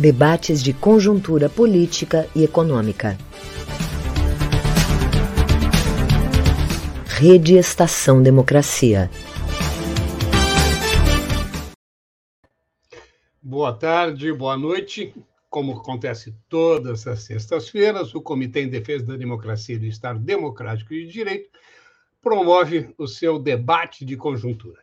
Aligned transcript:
Debates 0.00 0.62
de 0.62 0.72
conjuntura 0.72 1.50
política 1.50 2.26
e 2.34 2.42
econômica. 2.42 3.18
Rede 7.18 7.56
Estação 7.56 8.22
Democracia. 8.22 9.10
Boa 13.42 13.74
tarde, 13.74 14.32
boa 14.32 14.56
noite. 14.56 15.14
Como 15.50 15.72
acontece 15.72 16.34
todas 16.48 17.06
as 17.06 17.24
sextas-feiras, 17.24 18.14
o 18.14 18.22
Comitê 18.22 18.62
em 18.62 18.70
Defesa 18.70 19.04
da 19.04 19.16
Democracia 19.16 19.74
e 19.74 19.80
do 19.80 19.84
Estado 19.84 20.18
Democrático 20.18 20.94
e 20.94 21.04
de 21.04 21.12
Direito 21.12 21.50
promove 22.22 22.94
o 22.96 23.06
seu 23.06 23.38
debate 23.38 24.06
de 24.06 24.16
conjuntura. 24.16 24.80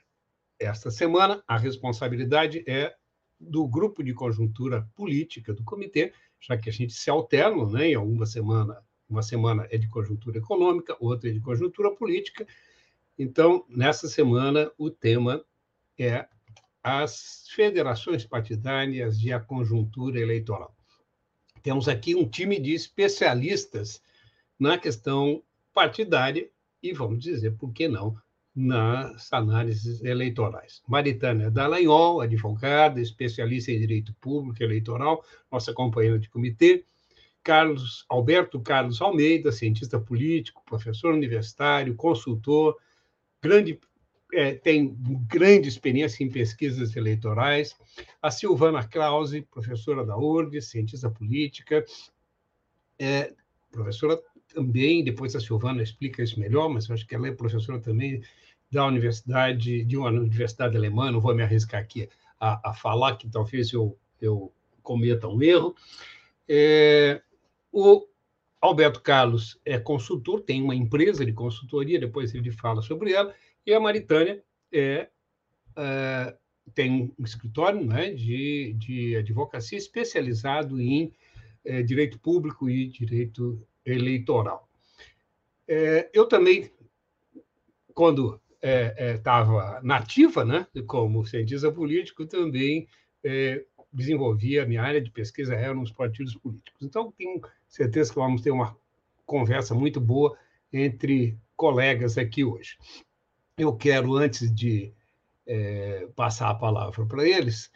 Esta 0.60 0.92
semana, 0.92 1.42
a 1.48 1.58
responsabilidade 1.58 2.64
é 2.68 2.94
do 3.40 3.68
grupo 3.68 4.04
de 4.04 4.14
conjuntura 4.14 4.90
política 4.96 5.54
do 5.54 5.64
comitê, 5.64 6.14
já 6.40 6.58
que 6.58 6.70
a 6.70 6.74
gente 6.74 6.94
se 6.94 7.10
alterna, 7.10 7.66
né? 7.70 7.90
Em 7.90 7.96
alguma 7.96 8.26
semana, 8.26 8.84
uma 9.10 9.22
semana 9.22 9.68
é 9.70 9.78
de 9.78 9.88
conjuntura 9.88 10.38
econômica, 10.38 10.96
outra 11.00 11.30
é 11.30 11.34
de 11.34 11.40
conjuntura 11.40 11.92
política. 11.96 12.46
Então, 13.18 13.66
nessa 13.70 14.08
semana, 14.08 14.72
o 14.78 14.90
tema 14.90 15.44
é 15.98 16.28
as 16.84 17.48
federações 17.54 18.26
partidárias 18.26 19.20
e 19.22 19.32
a 19.32 19.40
conjuntura 19.40 20.20
eleitoral. 20.20 20.76
Temos 21.62 21.88
aqui 21.88 22.16
um 22.16 22.28
time 22.28 22.60
de 22.60 22.74
especialistas 22.74 24.02
na 24.60 24.78
questão 24.78 25.44
partidária 25.74 26.50
e, 26.82 26.94
vamos 26.94 27.20
dizer, 27.20 27.58
por 27.58 27.74
que 27.74 27.88
não, 27.88 28.16
nas 28.60 29.32
análises 29.32 30.04
eleitorais. 30.04 30.82
Maritânia 30.88 31.52
Dallagnol, 31.52 32.22
advogada, 32.22 33.00
especialista 33.00 33.72
em 33.72 33.78
direito 33.78 34.16
público 34.20 34.64
eleitoral, 34.64 35.24
nossa 35.52 35.72
companheira 35.72 36.18
de 36.18 36.28
comitê. 36.28 36.84
Carlos 37.44 38.04
Alberto 38.10 38.60
Carlos 38.60 39.00
Almeida, 39.00 39.52
cientista 39.52 40.00
político, 40.00 40.64
professor 40.66 41.14
universitário, 41.14 41.96
consultor, 41.96 42.76
grande 43.40 43.80
é, 44.34 44.56
tem 44.56 44.98
grande 45.28 45.70
experiência 45.70 46.24
em 46.24 46.30
pesquisas 46.30 46.96
eleitorais. 46.96 47.78
A 48.20 48.32
Silvana 48.32 48.86
Krause, 48.86 49.44
professora 49.52 50.04
da 50.04 50.18
URGS, 50.18 50.72
cientista 50.72 51.12
política, 51.12 51.86
é, 52.98 53.32
professora 53.72 54.20
também, 54.52 55.04
depois 55.04 55.36
a 55.36 55.40
Silvana 55.40 55.84
explica 55.84 56.24
isso 56.24 56.40
melhor, 56.40 56.68
mas 56.70 56.90
acho 56.90 57.06
que 57.06 57.14
ela 57.14 57.28
é 57.28 57.32
professora 57.32 57.80
também 57.80 58.22
da 58.72 58.86
universidade, 58.86 59.84
de 59.84 59.98
uma 59.98 60.10
universidade 60.10 60.76
alemã, 60.76 61.12
não 61.12 61.22
vou 61.22 61.34
me 61.34 61.44
arriscar 61.44 61.82
aqui 61.82 62.10
a, 62.40 62.70
a 62.70 62.74
falar, 62.74 63.16
que 63.16 63.30
talvez 63.30 63.72
eu, 63.72 63.98
eu 64.22 64.52
cometa 64.84 65.28
um 65.28 65.42
erro. 65.42 65.76
É, 66.48 67.22
o 67.72 68.08
Alberto 68.62 69.02
Carlos 69.02 69.60
é 69.66 69.78
consultor, 69.78 70.42
tem 70.42 70.62
uma 70.62 70.76
empresa 70.76 71.26
de 71.26 71.34
consultoria, 71.34 72.00
depois 72.00 72.34
ele 72.34 72.52
fala 72.52 72.82
sobre 72.82 73.14
ela, 73.14 73.34
e 73.66 73.74
a 73.74 73.80
Maritânia 73.80 74.44
é, 74.72 75.10
é 75.76 76.36
tem 76.74 77.14
um 77.18 77.24
escritório 77.24 77.84
né, 77.86 78.12
de, 78.12 78.74
de 78.74 79.16
advocacia 79.16 79.78
especializado 79.78 80.82
em 80.82 81.14
é, 81.64 81.82
direito 81.82 82.20
público 82.20 82.70
e 82.70 82.88
direito 82.88 83.66
eleitoral. 83.86 84.68
É, 85.68 86.10
eu 86.14 86.26
também, 86.26 86.70
quando 87.94 88.40
estava 88.62 89.76
é, 89.76 89.78
é, 89.78 89.82
nativa, 89.84 90.44
né, 90.44 90.68
como 90.88 91.26
cientista 91.26 91.72
político, 91.72 92.26
também 92.26 92.88
é, 93.24 93.64
desenvolvia 93.92 94.64
a 94.64 94.66
minha 94.66 94.82
área 94.82 95.02
de 95.02 95.12
pesquisa 95.12 95.56
era 95.56 95.74
nos 95.74 95.92
partidos 95.92 96.36
políticos. 96.36 96.82
Então, 96.82 97.12
tenho 97.18 97.42
certeza 97.68 98.12
que 98.12 98.20
vamos 98.20 98.42
ter 98.42 98.52
uma 98.52 98.76
conversa 99.26 99.76
muito 99.76 100.00
boa 100.00 100.38
entre 100.72 101.38
colegas 101.56 102.18
aqui 102.18 102.44
hoje. 102.44 102.78
Eu 103.58 103.76
quero, 103.76 104.16
antes 104.16 104.54
de 104.54 104.94
é, 105.46 106.08
passar 106.16 106.50
a 106.50 106.56
palavra 106.56 107.06
para 107.06 107.28
eles, 107.28 107.72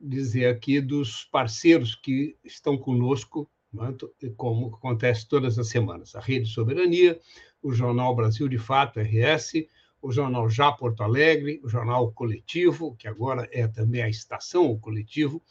dizer 0.00 0.46
aqui 0.46 0.80
dos 0.80 1.24
parceiros 1.24 1.94
que 1.94 2.36
estão 2.44 2.76
conosco, 2.76 3.50
né, 3.72 3.94
como 4.36 4.74
acontece 4.74 5.28
todas 5.28 5.58
as 5.58 5.68
semanas. 5.68 6.14
A 6.14 6.20
Rede 6.20 6.48
Soberania, 6.48 7.18
o 7.62 7.72
Jornal 7.72 8.14
Brasil 8.14 8.48
de 8.48 8.58
Fato, 8.58 9.00
RS, 9.00 9.66
o 10.04 10.12
jornal 10.12 10.50
Já 10.50 10.70
Porto 10.70 11.02
Alegre, 11.02 11.60
o 11.64 11.68
jornal 11.68 12.12
Coletivo, 12.12 12.94
que 12.96 13.08
agora 13.08 13.48
é 13.50 13.66
também 13.66 14.02
a 14.02 14.08
Estação 14.08 14.70
o 14.70 14.78
Coletivo, 14.78 15.42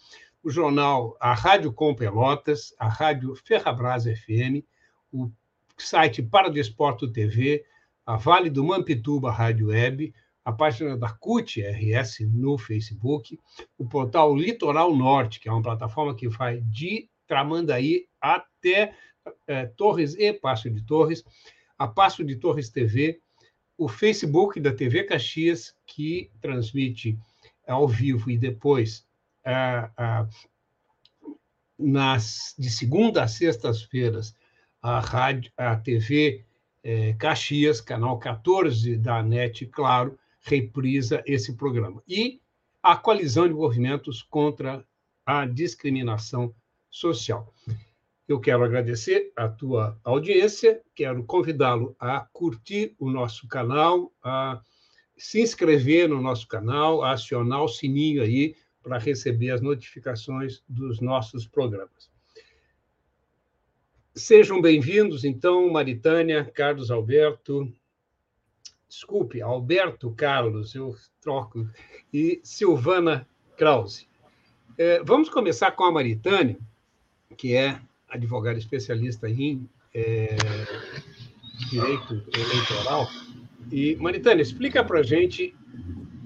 o 0.43 0.49
jornal, 0.51 1.17
a 1.19 1.33
Rádio 1.33 1.73
Com 1.73 1.95
Pelotas, 1.95 2.71
a 2.77 2.87
Rádio 2.87 3.33
Ferrabras 3.33 4.03
FM, 4.03 4.63
o 5.11 5.31
site 5.75 6.21
Para 6.21 6.51
Desporto 6.51 7.11
TV, 7.11 7.65
a 8.05 8.15
Vale 8.15 8.47
do 8.51 8.63
Mampituba 8.63 9.31
Rádio 9.31 9.69
Web, 9.69 10.13
a 10.45 10.51
página 10.51 10.95
da 10.95 11.09
CUT 11.09 11.59
RS 11.59 12.19
no 12.31 12.55
Facebook, 12.55 13.39
o 13.75 13.87
portal 13.87 14.35
Litoral 14.35 14.95
Norte, 14.95 15.39
que 15.39 15.49
é 15.49 15.51
uma 15.51 15.63
plataforma 15.63 16.13
que 16.13 16.27
vai 16.27 16.61
de 16.61 17.09
Tramandaí 17.25 18.07
até 18.21 18.93
é, 19.47 19.65
Torres 19.65 20.13
e 20.13 20.31
Passo 20.31 20.69
de 20.69 20.85
Torres, 20.85 21.23
a 21.75 21.87
Passo 21.87 22.23
de 22.23 22.35
Torres 22.35 22.69
TV, 22.69 23.22
o 23.77 23.87
Facebook 23.87 24.59
da 24.59 24.73
TV 24.73 25.03
Caxias, 25.03 25.75
que 25.85 26.29
transmite 26.41 27.17
ao 27.67 27.87
vivo 27.87 28.29
e 28.29 28.37
depois 28.37 29.05
nas, 31.77 32.55
de 32.57 32.69
segunda 32.69 33.23
a 33.23 33.27
sextas-feiras 33.27 34.35
a, 34.81 34.99
rádio, 34.99 35.51
a 35.57 35.75
TV 35.75 36.45
é, 36.83 37.13
Caxias, 37.13 37.81
canal 37.81 38.19
14 38.19 38.97
da 38.97 39.23
NET, 39.23 39.65
claro, 39.67 40.17
reprisa 40.41 41.23
esse 41.25 41.53
programa. 41.53 42.03
E 42.07 42.41
a 42.81 42.95
coalizão 42.97 43.47
de 43.47 43.53
movimentos 43.53 44.21
contra 44.21 44.85
a 45.25 45.45
discriminação 45.45 46.53
social. 46.89 47.53
Eu 48.27 48.39
quero 48.39 48.63
agradecer 48.63 49.33
a 49.35 49.49
tua 49.49 49.99
audiência, 50.03 50.81
quero 50.95 51.23
convidá-lo 51.25 51.93
a 51.99 52.21
curtir 52.31 52.95
o 52.97 53.09
nosso 53.09 53.47
canal, 53.47 54.13
a 54.23 54.61
se 55.17 55.41
inscrever 55.41 56.07
no 56.07 56.21
nosso 56.21 56.47
canal, 56.47 57.03
a 57.03 57.11
acionar 57.11 57.61
o 57.61 57.67
sininho 57.67 58.23
aí 58.23 58.55
para 58.81 58.97
receber 58.97 59.51
as 59.51 59.61
notificações 59.61 60.63
dos 60.67 61.01
nossos 61.01 61.45
programas. 61.45 62.09
Sejam 64.15 64.61
bem-vindos, 64.61 65.25
então, 65.25 65.69
Maritânia, 65.69 66.45
Carlos 66.45 66.91
Alberto, 66.91 67.73
desculpe, 68.87 69.41
Alberto 69.41 70.11
Carlos, 70.11 70.75
eu 70.75 70.95
troco, 71.19 71.67
e 72.13 72.39
Silvana 72.43 73.27
Krause. 73.57 74.07
É, 74.77 75.03
vamos 75.03 75.29
começar 75.29 75.71
com 75.71 75.83
a 75.83 75.91
Maritânia, 75.91 76.57
que 77.35 77.55
é 77.55 77.81
advogado 78.13 78.57
especialista 78.57 79.29
em 79.29 79.67
é, 79.93 80.35
direito 81.69 82.23
eleitoral. 82.33 83.07
E, 83.71 83.95
Maritânia, 83.95 84.41
explica 84.41 84.83
para 84.83 84.99
a 84.99 85.03
gente 85.03 85.55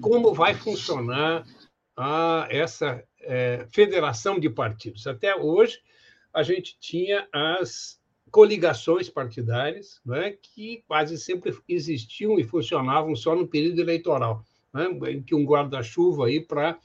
como 0.00 0.34
vai 0.34 0.54
funcionar 0.54 1.44
a, 1.96 2.46
essa 2.50 3.02
é, 3.20 3.66
federação 3.70 4.38
de 4.38 4.48
partidos. 4.48 5.06
Até 5.06 5.34
hoje, 5.34 5.78
a 6.32 6.42
gente 6.42 6.78
tinha 6.78 7.26
as 7.32 7.98
coligações 8.30 9.08
partidárias, 9.08 10.00
né, 10.04 10.34
que 10.42 10.84
quase 10.86 11.16
sempre 11.16 11.56
existiam 11.66 12.38
e 12.38 12.44
funcionavam 12.44 13.16
só 13.16 13.34
no 13.34 13.48
período 13.48 13.80
eleitoral, 13.80 14.44
né, 14.72 14.86
em 15.10 15.22
que 15.22 15.34
um 15.34 15.44
guarda-chuva 15.44 16.26
aí 16.26 16.40
para 16.40 16.78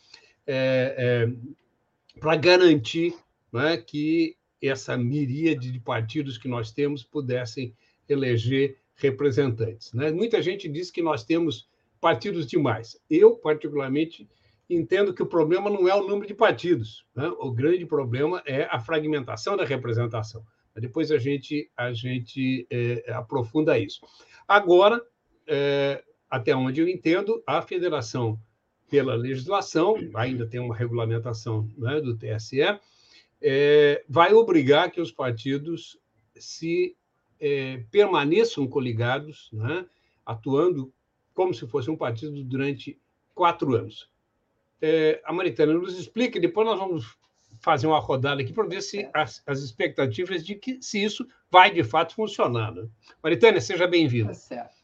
é, 0.48 0.96
é, 0.98 2.20
para 2.20 2.36
garantir 2.36 3.14
né, 3.52 3.78
que 3.78 4.36
essa 4.68 4.98
miríade 4.98 5.72
de 5.72 5.80
partidos 5.80 6.38
que 6.38 6.48
nós 6.48 6.72
temos 6.72 7.04
pudessem 7.04 7.76
eleger 8.08 8.78
representantes. 8.96 9.94
Né? 9.94 10.12
Muita 10.12 10.42
gente 10.42 10.68
diz 10.70 10.90
que 10.92 11.02
nós 11.02 11.24
temos 11.24 11.68
partidos 12.00 12.46
demais. 12.46 13.00
Eu, 13.10 13.36
particularmente, 13.36 14.28
entendo 14.70 15.14
que 15.14 15.24
o 15.24 15.28
problema 15.28 15.70
não 15.70 15.88
é 15.88 15.96
o 15.96 16.08
número 16.08 16.28
de 16.28 16.34
partidos. 16.34 17.06
Né? 17.16 17.28
O 17.40 17.52
grande 17.52 17.86
problema 17.86 18.42
é 18.46 18.64
a 18.70 18.80
fragmentação 18.80 19.58
da 19.58 19.66
representação. 19.66 20.46
Depois 20.76 21.12
a 21.12 21.18
gente, 21.18 21.70
a 21.78 21.94
gente 21.94 22.66
é, 22.70 23.12
aprofunda 23.14 23.78
isso. 23.78 24.02
Agora, 24.48 25.02
é, 25.48 26.04
até 26.30 26.56
onde 26.56 26.82
eu 26.82 26.88
entendo, 26.88 27.44
a 27.46 27.62
federação, 27.62 28.40
pela 28.90 29.16
legislação, 29.16 29.96
ainda 30.16 30.48
tem 30.48 30.60
uma 30.60 30.76
regulamentação 30.76 31.70
né, 31.78 32.02
do 32.02 32.18
TSE, 32.18 32.62
é, 33.44 34.06
vai 34.08 34.34
obrigar 34.34 34.90
que 34.90 35.02
os 35.02 35.12
partidos 35.12 36.00
se 36.34 36.96
é, 37.40 37.84
permaneçam 37.92 38.66
coligados, 38.66 39.50
né, 39.52 39.86
atuando 40.26 40.94
como 41.34 41.54
se 41.54 41.68
fosse 41.68 41.92
um 41.92 41.98
partido 41.98 42.42
durante 42.46 42.98
quatro 43.36 43.76
anos. 43.76 44.10
É, 44.82 45.22
a 45.26 45.34
Maritana 45.34 45.74
nos 45.74 45.98
explica, 46.00 46.40
depois 46.40 46.66
nós 46.66 46.80
vamos 46.80 47.18
fazer 47.60 47.86
uma 47.88 48.00
rodada 48.00 48.42
aqui 48.42 48.54
para 48.54 48.68
ver 48.68 48.82
se 48.82 49.10
as, 49.14 49.44
as, 49.46 49.60
expectativas 49.60 50.46
de 50.46 50.56
que 50.56 50.82
se 50.82 51.04
isso 51.04 51.28
vai 51.52 51.72
de 51.72 51.84
fato 51.84 52.16
funcionando. 52.16 52.90
Maritânia, 53.22 53.62
seja 53.62 53.88
bem-vinda. 53.88 54.30
Tá 54.30 54.34
certo. 54.34 54.84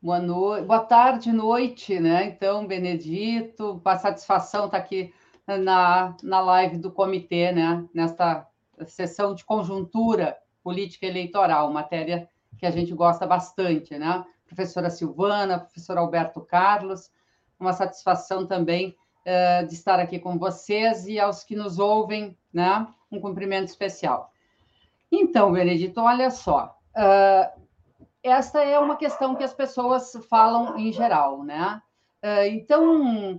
Boa 0.00 0.20
noite, 0.20 0.66
boa 0.66 0.80
tarde, 0.80 1.32
noite, 1.32 1.98
né? 1.98 2.26
Então, 2.26 2.66
Benedito, 2.66 3.80
a 3.84 3.98
satisfação 3.98 4.66
estar 4.66 4.76
aqui 4.76 5.12
na, 5.46 6.16
na 6.22 6.40
live 6.40 6.78
do 6.78 6.90
comitê, 6.90 7.52
né? 7.52 7.84
Nesta 7.94 8.46
sessão 8.86 9.34
de 9.34 9.44
conjuntura 9.44 10.36
política 10.62 11.06
eleitoral, 11.06 11.70
matéria 11.70 12.28
que 12.58 12.66
a 12.66 12.70
gente 12.70 12.94
gosta 12.94 13.26
bastante, 13.26 13.98
né? 13.98 14.24
Professora 14.46 14.90
Silvana, 14.90 15.58
professor 15.58 15.98
Alberto 15.98 16.40
Carlos, 16.40 17.10
uma 17.58 17.72
satisfação 17.72 18.46
também 18.46 18.96
uh, 19.26 19.66
de 19.66 19.74
estar 19.74 19.98
aqui 19.98 20.18
com 20.18 20.38
vocês 20.38 21.06
e 21.06 21.18
aos 21.18 21.44
que 21.44 21.54
nos 21.56 21.78
ouvem, 21.78 22.36
né? 22.52 22.86
Um 23.10 23.20
cumprimento 23.20 23.68
especial. 23.68 24.30
Então, 25.10 25.52
Benedito, 25.52 26.00
olha 26.00 26.30
só, 26.30 26.76
uh, 26.96 27.62
esta 28.22 28.64
é 28.64 28.78
uma 28.78 28.96
questão 28.96 29.34
que 29.34 29.44
as 29.44 29.52
pessoas 29.52 30.16
falam 30.28 30.78
em 30.78 30.90
geral, 30.90 31.44
né? 31.44 31.80
Uh, 32.24 32.46
então, 32.46 33.38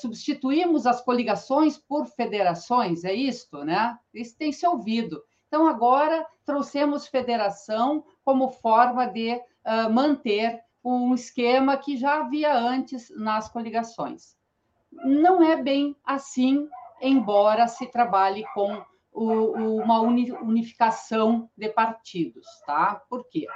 substituímos 0.00 0.86
as 0.86 1.00
coligações 1.00 1.76
por 1.76 2.06
federações, 2.06 3.02
é 3.02 3.12
isto, 3.12 3.64
né? 3.64 3.98
Isso 4.14 4.38
tem 4.38 4.52
se 4.52 4.64
ouvido. 4.64 5.20
Então, 5.48 5.66
agora 5.66 6.24
trouxemos 6.46 7.08
federação 7.08 8.04
como 8.24 8.52
forma 8.52 9.04
de 9.06 9.34
uh, 9.34 9.90
manter 9.90 10.62
um 10.84 11.12
esquema 11.12 11.76
que 11.76 11.96
já 11.96 12.20
havia 12.20 12.56
antes 12.56 13.10
nas 13.16 13.48
coligações. 13.48 14.36
Não 14.92 15.42
é 15.42 15.60
bem 15.60 15.96
assim, 16.04 16.68
embora 17.00 17.66
se 17.66 17.86
trabalhe 17.86 18.44
com 18.54 18.80
o, 19.12 19.80
uma 19.82 20.00
unificação 20.00 21.50
de 21.56 21.68
partidos, 21.68 22.46
tá? 22.64 23.02
Por 23.08 23.28
quê? 23.28 23.46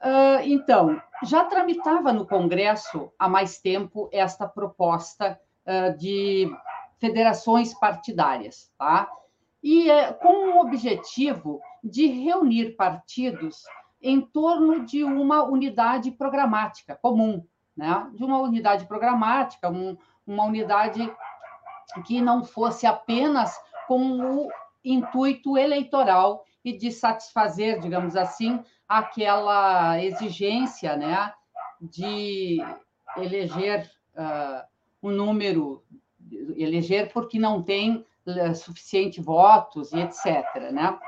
Uh, 0.00 0.42
então, 0.44 1.00
já 1.24 1.44
tramitava 1.44 2.12
no 2.12 2.26
Congresso 2.26 3.10
há 3.18 3.28
mais 3.28 3.58
tempo 3.58 4.08
esta 4.12 4.46
proposta 4.46 5.40
uh, 5.64 5.96
de 5.96 6.50
federações 6.98 7.74
partidárias, 7.74 8.70
tá? 8.78 9.08
e 9.62 9.90
é, 9.90 10.12
com 10.12 10.50
o 10.50 10.60
objetivo 10.60 11.60
de 11.82 12.06
reunir 12.06 12.76
partidos 12.76 13.64
em 14.00 14.20
torno 14.20 14.84
de 14.84 15.02
uma 15.02 15.42
unidade 15.42 16.10
programática 16.12 16.94
comum, 16.94 17.44
né? 17.76 18.08
de 18.14 18.24
uma 18.24 18.38
unidade 18.38 18.86
programática, 18.86 19.68
um, 19.68 19.96
uma 20.26 20.44
unidade 20.44 21.12
que 22.06 22.20
não 22.20 22.44
fosse 22.44 22.86
apenas 22.86 23.58
com 23.88 24.20
o 24.20 24.48
intuito 24.84 25.56
eleitoral 25.56 26.44
e 26.64 26.72
de 26.72 26.90
satisfazer, 26.92 27.80
digamos 27.80 28.16
assim, 28.16 28.62
aquela 28.88 30.02
exigência 30.02 30.96
né, 30.96 31.32
de 31.80 32.58
eleger 33.16 33.90
uh, 34.14 34.64
um 35.02 35.10
número, 35.10 35.82
eleger 36.56 37.12
porque 37.12 37.38
não 37.38 37.62
tem 37.62 38.04
suficiente 38.54 39.20
votos 39.20 39.92
e 39.92 40.00
etc. 40.00 40.44
Né? 40.72 40.98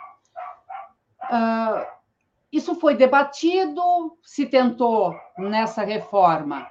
Uh, 1.25 1.87
isso 2.53 2.75
foi 2.77 2.95
debatido, 2.95 4.17
se 4.23 4.47
tentou 4.47 5.15
nessa 5.37 5.83
reforma 5.83 6.71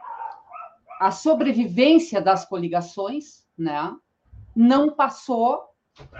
a 0.99 1.11
sobrevivência 1.11 2.19
das 2.19 2.45
coligações, 2.45 3.45
né? 3.57 3.95
não 4.55 4.89
passou, 4.89 5.63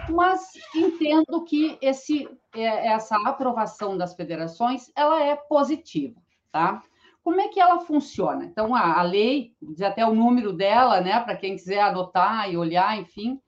mas 0.08 0.52
entendo 0.74 1.44
que 1.44 1.78
esse, 1.80 2.28
é, 2.54 2.88
essa 2.88 3.16
aprovação 3.26 3.96
das 3.96 4.14
federações 4.14 4.90
ela 4.96 5.22
é 5.22 5.36
positiva. 5.36 6.20
Tá? 6.50 6.82
Como 7.22 7.40
é 7.40 7.48
que 7.48 7.60
ela 7.60 7.80
funciona? 7.80 8.44
Então, 8.44 8.74
a, 8.74 8.98
a 8.98 9.02
lei, 9.02 9.54
diz 9.60 9.82
até 9.82 10.06
o 10.06 10.14
número 10.14 10.52
dela, 10.52 11.00
né, 11.00 11.20
para 11.20 11.36
quem 11.36 11.56
quiser 11.56 11.80
anotar 11.80 12.50
e 12.50 12.56
olhar, 12.56 12.98
enfim, 12.98 13.40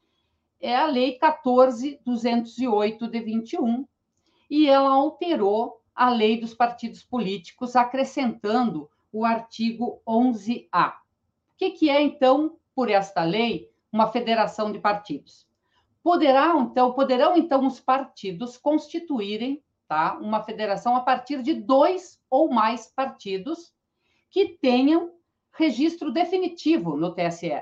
é 0.61 0.77
a 0.77 0.85
Lei 0.85 1.19
14.208 1.19 3.09
de 3.09 3.21
21, 3.21 3.87
e 4.51 4.69
ela 4.69 4.91
alterou 4.91 5.81
a 5.95 6.11
Lei 6.11 6.39
dos 6.39 6.53
Partidos 6.53 7.03
Políticos, 7.03 7.75
acrescentando 7.75 8.91
o 9.11 9.25
artigo 9.25 10.03
11A. 10.07 10.93
O 10.93 10.97
que, 11.57 11.71
que 11.71 11.89
é, 11.89 12.03
então, 12.03 12.59
por 12.75 12.91
esta 12.91 13.23
lei, 13.25 13.71
uma 13.91 14.09
federação 14.09 14.71
de 14.71 14.79
partidos? 14.79 15.49
Poderá, 16.03 16.55
então, 16.57 16.93
poderão, 16.93 17.37
então, 17.37 17.67
os 17.67 17.79
partidos 17.79 18.57
constituírem 18.57 19.63
tá, 19.87 20.17
uma 20.19 20.43
federação 20.43 20.97
a 20.97 21.01
partir 21.01 21.43
de 21.43 21.55
dois 21.55 22.19
ou 22.31 22.49
mais 22.51 22.87
partidos 22.87 23.73
que 24.31 24.57
tenham 24.61 25.13
registro 25.53 26.13
definitivo 26.13 26.97
no 26.97 27.15
TSE. 27.15 27.53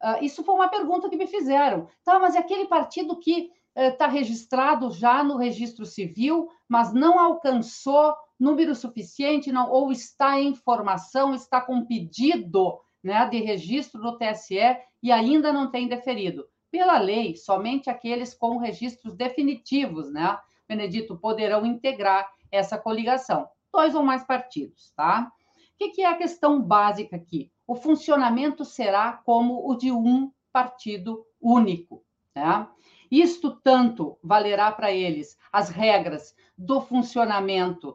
Uh, 0.00 0.22
isso 0.22 0.44
foi 0.44 0.54
uma 0.54 0.68
pergunta 0.68 1.08
que 1.08 1.16
me 1.16 1.26
fizeram. 1.26 1.88
Tá, 2.04 2.18
mas 2.18 2.36
é 2.36 2.38
aquele 2.38 2.66
partido 2.66 3.18
que 3.18 3.50
está 3.74 4.06
uh, 4.06 4.10
registrado 4.10 4.90
já 4.92 5.24
no 5.24 5.36
registro 5.36 5.84
civil, 5.84 6.48
mas 6.68 6.92
não 6.92 7.18
alcançou 7.18 8.14
número 8.38 8.74
suficiente, 8.74 9.50
não, 9.50 9.70
ou 9.70 9.90
está 9.90 10.40
em 10.40 10.54
formação, 10.54 11.34
está 11.34 11.60
com 11.60 11.84
pedido 11.84 12.80
né, 13.02 13.28
de 13.28 13.40
registro 13.40 14.00
no 14.00 14.16
TSE 14.16 14.76
e 15.02 15.10
ainda 15.10 15.52
não 15.52 15.70
tem 15.70 15.88
deferido. 15.88 16.46
Pela 16.70 16.98
lei, 16.98 17.36
somente 17.36 17.88
aqueles 17.88 18.34
com 18.34 18.58
registros 18.58 19.14
definitivos, 19.14 20.12
né, 20.12 20.38
Benedito, 20.68 21.16
poderão 21.16 21.64
integrar 21.64 22.30
essa 22.50 22.76
coligação. 22.76 23.48
Dois 23.72 23.94
ou 23.94 24.02
mais 24.02 24.24
partidos, 24.24 24.92
tá? 24.96 25.30
O 25.56 25.78
que, 25.78 25.90
que 25.90 26.02
é 26.02 26.06
a 26.06 26.16
questão 26.16 26.60
básica 26.60 27.16
aqui? 27.16 27.50
o 27.68 27.74
funcionamento 27.74 28.64
será 28.64 29.12
como 29.12 29.70
o 29.70 29.76
de 29.76 29.92
um 29.92 30.32
partido 30.50 31.26
único. 31.38 32.02
Né? 32.34 32.66
Isto 33.10 33.50
tanto 33.62 34.18
valerá 34.24 34.72
para 34.72 34.90
eles 34.90 35.36
as 35.52 35.68
regras 35.68 36.34
do 36.56 36.80
funcionamento 36.80 37.94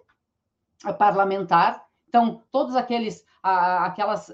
parlamentar. 0.99 1.83
Então, 2.13 2.43
todas 2.51 2.75
aqueles, 2.75 3.25
aquelas 3.41 4.31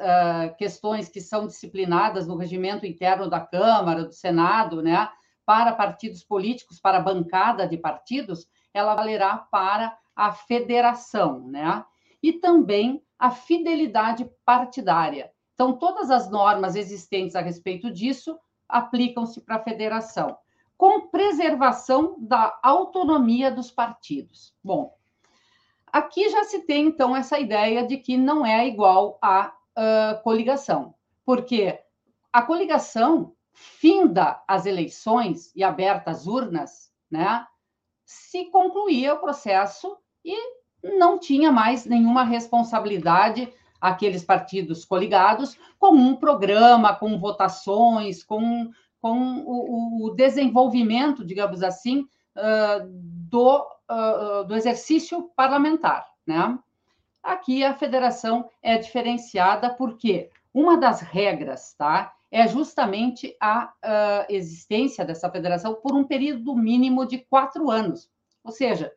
questões 0.57 1.07
que 1.07 1.21
são 1.21 1.47
disciplinadas 1.47 2.27
no 2.27 2.35
regimento 2.35 2.85
interno 2.85 3.29
da 3.29 3.39
Câmara, 3.39 4.03
do 4.03 4.11
Senado, 4.11 4.81
né, 4.81 5.09
para 5.45 5.71
partidos 5.71 6.21
políticos, 6.21 6.77
para 6.77 6.99
bancada 6.99 7.65
de 7.65 7.77
partidos, 7.77 8.49
ela 8.73 8.95
valerá 8.95 9.37
para 9.37 9.97
a 10.13 10.33
federação, 10.33 11.47
né? 11.47 11.85
E 12.21 12.33
também 12.33 13.01
a 13.17 13.31
fidelidade 13.31 14.29
partidária. 14.43 15.31
Então, 15.53 15.71
todas 15.71 16.11
as 16.11 16.29
normas 16.29 16.75
existentes 16.75 17.33
a 17.33 17.41
respeito 17.41 17.89
disso 17.89 18.37
aplicam-se 18.67 19.39
para 19.39 19.55
a 19.55 19.63
federação, 19.63 20.37
com 20.77 21.07
preservação 21.07 22.17
da 22.19 22.59
autonomia 22.61 23.49
dos 23.49 23.71
partidos. 23.71 24.53
Bom, 24.61 24.98
aqui 25.91 26.29
já 26.29 26.43
se 26.43 26.61
tem, 26.65 26.87
então, 26.87 27.15
essa 27.15 27.39
ideia 27.39 27.85
de 27.85 27.97
que 27.97 28.17
não 28.17 28.45
é 28.45 28.67
igual 28.67 29.17
à 29.21 29.53
uh, 29.77 30.21
coligação, 30.23 30.93
porque 31.25 31.79
a 32.31 32.41
coligação 32.41 33.33
finda 33.53 34.41
as 34.47 34.65
eleições 34.65 35.51
e 35.55 35.63
aberta 35.63 36.11
as 36.11 36.27
urnas, 36.27 36.91
né? 37.11 37.45
Se 38.05 38.45
concluía 38.45 39.13
o 39.13 39.19
processo 39.19 39.97
e 40.23 40.35
não 40.97 41.19
tinha 41.19 41.51
mais 41.51 41.85
nenhuma 41.85 42.23
responsabilidade 42.23 43.51
aqueles 43.79 44.23
partidos 44.23 44.83
coligados 44.85 45.57
com 45.77 45.91
um 45.91 46.15
programa, 46.15 46.95
com 46.95 47.19
votações, 47.19 48.23
com, 48.23 48.69
com 49.01 49.43
o, 49.45 50.05
o 50.05 50.09
desenvolvimento, 50.11 51.25
digamos 51.25 51.63
assim, 51.63 52.05
do, 53.29 53.67
uh, 53.89 54.43
do 54.45 54.55
exercício 54.55 55.29
parlamentar. 55.35 56.07
Né? 56.25 56.57
Aqui 57.21 57.63
a 57.63 57.73
federação 57.73 58.49
é 58.61 58.77
diferenciada 58.77 59.73
porque 59.73 60.29
uma 60.53 60.77
das 60.77 61.01
regras 61.01 61.73
tá, 61.73 62.13
é 62.31 62.47
justamente 62.47 63.35
a 63.41 63.65
uh, 63.65 64.25
existência 64.29 65.03
dessa 65.03 65.29
federação 65.29 65.75
por 65.75 65.95
um 65.95 66.03
período 66.03 66.55
mínimo 66.55 67.05
de 67.05 67.19
quatro 67.19 67.69
anos. 67.69 68.09
Ou 68.43 68.51
seja, 68.51 68.93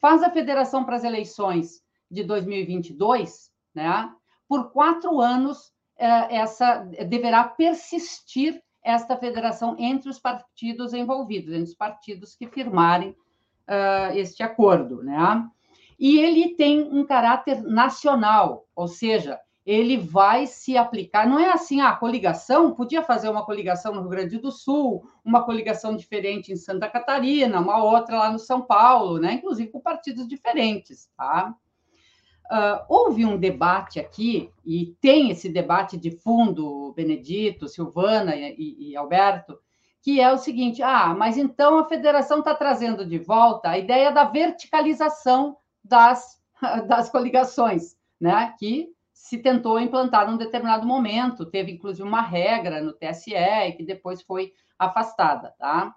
faz 0.00 0.22
a 0.22 0.30
federação 0.30 0.84
para 0.84 0.96
as 0.96 1.04
eleições 1.04 1.82
de 2.10 2.22
2022, 2.24 3.50
né? 3.74 4.12
Por 4.46 4.70
quatro 4.70 5.20
anos, 5.20 5.72
é, 5.96 6.36
essa 6.36 6.78
deverá 7.08 7.44
persistir 7.44 8.62
esta 8.84 9.16
federação 9.16 9.74
entre 9.78 10.08
os 10.10 10.18
partidos 10.18 10.92
envolvidos, 10.92 11.52
entre 11.52 11.64
os 11.70 11.74
partidos 11.74 12.36
que 12.36 12.46
firmarem 12.46 13.10
uh, 13.10 14.14
este 14.14 14.42
acordo, 14.42 15.02
né? 15.02 15.48
E 15.98 16.18
ele 16.18 16.54
tem 16.54 16.82
um 16.82 17.04
caráter 17.04 17.62
nacional, 17.62 18.66
ou 18.74 18.86
seja, 18.86 19.40
ele 19.64 19.96
vai 19.96 20.46
se 20.46 20.76
aplicar. 20.76 21.26
Não 21.26 21.38
é 21.38 21.50
assim, 21.50 21.80
a 21.80 21.88
ah, 21.88 21.96
coligação, 21.96 22.74
podia 22.74 23.02
fazer 23.02 23.28
uma 23.30 23.46
coligação 23.46 23.94
no 23.94 24.00
Rio 24.00 24.10
Grande 24.10 24.38
do 24.38 24.52
Sul, 24.52 25.08
uma 25.24 25.42
coligação 25.42 25.96
diferente 25.96 26.52
em 26.52 26.56
Santa 26.56 26.88
Catarina, 26.88 27.60
uma 27.60 27.82
outra 27.82 28.18
lá 28.18 28.30
no 28.30 28.38
São 28.38 28.60
Paulo, 28.60 29.18
né? 29.18 29.34
inclusive 29.34 29.70
com 29.70 29.80
partidos 29.80 30.28
diferentes. 30.28 31.08
Tá? 31.16 31.54
Uh, 32.50 32.84
houve 32.88 33.24
um 33.24 33.38
debate 33.38 33.98
aqui, 33.98 34.50
e 34.64 34.94
tem 35.00 35.30
esse 35.30 35.48
debate 35.48 35.96
de 35.96 36.10
fundo, 36.10 36.92
Benedito, 36.94 37.68
Silvana 37.68 38.36
e, 38.36 38.90
e 38.90 38.96
Alberto, 38.96 39.58
que 40.02 40.20
é 40.20 40.30
o 40.30 40.38
seguinte: 40.38 40.82
ah, 40.82 41.14
mas 41.14 41.38
então 41.38 41.78
a 41.78 41.88
federação 41.88 42.40
está 42.40 42.54
trazendo 42.54 43.06
de 43.06 43.18
volta 43.18 43.70
a 43.70 43.78
ideia 43.78 44.12
da 44.12 44.24
verticalização 44.24 45.56
das, 45.82 46.38
das 46.86 47.08
coligações, 47.08 47.96
né? 48.20 48.54
Que 48.58 48.92
se 49.12 49.38
tentou 49.38 49.80
implantar 49.80 50.30
num 50.30 50.36
determinado 50.36 50.86
momento, 50.86 51.46
teve 51.46 51.72
inclusive 51.72 52.06
uma 52.06 52.20
regra 52.20 52.82
no 52.82 52.92
TSE 52.92 53.32
que 53.74 53.82
depois 53.82 54.20
foi 54.20 54.52
afastada, 54.78 55.54
tá? 55.58 55.94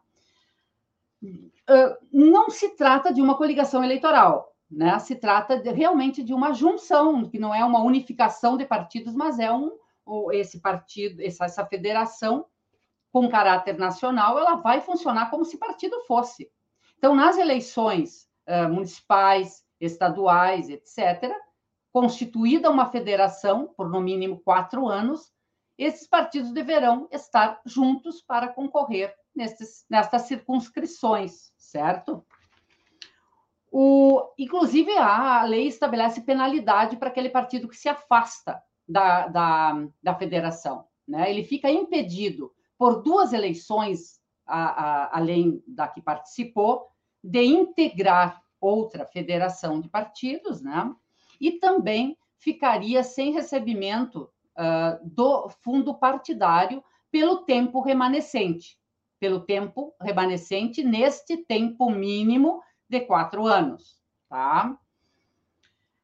Não 2.11 2.49
se 2.49 2.69
trata 2.75 3.13
de 3.13 3.21
uma 3.21 3.35
coligação 3.35 3.83
eleitoral, 3.83 4.55
né? 4.69 4.97
Se 4.99 5.15
trata 5.15 5.59
de, 5.59 5.71
realmente 5.71 6.23
de 6.23 6.33
uma 6.33 6.53
junção, 6.53 7.27
que 7.29 7.39
não 7.39 7.53
é 7.53 7.63
uma 7.63 7.81
unificação 7.81 8.57
de 8.57 8.65
partidos, 8.65 9.15
mas 9.15 9.39
é 9.39 9.51
um 9.51 9.71
esse 10.31 10.61
partido, 10.61 11.21
essa, 11.21 11.43
essa 11.43 11.65
federação 11.65 12.45
com 13.11 13.29
caráter 13.29 13.77
nacional, 13.77 14.39
ela 14.39 14.55
vai 14.55 14.79
funcionar 14.79 15.29
como 15.29 15.43
se 15.43 15.57
partido 15.57 15.99
fosse. 16.07 16.49
Então, 16.97 17.13
nas 17.13 17.37
eleições 17.37 18.27
uh, 18.47 18.71
municipais, 18.71 19.65
estaduais, 19.79 20.69
etc., 20.69 21.33
constituída 21.91 22.69
uma 22.69 22.89
federação 22.89 23.73
por 23.75 23.89
no 23.89 23.99
mínimo 23.99 24.39
quatro 24.39 24.87
anos, 24.87 25.31
esses 25.77 26.07
partidos 26.07 26.51
deverão 26.51 27.07
estar 27.11 27.61
juntos 27.65 28.21
para 28.21 28.47
concorrer 28.47 29.13
nestes, 29.35 29.85
nestas 29.89 30.23
circunscrições, 30.23 31.51
certo? 31.57 32.25
O, 33.71 34.21
inclusive, 34.37 34.91
a 34.97 35.43
lei 35.43 35.67
estabelece 35.67 36.21
penalidade 36.21 36.95
para 36.97 37.09
aquele 37.09 37.29
partido 37.29 37.67
que 37.67 37.75
se 37.75 37.89
afasta 37.89 38.61
da, 38.87 39.27
da, 39.27 39.87
da 40.01 40.15
federação. 40.15 40.85
Né? 41.07 41.29
Ele 41.29 41.43
fica 41.43 41.69
impedido 41.69 42.51
por 42.77 43.01
duas 43.01 43.33
eleições, 43.33 44.19
a, 44.45 44.61
a, 44.65 45.17
além 45.17 45.61
da 45.67 45.87
que 45.87 46.01
participou, 46.01 46.87
de 47.23 47.43
integrar 47.43 48.41
outra 48.59 49.05
federação 49.05 49.81
de 49.81 49.89
partidos, 49.89 50.61
né? 50.61 50.93
e 51.39 51.53
também 51.53 52.17
ficaria 52.39 53.03
sem 53.03 53.33
recebimento 53.33 54.29
uh, 54.57 54.99
do 55.03 55.49
fundo 55.61 55.93
partidário 55.93 56.83
pelo 57.11 57.37
tempo 57.43 57.81
remanescente, 57.81 58.77
pelo 59.19 59.41
tempo 59.41 59.93
remanescente 59.99 60.83
neste 60.83 61.37
tempo 61.37 61.89
mínimo 61.89 62.61
de 62.89 63.01
quatro 63.01 63.45
anos, 63.45 64.01
tá? 64.29 64.77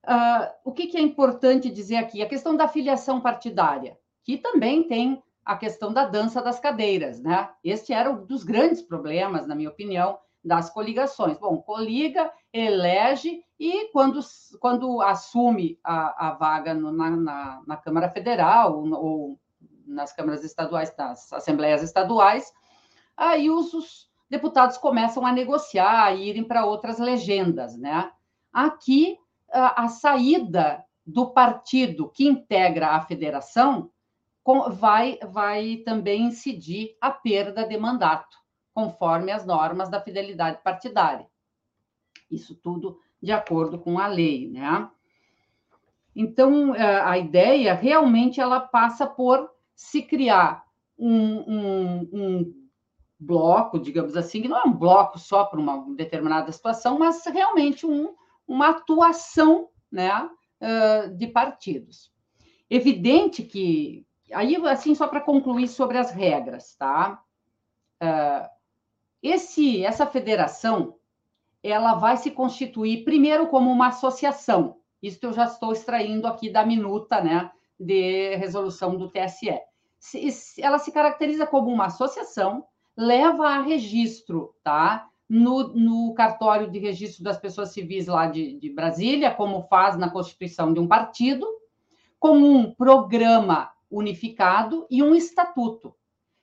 Uh, 0.06 0.52
o 0.66 0.72
que, 0.74 0.88
que, 0.88 0.98
é 0.98 1.02
importante 1.02 1.70
dizer 1.70 1.96
aqui? 1.96 2.22
A 2.22 2.28
questão 2.28 2.56
da 2.56 2.68
filiação 2.68 3.22
partidária, 3.22 3.98
que 4.24 4.38
também 4.38 4.84
tem 4.84 5.24
a 5.46 5.58
questão 5.58 5.94
da 5.94 6.06
dança 6.06 6.42
das 6.42 6.60
cadeiras, 6.60 7.22
né? 7.22 7.50
Este 7.63 7.94
era 7.94 8.12
um 8.12 8.25
dos 8.25 8.44
grandes 8.44 8.82
problemas, 8.82 9.48
na 9.48 9.56
minha 9.56 9.70
opinião, 9.70 10.18
das 10.44 10.70
coligações. 10.70 11.38
Bom, 11.38 11.62
coliga, 11.62 12.32
elege 12.52 13.44
e 13.58 13.90
quando, 13.92 14.20
quando 14.60 15.02
assume 15.02 15.80
a, 15.84 16.28
a 16.28 16.32
vaga 16.34 16.74
no, 16.74 16.92
na, 16.92 17.10
na, 17.10 17.62
na, 17.66 17.78
Câmara 17.78 18.10
Federal 18.10 18.78
ou, 18.78 18.94
ou, 18.94 19.40
nas 19.86 20.12
câmaras 20.12 20.44
estaduais, 20.44 20.94
nas 20.98 21.32
assembleias 21.32 21.82
estaduais, 21.82 22.52
aí 23.16 23.50
os, 23.50 23.74
os 23.74 24.10
deputados 24.34 24.80
começam 24.80 25.28
a 25.28 25.32
negociar, 25.32 26.06
a 26.06 26.16
irem 26.16 26.44
para 26.44 26.66
outras 26.66 26.98
legendas, 26.98 27.78
né? 27.78 28.12
Aqui, 28.52 29.16
a, 29.52 29.84
a 29.84 29.88
saída 29.88 30.84
do 31.06 31.30
partido 31.30 32.10
que 32.10 32.28
integra 32.28 32.96
a 32.96 33.02
federação 33.02 33.92
vai, 34.72 35.20
vai 35.28 35.78
também 35.86 36.24
incidir 36.24 36.98
a 37.00 37.12
perda 37.12 37.63
de 37.63 37.78
mandato 37.78 38.36
conforme 38.74 39.32
as 39.32 39.46
normas 39.46 39.88
da 39.88 40.02
fidelidade 40.02 40.63
partidária. 40.63 41.28
Isso 42.30 42.56
tudo 42.56 43.00
de 43.22 43.32
acordo 43.32 43.78
com 43.78 44.00
a 44.00 44.08
lei, 44.08 44.50
né? 44.50 44.90
Então, 46.16 46.74
é, 46.74 47.02
a 47.02 47.20
ideia 47.20 47.75
realmente 47.75 48.42
ela 48.42 48.60
passa 48.60 49.06
por 49.06 49.48
se 49.75 50.02
criar 50.02 50.66
um, 50.98 51.38
um, 51.38 52.10
um 52.12 52.62
bloco, 53.25 53.80
digamos 53.80 54.15
assim, 54.18 54.42
que 54.42 54.48
não 54.48 54.58
é 54.58 54.63
um 54.63 54.74
bloco 54.74 55.18
só 55.18 55.46
para 55.46 55.60
uma 55.60 55.86
determinada 55.96 56.51
situação, 56.51 57.00
mas 57.00 57.24
realmente 57.25 57.86
um, 57.86 58.13
uma 58.48 58.70
atuação 58.70 59.70
né, 59.92 60.30
de 61.15 61.27
partidos. 61.27 62.12
Evidente 62.70 63.44
que, 63.44 64.06
aí, 64.34 64.56
assim, 64.68 64.96
só 64.96 65.08
para 65.08 65.22
concluir 65.22 65.68
sobre 65.68 65.98
as 65.98 66.12
regras, 66.12 66.75
tá? 66.75 67.22
Esse, 69.22 69.86
essa 69.86 70.06
federação, 70.06 70.96
ela 71.62 71.96
vai 71.96 72.18
se 72.18 72.32
constituir 72.32 73.06
primeiro 73.06 73.48
como 73.48 73.72
uma 73.72 73.88
associação. 73.88 74.77
Isso 75.01 75.20
eu 75.22 75.34
já 75.34 75.46
estou 75.46 75.72
extraindo 75.72 76.27
aqui 76.27 76.50
da 76.50 76.65
minuta, 76.65 77.22
né, 77.22 77.51
de 77.80 78.36
resolução 78.36 78.98
do 78.98 79.10
TSE. 79.10 79.60
Ela 80.60 80.80
se 80.80 80.92
caracteriza 80.92 81.48
como 81.48 81.72
uma 81.72 81.86
associação, 81.86 82.65
leva 82.95 83.47
a 83.47 83.62
registro, 83.62 84.55
tá? 84.63 85.07
No, 85.29 85.69
no 85.69 86.13
cartório 86.13 86.69
de 86.69 86.77
registro 86.77 87.23
das 87.23 87.39
pessoas 87.39 87.69
civis 87.69 88.07
lá 88.07 88.27
de, 88.27 88.59
de 88.59 88.69
Brasília, 88.69 89.33
como 89.33 89.63
faz 89.63 89.97
na 89.97 90.09
constituição 90.09 90.73
de 90.73 90.79
um 90.79 90.88
partido, 90.88 91.47
como 92.19 92.45
um 92.45 92.73
programa 92.73 93.71
unificado 93.89 94.85
e 94.89 95.01
um 95.01 95.15
estatuto. 95.15 95.95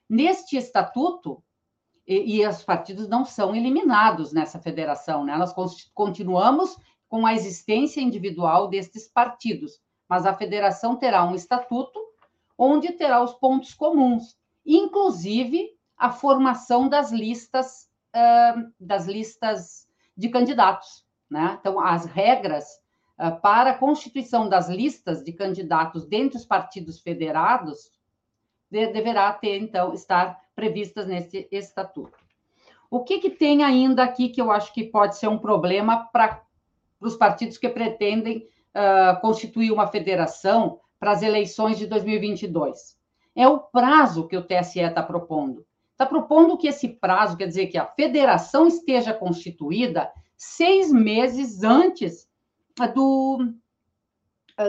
Neste 0.08 0.56
estatuto, 0.56 1.42
e, 2.06 2.40
e 2.40 2.46
os 2.46 2.64
partidos 2.64 3.06
não 3.06 3.24
são 3.24 3.54
eliminados 3.54 4.32
nessa 4.32 4.58
federação, 4.58 5.24
né? 5.24 5.36
Nós 5.36 5.54
continuamos 5.94 6.76
com 7.08 7.26
a 7.26 7.34
existência 7.34 8.00
individual 8.00 8.68
destes 8.68 9.08
partidos, 9.08 9.80
mas 10.08 10.26
a 10.26 10.34
federação 10.34 10.96
terá 10.96 11.24
um 11.24 11.34
estatuto 11.34 12.00
onde 12.58 12.92
terá 12.92 13.22
os 13.22 13.34
pontos 13.34 13.72
comuns, 13.74 14.36
inclusive 14.66 15.70
a 16.00 16.10
formação 16.10 16.88
das 16.88 17.12
listas 17.12 17.90
uh, 18.16 18.72
das 18.80 19.06
listas 19.06 19.86
de 20.16 20.30
candidatos, 20.30 21.04
né? 21.30 21.58
Então 21.60 21.78
as 21.78 22.06
regras 22.06 22.66
uh, 23.18 23.38
para 23.42 23.72
a 23.72 23.78
constituição 23.78 24.48
das 24.48 24.70
listas 24.70 25.22
de 25.22 25.32
candidatos 25.32 26.06
dentre 26.06 26.38
os 26.38 26.46
partidos 26.46 26.98
federados 27.00 27.92
de, 28.70 28.86
deverá 28.86 29.30
ter 29.34 29.58
então 29.58 29.92
estar 29.92 30.40
previstas 30.54 31.06
nesse 31.06 31.46
estatuto. 31.52 32.18
O 32.90 33.04
que, 33.04 33.18
que 33.18 33.30
tem 33.30 33.62
ainda 33.62 34.02
aqui 34.02 34.30
que 34.30 34.40
eu 34.40 34.50
acho 34.50 34.72
que 34.72 34.84
pode 34.84 35.16
ser 35.18 35.28
um 35.28 35.38
problema 35.38 36.08
para 36.10 36.42
os 36.98 37.14
partidos 37.14 37.58
que 37.58 37.68
pretendem 37.68 38.48
uh, 38.74 39.20
constituir 39.20 39.70
uma 39.70 39.86
federação 39.86 40.80
para 40.98 41.12
as 41.12 41.22
eleições 41.22 41.78
de 41.78 41.86
2022? 41.86 42.98
É 43.36 43.46
o 43.46 43.58
prazo 43.58 44.26
que 44.26 44.36
o 44.36 44.42
TSE 44.42 44.80
está 44.80 45.02
propondo. 45.02 45.64
Está 46.00 46.08
propondo 46.08 46.56
que 46.56 46.66
esse 46.66 46.88
prazo, 46.88 47.36
quer 47.36 47.46
dizer, 47.46 47.66
que 47.66 47.76
a 47.76 47.84
federação 47.84 48.66
esteja 48.66 49.12
constituída 49.12 50.10
seis 50.34 50.90
meses 50.90 51.62
antes 51.62 52.26
do, 52.94 53.52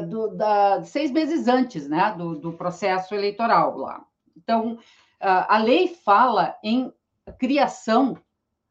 do 0.10 0.36
da, 0.36 0.84
seis 0.84 1.10
meses 1.10 1.48
antes, 1.48 1.88
né, 1.88 2.14
do, 2.18 2.38
do 2.38 2.52
processo 2.52 3.16
eleitoral 3.16 3.78
lá. 3.78 4.06
Então, 4.36 4.78
a 5.22 5.58
lei 5.58 5.88
fala 5.88 6.58
em 6.62 6.92
criação 7.40 8.18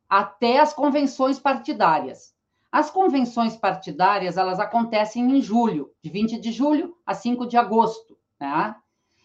até 0.06 0.58
as 0.58 0.74
convenções 0.74 1.38
partidárias. 1.38 2.34
As 2.70 2.90
convenções 2.90 3.56
partidárias, 3.56 4.36
elas 4.36 4.60
acontecem 4.60 5.34
em 5.34 5.40
julho, 5.40 5.90
de 6.02 6.10
20 6.10 6.38
de 6.38 6.52
julho 6.52 6.94
a 7.06 7.14
5 7.14 7.46
de 7.46 7.56
agosto, 7.56 8.18
né? 8.38 8.76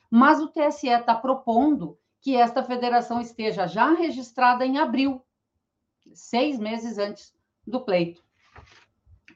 Mas 0.10 0.40
o 0.40 0.48
TSE 0.48 0.88
está 0.88 1.14
propondo 1.14 1.98
que 2.26 2.36
esta 2.36 2.64
federação 2.64 3.22
esteja 3.22 3.68
já 3.68 3.94
registrada 3.94 4.66
em 4.66 4.80
abril, 4.80 5.24
seis 6.12 6.58
meses 6.58 6.98
antes 6.98 7.32
do 7.68 7.82
pleito. 7.82 8.24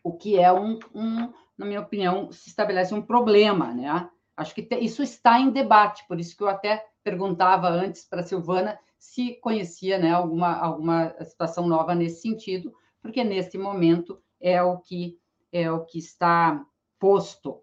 O 0.04 0.18
que 0.18 0.40
é 0.40 0.52
um, 0.52 0.80
um 0.96 1.32
na 1.56 1.68
minha 1.68 1.82
opinião, 1.82 2.32
se 2.32 2.50
estabelece 2.50 2.92
um 2.96 3.02
problema, 3.04 3.76
né? 3.76 4.10
Acho 4.36 4.56
que 4.56 4.68
isso 4.82 5.04
está 5.04 5.40
em 5.40 5.52
debate, 5.52 6.04
por 6.08 6.20
isso 6.20 6.36
que 6.36 6.42
eu 6.42 6.50
até 6.50 6.84
perguntava 7.04 7.70
antes 7.70 8.06
para 8.06 8.22
a 8.22 8.26
Silvana 8.26 8.80
se 8.98 9.36
conhecia 9.36 10.00
né, 10.00 10.12
alguma, 10.12 10.58
alguma 10.58 11.14
situação 11.24 11.68
nova 11.68 11.94
nesse 11.94 12.24
sentido, 12.24 12.74
porque 13.04 13.24
neste 13.24 13.56
momento 13.56 14.20
é 14.42 14.64
o 14.64 14.80
que 14.80 15.16
é 15.52 15.72
o 15.72 15.86
que 15.86 16.00
está 16.00 16.66
posto. 16.98 17.62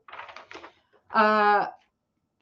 A 1.10 1.75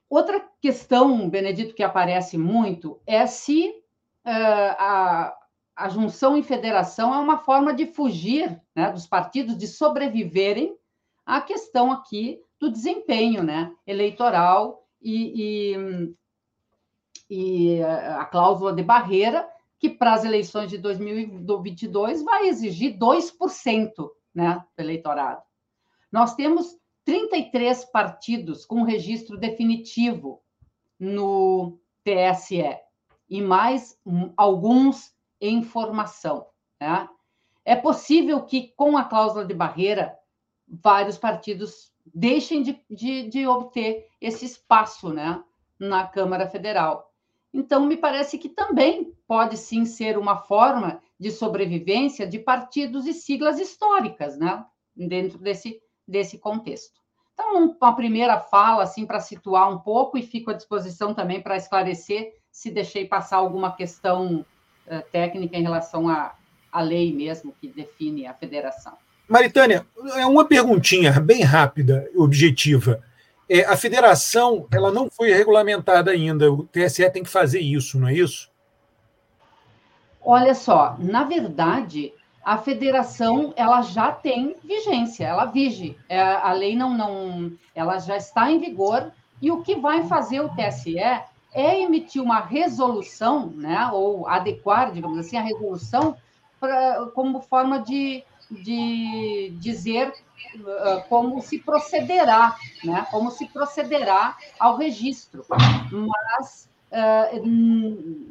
outra 0.09 0.41
questão, 0.61 1.29
Benedito, 1.29 1.75
que 1.75 1.83
aparece 1.83 2.39
muito 2.39 3.01
é 3.07 3.27
se 3.27 3.69
uh, 3.69 4.75
a, 4.79 5.37
a 5.77 5.89
junção 5.89 6.37
em 6.37 6.43
federação 6.43 7.15
é 7.15 7.19
uma 7.19 7.39
forma 7.39 7.75
de 7.75 7.87
fugir 7.87 8.61
né, 8.75 8.91
dos 8.93 9.07
partidos, 9.07 9.57
de 9.57 9.67
sobreviverem 9.67 10.77
à 11.27 11.41
questão 11.41 11.91
aqui 11.91 12.41
do 12.61 12.71
desempenho 12.71 13.43
né, 13.43 13.73
eleitoral 13.87 14.87
e, 15.03 15.75
e, 17.29 17.77
e 17.77 17.83
a 17.83 18.25
cláusula 18.25 18.73
de 18.73 18.83
barreira, 18.83 19.49
que 19.79 19.91
para 19.91 20.15
as 20.15 20.25
eleições 20.25 20.71
de 20.71 20.79
2022 20.79 22.23
vai 22.23 22.49
exigir 22.49 22.97
2% 22.99 24.11
né, 24.35 24.65
do 24.77 24.83
eleitorado. 24.83 25.43
Nós 26.11 26.35
temos 26.35 26.79
33 27.05 27.85
partidos 27.87 28.65
com 28.65 28.83
registro 28.83 29.37
definitivo 29.37 30.43
no 30.99 31.79
TSE 32.03 32.79
e 33.29 33.41
mais 33.41 33.99
alguns 34.37 35.15
em 35.41 35.63
formação. 35.63 36.47
Né? 36.81 37.09
É 37.65 37.77
possível 37.77 38.43
que, 38.43 38.69
com 38.77 38.97
a 38.97 39.05
cláusula 39.05 39.45
de 39.45 39.55
barreira, 39.55 40.19
vários 40.69 41.19
partidos 41.19 41.93
deixem 42.07 42.63
de, 42.63 42.81
de, 42.91 43.29
de 43.29 43.47
obter 43.47 44.09
esse 44.21 44.45
espaço 44.45 45.13
né, 45.13 45.43
na 45.79 46.07
Câmara 46.07 46.47
Federal. 46.47 47.11
Então, 47.53 47.87
me 47.87 47.97
parece 47.97 48.37
que 48.37 48.49
também 48.49 49.15
pode 49.27 49.57
sim 49.57 49.85
ser 49.85 50.19
uma 50.19 50.37
forma 50.37 51.01
de 51.19 51.31
sobrevivência 51.31 52.27
de 52.27 52.39
partidos 52.39 53.07
e 53.07 53.15
siglas 53.15 53.59
históricas, 53.59 54.37
né, 54.37 54.65
dentro 54.95 55.39
desse, 55.39 55.81
desse 56.07 56.39
contexto. 56.39 56.93
Então, 57.33 57.77
uma 57.81 57.97
primeira 57.97 58.39
fala, 58.39 58.85
assim, 58.85 59.05
para 59.05 59.21
situar 59.21 59.71
um 59.71 59.79
pouco, 59.79 60.17
e 60.17 60.23
fico 60.23 60.51
à 60.51 60.55
disposição 60.55 61.13
também 61.13 61.41
para 61.41 61.57
esclarecer 61.57 62.33
se 62.55 62.71
deixei 62.71 63.05
passar 63.05 63.39
alguma 63.39 63.75
questão 63.75 64.47
uh, 64.87 65.03
técnica 65.11 65.57
em 65.57 65.63
relação 65.63 66.09
à, 66.09 66.37
à 66.71 66.81
lei 66.81 67.13
mesmo 67.13 67.53
que 67.61 67.67
define 67.67 68.29
a 68.29 68.33
federação. 68.33 68.93
Maritânia, 69.29 69.85
é 70.15 70.25
uma 70.25 70.45
perguntinha 70.45 71.19
bem 71.19 71.43
rápida, 71.43 72.09
objetiva. 72.15 73.03
É, 73.49 73.65
a 73.65 73.77
federação 73.77 74.69
ela 74.73 74.93
não 74.93 75.11
foi 75.11 75.33
regulamentada 75.33 76.13
ainda, 76.13 76.53
o 76.53 76.63
TSE 76.65 77.11
tem 77.11 77.25
que 77.25 77.29
fazer 77.29 77.59
isso, 77.59 77.99
não 77.99 78.07
é 78.07 78.15
isso? 78.15 78.49
Olha 80.23 80.55
só, 80.55 80.97
na 80.99 81.25
verdade, 81.25 82.15
a 82.45 82.59
federação 82.59 83.53
ela 83.57 83.83
já 83.83 84.13
tem 84.13 84.57
vigência, 84.63 85.27
ela 85.27 85.47
vige. 85.47 85.99
É, 86.09 86.21
a 86.21 86.53
lei 86.53 86.77
não, 86.77 86.95
não, 86.97 87.53
ela 87.75 87.99
já 87.99 88.17
está 88.17 88.51
em 88.51 88.59
vigor 88.59 89.13
e 89.41 89.51
o 89.51 89.63
que 89.63 89.77
vai 89.77 90.05
fazer 90.07 90.41
o 90.41 90.51
TSE 90.51 90.99
é 90.99 91.81
emitir 91.81 92.21
uma 92.23 92.41
resolução, 92.41 93.47
né, 93.47 93.89
ou 93.93 94.27
adequar, 94.27 94.93
digamos 94.93 95.19
assim, 95.19 95.37
a 95.37 95.43
resolução 95.43 96.17
pra, 96.59 97.07
como 97.15 97.41
forma 97.41 97.81
de 97.81 98.25
de 98.51 99.55
dizer 99.59 100.13
uh, 100.57 101.09
como 101.09 101.41
se 101.41 101.59
procederá, 101.59 102.57
né? 102.83 103.07
Como 103.11 103.31
se 103.31 103.47
procederá 103.47 104.37
ao 104.59 104.77
registro, 104.77 105.45
mas 105.49 106.69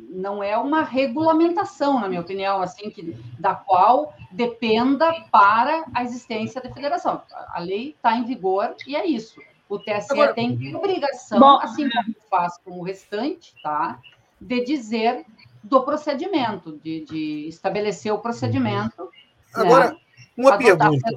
não 0.10 0.44
é 0.44 0.58
uma 0.58 0.84
regulamentação, 0.84 2.00
na 2.00 2.08
minha 2.08 2.22
opinião, 2.22 2.62
assim 2.62 2.90
que 2.90 3.18
da 3.40 3.56
qual 3.56 4.14
dependa 4.32 5.12
para 5.32 5.86
a 5.94 6.04
existência 6.04 6.62
da 6.62 6.72
federação. 6.72 7.22
A 7.50 7.60
lei 7.60 7.90
está 7.90 8.16
em 8.16 8.24
vigor 8.24 8.76
e 8.88 8.96
é 8.96 9.06
isso. 9.06 9.42
O 9.68 9.80
TSE 9.80 10.12
Agora, 10.12 10.34
tem 10.34 10.76
obrigação, 10.76 11.40
bom, 11.40 11.58
assim 11.60 11.90
como 11.90 12.16
faz 12.30 12.58
com 12.64 12.80
o 12.80 12.84
restante, 12.84 13.54
tá? 13.64 14.00
De 14.40 14.64
dizer 14.64 15.26
do 15.64 15.82
procedimento, 15.82 16.80
de, 16.84 17.06
de 17.06 17.48
estabelecer 17.48 18.14
o 18.14 18.20
procedimento. 18.20 19.10
Agora, 19.54 19.92
né? 19.92 19.98
Uma 20.38 20.58
pergunta. 20.58 21.10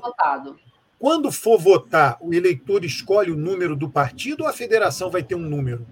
Quando 0.99 1.31
for 1.31 1.59
votar, 1.59 2.17
o 2.21 2.33
eleitor 2.33 2.85
escolhe 2.85 3.31
o 3.31 3.37
número 3.37 3.77
do 3.77 3.89
partido 3.89 4.43
ou 4.43 4.49
a 4.49 4.53
federação 4.53 5.11
vai 5.11 5.23
ter 5.23 5.35
um 5.35 5.41
número? 5.41 5.87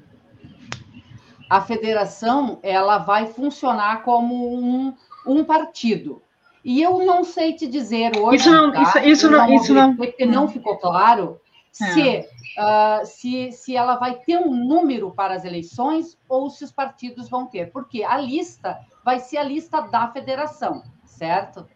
A 1.48 1.60
federação 1.60 2.58
ela 2.62 2.98
vai 2.98 3.26
funcionar 3.26 4.02
como 4.02 4.54
um, 4.54 4.94
um 5.26 5.44
partido. 5.44 6.22
E 6.64 6.80
eu 6.80 7.04
não 7.04 7.24
sei 7.24 7.52
te 7.52 7.66
dizer 7.66 8.16
hoje. 8.16 8.36
Isso 8.36 8.50
não, 8.50 8.72
tá? 8.72 8.82
isso, 8.82 8.98
isso 8.98 9.30
não, 9.30 9.38
não, 9.46 9.54
isso 9.54 9.74
não. 9.74 9.96
Porque 9.96 10.24
não 10.24 10.48
ficou 10.48 10.78
claro 10.78 11.38
é. 11.80 11.84
se, 11.92 12.18
uh, 12.20 13.06
se, 13.06 13.52
se 13.52 13.76
ela 13.76 13.96
vai 13.96 14.14
ter 14.14 14.38
um 14.38 14.54
número 14.54 15.10
para 15.10 15.34
as 15.34 15.44
eleições 15.44 16.16
ou 16.26 16.48
se 16.48 16.64
os 16.64 16.72
partidos 16.72 17.28
vão 17.28 17.46
ter. 17.46 17.70
Porque 17.70 18.02
a 18.02 18.16
lista 18.16 18.78
vai 19.04 19.20
ser 19.20 19.36
a 19.36 19.42
lista 19.42 19.82
da 19.82 20.08
federação, 20.08 20.82
certo? 21.04 21.66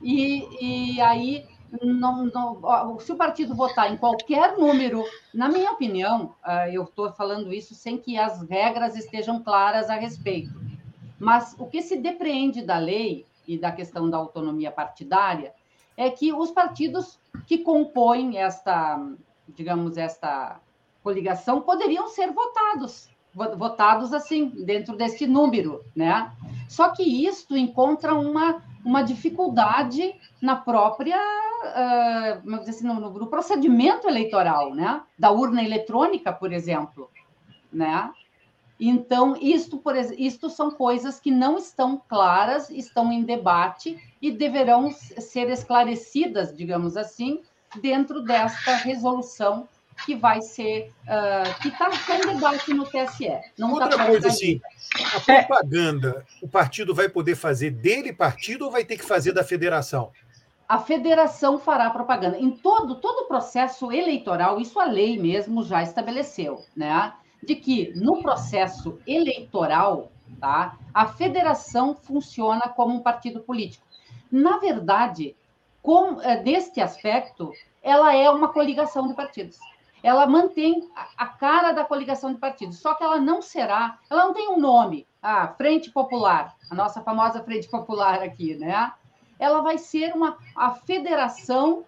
E, 0.00 0.94
e 0.94 1.00
aí, 1.00 1.44
não, 1.82 2.26
não, 2.26 2.98
se 3.00 3.12
o 3.12 3.16
partido 3.16 3.54
votar 3.54 3.92
em 3.92 3.96
qualquer 3.96 4.56
número, 4.56 5.04
na 5.34 5.48
minha 5.48 5.72
opinião, 5.72 6.34
ah, 6.42 6.68
eu 6.68 6.84
estou 6.84 7.12
falando 7.12 7.52
isso 7.52 7.74
sem 7.74 7.98
que 7.98 8.18
as 8.18 8.42
regras 8.42 8.96
estejam 8.96 9.42
claras 9.42 9.90
a 9.90 9.94
respeito, 9.94 10.54
mas 11.18 11.54
o 11.58 11.66
que 11.66 11.82
se 11.82 11.96
depreende 11.96 12.62
da 12.62 12.78
lei 12.78 13.26
e 13.46 13.58
da 13.58 13.72
questão 13.72 14.08
da 14.08 14.16
autonomia 14.16 14.70
partidária 14.70 15.54
é 15.96 16.10
que 16.10 16.32
os 16.32 16.50
partidos 16.50 17.18
que 17.46 17.58
compõem 17.58 18.38
esta, 18.38 19.00
digamos, 19.48 19.96
esta 19.96 20.60
coligação 21.02 21.60
poderiam 21.60 22.08
ser 22.08 22.32
votados, 22.32 23.08
votados 23.56 24.12
assim, 24.12 24.48
dentro 24.48 24.96
desse 24.96 25.26
número, 25.26 25.84
né? 25.94 26.32
Só 26.68 26.90
que 26.90 27.02
isto 27.02 27.56
encontra 27.56 28.14
uma 28.14 28.62
uma 28.86 29.02
dificuldade 29.02 30.14
na 30.40 30.54
própria, 30.54 31.18
uh, 31.18 32.54
assim, 32.68 32.86
no, 32.86 33.00
no, 33.00 33.26
procedimento 33.26 34.06
eleitoral, 34.06 34.72
né? 34.72 35.02
Da 35.18 35.32
urna 35.32 35.60
eletrônica, 35.64 36.32
por 36.32 36.52
exemplo, 36.52 37.10
né? 37.72 38.12
Então, 38.78 39.36
isto, 39.40 39.78
por, 39.78 39.96
isto 39.96 40.48
são 40.48 40.70
coisas 40.70 41.18
que 41.18 41.32
não 41.32 41.58
estão 41.58 42.00
claras, 42.08 42.70
estão 42.70 43.10
em 43.10 43.24
debate 43.24 43.98
e 44.22 44.30
deverão 44.30 44.92
ser 44.92 45.50
esclarecidas, 45.50 46.56
digamos 46.56 46.96
assim, 46.96 47.42
dentro 47.80 48.22
desta 48.22 48.76
resolução 48.76 49.68
que 50.04 50.14
vai 50.14 50.42
ser, 50.42 50.92
uh, 51.04 51.60
que 51.60 51.68
está 51.68 51.88
debate 51.88 52.74
no 52.74 52.84
TSE. 52.84 53.30
Não 53.58 53.76
tá 53.78 53.84
Outra 53.84 53.98
tá 53.98 54.06
coisa 54.06 54.28
assim, 54.28 54.60
a 55.14 55.20
propaganda, 55.20 56.26
o 56.42 56.48
partido 56.48 56.94
vai 56.94 57.08
poder 57.08 57.34
fazer 57.34 57.70
dele 57.70 58.12
partido 58.12 58.66
ou 58.66 58.70
vai 58.70 58.84
ter 58.84 58.96
que 58.96 59.04
fazer 59.04 59.32
da 59.32 59.42
federação? 59.42 60.12
A 60.68 60.78
federação 60.78 61.58
fará 61.58 61.88
propaganda. 61.90 62.38
Em 62.38 62.50
todo 62.50 62.96
todo 62.96 63.24
o 63.24 63.28
processo 63.28 63.92
eleitoral, 63.92 64.60
isso 64.60 64.78
a 64.80 64.84
lei 64.84 65.18
mesmo 65.18 65.62
já 65.62 65.82
estabeleceu, 65.82 66.64
né? 66.76 67.12
De 67.42 67.54
que 67.54 67.92
no 67.94 68.20
processo 68.20 68.98
eleitoral, 69.06 70.10
tá? 70.40 70.76
A 70.92 71.06
federação 71.06 71.94
funciona 71.94 72.68
como 72.68 72.94
um 72.94 73.00
partido 73.00 73.40
político. 73.40 73.86
Na 74.30 74.58
verdade, 74.58 75.36
com, 75.80 76.20
é, 76.20 76.42
neste 76.42 76.80
aspecto, 76.80 77.52
ela 77.80 78.14
é 78.14 78.28
uma 78.28 78.52
coligação 78.52 79.06
de 79.06 79.14
partidos 79.14 79.56
ela 80.02 80.26
mantém 80.26 80.88
a 81.16 81.26
cara 81.26 81.72
da 81.72 81.84
coligação 81.84 82.32
de 82.32 82.38
partidos, 82.38 82.78
só 82.78 82.94
que 82.94 83.02
ela 83.02 83.20
não 83.20 83.42
será, 83.42 83.98
ela 84.10 84.26
não 84.26 84.34
tem 84.34 84.48
um 84.48 84.60
nome, 84.60 85.06
a 85.22 85.48
Frente 85.48 85.90
Popular, 85.90 86.54
a 86.70 86.74
nossa 86.74 87.00
famosa 87.00 87.42
Frente 87.42 87.68
Popular 87.68 88.22
aqui, 88.22 88.54
né? 88.54 88.92
Ela 89.38 89.60
vai 89.60 89.78
ser 89.78 90.14
uma 90.14 90.38
a 90.54 90.70
federação 90.70 91.84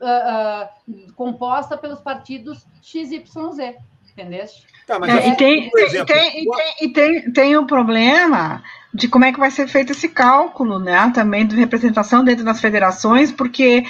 uh, 0.00 0.92
uh, 0.92 1.12
composta 1.14 1.76
pelos 1.76 2.00
partidos 2.00 2.66
XYZ, 2.82 3.76
entendeste? 4.12 4.66
Tá, 4.86 4.98
mas 4.98 5.14
é, 5.14 5.28
e 5.28 5.36
tem, 5.36 5.70
exemplo, 5.74 6.06
tem, 6.06 6.42
e 6.42 6.50
tem, 6.50 6.74
e 6.82 6.92
tem, 6.92 7.32
tem 7.32 7.58
um 7.58 7.66
problema 7.66 8.62
de 8.92 9.08
como 9.08 9.24
é 9.24 9.32
que 9.32 9.40
vai 9.40 9.50
ser 9.50 9.66
feito 9.66 9.92
esse 9.92 10.08
cálculo, 10.08 10.78
né? 10.78 11.10
Também 11.12 11.46
de 11.46 11.56
representação 11.56 12.22
dentro 12.22 12.44
das 12.44 12.60
federações, 12.60 13.32
porque 13.32 13.84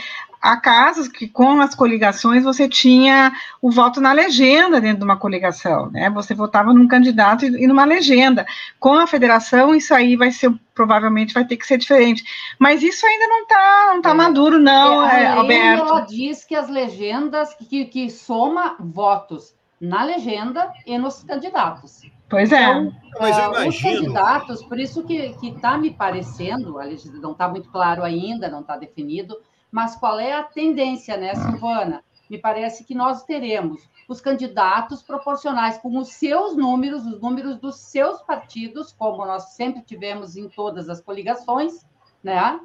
há 0.45 0.59
casos 0.59 1.09
que 1.09 1.27
com 1.27 1.59
as 1.63 1.75
coligações 1.75 2.45
você 2.45 2.69
tinha 2.69 3.33
o 3.63 3.71
voto 3.71 3.99
na 3.99 4.13
legenda 4.13 4.79
dentro 4.79 4.99
de 4.99 5.05
uma 5.05 5.17
coligação, 5.17 5.91
né? 5.91 6.11
Você 6.11 6.35
votava 6.35 6.75
num 6.75 6.87
candidato 6.87 7.47
e, 7.47 7.65
e 7.65 7.67
numa 7.67 7.87
legenda. 7.87 8.45
Com 8.79 8.93
a 8.93 9.07
federação, 9.07 9.75
isso 9.75 9.95
aí 9.95 10.17
vai 10.17 10.31
ser 10.31 10.53
provavelmente 10.75 11.33
vai 11.33 11.47
ter 11.47 11.57
que 11.57 11.67
ser 11.67 11.79
diferente. 11.79 12.23
Mas 12.59 12.83
isso 12.83 13.07
ainda 13.07 13.27
não 13.27 13.43
está 13.43 13.93
não 13.95 14.03
tá 14.03 14.11
é. 14.11 14.15
maduro, 14.15 14.59
não, 14.59 15.09
é, 15.09 15.29
Alberto. 15.29 15.89
Ela 15.89 16.01
diz 16.03 16.45
que 16.45 16.55
as 16.55 16.69
legendas 16.69 17.55
que, 17.55 17.87
que 17.87 18.11
soma 18.11 18.77
votos 18.79 19.55
na 19.81 20.05
legenda 20.05 20.71
e 20.87 20.99
nos 20.99 21.25
candidatos. 21.25 22.03
Pois 22.29 22.53
é. 22.53 22.71
Então, 22.71 22.89
uh, 22.89 23.69
Os 23.69 23.81
candidatos, 23.81 24.63
por 24.65 24.79
isso 24.79 25.05
que 25.05 25.35
está 25.43 25.79
me 25.79 25.91
parecendo, 25.91 26.79
a 26.79 26.85
legislação 26.85 27.23
não 27.23 27.33
está 27.33 27.49
muito 27.49 27.71
claro 27.71 28.03
ainda, 28.03 28.49
não 28.49 28.61
está 28.61 28.77
definido, 28.77 29.37
mas 29.75 29.97
qual 29.97 30.21
é 30.21 30.33
a 30.33 30.45
tendência, 30.45 31.17
né, 31.17 31.35
Silvana? 31.35 32.05
me 32.29 32.39
parece 32.39 32.85
que 32.85 32.95
nós 32.95 33.25
teremos 33.25 33.89
os 34.09 34.21
candidatos 34.21 35.03
proporcionais 35.03 35.79
com 35.79 35.99
os 35.99 36.09
seus 36.09 36.57
números, 36.57 37.05
os 37.05 37.21
números 37.21 37.59
dos 37.59 37.77
seus 37.77 38.23
partidos, 38.23 38.93
como 38.93 39.25
nós 39.27 39.55
sempre 39.55 39.83
tivemos 39.83 40.37
em 40.37 40.49
todas 40.49 40.89
as 40.89 41.01
coligações, 41.01 41.87
né? 42.23 42.59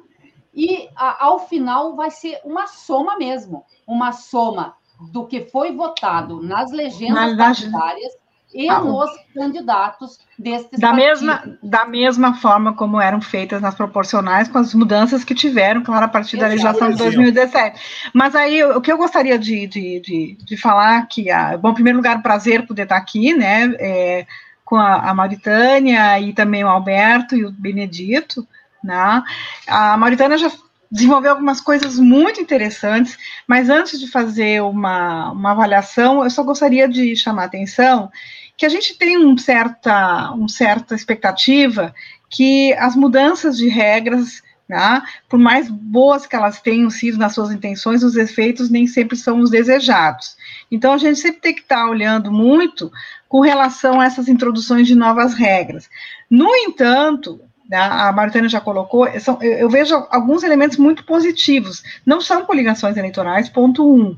E 0.52 0.88
a, 0.96 1.24
ao 1.24 1.40
final 1.40 1.94
vai 1.94 2.10
ser 2.10 2.40
uma 2.44 2.66
soma 2.66 3.16
mesmo, 3.16 3.64
uma 3.86 4.12
soma 4.12 4.76
do 5.12 5.26
que 5.26 5.42
foi 5.46 5.74
votado 5.74 6.42
nas 6.42 6.70
legendas 6.70 7.36
partidárias 7.36 8.12
e 8.54 8.68
ah, 8.68 8.80
nos 8.80 9.10
candidatos 9.34 10.18
destes 10.38 10.78
da 10.78 10.88
partidos. 10.88 11.22
mesma 11.22 11.58
da 11.62 11.84
mesma 11.84 12.34
forma 12.34 12.72
como 12.74 13.00
eram 13.00 13.20
feitas 13.20 13.60
nas 13.62 13.74
proporcionais 13.74 14.48
com 14.48 14.58
as 14.58 14.74
mudanças 14.74 15.22
que 15.24 15.34
tiveram 15.34 15.82
claro 15.82 16.04
a 16.04 16.08
partir 16.08 16.36
da 16.36 16.48
legislação 16.48 16.90
de 16.90 16.96
2017 16.96 17.80
mas 18.12 18.34
aí 18.34 18.62
o 18.64 18.80
que 18.80 18.90
eu 18.90 18.98
gostaria 18.98 19.38
de, 19.38 19.66
de, 19.66 20.00
de, 20.00 20.38
de 20.44 20.56
falar 20.56 21.06
que 21.06 21.30
a, 21.30 21.56
bom 21.56 21.70
em 21.70 21.74
primeiro 21.74 21.98
lugar 21.98 22.22
prazer 22.22 22.66
poder 22.66 22.82
estar 22.82 22.96
aqui 22.96 23.34
né 23.34 23.72
é, 23.78 24.26
com 24.64 24.76
a, 24.76 25.10
a 25.10 25.14
Mauritânia 25.14 26.18
e 26.18 26.32
também 26.32 26.64
o 26.64 26.68
Alberto 26.68 27.36
e 27.36 27.44
o 27.44 27.52
Benedito 27.52 28.46
né. 28.82 29.22
A 29.66 29.96
Mauritânia 29.96 30.38
já 30.38 30.50
desenvolveu 30.90 31.32
algumas 31.32 31.60
coisas 31.60 31.98
muito 31.98 32.40
interessantes, 32.40 33.16
mas 33.46 33.68
antes 33.68 34.00
de 34.00 34.10
fazer 34.10 34.60
uma, 34.62 35.30
uma 35.30 35.52
avaliação, 35.52 36.24
eu 36.24 36.30
só 36.30 36.42
gostaria 36.42 36.88
de 36.88 37.14
chamar 37.14 37.42
a 37.42 37.46
atenção 37.46 38.10
que 38.56 38.66
a 38.66 38.68
gente 38.68 38.98
tem 38.98 39.16
um 39.16 39.38
certa, 39.38 40.32
um 40.34 40.46
certa 40.46 40.94
expectativa 40.94 41.94
que 42.28 42.74
as 42.74 42.94
mudanças 42.94 43.56
de 43.56 43.68
regras, 43.68 44.42
né, 44.68 45.02
por 45.28 45.38
mais 45.38 45.70
boas 45.70 46.26
que 46.26 46.36
elas 46.36 46.60
tenham 46.60 46.90
sido 46.90 47.16
nas 47.16 47.32
suas 47.34 47.50
intenções, 47.50 48.02
os 48.02 48.16
efeitos 48.16 48.68
nem 48.68 48.86
sempre 48.86 49.16
são 49.16 49.40
os 49.40 49.50
desejados. 49.50 50.36
Então, 50.70 50.92
a 50.92 50.98
gente 50.98 51.18
sempre 51.18 51.40
tem 51.40 51.54
que 51.54 51.62
estar 51.62 51.88
olhando 51.88 52.30
muito 52.30 52.92
com 53.28 53.40
relação 53.40 54.00
a 54.00 54.04
essas 54.04 54.28
introduções 54.28 54.86
de 54.86 54.94
novas 54.94 55.34
regras. 55.34 55.88
No 56.28 56.54
entanto, 56.54 57.40
a 57.72 58.12
Maritana 58.12 58.48
já 58.48 58.60
colocou, 58.60 59.08
são, 59.20 59.38
eu, 59.40 59.52
eu 59.52 59.70
vejo 59.70 59.94
alguns 60.10 60.42
elementos 60.42 60.76
muito 60.76 61.04
positivos. 61.04 61.82
Não 62.04 62.20
são 62.20 62.44
coligações 62.44 62.96
eleitorais, 62.96 63.48
ponto 63.48 63.88
um. 63.88 64.16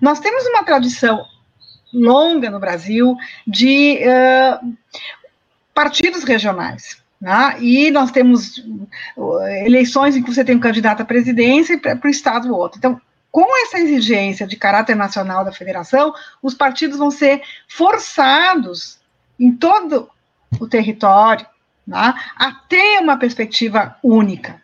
Nós 0.00 0.20
temos 0.20 0.44
uma 0.46 0.64
tradição 0.64 1.24
longa 1.92 2.50
no 2.50 2.58
Brasil 2.58 3.16
de 3.46 4.00
uh, 4.02 4.74
partidos 5.74 6.24
regionais. 6.24 7.02
Né? 7.20 7.56
E 7.60 7.90
nós 7.90 8.10
temos 8.10 8.64
eleições 9.64 10.16
em 10.16 10.22
que 10.22 10.32
você 10.32 10.44
tem 10.44 10.56
um 10.56 10.60
candidato 10.60 11.02
à 11.02 11.04
presidência 11.04 11.74
e 11.74 11.78
para 11.78 11.98
o 12.04 12.08
Estado 12.08 12.54
outro. 12.54 12.78
Então, 12.78 13.00
com 13.30 13.46
essa 13.64 13.78
exigência 13.78 14.46
de 14.46 14.56
caráter 14.56 14.94
nacional 14.94 15.44
da 15.44 15.52
federação, 15.52 16.12
os 16.42 16.52
partidos 16.52 16.98
vão 16.98 17.10
ser 17.10 17.40
forçados 17.68 18.98
em 19.38 19.52
todo 19.52 20.10
o 20.60 20.68
território 20.68 21.46
né, 21.86 22.14
a 22.36 22.52
ter 22.68 23.00
uma 23.00 23.16
perspectiva 23.16 23.96
única 24.02 24.60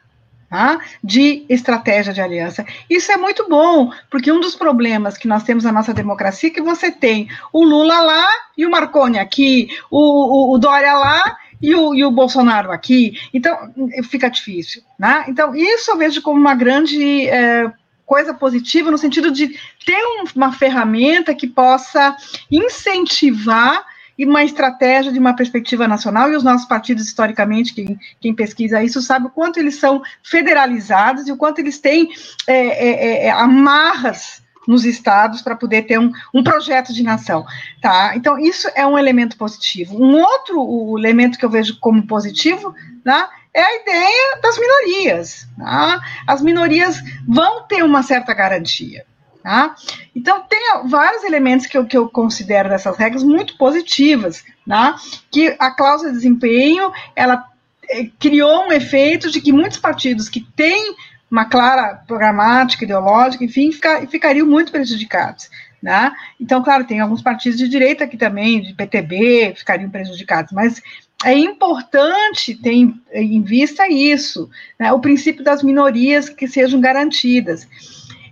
tá? 0.48 0.80
de 1.02 1.44
estratégia 1.48 2.12
de 2.12 2.20
aliança. 2.20 2.64
Isso 2.88 3.12
é 3.12 3.16
muito 3.16 3.48
bom, 3.48 3.92
porque 4.10 4.32
um 4.32 4.40
dos 4.40 4.54
problemas 4.54 5.16
que 5.16 5.28
nós 5.28 5.42
temos 5.42 5.64
na 5.64 5.72
nossa 5.72 5.92
democracia 5.92 6.48
é 6.48 6.52
que 6.52 6.62
você 6.62 6.90
tem 6.90 7.28
o 7.52 7.64
Lula 7.64 8.00
lá 8.00 8.28
e 8.56 8.66
o 8.66 8.70
Marconi 8.70 9.18
aqui, 9.18 9.68
o, 9.90 9.98
o, 9.98 10.54
o 10.54 10.58
Dória 10.58 10.94
lá 10.94 11.36
e 11.60 11.74
o, 11.74 11.94
e 11.94 12.04
o 12.04 12.10
Bolsonaro 12.10 12.70
aqui, 12.70 13.18
então 13.34 13.72
fica 14.04 14.30
difícil. 14.30 14.82
Né? 14.98 15.24
Então, 15.28 15.54
isso 15.54 15.90
eu 15.90 15.98
vejo 15.98 16.22
como 16.22 16.38
uma 16.38 16.54
grande 16.54 17.28
é, 17.28 17.70
coisa 18.06 18.32
positiva, 18.32 18.90
no 18.90 18.98
sentido 18.98 19.30
de 19.30 19.48
ter 19.84 19.96
um, 19.96 20.24
uma 20.34 20.52
ferramenta 20.52 21.34
que 21.34 21.46
possa 21.46 22.16
incentivar 22.50 23.84
e 24.18 24.26
uma 24.26 24.42
estratégia 24.42 25.12
de 25.12 25.18
uma 25.18 25.34
perspectiva 25.34 25.86
nacional, 25.86 26.30
e 26.30 26.36
os 26.36 26.42
nossos 26.42 26.66
partidos, 26.66 27.06
historicamente, 27.06 27.72
quem, 27.72 27.98
quem 28.20 28.34
pesquisa 28.34 28.82
isso, 28.82 29.00
sabe 29.00 29.26
o 29.26 29.30
quanto 29.30 29.60
eles 29.60 29.76
são 29.76 30.02
federalizados 30.22 31.28
e 31.28 31.32
o 31.32 31.36
quanto 31.36 31.60
eles 31.60 31.78
têm 31.78 32.10
é, 32.46 32.56
é, 32.56 33.26
é, 33.26 33.30
amarras 33.30 34.42
nos 34.66 34.84
estados 34.84 35.40
para 35.40 35.56
poder 35.56 35.82
ter 35.82 35.98
um, 35.98 36.12
um 36.34 36.42
projeto 36.42 36.92
de 36.92 37.02
nação, 37.02 37.46
tá? 37.80 38.12
Então, 38.14 38.38
isso 38.38 38.68
é 38.74 38.86
um 38.86 38.98
elemento 38.98 39.36
positivo. 39.38 39.96
Um 39.96 40.20
outro 40.20 40.98
elemento 40.98 41.38
que 41.38 41.44
eu 41.44 41.48
vejo 41.48 41.78
como 41.80 42.06
positivo, 42.06 42.74
tá? 43.02 43.30
é 43.54 43.62
a 43.62 43.76
ideia 43.76 44.40
das 44.42 44.58
minorias. 44.58 45.48
Tá? 45.56 46.00
As 46.26 46.42
minorias 46.42 47.02
vão 47.26 47.66
ter 47.66 47.82
uma 47.82 48.02
certa 48.02 48.32
garantia. 48.34 49.04
Tá? 49.48 49.74
Então, 50.14 50.42
tem 50.42 50.60
vários 50.90 51.24
elementos 51.24 51.66
que 51.66 51.78
eu, 51.78 51.86
que 51.86 51.96
eu 51.96 52.06
considero 52.06 52.68
dessas 52.68 52.98
regras 52.98 53.24
muito 53.24 53.56
positivas, 53.56 54.44
tá? 54.68 54.94
que 55.30 55.56
a 55.58 55.70
cláusula 55.70 56.10
de 56.10 56.16
desempenho, 56.16 56.92
ela 57.16 57.46
é, 57.88 58.10
criou 58.20 58.66
um 58.66 58.72
efeito 58.72 59.30
de 59.30 59.40
que 59.40 59.50
muitos 59.50 59.78
partidos 59.78 60.28
que 60.28 60.46
têm 60.54 60.94
uma 61.30 61.46
clara 61.46 61.94
programática, 62.06 62.84
ideológica, 62.84 63.42
enfim, 63.42 63.72
fica, 63.72 64.06
ficariam 64.06 64.46
muito 64.46 64.70
prejudicados. 64.70 65.48
Né? 65.82 66.12
Então, 66.38 66.62
claro, 66.62 66.84
tem 66.84 67.00
alguns 67.00 67.22
partidos 67.22 67.56
de 67.56 67.70
direita 67.70 68.04
aqui 68.04 68.18
também, 68.18 68.60
de 68.60 68.74
PTB, 68.74 69.54
ficariam 69.56 69.88
prejudicados, 69.88 70.52
mas 70.52 70.82
é 71.24 71.32
importante 71.32 72.54
ter 72.54 72.72
em, 72.72 73.00
em 73.14 73.40
vista 73.40 73.88
isso, 73.88 74.50
né? 74.78 74.92
o 74.92 75.00
princípio 75.00 75.42
das 75.42 75.62
minorias 75.62 76.28
que 76.28 76.46
sejam 76.46 76.82
garantidas. 76.82 77.66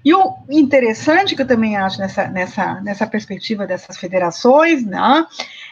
E 0.06 0.14
o 0.14 0.36
interessante 0.48 1.34
que 1.34 1.42
eu 1.42 1.46
também 1.48 1.76
acho 1.76 1.98
nessa, 1.98 2.28
nessa, 2.28 2.80
nessa 2.80 3.08
perspectiva 3.08 3.66
dessas 3.66 3.96
federações, 3.96 4.86
né, 4.86 5.26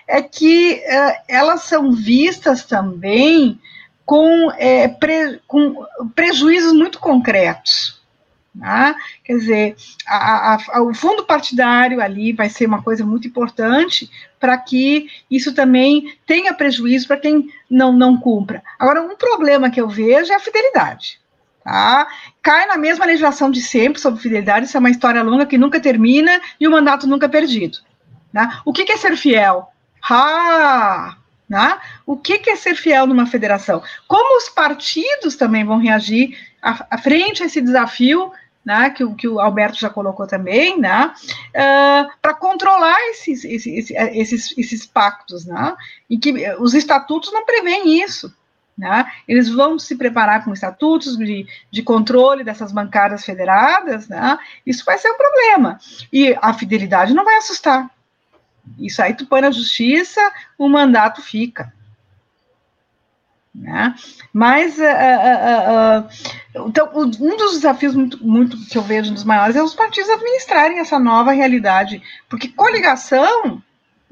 é 0.09 0.21
que 0.21 0.73
é, 0.73 1.23
elas 1.29 1.63
são 1.63 1.93
vistas 1.93 2.65
também 2.65 3.61
com, 4.05 4.51
é, 4.59 4.89
pre, 4.89 5.41
com 5.47 5.87
prejuízos 6.17 6.73
muito 6.73 6.99
concretos. 6.99 8.03
Né? 8.53 8.97
Quer 9.23 9.39
dizer, 9.39 9.77
a, 10.05 10.57
a, 10.57 10.83
o 10.83 10.93
fundo 10.93 11.25
partidário 11.25 12.01
ali 12.01 12.33
vai 12.33 12.49
ser 12.49 12.67
uma 12.67 12.83
coisa 12.83 13.07
muito 13.07 13.29
importante 13.29 14.11
para 14.41 14.59
que 14.59 15.07
isso 15.31 15.55
também 15.55 16.13
tenha 16.27 16.53
prejuízo 16.53 17.07
para 17.07 17.19
quem 17.19 17.49
não, 17.71 17.93
não 17.93 18.17
cumpra. 18.17 18.65
Agora, 18.81 19.01
um 19.01 19.15
problema 19.15 19.71
que 19.71 19.81
eu 19.81 19.89
vejo 19.89 20.33
é 20.33 20.35
a 20.35 20.41
fidelidade. 20.41 21.23
Tá? 21.65 22.07
Cai 22.43 22.67
na 22.67 22.77
mesma 22.77 23.07
legislação 23.07 23.51
de 23.51 23.63
sempre 23.63 23.99
sobre 23.99 24.21
fidelidade, 24.21 24.67
isso 24.67 24.77
é 24.77 24.81
uma 24.81 24.91
história 24.91 25.23
longa 25.23 25.47
que 25.47 25.57
nunca 25.57 25.81
termina 25.81 26.39
e 26.61 26.69
o 26.69 26.71
mandato 26.71 27.07
nunca 27.07 27.27
perdido. 27.27 27.79
Né? 28.31 28.61
O 28.67 28.73
que, 28.73 28.85
que 28.85 28.93
é 28.93 28.97
ser 28.99 29.17
fiel? 29.17 29.69
Ah, 30.09 31.17
né? 31.49 31.79
O 32.05 32.19
que, 32.19 32.39
que 32.39 32.51
é 32.51 32.57
ser 32.57 32.75
fiel 32.75 33.07
numa 33.07 33.27
federação? 33.27 33.83
Como 34.07 34.37
os 34.37 34.51
partidos 34.51 35.37
também 35.37 35.65
vão 35.65 35.79
reagir 35.79 36.39
à, 36.61 36.87
à 36.91 36.99
frente 36.99 37.43
a 37.43 37.47
esse 37.47 37.63
desafio 37.63 38.31
né, 38.63 38.91
que, 38.91 39.07
que, 39.15 39.29
o 39.29 39.41
Alberto 39.41 39.79
já 39.79 39.91
colocou 39.91 40.27
também, 40.27 40.81
né, 40.81 41.13
uh, 41.51 42.11
para 42.21 42.33
controlar 42.35 42.97
esses, 43.11 43.45
esses, 43.45 43.91
esses, 43.91 44.57
esses 44.57 44.87
pactos, 44.87 45.45
né, 45.45 45.77
e 46.09 46.17
que 46.17 46.33
os 46.59 46.73
estatutos 46.73 47.31
não 47.31 47.45
prevêem 47.45 48.03
isso. 48.03 48.35
Né? 48.77 49.07
Eles 49.29 49.49
vão 49.49 49.79
se 49.79 49.97
preparar 49.97 50.45
com 50.45 50.53
estatutos 50.53 51.17
de, 51.17 51.47
de 51.71 51.83
controle 51.83 52.43
dessas 52.43 52.73
bancadas 52.73 53.25
federadas, 53.25 54.09
né? 54.09 54.37
isso 54.67 54.85
vai 54.85 54.99
ser 54.99 55.11
um 55.11 55.17
problema. 55.17 55.79
E 56.13 56.37
a 56.43 56.53
fidelidade 56.53 57.15
não 57.15 57.25
vai 57.25 57.37
assustar. 57.37 57.89
Isso 58.79 59.01
aí 59.03 59.15
tu 59.15 59.27
põe 59.27 59.43
na 59.43 59.51
justiça, 59.51 60.21
o 60.59 60.69
mandato 60.69 61.23
fica. 61.23 61.73
Né? 63.55 63.95
Mas 64.33 64.77
uh, 64.79 64.83
uh, 64.83 66.65
uh, 66.65 66.69
então, 66.69 66.91
um 66.95 67.37
dos 67.37 67.53
desafios 67.53 67.95
muito, 67.95 68.27
muito 68.27 68.57
que 68.67 68.77
eu 68.77 68.83
vejo 68.83 69.15
dos 69.15 69.23
maiores 69.23 69.55
é 69.55 69.63
os 69.63 69.75
partidos 69.75 70.11
administrarem 70.11 70.81
essa 70.81 70.99
nova 70.99 71.31
realidade, 71.31 72.03
porque 72.29 72.49
coligação 72.49 73.63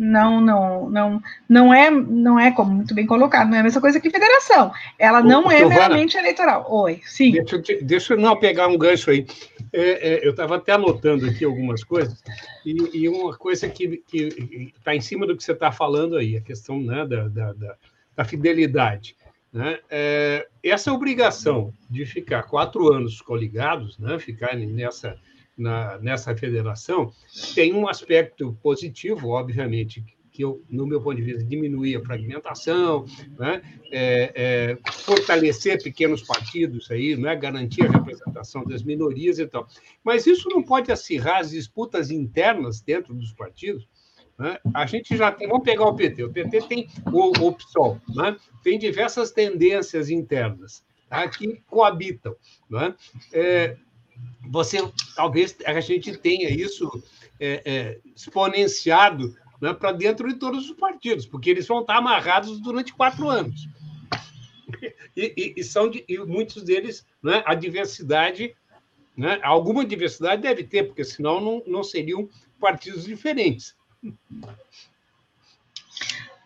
não, 0.03 0.41
não, 0.41 0.91
não, 0.91 1.23
não 1.49 1.73
é, 1.73 1.89
não 1.89 2.39
é 2.39 2.51
como 2.51 2.75
muito 2.75 2.93
bem 2.93 3.07
colocado, 3.07 3.49
não 3.49 3.57
é 3.57 3.61
a 3.61 3.63
mesma 3.63 3.81
coisa 3.81 4.01
que 4.01 4.11
federação. 4.11 4.73
Ela 4.99 5.23
não 5.23 5.49
é 5.49 5.65
meramente 5.65 6.17
eleitoral. 6.17 6.67
Oi, 6.69 7.01
sim. 7.05 7.31
Deixa, 7.31 7.57
eu, 7.57 7.63
deixa 7.83 8.15
eu 8.15 8.19
não 8.19 8.37
pegar 8.37 8.67
um 8.67 8.77
gancho 8.77 9.13
aí. 9.13 9.25
É, 9.73 10.15
é, 10.15 10.27
eu 10.27 10.33
estava 10.33 10.57
até 10.57 10.73
anotando 10.73 11.25
aqui 11.25 11.45
algumas 11.45 11.85
coisas, 11.85 12.21
e, 12.67 13.03
e 13.05 13.09
uma 13.09 13.37
coisa 13.37 13.69
que 13.69 14.03
está 14.77 14.95
em 14.95 15.01
cima 15.01 15.25
do 15.25 15.37
que 15.37 15.45
você 15.45 15.53
está 15.53 15.71
falando 15.71 16.17
aí, 16.17 16.37
a 16.37 16.41
questão 16.41 16.81
né, 16.81 17.07
da, 17.07 17.29
da, 17.29 17.53
da, 17.53 17.77
da 18.17 18.25
fidelidade. 18.25 19.17
Né? 19.53 19.79
É, 19.89 20.49
essa 20.65 20.93
obrigação 20.93 21.73
de 21.89 22.05
ficar 22.05 22.43
quatro 22.43 22.93
anos 22.93 23.21
coligados, 23.21 23.99
né, 23.99 24.19
ficar 24.19 24.57
nessa 24.57 25.17
na, 25.63 25.99
nessa 25.99 26.37
federação, 26.37 27.13
tem 27.55 27.73
um 27.73 27.89
aspecto 27.89 28.59
positivo, 28.63 29.29
obviamente, 29.29 30.05
que, 30.33 30.43
eu, 30.43 30.65
no 30.69 30.87
meu 30.87 31.01
ponto 31.01 31.17
de 31.17 31.23
vista, 31.23 31.45
diminuir 31.45 31.97
a 31.97 32.03
fragmentação, 32.03 33.05
né? 33.39 33.63
é, 33.93 34.33
é, 34.35 34.79
fortalecer 34.91 35.83
pequenos 35.83 36.23
partidos 36.23 36.91
aí, 36.91 37.15
né? 37.17 37.37
garantir 37.37 37.87
a 37.87 37.91
representação 37.91 38.65
das 38.65 38.83
minorias 38.83 39.39
e 39.39 39.47
tal. 39.47 39.69
Mas 40.03 40.27
isso 40.27 40.49
não 40.49 40.63
pode 40.63 40.91
acirrar 40.91 41.41
as 41.41 41.51
disputas 41.51 42.11
internas 42.11 42.81
dentro 42.81 43.15
dos 43.15 43.33
partidos. 43.33 43.87
Né? 44.39 44.59
A 44.75 44.87
gente 44.87 45.15
já 45.17 45.31
tem, 45.31 45.47
vamos 45.47 45.65
pegar 45.65 45.85
o 45.85 45.95
PT. 45.95 46.25
O 46.25 46.33
PT 46.33 46.63
tem 46.63 46.89
o, 47.13 47.47
o 47.47 47.53
PSOL, 47.53 48.01
né? 48.15 48.35
tem 48.65 48.79
diversas 48.79 49.31
tendências 49.31 50.09
internas 50.09 50.83
tá? 51.11 51.29
que 51.29 51.61
coabitam. 51.69 52.35
Né? 52.71 52.95
É, 53.35 53.77
você 54.51 54.79
talvez 55.15 55.57
a 55.65 55.81
gente 55.81 56.17
tenha 56.17 56.51
isso 56.51 56.91
é, 57.41 57.63
é, 57.65 58.01
exponenciado 58.15 59.35
né, 59.61 59.73
para 59.73 59.93
dentro 59.93 60.29
de 60.29 60.35
todos 60.35 60.69
os 60.69 60.77
partidos, 60.77 61.25
porque 61.27 61.51
eles 61.51 61.67
vão 61.67 61.81
estar 61.81 61.97
amarrados 61.97 62.61
durante 62.61 62.93
quatro 62.93 63.29
anos. 63.29 63.69
E, 65.15 65.35
e, 65.37 65.61
e 65.61 65.65
são 65.65 65.91
de, 65.91 66.05
e 66.09 66.19
muitos 66.19 66.63
deles, 66.63 67.07
né, 67.23 67.43
a 67.45 67.55
diversidade, 67.55 68.57
né, 69.17 69.39
alguma 69.43 69.85
diversidade 69.85 70.41
deve 70.41 70.65
ter, 70.65 70.85
porque 70.85 71.05
senão 71.05 71.41
não, 71.41 71.63
não 71.67 71.85
seriam 71.85 72.29
partidos 72.59 73.05
diferentes. 73.05 73.77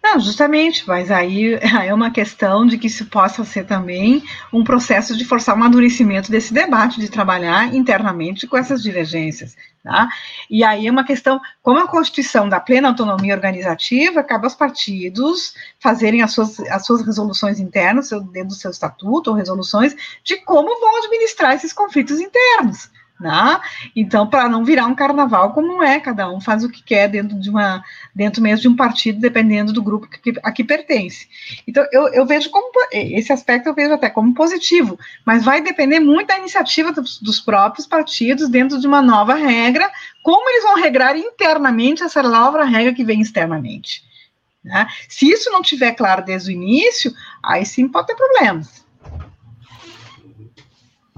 Não, 0.06 0.20
justamente, 0.20 0.86
mas 0.86 1.10
aí 1.10 1.54
é 1.54 1.92
uma 1.92 2.12
questão 2.12 2.64
de 2.64 2.78
que 2.78 2.86
isso 2.86 3.06
possa 3.06 3.44
ser 3.44 3.66
também 3.66 4.22
um 4.52 4.62
processo 4.62 5.16
de 5.16 5.24
forçar 5.24 5.56
o 5.56 5.58
amadurecimento 5.58 6.30
desse 6.30 6.54
debate, 6.54 7.00
de 7.00 7.10
trabalhar 7.10 7.74
internamente 7.74 8.46
com 8.46 8.56
essas 8.56 8.84
divergências. 8.84 9.56
Tá? 9.82 10.08
E 10.48 10.62
aí 10.62 10.86
é 10.86 10.90
uma 10.90 11.04
questão, 11.04 11.40
como 11.60 11.80
a 11.80 11.88
Constituição 11.88 12.48
dá 12.48 12.60
plena 12.60 12.88
autonomia 12.88 13.34
organizativa, 13.34 14.22
cabe 14.22 14.44
aos 14.44 14.54
partidos 14.54 15.54
fazerem 15.80 16.22
as 16.22 16.32
suas, 16.32 16.60
as 16.60 16.86
suas 16.86 17.04
resoluções 17.04 17.58
internas, 17.58 18.10
dentro 18.32 18.50
do 18.50 18.54
seu 18.54 18.70
estatuto, 18.70 19.30
ou 19.30 19.36
resoluções, 19.36 19.96
de 20.22 20.36
como 20.44 20.80
vão 20.80 20.98
administrar 20.98 21.54
esses 21.54 21.72
conflitos 21.72 22.20
internos. 22.20 22.90
Né? 23.18 23.58
Então, 23.94 24.26
para 24.26 24.46
não 24.46 24.62
virar 24.62 24.86
um 24.86 24.94
carnaval 24.94 25.54
como 25.54 25.82
é, 25.82 25.98
cada 25.98 26.30
um 26.30 26.38
faz 26.38 26.62
o 26.62 26.68
que 26.68 26.82
quer 26.82 27.08
dentro 27.08 27.38
de 27.38 27.48
uma, 27.48 27.82
dentro 28.14 28.42
mesmo 28.42 28.60
de 28.60 28.68
um 28.68 28.76
partido, 28.76 29.18
dependendo 29.18 29.72
do 29.72 29.82
grupo 29.82 30.06
que, 30.06 30.34
a 30.42 30.52
que 30.52 30.62
pertence. 30.62 31.26
Então, 31.66 31.86
eu, 31.92 32.08
eu 32.08 32.26
vejo 32.26 32.50
como 32.50 32.70
esse 32.92 33.32
aspecto 33.32 33.68
eu 33.68 33.74
vejo 33.74 33.94
até 33.94 34.10
como 34.10 34.34
positivo, 34.34 34.98
mas 35.24 35.44
vai 35.44 35.62
depender 35.62 35.98
muito 35.98 36.28
da 36.28 36.38
iniciativa 36.38 36.92
dos, 36.92 37.18
dos 37.18 37.40
próprios 37.40 37.86
partidos 37.86 38.50
dentro 38.50 38.78
de 38.78 38.86
uma 38.86 39.00
nova 39.00 39.34
regra, 39.34 39.90
como 40.22 40.50
eles 40.50 40.64
vão 40.64 40.76
regrar 40.76 41.16
internamente 41.16 42.02
essa 42.02 42.22
nova 42.22 42.64
regra 42.64 42.92
que 42.92 43.04
vem 43.04 43.22
externamente. 43.22 44.04
Né? 44.62 44.86
Se 45.08 45.26
isso 45.26 45.48
não 45.50 45.62
tiver 45.62 45.92
claro 45.92 46.22
desde 46.22 46.50
o 46.50 46.52
início, 46.52 47.14
aí 47.42 47.64
sim 47.64 47.88
pode 47.88 48.08
ter 48.08 48.16
problemas. 48.16 48.84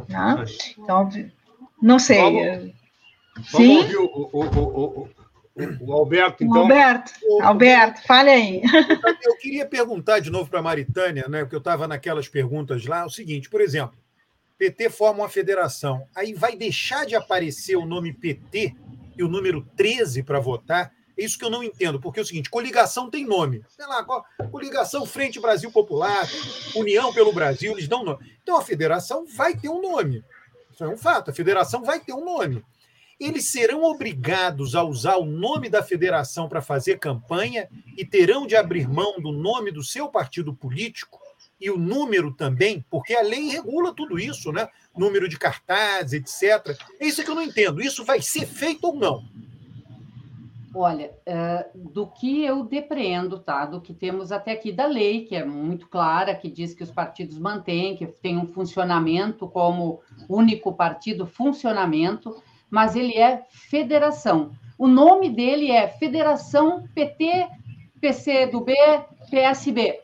Né? 0.08 0.44
Então, 0.78 1.08
não 1.81 1.99
sei. 1.99 2.19
Vamos, 2.19 2.79
Sim? 3.47 3.49
Vamos 3.53 3.77
ouvir 3.77 3.97
o, 3.97 4.05
o, 4.05 4.45
o, 4.45 5.09
o, 5.81 5.93
Alberto, 5.93 6.45
então. 6.45 6.62
Alberto, 6.62 7.12
Alberto, 7.43 8.03
fale 8.07 8.31
aí. 8.31 8.62
Eu 9.23 9.37
queria 9.37 9.67
perguntar 9.67 10.21
de 10.21 10.31
novo 10.31 10.49
para 10.49 10.61
a 10.61 10.62
Maritânia, 10.62 11.27
né, 11.29 11.41
porque 11.41 11.55
eu 11.55 11.61
estava 11.61 11.88
naquelas 11.88 12.29
perguntas 12.29 12.85
lá, 12.87 13.05
o 13.05 13.11
seguinte, 13.11 13.49
por 13.49 13.61
exemplo, 13.61 13.97
PT 14.57 14.91
forma 14.91 15.23
uma 15.23 15.29
federação, 15.29 16.05
aí 16.14 16.35
vai 16.35 16.57
deixar 16.57 17.07
de 17.07 17.14
aparecer 17.14 17.77
o 17.77 17.87
nome 17.87 18.12
PT 18.12 18.75
e 19.17 19.23
o 19.23 19.29
número 19.29 19.67
13 19.77 20.23
para 20.23 20.41
votar? 20.41 20.93
É 21.17 21.25
isso 21.25 21.37
que 21.37 21.45
eu 21.45 21.51
não 21.51 21.64
entendo, 21.64 22.01
porque 22.01 22.21
é 22.21 22.23
o 22.23 22.27
seguinte: 22.27 22.49
coligação 22.49 23.11
tem 23.11 23.27
nome. 23.27 23.64
Sei 23.69 23.87
lá, 23.87 24.05
coligação 24.51 25.05
Frente 25.05 25.41
Brasil 25.41 25.71
Popular, 25.71 26.29
União 26.77 27.12
pelo 27.12 27.33
Brasil, 27.33 27.73
eles 27.73 27.88
dão 27.88 28.05
nome. 28.05 28.25
Então 28.41 28.57
a 28.57 28.62
federação 28.62 29.27
vai 29.27 29.57
ter 29.57 29.69
um 29.69 29.83
nome. 29.83 30.25
Isso 30.79 30.85
é 30.85 30.88
um 30.88 30.97
fato. 30.97 31.33
A 31.33 31.35
federação 31.35 31.83
vai 31.83 31.99
ter 31.99 32.12
um 32.12 32.25
nome. 32.25 32.64
Eles 33.19 33.51
serão 33.51 33.83
obrigados 33.83 34.77
a 34.77 34.85
usar 34.85 35.17
o 35.17 35.25
nome 35.25 35.69
da 35.69 35.83
federação 35.83 36.49
para 36.49 36.62
fazer 36.62 37.01
campanha 37.01 37.69
e 37.97 38.05
terão 38.05 38.47
de 38.47 38.55
abrir 38.55 38.88
mão 38.88 39.21
do 39.21 39.33
nome 39.33 39.73
do 39.73 39.83
seu 39.83 40.09
partido 40.09 40.55
político 40.55 41.19
e 41.61 41.69
o 41.69 41.77
número 41.77 42.33
também, 42.33 42.87
porque 42.88 43.12
a 43.12 43.23
lei 43.23 43.49
regula 43.49 43.93
tudo 43.93 44.21
isso, 44.21 44.53
né? 44.53 44.69
Número 44.97 45.29
de 45.29 45.37
cartazes, 45.37 46.12
etc. 46.12 46.79
É 47.01 47.07
isso 47.09 47.25
que 47.25 47.31
eu 47.33 47.35
não 47.35 47.43
entendo. 47.43 47.83
Isso 47.83 48.05
vai 48.05 48.23
ser 48.23 48.47
feito 48.47 48.85
ou 48.85 48.95
não? 48.95 49.25
Olha, 50.81 51.11
uh, 51.27 51.91
do 51.91 52.07
que 52.07 52.45
eu 52.45 52.62
depreendo, 52.62 53.41
tá? 53.41 53.67
Do 53.67 53.81
que 53.81 53.93
temos 53.93 54.31
até 54.31 54.53
aqui 54.53 54.71
da 54.71 54.87
lei, 54.87 55.25
que 55.25 55.35
é 55.35 55.45
muito 55.45 55.88
clara, 55.88 56.37
que 56.37 56.49
diz 56.49 56.73
que 56.73 56.85
os 56.85 56.91
partidos 56.93 57.37
mantêm, 57.37 57.97
que 57.97 58.07
tem 58.07 58.38
um 58.38 58.47
funcionamento 58.47 59.49
como 59.49 60.01
único 60.29 60.73
partido, 60.73 61.27
funcionamento, 61.27 62.41
mas 62.71 62.95
ele 62.95 63.19
é 63.19 63.45
federação. 63.51 64.53
O 64.79 64.87
nome 64.87 65.31
dele 65.31 65.73
é 65.73 65.88
Federação 65.88 66.85
PT, 66.95 67.49
PCdoB, 68.01 68.73
PSB, 69.29 69.99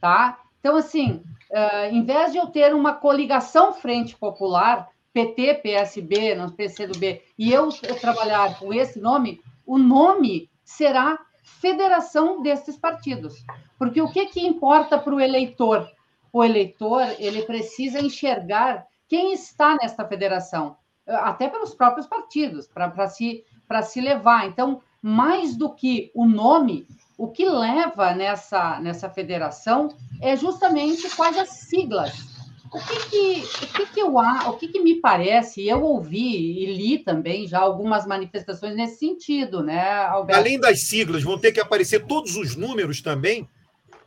tá? 0.00 0.40
Então, 0.58 0.74
assim, 0.74 1.22
uh, 1.52 1.92
em 1.92 2.04
vez 2.04 2.32
de 2.32 2.38
eu 2.38 2.46
ter 2.46 2.74
uma 2.74 2.92
coligação 2.92 3.72
Frente 3.72 4.16
Popular, 4.16 4.88
PT, 5.12 5.54
PSB, 5.62 6.34
não 6.34 6.50
PCdoB, 6.50 7.22
e 7.38 7.52
eu 7.52 7.68
trabalhar 8.00 8.58
com 8.58 8.74
esse 8.74 8.98
nome, 8.98 9.40
o 9.68 9.76
nome 9.76 10.50
será 10.64 11.18
federação 11.42 12.40
desses 12.40 12.76
partidos. 12.78 13.34
Porque 13.78 14.00
o 14.00 14.10
que, 14.10 14.26
que 14.26 14.40
importa 14.40 14.98
para 14.98 15.14
o 15.14 15.20
eleitor? 15.20 15.86
O 16.32 16.42
eleitor 16.42 17.02
ele 17.18 17.42
precisa 17.42 18.00
enxergar 18.00 18.86
quem 19.06 19.34
está 19.34 19.76
nesta 19.76 20.06
federação, 20.06 20.76
até 21.06 21.48
pelos 21.48 21.74
próprios 21.74 22.06
partidos, 22.06 22.66
para 22.66 23.08
se, 23.08 23.44
se 23.84 24.00
levar. 24.00 24.46
Então, 24.46 24.80
mais 25.02 25.54
do 25.54 25.74
que 25.74 26.10
o 26.14 26.26
nome, 26.26 26.86
o 27.18 27.28
que 27.28 27.46
leva 27.46 28.14
nessa, 28.14 28.80
nessa 28.80 29.10
federação 29.10 29.88
é 30.20 30.34
justamente 30.34 31.14
quais 31.14 31.36
as 31.36 31.50
siglas 31.50 32.27
o 32.72 32.80
que 32.80 33.10
que, 33.10 33.64
o 33.64 33.68
que, 33.72 33.86
que 33.86 34.00
eu 34.00 34.16
o 34.16 34.52
que, 34.54 34.68
que 34.68 34.80
me 34.80 34.96
parece, 34.96 35.66
eu 35.66 35.82
ouvi 35.82 36.62
e 36.62 36.74
li 36.74 36.98
também 36.98 37.46
já 37.46 37.60
algumas 37.60 38.06
manifestações 38.06 38.74
nesse 38.74 38.98
sentido, 38.98 39.62
né, 39.62 40.02
Alberto? 40.06 40.38
Além 40.38 40.58
das 40.60 40.82
siglas, 40.82 41.22
vão 41.22 41.38
ter 41.38 41.52
que 41.52 41.60
aparecer 41.60 42.06
todos 42.06 42.36
os 42.36 42.56
números 42.56 43.00
também? 43.00 43.48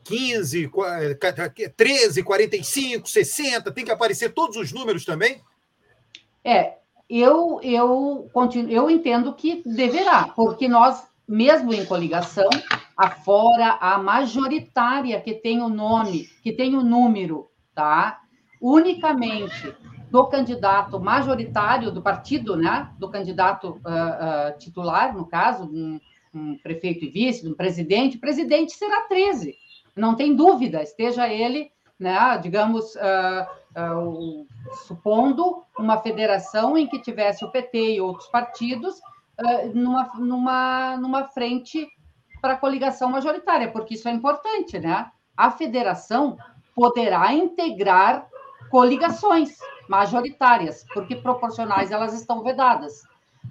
15, 0.03 0.71
13, 1.75 2.23
45, 2.23 3.07
60, 3.07 3.71
tem 3.71 3.85
que 3.85 3.91
aparecer 3.91 4.33
todos 4.33 4.57
os 4.57 4.71
números 4.71 5.05
também? 5.05 5.41
É, 6.43 6.75
eu, 7.09 7.59
eu, 7.61 8.29
continuo, 8.33 8.71
eu 8.71 8.89
entendo 8.89 9.33
que 9.33 9.61
deverá, 9.65 10.29
porque 10.35 10.67
nós, 10.67 11.03
mesmo 11.27 11.73
em 11.73 11.85
coligação, 11.85 12.49
afora 12.95 13.77
a 13.81 13.97
majoritária 13.97 15.19
que 15.21 15.33
tem 15.33 15.61
o 15.61 15.69
nome, 15.69 16.29
que 16.41 16.51
tem 16.51 16.75
o 16.75 16.83
número, 16.83 17.49
tá? 17.75 18.20
Unicamente 18.61 19.75
do 20.11 20.25
candidato 20.27 20.99
majoritário 20.99 21.89
do 21.89 22.01
partido, 22.01 22.55
né, 22.55 22.91
do 22.99 23.09
candidato 23.09 23.69
uh, 23.69 24.53
uh, 24.53 24.57
titular, 24.59 25.15
no 25.15 25.25
caso, 25.25 25.63
um, 25.63 25.99
um, 26.33 26.57
prefeito 26.57 27.05
e 27.05 27.09
vice, 27.09 27.47
um 27.47 27.55
presidente, 27.55 28.17
o 28.17 28.19
presidente 28.19 28.73
será 28.73 29.01
13, 29.07 29.55
não 29.95 30.15
tem 30.15 30.35
dúvida, 30.35 30.83
esteja 30.83 31.27
ele, 31.29 31.71
né, 31.97 32.37
digamos, 32.41 32.93
uh, 32.95 34.45
supondo 34.85 35.63
uma 35.79 35.97
federação 35.97 36.77
em 36.77 36.87
que 36.87 37.01
tivesse 37.01 37.45
o 37.45 37.51
PT 37.51 37.95
e 37.95 38.01
outros 38.01 38.27
partidos 38.27 38.99
numa, 39.73 40.11
numa, 40.19 40.97
numa 40.97 41.27
frente 41.29 41.87
para 42.41 42.53
a 42.53 42.57
coligação 42.57 43.09
majoritária, 43.09 43.71
porque 43.71 43.93
isso 43.93 44.09
é 44.09 44.11
importante, 44.11 44.77
né? 44.77 45.09
A 45.37 45.51
federação 45.51 46.37
poderá 46.75 47.33
integrar 47.33 48.27
coligações 48.71 49.57
majoritárias, 49.87 50.85
porque 50.93 51.15
proporcionais 51.15 51.91
elas 51.91 52.13
estão 52.13 52.41
vedadas. 52.41 53.03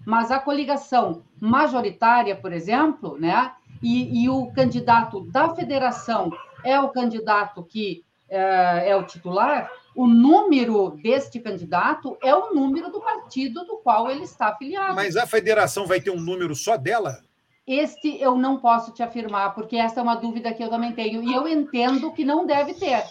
Mas 0.06 0.30
a 0.30 0.38
coligação 0.40 1.22
majoritária, 1.38 2.34
por 2.34 2.52
exemplo, 2.52 3.18
né, 3.18 3.52
e, 3.82 4.24
e 4.24 4.28
o 4.28 4.50
candidato 4.52 5.20
da 5.30 5.54
federação 5.54 6.32
é 6.64 6.80
o 6.80 6.88
candidato 6.88 7.62
que 7.62 8.02
é, 8.28 8.90
é 8.90 8.96
o 8.96 9.04
titular, 9.04 9.70
o 9.94 10.06
número 10.06 10.90
deste 11.02 11.40
candidato 11.40 12.16
é 12.22 12.34
o 12.34 12.54
número 12.54 12.90
do 12.90 13.00
partido 13.00 13.64
do 13.64 13.78
qual 13.78 14.10
ele 14.10 14.22
está 14.22 14.48
afiliado. 14.48 14.94
Mas 14.94 15.16
a 15.16 15.26
federação 15.26 15.86
vai 15.86 16.00
ter 16.00 16.10
um 16.10 16.20
número 16.20 16.54
só 16.54 16.76
dela? 16.76 17.22
Este 17.66 18.20
eu 18.20 18.36
não 18.36 18.56
posso 18.56 18.92
te 18.92 19.02
afirmar, 19.02 19.54
porque 19.54 19.76
essa 19.76 20.00
é 20.00 20.02
uma 20.02 20.14
dúvida 20.14 20.54
que 20.54 20.62
eu 20.62 20.70
também 20.70 20.92
tenho. 20.92 21.22
E 21.22 21.34
eu 21.34 21.46
entendo 21.46 22.12
que 22.12 22.24
não 22.24 22.46
deve 22.46 22.74
ter. 22.74 23.02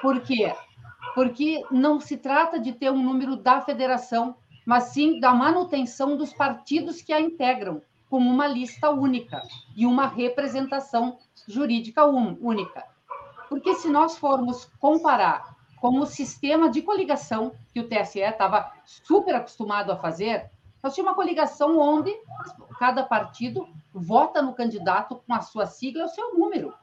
Por 0.00 0.20
quê? 0.20 0.52
Porque 1.14 1.62
não 1.70 2.00
se 2.00 2.16
trata 2.16 2.58
de 2.58 2.72
ter 2.72 2.90
um 2.90 3.02
número 3.02 3.36
da 3.36 3.60
federação, 3.60 4.36
mas 4.64 4.84
sim 4.84 5.18
da 5.20 5.32
manutenção 5.34 6.16
dos 6.16 6.32
partidos 6.32 7.02
que 7.02 7.12
a 7.12 7.20
integram. 7.20 7.82
com 8.08 8.18
uma 8.18 8.48
lista 8.48 8.90
única 8.90 9.40
e 9.76 9.86
uma 9.86 10.08
representação 10.08 11.16
jurídica 11.46 12.04
única. 12.04 12.84
Porque 13.48 13.76
se 13.76 13.88
nós 13.88 14.18
formos 14.18 14.64
comparar 14.80 15.54
com 15.80 15.98
o 16.00 16.06
sistema 16.06 16.68
de 16.68 16.82
coligação 16.82 17.52
que 17.72 17.78
o 17.78 17.88
TSE 17.88 18.18
estava 18.18 18.72
super 18.84 19.36
acostumado 19.36 19.92
a 19.92 19.96
fazer, 19.96 20.50
nós 20.82 20.92
tínhamos 20.92 21.12
uma 21.12 21.16
coligação 21.16 21.78
onde 21.78 22.12
cada 22.80 23.04
partido 23.04 23.68
vota 23.92 24.42
no 24.42 24.54
candidato 24.54 25.22
com 25.24 25.32
a 25.32 25.40
sua 25.40 25.66
sigla 25.66 26.06
o 26.06 26.08
seu 26.08 26.34
número. 26.34 26.74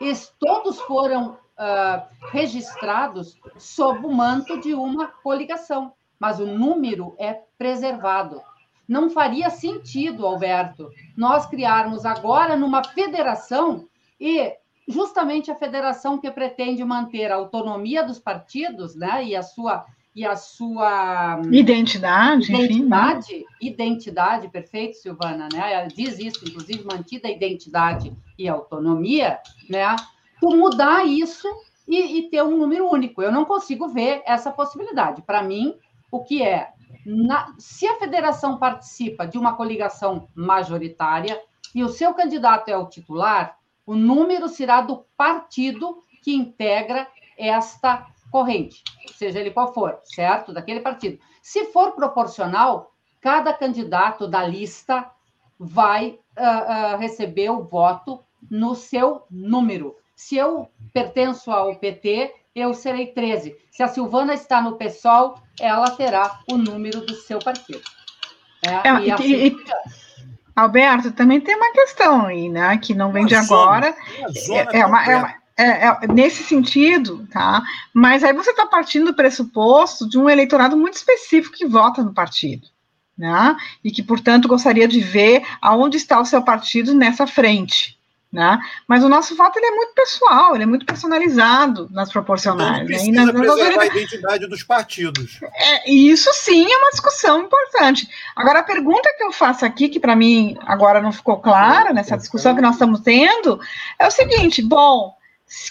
Eles 0.00 0.34
todos 0.38 0.80
foram 0.80 1.38
uh, 1.58 2.06
registrados 2.30 3.36
sob 3.58 4.06
o 4.06 4.12
manto 4.12 4.60
de 4.60 4.74
uma 4.74 5.06
coligação, 5.06 5.92
mas 6.18 6.40
o 6.40 6.46
número 6.46 7.14
é 7.18 7.40
preservado. 7.58 8.40
Não 8.88 9.10
faria 9.10 9.50
sentido, 9.50 10.26
Alberto, 10.26 10.90
nós 11.16 11.46
criarmos 11.46 12.04
agora 12.04 12.56
numa 12.56 12.84
federação 12.84 13.88
e 14.20 14.52
justamente 14.88 15.50
a 15.50 15.54
federação 15.54 16.18
que 16.18 16.30
pretende 16.30 16.84
manter 16.84 17.30
a 17.30 17.36
autonomia 17.36 18.02
dos 18.02 18.18
partidos, 18.18 18.94
né, 18.94 19.24
e 19.24 19.36
a 19.36 19.42
sua 19.42 19.86
e 20.14 20.26
a 20.26 20.36
sua 20.36 21.40
identidade, 21.50 22.52
identidade, 22.52 23.34
enfim, 23.34 23.40
né? 23.40 23.44
identidade, 23.60 24.48
perfeito, 24.48 24.98
Silvana, 24.98 25.48
né? 25.50 25.72
Ela 25.72 25.86
diz 25.86 26.18
isso, 26.18 26.44
inclusive 26.44 26.84
mantida 26.84 27.28
a 27.28 27.30
identidade 27.30 28.12
e 28.38 28.46
autonomia, 28.46 29.38
né? 29.70 29.96
Tu 30.42 30.56
mudar 30.56 31.06
isso 31.06 31.46
e, 31.86 32.18
e 32.18 32.28
ter 32.28 32.42
um 32.42 32.56
número 32.56 32.90
único. 32.90 33.22
Eu 33.22 33.30
não 33.30 33.44
consigo 33.44 33.86
ver 33.86 34.24
essa 34.26 34.50
possibilidade. 34.50 35.22
Para 35.22 35.40
mim, 35.40 35.78
o 36.10 36.24
que 36.24 36.42
é 36.42 36.72
na, 37.06 37.54
se 37.58 37.86
a 37.86 37.96
federação 37.96 38.58
participa 38.58 39.24
de 39.24 39.38
uma 39.38 39.54
coligação 39.54 40.26
majoritária 40.34 41.40
e 41.72 41.84
o 41.84 41.88
seu 41.88 42.12
candidato 42.12 42.68
é 42.68 42.76
o 42.76 42.88
titular, 42.88 43.56
o 43.86 43.94
número 43.94 44.48
será 44.48 44.80
do 44.80 45.04
partido 45.16 46.02
que 46.24 46.34
integra 46.34 47.06
esta 47.38 48.04
corrente, 48.28 48.82
seja 49.14 49.38
ele 49.38 49.52
qual 49.52 49.72
for, 49.72 50.00
certo? 50.02 50.52
Daquele 50.52 50.80
partido. 50.80 51.20
Se 51.40 51.66
for 51.66 51.92
proporcional, 51.92 52.92
cada 53.20 53.52
candidato 53.52 54.26
da 54.26 54.44
lista 54.44 55.08
vai 55.56 56.18
uh, 56.36 56.94
uh, 56.94 56.98
receber 56.98 57.50
o 57.50 57.62
voto 57.62 58.18
no 58.50 58.74
seu 58.74 59.22
número. 59.30 60.01
Se 60.22 60.36
eu 60.36 60.68
pertenço 60.94 61.50
ao 61.50 61.74
PT, 61.74 62.32
eu 62.54 62.72
serei 62.72 63.08
13. 63.08 63.56
Se 63.72 63.82
a 63.82 63.88
Silvana 63.88 64.32
está 64.34 64.62
no 64.62 64.76
PSOL, 64.76 65.34
ela 65.60 65.90
terá 65.90 66.38
o 66.48 66.56
número 66.56 67.00
do 67.00 67.14
seu 67.16 67.40
partido. 67.40 67.82
É, 68.64 68.88
é, 68.88 69.00
e, 69.02 69.10
assim, 69.10 69.32
e, 69.32 69.56
Alberto, 70.54 71.10
também 71.10 71.40
tem 71.40 71.56
uma 71.56 71.72
questão 71.72 72.26
aí, 72.26 72.48
né? 72.48 72.78
Que 72.78 72.94
não 72.94 73.10
vem 73.10 73.26
de 73.26 73.34
agora. 73.34 73.96
É, 74.48 74.78
é, 74.78 74.86
uma, 74.86 75.04
é, 75.04 75.16
uma, 75.16 75.34
é, 75.58 75.64
é, 75.64 76.06
nesse 76.06 76.44
sentido, 76.44 77.26
tá? 77.26 77.60
Mas 77.92 78.22
aí 78.22 78.32
você 78.32 78.50
está 78.50 78.64
partindo 78.64 79.06
do 79.06 79.16
pressuposto 79.16 80.08
de 80.08 80.18
um 80.18 80.30
eleitorado 80.30 80.76
muito 80.76 80.94
específico 80.94 81.56
que 81.56 81.66
vota 81.66 82.00
no 82.00 82.14
partido. 82.14 82.68
Né? 83.18 83.56
E 83.82 83.90
que, 83.90 84.04
portanto, 84.04 84.48
gostaria 84.48 84.86
de 84.86 85.00
ver 85.00 85.42
aonde 85.60 85.96
está 85.96 86.20
o 86.20 86.24
seu 86.24 86.42
partido 86.42 86.94
nessa 86.94 87.26
frente. 87.26 88.00
Né? 88.32 88.58
Mas 88.88 89.04
o 89.04 89.10
nosso 89.10 89.36
voto 89.36 89.58
ele 89.58 89.66
é 89.66 89.70
muito 89.72 89.92
pessoal, 89.92 90.54
ele 90.54 90.64
é 90.64 90.66
muito 90.66 90.86
personalizado 90.86 91.86
nas 91.90 92.10
proporcionais. 92.10 92.76
Então, 92.78 92.86
precisa 92.86 93.26
né? 93.26 93.32
preservar 93.32 93.82
a 93.82 93.86
identidade 93.86 94.46
dos 94.46 94.62
partidos. 94.62 95.38
É, 95.54 95.90
isso 95.90 96.30
sim 96.32 96.64
é 96.64 96.78
uma 96.78 96.90
discussão 96.92 97.42
importante. 97.42 98.08
Agora, 98.34 98.60
a 98.60 98.62
pergunta 98.62 99.14
que 99.18 99.22
eu 99.22 99.32
faço 99.32 99.66
aqui, 99.66 99.90
que 99.90 100.00
para 100.00 100.16
mim 100.16 100.56
agora 100.66 101.02
não 101.02 101.12
ficou 101.12 101.40
clara 101.40 101.92
nessa 101.92 102.16
discussão 102.16 102.54
que 102.54 102.62
nós 102.62 102.76
estamos 102.76 103.00
tendo, 103.00 103.60
é 103.98 104.06
o 104.06 104.10
seguinte: 104.10 104.62
bom, 104.62 105.14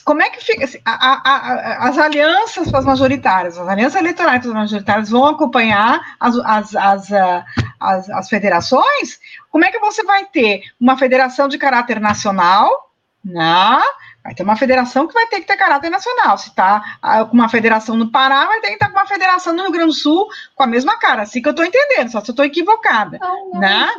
como 0.04 0.22
é 0.22 0.30
que 0.30 0.44
fica 0.44 0.66
assim, 0.66 0.80
a, 0.86 0.92
a, 0.92 1.22
a, 1.24 1.90
as 1.90 1.98
alianças 1.98 2.70
para 2.70 2.80
as 2.80 2.86
majoritárias, 2.86 3.58
as 3.58 3.68
alianças 3.68 4.00
eleitorais 4.00 4.42
para 4.42 4.50
as 4.50 4.56
majoritárias 4.56 5.10
vão 5.10 5.26
acompanhar 5.26 6.16
as, 6.20 6.38
as, 6.38 6.76
as, 6.76 7.12
ah, 7.12 7.46
as, 7.80 8.10
as 8.10 8.30
federações? 8.30 9.20
Como 9.50 9.66
é 9.66 9.72
que 9.72 9.80
você 9.80 10.04
vai 10.04 10.26
ter 10.26 10.62
uma 10.80 10.98
federação 10.98 11.48
de 11.48 11.58
caráter 11.58 12.00
nacional? 12.00 12.92
Não, 13.24 13.78
né? 13.78 13.84
vai 14.24 14.36
ter 14.36 14.44
uma 14.44 14.56
federação 14.56 15.08
que 15.08 15.14
vai 15.14 15.26
ter 15.28 15.40
que 15.40 15.48
ter 15.48 15.58
caráter 15.58 15.90
nacional. 15.90 16.38
Se 16.38 16.50
está 16.50 16.98
ah, 17.02 17.26
com 17.26 17.34
uma 17.34 17.50
federação 17.50 17.96
no 17.96 18.12
Pará, 18.12 18.46
vai 18.46 18.60
ter 18.62 18.68
que 18.68 18.74
estar 18.74 18.90
com 18.90 18.98
uma 18.98 19.08
federação 19.08 19.54
no 19.54 19.64
Rio 19.64 19.72
Grande 19.72 19.88
do 19.88 19.94
Sul 19.94 20.28
com 20.56 20.64
a 20.64 20.68
mesma 20.68 20.98
cara. 21.00 21.24
Assim 21.24 21.42
que 21.42 21.48
eu 21.48 21.52
estou 21.52 21.66
entendendo, 21.66 22.12
só 22.12 22.22
se 22.22 22.30
eu 22.30 22.34
estou 22.34 22.46
equivocada. 22.46 23.18
Não, 23.20 23.50
não, 23.52 23.60
né? 23.60 23.90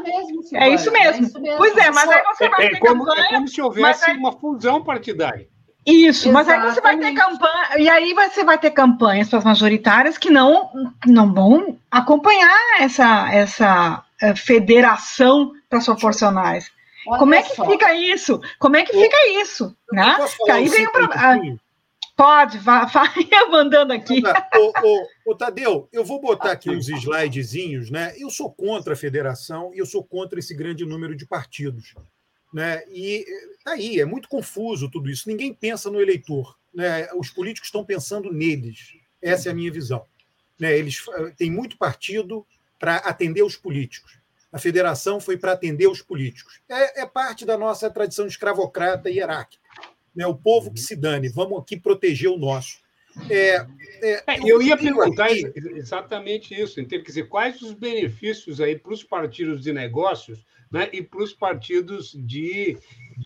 é, 0.54 0.68
isso 0.70 0.92
mesmo, 0.92 1.24
é, 1.24 1.26
isso 1.26 1.40
mesmo. 1.40 1.58
Pois 1.58 1.76
é, 1.76 1.90
mas 1.90 2.08
aí 2.08 2.22
você 2.22 2.48
vai 2.48 2.66
é, 2.66 2.70
ter 2.70 2.76
é 2.76 2.80
como, 2.80 3.04
campanha. 3.04 3.26
É 3.26 3.34
como 3.34 3.48
se 3.48 3.60
houvesse 3.60 4.10
aí... 4.10 4.16
uma 4.16 4.32
fusão 4.32 4.82
partidária. 4.82 5.51
Isso, 5.84 6.28
Exatamente. 6.28 6.32
mas 6.32 6.48
aí 6.48 6.74
você 6.74 6.80
vai 6.80 6.98
ter 6.98 7.14
campanha, 7.14 7.78
e 7.78 7.88
aí 7.88 8.14
você 8.14 8.44
vai 8.44 8.58
ter 8.58 8.70
campanhas 8.70 9.28
para 9.28 9.38
as 9.40 9.44
majoritárias 9.44 10.16
que 10.16 10.30
não, 10.30 10.70
não 11.06 11.32
vão 11.34 11.78
acompanhar 11.90 12.80
essa, 12.80 13.32
essa 13.32 14.04
uh, 14.22 14.36
federação 14.36 15.52
para 15.68 15.78
as 15.78 15.84
proporcionais. 15.84 16.70
Olha 17.06 17.18
Como 17.18 17.34
é 17.34 17.42
que 17.42 17.56
só. 17.56 17.66
fica 17.68 17.92
isso? 17.94 18.40
Como 18.60 18.76
é 18.76 18.84
que 18.84 18.92
fica 18.92 19.40
isso? 19.40 19.76
Né? 19.92 20.16
Que 20.44 20.50
aí 20.52 20.68
vem 20.68 20.86
um 20.86 20.90
ah, 21.14 21.36
Pode, 22.16 22.58
vai, 22.60 22.86
vai 22.86 23.48
mandando 23.50 23.92
aqui. 23.92 24.22
Ô, 24.56 24.72
ô, 24.86 25.32
ô, 25.32 25.34
Tadeu, 25.34 25.88
eu 25.92 26.04
vou 26.04 26.20
botar 26.20 26.52
aqui 26.52 26.70
uns 26.70 26.88
slidezinhos, 26.88 27.90
né? 27.90 28.14
Eu 28.16 28.30
sou 28.30 28.52
contra 28.52 28.92
a 28.92 28.96
federação 28.96 29.72
e 29.74 29.78
eu 29.78 29.86
sou 29.86 30.04
contra 30.04 30.38
esse 30.38 30.54
grande 30.54 30.84
número 30.84 31.16
de 31.16 31.26
partidos. 31.26 31.94
Né? 32.52 32.82
E 32.88 33.24
tá 33.64 33.72
aí, 33.72 33.98
é 33.98 34.04
muito 34.04 34.28
confuso 34.28 34.90
tudo 34.90 35.10
isso. 35.10 35.28
Ninguém 35.28 35.54
pensa 35.54 35.90
no 35.90 36.00
eleitor. 36.00 36.58
Né? 36.74 37.08
Os 37.14 37.30
políticos 37.30 37.68
estão 37.68 37.84
pensando 37.84 38.32
neles. 38.32 38.94
Essa 39.20 39.48
é 39.48 39.52
a 39.52 39.54
minha 39.54 39.72
visão. 39.72 40.04
Né? 40.58 40.76
Eles 40.76 41.04
têm 41.36 41.50
muito 41.50 41.78
partido 41.78 42.46
para 42.78 42.96
atender 42.96 43.42
os 43.42 43.56
políticos. 43.56 44.18
A 44.52 44.58
federação 44.58 45.18
foi 45.18 45.38
para 45.38 45.52
atender 45.52 45.86
os 45.86 46.02
políticos. 46.02 46.60
É, 46.68 47.02
é, 47.02 47.06
parte 47.06 47.46
da 47.46 47.56
nossa 47.56 47.88
tradição 47.88 48.26
escravocrata 48.26 49.08
e 49.08 49.14
hierárquica. 49.14 49.62
Né? 50.14 50.26
O 50.26 50.34
povo 50.34 50.70
que 50.70 50.80
se 50.80 50.94
dane, 50.94 51.30
vamos 51.30 51.58
aqui 51.58 51.76
proteger 51.76 52.30
o 52.30 52.36
nosso. 52.36 52.82
É, 53.30 53.66
é, 54.02 54.22
é 54.26 54.40
eu 54.44 54.60
ia 54.60 54.76
perguntar 54.76 55.26
aqui... 55.26 55.50
exatamente 55.74 56.54
isso. 56.54 56.80
Então, 56.80 56.98
quer 56.98 57.04
dizer, 57.04 57.28
quais 57.28 57.62
os 57.62 57.72
benefícios 57.72 58.60
aí 58.60 58.78
para 58.78 58.92
os 58.92 59.02
partidos 59.02 59.62
de 59.62 59.72
negócios 59.72 60.44
né, 60.72 60.88
e 60.92 61.02
para 61.02 61.22
os 61.22 61.32
partidos 61.32 62.16
de, 62.18 62.78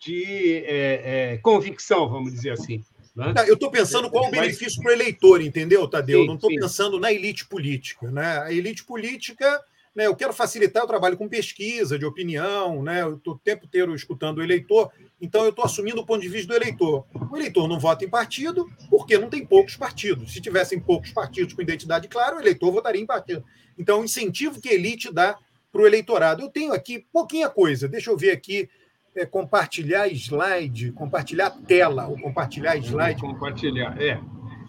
de 0.02 0.64
é, 0.66 1.34
é, 1.34 1.38
convicção, 1.38 2.08
vamos 2.08 2.32
dizer 2.32 2.50
assim. 2.50 2.82
Né? 3.14 3.32
eu 3.46 3.54
estou 3.54 3.70
pensando 3.70 4.10
qual 4.10 4.26
o 4.26 4.30
benefício 4.30 4.82
para 4.82 4.90
o 4.90 4.94
eleitor, 4.94 5.40
entendeu, 5.40 5.88
Tadeu? 5.88 6.20
Sim, 6.20 6.26
Não 6.26 6.34
estou 6.34 6.50
pensando 6.50 7.00
na 7.00 7.10
elite 7.10 7.46
política. 7.46 8.10
Né? 8.10 8.38
A 8.40 8.52
elite 8.52 8.84
política, 8.84 9.62
né, 9.94 10.06
eu 10.06 10.14
quero 10.14 10.34
facilitar 10.34 10.84
o 10.84 10.86
trabalho 10.86 11.16
com 11.16 11.26
pesquisa, 11.26 11.98
de 11.98 12.04
opinião, 12.04 12.82
né? 12.82 13.00
eu 13.00 13.14
estou 13.14 13.32
o 13.34 13.38
tempo 13.38 13.64
inteiro 13.64 13.94
escutando 13.94 14.38
o 14.38 14.42
eleitor, 14.42 14.90
então 15.18 15.44
eu 15.44 15.50
estou 15.50 15.64
assumindo 15.64 16.02
o 16.02 16.04
ponto 16.04 16.20
de 16.20 16.28
vista 16.28 16.48
do 16.48 16.62
eleitor. 16.62 17.06
O 17.30 17.36
eleitor 17.36 17.66
não 17.66 17.80
vota 17.80 18.04
em 18.04 18.08
partido 18.10 18.68
porque 18.90 19.16
não 19.16 19.30
tem 19.30 19.46
poucos 19.46 19.76
partidos. 19.76 20.34
Se 20.34 20.40
tivessem 20.40 20.78
poucos 20.78 21.10
partidos 21.10 21.54
com 21.54 21.62
identidade 21.62 22.08
clara, 22.08 22.36
o 22.36 22.40
eleitor 22.40 22.70
votaria 22.70 23.00
em 23.00 23.06
partido. 23.06 23.42
Então, 23.78 24.00
o 24.00 24.04
incentivo 24.04 24.60
que 24.60 24.68
a 24.68 24.74
elite 24.74 25.12
dá 25.12 25.38
para 25.76 25.82
o 25.82 25.86
eleitorado. 25.86 26.42
Eu 26.42 26.48
tenho 26.48 26.72
aqui 26.72 27.06
pouquinha 27.12 27.50
coisa, 27.50 27.86
deixa 27.86 28.10
eu 28.10 28.16
ver 28.16 28.30
aqui. 28.30 28.68
É, 29.14 29.24
compartilhar 29.24 30.08
slide, 30.08 30.92
compartilhar 30.92 31.50
tela, 31.50 32.06
ou 32.06 32.20
compartilhar 32.20 32.76
slide. 32.76 33.20
Compartilhar, 33.20 34.00
é. 34.00 34.20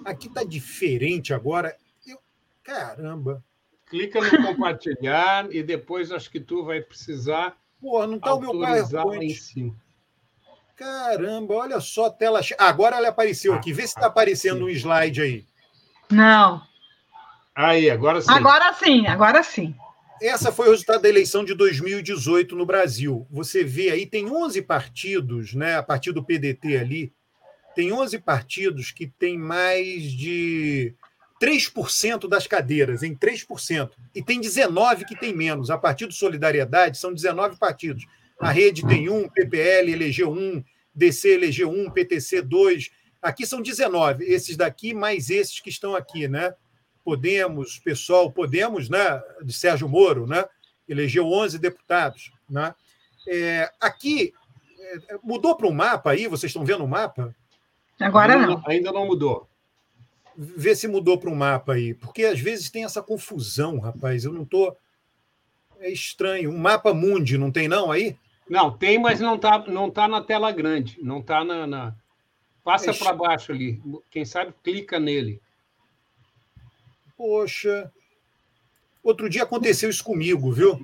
Aqui 0.05 0.27
está 0.27 0.43
diferente 0.43 1.33
agora. 1.33 1.75
Eu, 2.05 2.17
caramba. 2.63 3.43
Clica 3.85 4.21
no 4.21 4.47
compartilhar 4.47 5.53
e 5.53 5.61
depois 5.63 6.11
acho 6.11 6.29
que 6.29 6.39
tu 6.39 6.63
vai 6.63 6.81
precisar. 6.81 7.57
Pô, 7.81 8.05
não 8.07 8.15
está 8.15 8.33
o 8.33 8.39
meu 8.39 8.51
PowerPoint. 8.51 9.73
Caramba, 10.77 11.55
olha 11.55 11.79
só 11.81 12.05
a 12.05 12.09
tela. 12.09 12.39
Agora 12.57 12.97
ela 12.97 13.09
apareceu 13.09 13.53
aqui. 13.53 13.73
Vê 13.73 13.81
se 13.81 13.89
está 13.89 14.07
aparecendo 14.07 14.65
um 14.65 14.69
slide 14.69 15.21
aí. 15.21 15.45
Não. 16.09 16.61
Aí, 17.53 17.89
agora 17.89 18.21
sim. 18.21 18.31
Agora 18.31 18.73
sim, 18.73 19.07
agora 19.07 19.43
sim. 19.43 19.75
Essa 20.21 20.51
foi 20.51 20.67
o 20.67 20.71
resultado 20.71 21.01
da 21.01 21.09
eleição 21.09 21.45
de 21.45 21.53
2018 21.53 22.55
no 22.55 22.65
Brasil. 22.65 23.27
Você 23.29 23.63
vê 23.63 23.91
aí, 23.91 24.05
tem 24.05 24.29
11 24.29 24.61
partidos, 24.63 25.53
né, 25.53 25.75
a 25.75 25.83
partir 25.83 26.11
do 26.11 26.23
PDT 26.23 26.77
ali, 26.77 27.13
tem 27.75 27.91
11 27.91 28.17
partidos 28.19 28.91
que 28.91 29.05
têm 29.05 29.37
mais 29.37 30.11
de 30.11 30.95
3% 31.39 32.27
das 32.27 32.47
cadeiras, 32.47 33.03
em 33.03 33.15
3%. 33.15 33.91
E 34.15 34.23
tem 34.23 34.41
19 34.41 35.05
que 35.05 35.15
tem 35.15 35.33
menos. 35.33 35.69
A 35.69 35.77
partir 35.77 36.07
do 36.07 36.13
Solidariedade, 36.13 36.97
são 36.97 37.13
19 37.13 37.57
partidos. 37.57 38.03
A 38.39 38.51
Rede 38.51 38.85
tem 38.87 39.09
um, 39.09 39.29
PPL 39.29 39.91
elegeu 39.91 40.31
um, 40.31 40.63
DC 40.93 41.29
elegeu 41.29 41.69
um, 41.69 41.91
PTC 41.91 42.41
dois. 42.41 42.89
Aqui 43.21 43.45
são 43.45 43.61
19. 43.61 44.25
Esses 44.25 44.57
daqui, 44.57 44.93
mais 44.93 45.29
esses 45.29 45.59
que 45.59 45.69
estão 45.69 45.95
aqui, 45.95 46.27
né? 46.27 46.53
Podemos, 47.07 47.79
pessoal, 47.79 48.29
Podemos, 48.29 48.89
né, 48.89 49.23
de 49.41 49.53
Sérgio 49.53 49.87
Moro, 49.87 50.27
né, 50.27 50.43
elegeu 50.89 51.25
11 51.25 51.57
deputados. 51.57 52.33
Né? 52.49 52.75
É, 53.25 53.71
aqui, 53.79 54.33
é, 54.77 55.17
mudou 55.23 55.55
para 55.55 55.67
o 55.67 55.73
mapa 55.73 56.11
aí? 56.11 56.27
Vocês 56.27 56.49
estão 56.49 56.65
vendo 56.65 56.83
o 56.83 56.87
mapa? 56.87 57.33
Agora 57.97 58.33
ainda 58.33 58.47
não. 58.47 58.63
Ainda 58.67 58.91
não 58.91 59.07
mudou. 59.07 59.47
Vê 60.35 60.75
se 60.75 60.85
mudou 60.85 61.17
para 61.17 61.29
o 61.29 61.35
mapa 61.35 61.75
aí, 61.75 61.93
porque 61.93 62.25
às 62.25 62.41
vezes 62.41 62.69
tem 62.69 62.83
essa 62.83 63.01
confusão, 63.01 63.79
rapaz. 63.79 64.25
Eu 64.25 64.33
não 64.33 64.43
tô. 64.43 64.75
É 65.79 65.89
estranho. 65.89 66.51
Um 66.51 66.57
mapa 66.57 66.93
mundi, 66.93 67.37
não 67.37 67.53
tem 67.53 67.69
não 67.69 67.89
aí? 67.89 68.17
Não, 68.49 68.69
tem, 68.69 68.99
mas 68.99 69.21
não 69.21 69.35
está 69.35 69.59
não 69.59 69.89
tá 69.89 70.09
na 70.09 70.21
tela 70.21 70.51
grande. 70.51 70.97
Não 71.01 71.19
está 71.19 71.41
na, 71.45 71.65
na... 71.65 71.95
Passa 72.65 72.93
para 72.93 73.13
baixo 73.13 73.53
ali. 73.53 73.81
Quem 74.11 74.25
sabe 74.25 74.53
clica 74.61 74.99
nele. 74.99 75.41
Poxa. 77.17 77.91
Outro 79.03 79.29
dia 79.29 79.43
aconteceu 79.43 79.89
isso 79.89 80.03
comigo, 80.03 80.51
viu? 80.51 80.79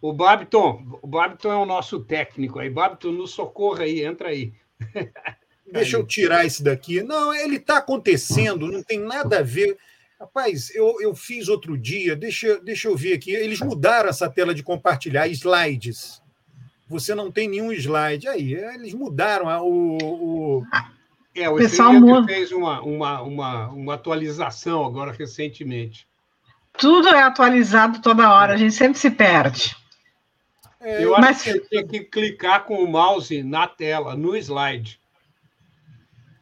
O 0.00 0.12
Babiton, 0.12 0.98
o 1.02 1.06
Babiton 1.06 1.52
é 1.52 1.56
o 1.56 1.66
nosso 1.66 2.00
técnico 2.00 2.58
aí. 2.58 2.70
Babiton, 2.70 3.12
nos 3.12 3.32
socorra 3.32 3.84
aí, 3.84 4.04
entra 4.04 4.28
aí. 4.28 4.52
Deixa 5.70 5.96
eu 5.96 6.06
tirar 6.06 6.44
esse 6.44 6.62
daqui. 6.62 7.02
Não, 7.02 7.34
ele 7.34 7.56
está 7.56 7.78
acontecendo, 7.78 8.70
não 8.70 8.82
tem 8.82 9.00
nada 9.00 9.38
a 9.38 9.42
ver. 9.42 9.76
Rapaz, 10.20 10.72
eu, 10.74 11.00
eu 11.00 11.14
fiz 11.14 11.48
outro 11.48 11.76
dia, 11.76 12.14
deixa, 12.14 12.60
deixa 12.60 12.86
eu 12.86 12.96
ver 12.96 13.14
aqui. 13.14 13.32
Eles 13.32 13.60
mudaram 13.60 14.08
essa 14.08 14.30
tela 14.30 14.54
de 14.54 14.62
compartilhar, 14.62 15.26
slides. 15.28 16.22
Você 16.88 17.14
não 17.14 17.32
tem 17.32 17.48
nenhum 17.48 17.72
slide. 17.72 18.28
Aí, 18.28 18.54
eles 18.54 18.94
mudaram 18.94 19.46
o. 19.66 19.98
o... 20.02 20.62
É, 21.34 21.48
o 21.48 21.56
pessoal 21.56 21.92
fez 22.26 22.52
uma, 22.52 22.80
uma, 22.80 23.22
uma, 23.22 23.68
uma 23.68 23.94
atualização 23.94 24.84
agora 24.84 25.12
recentemente. 25.12 26.06
Tudo 26.78 27.08
é 27.08 27.22
atualizado 27.22 28.00
toda 28.00 28.32
hora, 28.32 28.54
a 28.54 28.56
gente 28.56 28.74
sempre 28.74 28.98
se 28.98 29.10
perde. 29.10 29.76
É, 30.80 31.04
eu 31.04 31.12
Mas... 31.12 31.38
acho 31.38 31.44
que 31.44 31.52
você 31.52 31.60
tem 31.60 31.86
que 31.86 32.00
clicar 32.00 32.64
com 32.64 32.76
o 32.76 32.86
mouse 32.86 33.42
na 33.42 33.66
tela, 33.66 34.14
no 34.14 34.36
slide. 34.36 35.00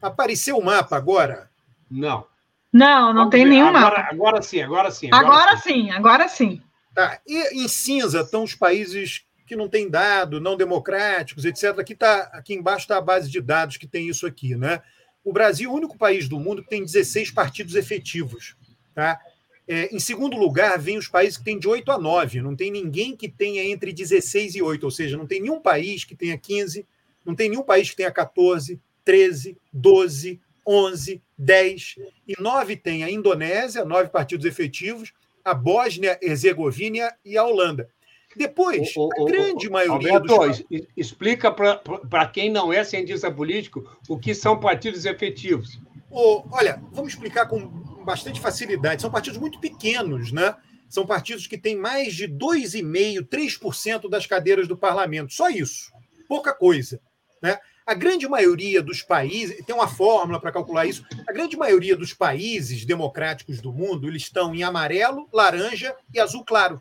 Apareceu 0.00 0.58
o 0.58 0.64
mapa 0.64 0.96
agora? 0.96 1.48
Não. 1.90 2.26
Não, 2.72 3.08
não 3.08 3.14
Vamos 3.14 3.30
tem 3.30 3.44
ver. 3.44 3.50
nenhum 3.50 3.68
agora, 3.68 3.98
mapa. 3.98 4.08
Agora 4.10 4.42
sim, 4.42 4.62
agora 4.62 4.90
sim. 4.90 5.08
Agora, 5.12 5.26
agora 5.26 5.56
sim. 5.56 5.62
sim, 5.62 5.90
agora 5.90 6.28
sim. 6.28 6.62
Tá. 6.94 7.20
E 7.26 7.64
em 7.64 7.68
cinza 7.68 8.20
estão 8.20 8.42
os 8.42 8.54
países 8.54 9.24
que 9.52 9.56
não 9.56 9.68
têm 9.68 9.90
dado, 9.90 10.40
não 10.40 10.56
democráticos, 10.56 11.44
etc. 11.44 11.78
Aqui, 11.78 11.94
tá, 11.94 12.30
aqui 12.32 12.54
embaixo 12.54 12.84
está 12.84 12.96
a 12.96 13.02
base 13.02 13.30
de 13.30 13.38
dados 13.38 13.76
que 13.76 13.86
tem 13.86 14.08
isso 14.08 14.26
aqui. 14.26 14.56
Né? 14.56 14.80
O 15.22 15.30
Brasil 15.30 15.68
é 15.68 15.72
o 15.72 15.76
único 15.76 15.98
país 15.98 16.26
do 16.26 16.40
mundo 16.40 16.62
que 16.62 16.70
tem 16.70 16.82
16 16.82 17.30
partidos 17.32 17.74
efetivos. 17.74 18.56
Tá? 18.94 19.20
É, 19.68 19.94
em 19.94 20.00
segundo 20.00 20.38
lugar, 20.38 20.78
vem 20.78 20.96
os 20.96 21.06
países 21.06 21.36
que 21.36 21.44
têm 21.44 21.58
de 21.58 21.68
8 21.68 21.92
a 21.92 21.98
9. 21.98 22.40
Não 22.40 22.56
tem 22.56 22.70
ninguém 22.70 23.14
que 23.14 23.28
tenha 23.28 23.62
entre 23.62 23.92
16 23.92 24.54
e 24.54 24.62
8, 24.62 24.82
ou 24.84 24.90
seja, 24.90 25.18
não 25.18 25.26
tem 25.26 25.42
nenhum 25.42 25.60
país 25.60 26.02
que 26.02 26.16
tenha 26.16 26.38
15, 26.38 26.86
não 27.22 27.34
tem 27.34 27.50
nenhum 27.50 27.62
país 27.62 27.90
que 27.90 27.96
tenha 27.96 28.10
14, 28.10 28.80
13, 29.04 29.58
12, 29.70 30.40
11, 30.66 31.22
10 31.36 31.96
e 32.26 32.40
9 32.40 32.76
tem 32.76 33.04
a 33.04 33.10
Indonésia, 33.10 33.84
nove 33.84 34.08
partidos 34.08 34.46
efetivos, 34.46 35.12
a 35.44 35.52
Bósnia, 35.52 36.18
Herzegovina 36.22 37.12
e 37.22 37.36
a 37.36 37.44
Holanda. 37.44 37.90
Depois, 38.36 38.94
o, 38.96 39.08
o, 39.08 39.28
a 39.28 39.30
grande 39.30 39.68
o, 39.68 39.72
maioria 39.72 40.14
Alberto, 40.14 40.64
dos... 40.68 40.86
explica 40.96 41.50
para 41.50 42.26
quem 42.26 42.50
não 42.50 42.72
é 42.72 42.82
cientista 42.84 43.30
político 43.30 43.84
o 44.08 44.18
que 44.18 44.34
são 44.34 44.58
partidos 44.58 45.04
efetivos. 45.04 45.78
olha, 46.10 46.82
vamos 46.92 47.12
explicar 47.12 47.46
com 47.46 47.66
bastante 48.04 48.40
facilidade. 48.40 49.02
São 49.02 49.10
partidos 49.10 49.38
muito 49.38 49.60
pequenos, 49.60 50.32
né? 50.32 50.54
São 50.88 51.06
partidos 51.06 51.46
que 51.46 51.56
têm 51.56 51.76
mais 51.76 52.14
de 52.14 52.28
2,5%, 52.28 53.26
3% 53.26 54.10
das 54.10 54.26
cadeiras 54.26 54.68
do 54.68 54.76
parlamento. 54.76 55.32
Só 55.32 55.48
isso. 55.48 55.90
Pouca 56.28 56.52
coisa. 56.52 57.00
Né? 57.42 57.58
A 57.86 57.94
grande 57.94 58.28
maioria 58.28 58.82
dos 58.82 59.02
países, 59.02 59.64
tem 59.64 59.74
uma 59.74 59.88
fórmula 59.88 60.38
para 60.38 60.52
calcular 60.52 60.86
isso, 60.86 61.04
a 61.26 61.32
grande 61.32 61.56
maioria 61.56 61.96
dos 61.96 62.12
países 62.12 62.84
democráticos 62.84 63.60
do 63.60 63.72
mundo, 63.72 64.06
eles 64.06 64.22
estão 64.22 64.54
em 64.54 64.62
amarelo, 64.62 65.28
laranja 65.32 65.94
e 66.14 66.20
azul 66.20 66.44
claro. 66.44 66.80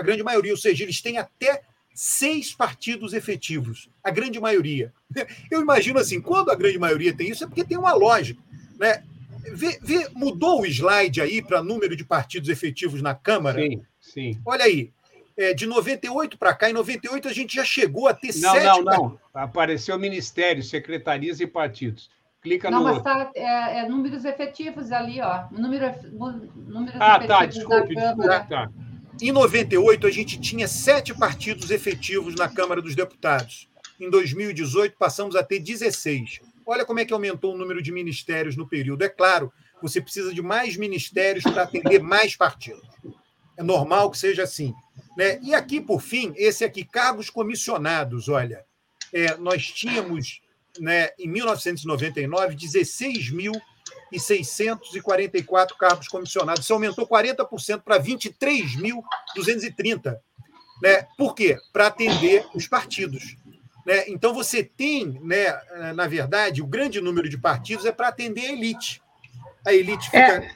A 0.00 0.02
grande 0.02 0.22
maioria, 0.22 0.52
ou 0.52 0.58
seja, 0.58 0.82
eles 0.82 1.00
têm 1.02 1.18
até 1.18 1.62
seis 1.94 2.54
partidos 2.54 3.12
efetivos. 3.12 3.90
A 4.02 4.10
grande 4.10 4.40
maioria. 4.40 4.92
Eu 5.50 5.60
imagino 5.60 5.98
assim, 5.98 6.20
quando 6.20 6.50
a 6.50 6.54
grande 6.54 6.78
maioria 6.78 7.14
tem 7.14 7.28
isso, 7.28 7.44
é 7.44 7.46
porque 7.46 7.64
tem 7.64 7.76
uma 7.76 7.92
lógica. 7.92 8.40
Né? 8.78 9.02
Vê, 9.52 9.78
vê, 9.82 10.08
mudou 10.14 10.62
o 10.62 10.66
slide 10.66 11.20
aí 11.20 11.42
para 11.42 11.62
número 11.62 11.94
de 11.94 12.04
partidos 12.04 12.48
efetivos 12.48 13.02
na 13.02 13.14
Câmara? 13.14 13.60
Sim, 13.60 13.82
sim. 14.00 14.40
Olha 14.46 14.64
aí, 14.64 14.90
é, 15.36 15.52
de 15.52 15.66
98 15.66 16.38
para 16.38 16.54
cá, 16.54 16.70
em 16.70 16.72
98 16.72 17.28
a 17.28 17.32
gente 17.32 17.56
já 17.56 17.64
chegou 17.64 18.08
a 18.08 18.14
ter 18.14 18.34
não, 18.38 18.52
sete. 18.52 18.64
Não, 18.64 18.82
não, 18.82 19.02
não. 19.02 19.18
Apareceu 19.34 19.98
ministérios, 19.98 20.70
secretarias 20.70 21.40
e 21.40 21.46
partidos. 21.46 22.10
Clica 22.42 22.70
não, 22.70 22.80
no. 22.80 22.86
Não, 22.86 22.94
mas 22.94 23.02
tá, 23.02 23.30
é, 23.34 23.80
é, 23.80 23.88
números 23.88 24.24
efetivos 24.24 24.90
ali, 24.92 25.20
ó. 25.20 25.44
Número, 25.50 25.94
números 26.56 26.96
ah, 26.98 27.18
tá, 27.26 27.44
desculpe, 27.44 27.94
desculpe. 27.94 28.28
Tá. 28.48 28.70
Em 29.22 29.32
98, 29.32 30.06
a 30.06 30.10
gente 30.10 30.40
tinha 30.40 30.66
sete 30.66 31.12
partidos 31.12 31.70
efetivos 31.70 32.34
na 32.34 32.48
Câmara 32.48 32.80
dos 32.80 32.94
Deputados. 32.94 33.68
Em 34.00 34.08
2018, 34.08 34.96
passamos 34.96 35.36
a 35.36 35.42
ter 35.42 35.58
16. 35.58 36.40
Olha 36.64 36.86
como 36.86 37.00
é 37.00 37.04
que 37.04 37.12
aumentou 37.12 37.54
o 37.54 37.58
número 37.58 37.82
de 37.82 37.92
ministérios 37.92 38.56
no 38.56 38.66
período. 38.66 39.04
É 39.04 39.10
claro, 39.10 39.52
você 39.82 40.00
precisa 40.00 40.32
de 40.32 40.40
mais 40.40 40.74
ministérios 40.78 41.44
para 41.44 41.64
atender 41.64 42.00
mais 42.00 42.34
partidos. 42.34 42.82
É 43.58 43.62
normal 43.62 44.10
que 44.10 44.16
seja 44.16 44.44
assim. 44.44 44.72
Né? 45.14 45.38
E 45.42 45.54
aqui, 45.54 45.82
por 45.82 46.00
fim, 46.00 46.32
esse 46.34 46.64
aqui, 46.64 46.82
cargos 46.82 47.28
comissionados, 47.28 48.26
olha, 48.26 48.64
é, 49.12 49.36
nós 49.36 49.66
tínhamos, 49.66 50.40
né, 50.78 51.10
em 51.18 51.28
1999, 51.28 52.56
16.644 54.12 55.76
cargos 55.78 56.08
comissionados. 56.08 56.64
Isso 56.64 56.72
aumentou 56.72 57.06
40% 57.06 57.82
para 57.82 58.00
23.230. 58.00 60.16
Né? 60.82 61.06
Por 61.16 61.34
quê? 61.34 61.58
Para 61.72 61.88
atender 61.88 62.46
os 62.54 62.66
partidos. 62.66 63.36
Né? 63.86 64.08
Então, 64.08 64.34
você 64.34 64.62
tem, 64.62 65.18
né, 65.22 65.58
na 65.94 66.06
verdade, 66.06 66.62
o 66.62 66.66
grande 66.66 67.00
número 67.00 67.28
de 67.28 67.38
partidos 67.38 67.84
é 67.84 67.92
para 67.92 68.08
atender 68.08 68.46
a 68.46 68.52
elite 68.52 69.02
a 69.66 69.72
elite 69.72 70.06
fica. 70.06 70.18
É. 70.18 70.50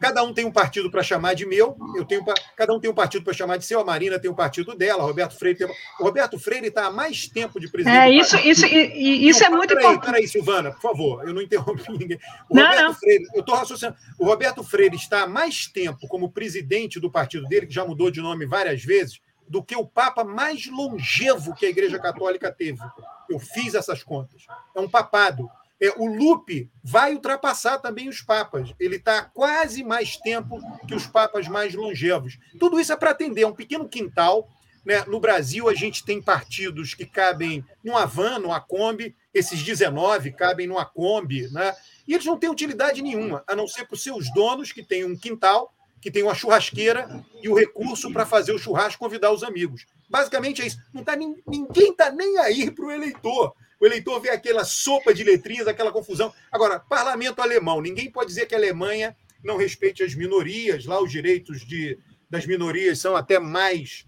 Cada 0.00 0.22
um 0.22 0.32
tem 0.32 0.44
um 0.44 0.52
partido 0.52 0.90
para 0.90 1.02
chamar 1.02 1.34
de 1.34 1.46
meu, 1.46 1.76
eu 1.96 2.04
tenho 2.04 2.24
cada 2.56 2.74
um 2.74 2.80
tem 2.80 2.90
um 2.90 2.94
partido 2.94 3.24
para 3.24 3.32
chamar 3.32 3.56
de 3.56 3.64
seu, 3.64 3.80
a 3.80 3.84
Marina 3.84 4.18
tem 4.18 4.30
um 4.30 4.34
partido 4.34 4.74
dela, 4.74 5.02
o 5.02 5.06
Roberto 5.06 5.38
Freire 5.38 5.58
tem. 5.58 5.66
O 5.98 6.04
Roberto 6.04 6.38
Freire 6.38 6.66
está 6.66 6.86
há 6.86 6.90
mais 6.90 7.26
tempo 7.26 7.58
de 7.58 7.68
presidente. 7.68 7.96
É, 7.96 8.10
isso, 8.10 8.36
isso, 8.36 8.66
e, 8.66 9.28
isso 9.28 9.44
é 9.44 9.48
muito 9.48 9.74
peraí, 9.74 9.86
importante. 9.86 10.12
Peraí, 10.12 10.28
Silvana, 10.28 10.72
por 10.72 10.80
favor, 10.80 11.26
eu 11.26 11.32
não 11.32 11.40
interrompi 11.40 11.90
ninguém. 11.90 12.18
O 12.48 12.54
não, 12.54 12.64
Roberto 12.64 12.84
não. 12.84 12.94
Freire, 12.94 13.24
eu 13.34 13.40
estou 13.40 13.54
raciocinando. 13.54 13.96
O 14.18 14.24
Roberto 14.26 14.62
Freire 14.62 14.96
está 14.96 15.22
há 15.22 15.26
mais 15.26 15.66
tempo 15.66 16.06
como 16.08 16.30
presidente 16.30 17.00
do 17.00 17.10
partido 17.10 17.46
dele, 17.46 17.66
que 17.66 17.74
já 17.74 17.84
mudou 17.84 18.10
de 18.10 18.20
nome 18.20 18.46
várias 18.46 18.84
vezes, 18.84 19.20
do 19.48 19.62
que 19.62 19.76
o 19.76 19.86
Papa 19.86 20.24
mais 20.24 20.66
longevo 20.66 21.54
que 21.54 21.66
a 21.66 21.68
Igreja 21.68 21.98
Católica 21.98 22.50
teve. 22.50 22.80
Eu 23.28 23.38
fiz 23.38 23.74
essas 23.74 24.02
contas. 24.02 24.46
É 24.74 24.80
um 24.80 24.88
papado. 24.88 25.48
É, 25.84 25.92
o 25.98 26.06
Lupe 26.06 26.70
vai 26.82 27.12
ultrapassar 27.12 27.76
também 27.76 28.08
os 28.08 28.22
papas. 28.22 28.72
Ele 28.80 28.96
está 28.96 29.20
quase 29.22 29.84
mais 29.84 30.16
tempo 30.16 30.58
que 30.88 30.94
os 30.94 31.06
papas 31.06 31.46
mais 31.46 31.74
longevos. 31.74 32.38
Tudo 32.58 32.80
isso 32.80 32.90
é 32.90 32.96
para 32.96 33.10
atender 33.10 33.44
um 33.44 33.52
pequeno 33.52 33.86
quintal. 33.86 34.48
Né? 34.82 35.04
No 35.06 35.20
Brasil, 35.20 35.68
a 35.68 35.74
gente 35.74 36.02
tem 36.02 36.22
partidos 36.22 36.94
que 36.94 37.04
cabem 37.04 37.62
numa 37.82 38.06
van, 38.06 38.38
numa 38.38 38.62
Kombi, 38.62 39.14
esses 39.34 39.62
19 39.62 40.32
cabem 40.32 40.66
numa 40.66 40.86
Kombi, 40.86 41.52
né? 41.52 41.74
e 42.08 42.14
eles 42.14 42.24
não 42.24 42.38
têm 42.38 42.48
utilidade 42.48 43.02
nenhuma, 43.02 43.44
a 43.46 43.54
não 43.54 43.68
ser 43.68 43.84
para 43.84 43.94
os 43.94 44.02
seus 44.02 44.32
donos, 44.32 44.72
que 44.72 44.82
têm 44.82 45.04
um 45.04 45.16
quintal, 45.16 45.74
que 46.00 46.10
tem 46.10 46.22
uma 46.22 46.34
churrasqueira 46.34 47.22
e 47.42 47.48
o 47.48 47.54
recurso 47.54 48.10
para 48.10 48.24
fazer 48.24 48.52
o 48.52 48.58
churrasco 48.58 48.98
convidar 48.98 49.32
os 49.32 49.42
amigos. 49.42 49.84
Basicamente 50.08 50.62
é 50.62 50.66
isso. 50.66 50.78
Não 50.94 51.04
tá, 51.04 51.14
ninguém 51.14 51.90
está 51.90 52.10
nem 52.10 52.38
aí 52.38 52.70
para 52.70 52.86
o 52.86 52.90
eleitor. 52.90 53.54
O 53.84 53.86
eleitor 53.86 54.18
vê 54.18 54.30
aquela 54.30 54.64
sopa 54.64 55.12
de 55.12 55.22
letrinhas, 55.22 55.68
aquela 55.68 55.92
confusão. 55.92 56.32
Agora, 56.50 56.80
parlamento 56.80 57.42
alemão, 57.42 57.82
ninguém 57.82 58.10
pode 58.10 58.28
dizer 58.28 58.46
que 58.46 58.54
a 58.54 58.58
Alemanha 58.58 59.14
não 59.44 59.58
respeite 59.58 60.02
as 60.02 60.14
minorias, 60.14 60.86
lá 60.86 61.02
os 61.02 61.10
direitos 61.10 61.66
de, 61.66 61.98
das 62.30 62.46
minorias 62.46 62.98
são 62.98 63.14
até 63.14 63.38
mais 63.38 64.06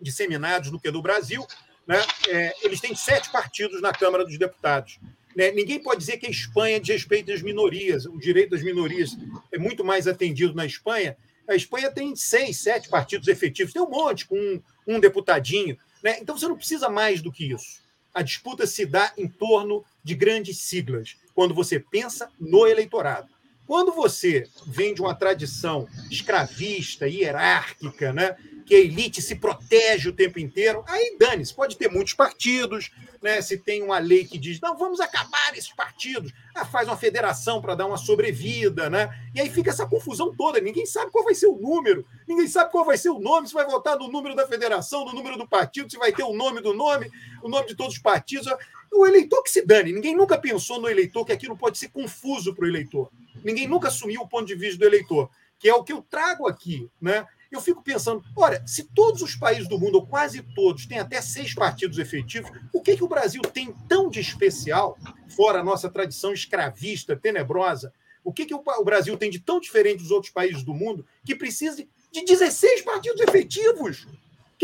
disseminados 0.00 0.70
do 0.70 0.80
que 0.80 0.90
do 0.90 1.02
Brasil. 1.02 1.46
Né? 1.86 2.00
É, 2.28 2.54
eles 2.62 2.80
têm 2.80 2.94
sete 2.94 3.30
partidos 3.30 3.82
na 3.82 3.92
Câmara 3.92 4.24
dos 4.24 4.38
Deputados. 4.38 4.98
Né? 5.36 5.50
Ninguém 5.50 5.82
pode 5.82 6.00
dizer 6.00 6.16
que 6.16 6.26
a 6.26 6.30
Espanha 6.30 6.80
desrespeita 6.80 7.30
as 7.30 7.42
minorias. 7.42 8.06
O 8.06 8.16
direito 8.16 8.52
das 8.52 8.62
minorias 8.62 9.18
é 9.52 9.58
muito 9.58 9.84
mais 9.84 10.08
atendido 10.08 10.54
na 10.54 10.64
Espanha. 10.64 11.14
A 11.46 11.54
Espanha 11.54 11.90
tem 11.90 12.16
seis, 12.16 12.56
sete 12.56 12.88
partidos 12.88 13.28
efetivos, 13.28 13.74
tem 13.74 13.82
um 13.82 13.90
monte, 13.90 14.26
com 14.26 14.38
um, 14.38 14.62
um 14.86 14.98
deputadinho. 14.98 15.76
Né? 16.02 16.16
Então 16.22 16.38
você 16.38 16.48
não 16.48 16.56
precisa 16.56 16.88
mais 16.88 17.20
do 17.20 17.30
que 17.30 17.52
isso 17.52 17.83
a 18.14 18.22
disputa 18.22 18.66
se 18.66 18.86
dá 18.86 19.12
em 19.18 19.28
torno 19.28 19.84
de 20.02 20.14
grandes 20.14 20.58
siglas, 20.58 21.16
quando 21.34 21.52
você 21.52 21.80
pensa 21.80 22.30
no 22.38 22.66
eleitorado. 22.66 23.33
Quando 23.66 23.92
você 23.92 24.46
vem 24.66 24.94
de 24.94 25.00
uma 25.00 25.14
tradição 25.14 25.88
escravista, 26.10 27.08
hierárquica, 27.08 28.12
né? 28.12 28.36
que 28.64 28.74
a 28.74 28.78
elite 28.78 29.20
se 29.20 29.36
protege 29.36 30.08
o 30.08 30.12
tempo 30.12 30.38
inteiro, 30.38 30.82
aí 30.88 31.16
dane-se, 31.18 31.54
pode 31.54 31.76
ter 31.76 31.90
muitos 31.90 32.14
partidos, 32.14 32.90
né? 33.22 33.40
se 33.42 33.58
tem 33.58 33.82
uma 33.82 33.98
lei 33.98 34.24
que 34.24 34.38
diz, 34.38 34.60
não, 34.60 34.76
vamos 34.76 35.00
acabar 35.00 35.52
esses 35.52 35.72
partidos, 35.72 36.32
ah, 36.54 36.64
faz 36.64 36.88
uma 36.88 36.96
federação 36.96 37.60
para 37.60 37.74
dar 37.74 37.86
uma 37.86 37.96
sobrevida, 37.96 38.88
né? 38.88 39.10
e 39.34 39.40
aí 39.40 39.50
fica 39.50 39.70
essa 39.70 39.86
confusão 39.86 40.34
toda, 40.34 40.60
ninguém 40.60 40.86
sabe 40.86 41.10
qual 41.10 41.24
vai 41.24 41.34
ser 41.34 41.46
o 41.46 41.56
número, 41.56 42.06
ninguém 42.26 42.48
sabe 42.48 42.70
qual 42.70 42.84
vai 42.84 42.96
ser 42.96 43.10
o 43.10 43.18
nome, 43.18 43.48
se 43.48 43.54
vai 43.54 43.66
votar 43.66 43.98
no 43.98 44.08
número 44.08 44.34
da 44.34 44.46
federação, 44.46 45.04
no 45.04 45.12
número 45.12 45.36
do 45.36 45.46
partido, 45.46 45.90
se 45.90 45.98
vai 45.98 46.12
ter 46.12 46.24
o 46.24 46.32
nome 46.32 46.60
do 46.60 46.72
nome, 46.72 47.10
o 47.42 47.48
nome 47.48 47.66
de 47.66 47.74
todos 47.74 47.94
os 47.94 48.00
partidos, 48.00 48.46
o 48.94 49.06
eleitor 49.06 49.42
que 49.42 49.50
se 49.50 49.64
dane, 49.64 49.92
ninguém 49.92 50.16
nunca 50.16 50.38
pensou 50.38 50.80
no 50.80 50.88
eleitor 50.88 51.24
que 51.24 51.32
aquilo 51.32 51.56
pode 51.56 51.78
ser 51.78 51.88
confuso 51.88 52.54
para 52.54 52.64
o 52.64 52.68
eleitor, 52.68 53.10
ninguém 53.44 53.66
nunca 53.66 53.88
assumiu 53.88 54.22
o 54.22 54.28
ponto 54.28 54.46
de 54.46 54.54
vista 54.54 54.78
do 54.78 54.84
eleitor, 54.84 55.30
que 55.58 55.68
é 55.68 55.74
o 55.74 55.82
que 55.82 55.92
eu 55.92 56.02
trago 56.02 56.46
aqui, 56.46 56.88
né? 57.00 57.26
eu 57.54 57.60
fico 57.60 57.82
pensando, 57.82 58.22
olha, 58.36 58.62
se 58.66 58.84
todos 58.84 59.22
os 59.22 59.36
países 59.36 59.68
do 59.68 59.78
mundo, 59.78 59.96
ou 59.96 60.06
quase 60.06 60.42
todos, 60.54 60.86
têm 60.86 60.98
até 60.98 61.20
seis 61.20 61.54
partidos 61.54 61.98
efetivos, 61.98 62.50
o 62.72 62.80
que, 62.80 62.96
que 62.96 63.04
o 63.04 63.08
Brasil 63.08 63.42
tem 63.42 63.72
tão 63.88 64.10
de 64.10 64.20
especial, 64.20 64.98
fora 65.28 65.60
a 65.60 65.64
nossa 65.64 65.88
tradição 65.88 66.32
escravista, 66.32 67.16
tenebrosa, 67.16 67.92
o 68.22 68.32
que, 68.32 68.46
que 68.46 68.54
o 68.54 68.84
Brasil 68.84 69.16
tem 69.16 69.30
de 69.30 69.38
tão 69.38 69.60
diferente 69.60 69.98
dos 69.98 70.10
outros 70.10 70.32
países 70.32 70.62
do 70.62 70.72
mundo 70.72 71.06
que 71.24 71.34
precisa 71.34 71.86
de 72.10 72.24
16 72.24 72.82
partidos 72.82 73.20
efetivos? 73.20 74.06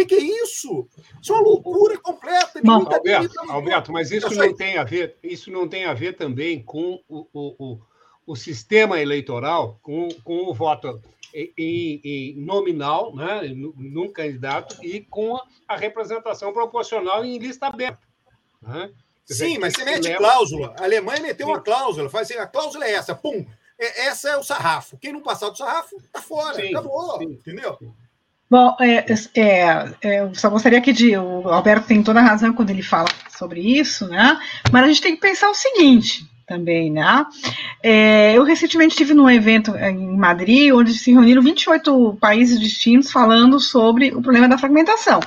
O 0.00 0.06
que, 0.06 0.16
que, 0.16 0.22
é 0.22 0.42
isso? 0.42 0.88
Isso 1.20 1.32
é 1.32 1.36
uma 1.36 1.42
loucura 1.42 1.98
completa. 1.98 2.60
Não, 2.64 2.86
Alberto, 2.90 3.50
Alberto, 3.50 3.92
mas 3.92 4.10
isso 4.10 4.34
não 4.34 4.54
tem 4.54 4.78
a 4.78 4.84
ver, 4.84 5.16
isso 5.22 5.50
não 5.50 5.68
tem 5.68 5.84
a 5.84 5.92
ver 5.92 6.16
também 6.16 6.62
com 6.62 7.02
o, 7.06 7.26
o, 7.32 7.54
o, 7.58 7.80
o 8.26 8.36
sistema 8.36 8.98
eleitoral, 8.98 9.78
com, 9.82 10.08
com 10.24 10.48
o 10.48 10.54
voto 10.54 11.02
em, 11.34 12.00
em 12.02 12.34
nominal, 12.36 13.14
né, 13.14 13.42
num 13.54 14.10
candidato, 14.10 14.76
e 14.82 15.00
com 15.00 15.38
a, 15.68 15.76
representação 15.76 16.52
proporcional 16.52 17.24
em 17.24 17.38
lista 17.38 17.66
aberta. 17.66 18.00
Né? 18.62 18.90
Sim, 19.26 19.58
mas 19.58 19.74
você 19.74 19.84
mete 19.84 20.04
leva... 20.04 20.18
cláusula. 20.18 20.74
A 20.78 20.84
Alemanha 20.84 21.20
meteu 21.20 21.46
Sim. 21.46 21.52
uma 21.52 21.60
cláusula, 21.60 22.08
faz 22.08 22.30
assim, 22.30 22.40
a 22.40 22.46
cláusula 22.46 22.84
é 22.84 22.92
essa, 22.92 23.14
pum, 23.14 23.46
é, 23.78 24.06
essa 24.06 24.30
é 24.30 24.36
o 24.36 24.42
sarrafo. 24.42 24.96
Quem 24.98 25.12
não 25.12 25.22
passar 25.22 25.50
do 25.50 25.58
sarrafo, 25.58 26.00
tá 26.12 26.20
fora, 26.20 26.54
Sim. 26.54 26.68
acabou, 26.68 27.18
Sim. 27.18 27.24
entendeu? 27.24 27.78
Bom, 28.50 28.76
é, 28.80 29.04
é, 29.36 29.94
é, 30.02 30.20
eu 30.22 30.34
só 30.34 30.50
gostaria 30.50 30.80
que 30.80 30.92
de, 30.92 31.16
o 31.16 31.48
Alberto 31.48 31.86
tem 31.86 32.02
toda 32.02 32.18
a 32.18 32.24
razão 32.24 32.52
quando 32.52 32.70
ele 32.70 32.82
fala 32.82 33.08
sobre 33.28 33.60
isso, 33.60 34.08
né? 34.08 34.40
Mas 34.72 34.82
a 34.82 34.86
gente 34.88 35.02
tem 35.02 35.14
que 35.14 35.20
pensar 35.20 35.48
o 35.48 35.54
seguinte: 35.54 36.28
também, 36.48 36.90
né? 36.90 37.24
É, 37.80 38.36
eu 38.36 38.42
recentemente 38.42 38.94
estive 38.94 39.14
num 39.14 39.30
evento 39.30 39.76
em 39.76 40.16
Madrid, 40.16 40.72
onde 40.74 40.92
se 40.94 41.12
reuniram 41.12 41.40
28 41.40 42.18
países 42.20 42.58
distintos 42.58 43.12
falando 43.12 43.60
sobre 43.60 44.12
o 44.12 44.20
problema 44.20 44.48
da 44.48 44.58
fragmentação. 44.58 45.20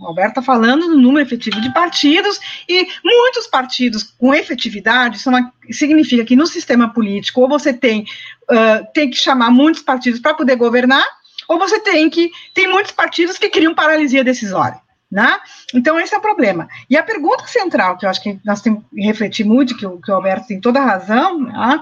O 0.00 0.06
Alberto 0.06 0.30
está 0.30 0.42
falando 0.42 0.88
do 0.88 0.98
número 0.98 1.26
efetivo 1.26 1.60
de 1.60 1.72
partidos, 1.72 2.40
e 2.66 2.88
muitos 3.04 3.46
partidos 3.46 4.02
com 4.02 4.34
efetividade 4.34 5.20
uma, 5.28 5.52
significa 5.70 6.24
que 6.24 6.34
no 6.34 6.46
sistema 6.46 6.92
político, 6.94 7.42
ou 7.42 7.48
você 7.48 7.74
tem, 7.74 8.06
uh, 8.50 8.86
tem 8.94 9.10
que 9.10 9.16
chamar 9.16 9.50
muitos 9.50 9.82
partidos 9.82 10.18
para 10.18 10.32
poder 10.32 10.56
governar, 10.56 11.04
ou 11.48 11.58
você 11.58 11.80
tem 11.80 12.08
que. 12.10 12.30
Tem 12.52 12.66
muitos 12.66 12.92
partidos 12.92 13.38
que 13.38 13.48
criam 13.48 13.74
paralisia 13.74 14.24
decisória. 14.24 14.80
Né? 15.10 15.38
Então, 15.72 16.00
esse 16.00 16.12
é 16.12 16.18
o 16.18 16.20
problema. 16.20 16.68
E 16.90 16.96
a 16.96 17.02
pergunta 17.02 17.46
central, 17.46 17.96
que 17.96 18.04
eu 18.04 18.10
acho 18.10 18.20
que 18.20 18.40
nós 18.44 18.60
temos 18.60 18.82
que 18.92 19.00
refletir 19.00 19.46
muito, 19.46 19.76
que 19.76 19.86
o, 19.86 20.00
que 20.00 20.10
o 20.10 20.14
Alberto 20.14 20.48
tem 20.48 20.60
toda 20.60 20.80
a 20.80 20.84
razão, 20.84 21.40
né? 21.40 21.80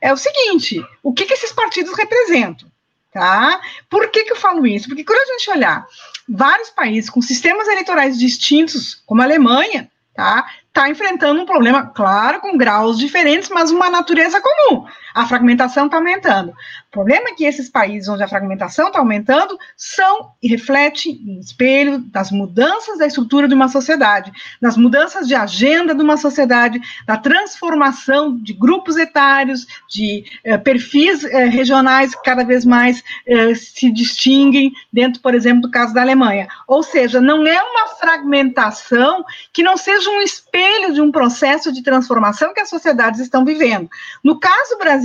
é 0.00 0.12
o 0.12 0.16
seguinte: 0.16 0.82
o 1.02 1.12
que, 1.12 1.26
que 1.26 1.34
esses 1.34 1.52
partidos 1.52 1.96
representam? 1.96 2.70
Tá? 3.12 3.60
Por 3.88 4.08
que, 4.08 4.24
que 4.24 4.32
eu 4.32 4.36
falo 4.36 4.66
isso? 4.66 4.88
Porque 4.88 5.04
quando 5.04 5.20
a 5.20 5.32
gente 5.32 5.50
olhar 5.50 5.84
vários 6.28 6.70
países 6.70 7.10
com 7.10 7.20
sistemas 7.20 7.66
eleitorais 7.66 8.18
distintos, 8.18 9.02
como 9.04 9.20
a 9.20 9.24
Alemanha, 9.24 9.90
tá? 10.14 10.46
Está 10.68 10.88
enfrentando 10.88 11.42
um 11.42 11.46
problema, 11.46 11.88
claro, 11.88 12.40
com 12.40 12.56
graus 12.56 12.98
diferentes, 12.98 13.48
mas 13.48 13.72
uma 13.72 13.90
natureza 13.90 14.40
comum. 14.40 14.86
A 15.14 15.26
fragmentação 15.26 15.86
está 15.86 15.96
aumentando. 15.96 16.50
O 16.50 16.90
problema 16.90 17.28
é 17.28 17.34
que 17.34 17.44
esses 17.44 17.68
países 17.68 18.08
onde 18.08 18.22
a 18.22 18.28
fragmentação 18.28 18.88
está 18.88 18.98
aumentando 18.98 19.58
são 19.76 20.32
e 20.42 20.48
reflete 20.48 21.08
em 21.10 21.38
espelho 21.38 21.98
das 21.98 22.30
mudanças 22.30 22.98
da 22.98 23.06
estrutura 23.06 23.46
de 23.46 23.54
uma 23.54 23.68
sociedade, 23.68 24.32
das 24.60 24.76
mudanças 24.76 25.28
de 25.28 25.34
agenda 25.34 25.94
de 25.94 26.02
uma 26.02 26.16
sociedade, 26.16 26.80
da 27.06 27.16
transformação 27.16 28.36
de 28.36 28.52
grupos 28.52 28.96
etários, 28.96 29.66
de 29.88 30.24
eh, 30.44 30.58
perfis 30.58 31.24
eh, 31.24 31.44
regionais 31.44 32.14
que 32.14 32.22
cada 32.22 32.44
vez 32.44 32.64
mais 32.64 33.02
eh, 33.26 33.54
se 33.54 33.90
distinguem 33.90 34.72
dentro, 34.92 35.20
por 35.20 35.34
exemplo, 35.34 35.62
do 35.62 35.70
caso 35.70 35.94
da 35.94 36.02
Alemanha. 36.02 36.48
Ou 36.66 36.82
seja, 36.82 37.20
não 37.20 37.46
é 37.46 37.62
uma 37.62 37.88
fragmentação 37.98 39.24
que 39.52 39.62
não 39.62 39.76
seja 39.76 40.10
um 40.10 40.20
espelho 40.20 40.92
de 40.92 41.00
um 41.00 41.12
processo 41.12 41.72
de 41.72 41.82
transformação 41.82 42.52
que 42.52 42.60
as 42.60 42.68
sociedades 42.68 43.20
estão 43.20 43.44
vivendo. 43.44 43.88
No 44.24 44.38
caso 44.38 44.76
brasileiro, 44.78 44.99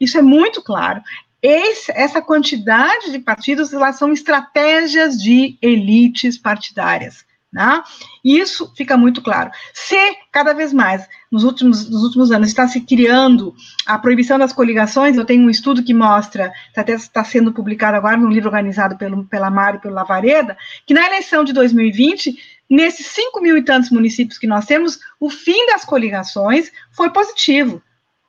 isso 0.00 0.18
é 0.18 0.22
muito 0.22 0.62
claro. 0.62 1.02
Esse, 1.42 1.92
essa 1.92 2.20
quantidade 2.20 3.12
de 3.12 3.18
partidos 3.18 3.72
elas 3.72 3.96
são 3.96 4.12
estratégias 4.12 5.16
de 5.16 5.56
elites 5.62 6.38
partidárias. 6.38 7.24
Né? 7.52 7.82
Isso 8.24 8.70
fica 8.76 8.96
muito 8.96 9.22
claro. 9.22 9.50
Se 9.72 9.96
cada 10.30 10.52
vez 10.52 10.72
mais, 10.72 11.08
nos 11.30 11.44
últimos, 11.44 11.88
nos 11.88 12.02
últimos 12.02 12.30
anos, 12.30 12.48
está 12.48 12.66
se 12.68 12.80
criando 12.80 13.54
a 13.86 13.98
proibição 13.98 14.38
das 14.38 14.52
coligações, 14.52 15.16
eu 15.16 15.24
tenho 15.24 15.46
um 15.46 15.50
estudo 15.50 15.82
que 15.82 15.94
mostra, 15.94 16.52
está, 16.68 16.80
até, 16.82 16.92
está 16.92 17.24
sendo 17.24 17.52
publicado 17.52 17.96
agora 17.96 18.16
num 18.16 18.28
livro 18.28 18.48
organizado 18.48 18.98
pelo, 18.98 19.24
pela 19.24 19.50
Mário 19.50 19.78
e 19.78 19.80
pelo 19.80 19.94
Lavareda, 19.94 20.56
que 20.86 20.92
na 20.92 21.06
eleição 21.06 21.44
de 21.44 21.52
2020, 21.52 22.36
nesses 22.68 23.06
5 23.06 23.40
mil 23.40 23.56
e 23.56 23.62
tantos 23.62 23.90
municípios 23.90 24.38
que 24.38 24.46
nós 24.46 24.66
temos, 24.66 24.98
o 25.18 25.30
fim 25.30 25.66
das 25.66 25.84
coligações 25.84 26.70
foi 26.90 27.08
positivo 27.10 27.80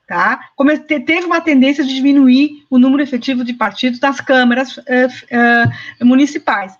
tá? 0.08 0.48
Como 0.56 0.76
teve 0.78 1.26
uma 1.26 1.40
tendência 1.40 1.84
de 1.84 1.94
diminuir 1.94 2.64
o 2.70 2.78
número 2.78 3.02
efetivo 3.02 3.44
de 3.44 3.52
partidos 3.52 4.00
nas 4.00 4.20
câmaras 4.22 4.78
uh, 4.78 4.82
uh, 4.82 6.06
municipais. 6.06 6.72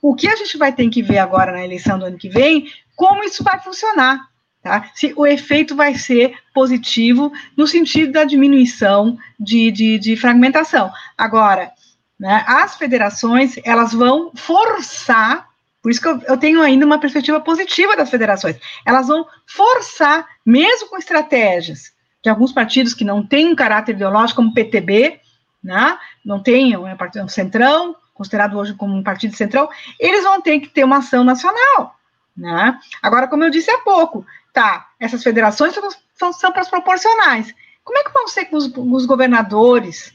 O 0.00 0.14
que 0.14 0.26
a 0.26 0.34
gente 0.36 0.56
vai 0.56 0.72
ter 0.72 0.88
que 0.88 1.02
ver 1.02 1.18
agora 1.18 1.52
na 1.52 1.62
eleição 1.62 1.98
do 1.98 2.06
ano 2.06 2.16
que 2.16 2.30
vem, 2.30 2.66
como 2.96 3.22
isso 3.24 3.44
vai 3.44 3.60
funcionar, 3.60 4.20
tá? 4.62 4.90
Se 4.94 5.12
o 5.16 5.26
efeito 5.26 5.76
vai 5.76 5.94
ser 5.96 6.34
positivo 6.54 7.30
no 7.56 7.66
sentido 7.66 8.12
da 8.12 8.24
diminuição 8.24 9.18
de, 9.38 9.70
de, 9.70 9.98
de 9.98 10.16
fragmentação. 10.16 10.90
Agora, 11.18 11.72
né, 12.18 12.42
as 12.46 12.76
federações, 12.76 13.56
elas 13.64 13.92
vão 13.92 14.32
forçar 14.34 15.46
por 15.82 15.90
isso 15.90 16.00
que 16.00 16.06
eu, 16.06 16.20
eu, 16.28 16.38
tenho 16.38 16.62
ainda 16.62 16.86
uma 16.86 17.00
perspectiva 17.00 17.40
positiva 17.40 17.96
das 17.96 18.08
federações. 18.08 18.56
Elas 18.86 19.08
vão 19.08 19.26
forçar, 19.48 20.24
mesmo 20.46 20.88
com 20.88 20.96
estratégias 20.96 21.92
de 22.22 22.30
alguns 22.30 22.52
partidos 22.52 22.94
que 22.94 23.04
não 23.04 23.26
têm 23.26 23.48
um 23.48 23.56
caráter 23.56 23.94
ideológico, 23.94 24.36
como 24.36 24.50
o 24.50 24.54
PTB, 24.54 25.20
né? 25.62 25.98
não 26.24 26.40
tem 26.40 26.72
é 26.74 27.22
um 27.22 27.28
centrão, 27.28 27.96
considerado 28.14 28.56
hoje 28.56 28.74
como 28.74 28.94
um 28.94 29.02
partido 29.02 29.36
centrão, 29.36 29.68
eles 29.98 30.22
vão 30.22 30.40
ter 30.40 30.60
que 30.60 30.68
ter 30.68 30.84
uma 30.84 30.98
ação 30.98 31.24
nacional. 31.24 31.96
Né? 32.36 32.78
Agora, 33.02 33.26
como 33.26 33.44
eu 33.44 33.50
disse 33.50 33.70
há 33.70 33.78
pouco, 33.78 34.24
tá, 34.52 34.88
essas 35.00 35.22
federações 35.22 35.74
são, 36.14 36.32
são, 36.32 36.52
para 36.52 36.62
as 36.62 36.70
proporcionais. 36.70 37.52
Como 37.84 37.98
é 37.98 38.04
que 38.04 38.12
vão 38.12 38.28
ser 38.28 38.44
com 38.46 38.56
os, 38.56 38.72
os 38.74 39.06
governadores? 39.06 40.14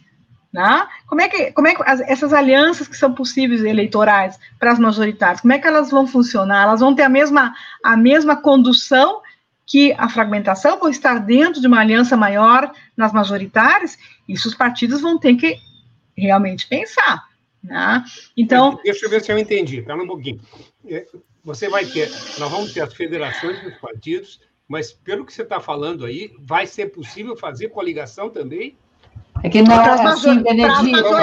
Né? 0.52 0.88
Como 1.08 1.22
é 1.22 1.28
que, 1.28 1.52
como 1.52 1.68
é 1.68 1.76
que 1.76 1.84
as, 1.86 2.00
essas 2.02 2.32
alianças 2.32 2.88
que 2.88 2.96
são 2.96 3.14
possíveis 3.14 3.64
eleitorais 3.64 4.40
para 4.58 4.72
as 4.72 4.80
majoritárias, 4.80 5.42
como 5.42 5.54
é 5.54 5.60
que 5.60 5.68
elas 5.68 5.92
vão 5.92 6.08
funcionar? 6.08 6.64
Elas 6.64 6.80
vão 6.80 6.96
ter 6.96 7.04
a 7.04 7.10
mesma, 7.10 7.54
a 7.84 7.98
mesma 7.98 8.36
condução 8.38 9.22
que 9.68 9.94
a 9.98 10.08
fragmentação 10.08 10.80
vão 10.80 10.90
estar 10.90 11.20
dentro 11.20 11.60
de 11.60 11.68
uma 11.68 11.82
aliança 11.82 12.16
maior 12.16 12.72
nas 12.96 13.12
majoritárias, 13.12 13.98
isso 14.28 14.48
os 14.48 14.56
partidos 14.56 15.02
vão 15.02 15.20
ter 15.20 15.36
que 15.36 15.60
realmente 16.18 16.68
pensar. 16.68 17.28
Né? 17.62 18.04
Então. 18.36 18.80
Deixa 18.82 19.06
eu 19.06 19.10
ver 19.10 19.22
se 19.22 19.32
eu 19.32 19.38
entendi, 19.38 19.82
pera 19.82 20.02
um 20.02 20.08
pouquinho. 20.08 20.40
É, 20.88 21.06
você 21.44 21.68
vai 21.68 21.86
ter, 21.86 22.10
nós 22.40 22.50
vamos 22.50 22.74
ter 22.74 22.80
as 22.80 22.94
federações 22.94 23.62
dos 23.62 23.76
partidos, 23.76 24.40
mas 24.70 24.94
pelo 24.94 25.26
que 25.26 25.34
você 25.34 25.42
está 25.42 25.60
falando 25.60 26.06
aí, 26.06 26.32
vai 26.40 26.66
ser 26.66 26.88
possível 26.88 27.36
fazer 27.36 27.68
coligação 27.68 28.30
também? 28.30 28.78
É 29.44 29.50
que 29.50 29.62
não 29.62 29.82
é 29.82 29.90
assim, 29.90 30.42
Benedito. 30.42 31.16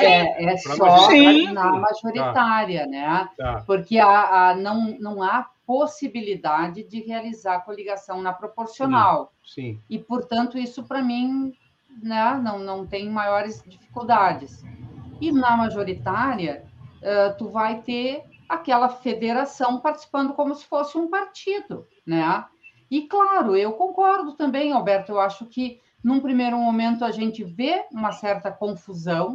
É, 0.00 0.44
é 0.44 0.56
só 0.56 1.08
Sim. 1.10 1.52
na 1.52 1.72
majoritária, 1.72 2.84
tá. 2.84 2.86
né? 2.86 3.28
Tá. 3.36 3.62
Porque 3.66 3.98
a, 3.98 4.50
a, 4.50 4.54
não, 4.54 4.96
não 4.98 5.22
há 5.22 5.46
possibilidade 5.70 6.82
de 6.82 7.00
realizar 7.00 7.60
coligação 7.60 8.20
na 8.20 8.32
proporcional. 8.32 9.32
Sim. 9.44 9.74
sim. 9.74 9.80
E, 9.88 10.00
portanto, 10.00 10.58
isso 10.58 10.82
para 10.82 11.00
mim 11.00 11.52
né, 12.02 12.40
não, 12.42 12.58
não 12.58 12.84
tem 12.84 13.08
maiores 13.08 13.62
dificuldades. 13.64 14.64
E 15.20 15.30
na 15.30 15.56
majoritária, 15.56 16.64
uh, 16.96 17.36
tu 17.38 17.48
vai 17.48 17.82
ter 17.82 18.24
aquela 18.48 18.88
federação 18.88 19.78
participando 19.78 20.32
como 20.32 20.56
se 20.56 20.66
fosse 20.66 20.98
um 20.98 21.08
partido, 21.08 21.86
né? 22.04 22.44
E 22.90 23.06
claro, 23.06 23.56
eu 23.56 23.74
concordo 23.74 24.32
também, 24.32 24.72
Alberto, 24.72 25.12
eu 25.12 25.20
acho 25.20 25.46
que 25.46 25.80
Num 26.02 26.20
primeiro 26.20 26.56
momento, 26.56 27.04
a 27.04 27.10
gente 27.10 27.44
vê 27.44 27.84
uma 27.92 28.10
certa 28.10 28.50
confusão, 28.50 29.34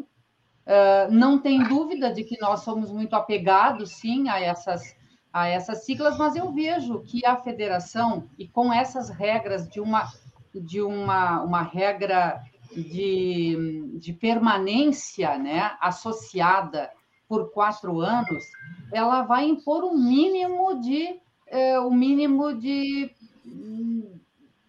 uh, 0.66 1.12
não 1.12 1.40
tem 1.40 1.64
dúvida 1.64 2.12
de 2.12 2.24
que 2.24 2.40
nós 2.42 2.62
somos 2.62 2.92
muito 2.92 3.16
apegados, 3.16 3.92
sim, 3.92 4.28
a 4.30 4.42
essas, 4.42 4.95
a 5.36 5.48
essas 5.48 5.84
siglas, 5.84 6.18
mas 6.18 6.34
eu 6.38 6.50
vejo 6.54 7.02
que 7.02 7.26
a 7.26 7.36
federação, 7.36 8.30
e 8.40 8.48
com 8.48 8.72
essas 8.72 9.10
regras 9.10 9.68
de 9.68 9.82
uma, 9.82 10.08
de 10.54 10.82
uma, 10.82 11.42
uma 11.42 11.62
regra 11.62 12.42
de, 12.74 13.98
de 14.00 14.14
permanência 14.14 15.38
né, 15.38 15.76
associada 15.82 16.90
por 17.28 17.52
quatro 17.52 18.00
anos, 18.00 18.46
ela 18.94 19.24
vai 19.24 19.44
impor 19.46 19.84
um 19.84 19.98
mínimo 19.98 20.80
de 20.80 21.20
é, 21.48 21.78
um 21.82 21.92
mínimo 21.92 22.54
de 22.54 23.12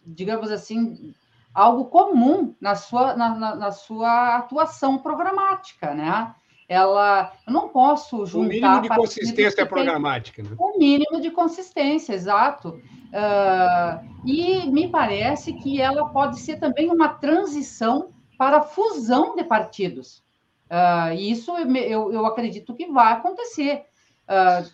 digamos 0.05 0.51
assim 0.51 1.14
algo 1.55 1.85
comum 1.85 2.55
na 2.61 2.75
sua 2.75 3.14
na, 3.14 3.35
na, 3.37 3.55
na 3.55 3.71
sua 3.71 4.37
atuação 4.37 4.99
programática, 4.99 5.95
né? 5.95 6.35
Ela, 6.69 7.33
eu 7.47 7.53
não 7.53 7.69
posso 7.69 8.27
juntar. 8.27 8.47
O 8.47 8.49
mínimo 8.49 8.83
de 8.83 8.89
consistência 8.89 9.67
programática. 9.67 10.43
Né? 10.43 10.51
O 10.59 10.79
mínimo 10.79 11.21
de 11.21 11.31
consistência, 11.31 12.12
exato. 12.12 12.71
Uh, 12.71 14.17
e 14.25 14.67
me 14.71 14.89
parece 14.89 15.53
que 15.53 15.81
ela 15.81 16.09
pode 16.09 16.41
ser 16.41 16.59
também 16.59 16.91
uma 16.91 17.09
transição 17.09 18.11
para 18.37 18.62
fusão 18.62 19.37
de 19.37 19.45
partidos. 19.45 20.23
Uh, 20.67 21.14
isso 21.14 21.57
eu, 21.57 22.12
eu, 22.12 22.27
acredito 22.27 22.75
que 22.75 22.91
vai 22.91 23.12
acontecer. 23.12 23.85
Uh, 24.29 24.29
ah, 24.29 24.64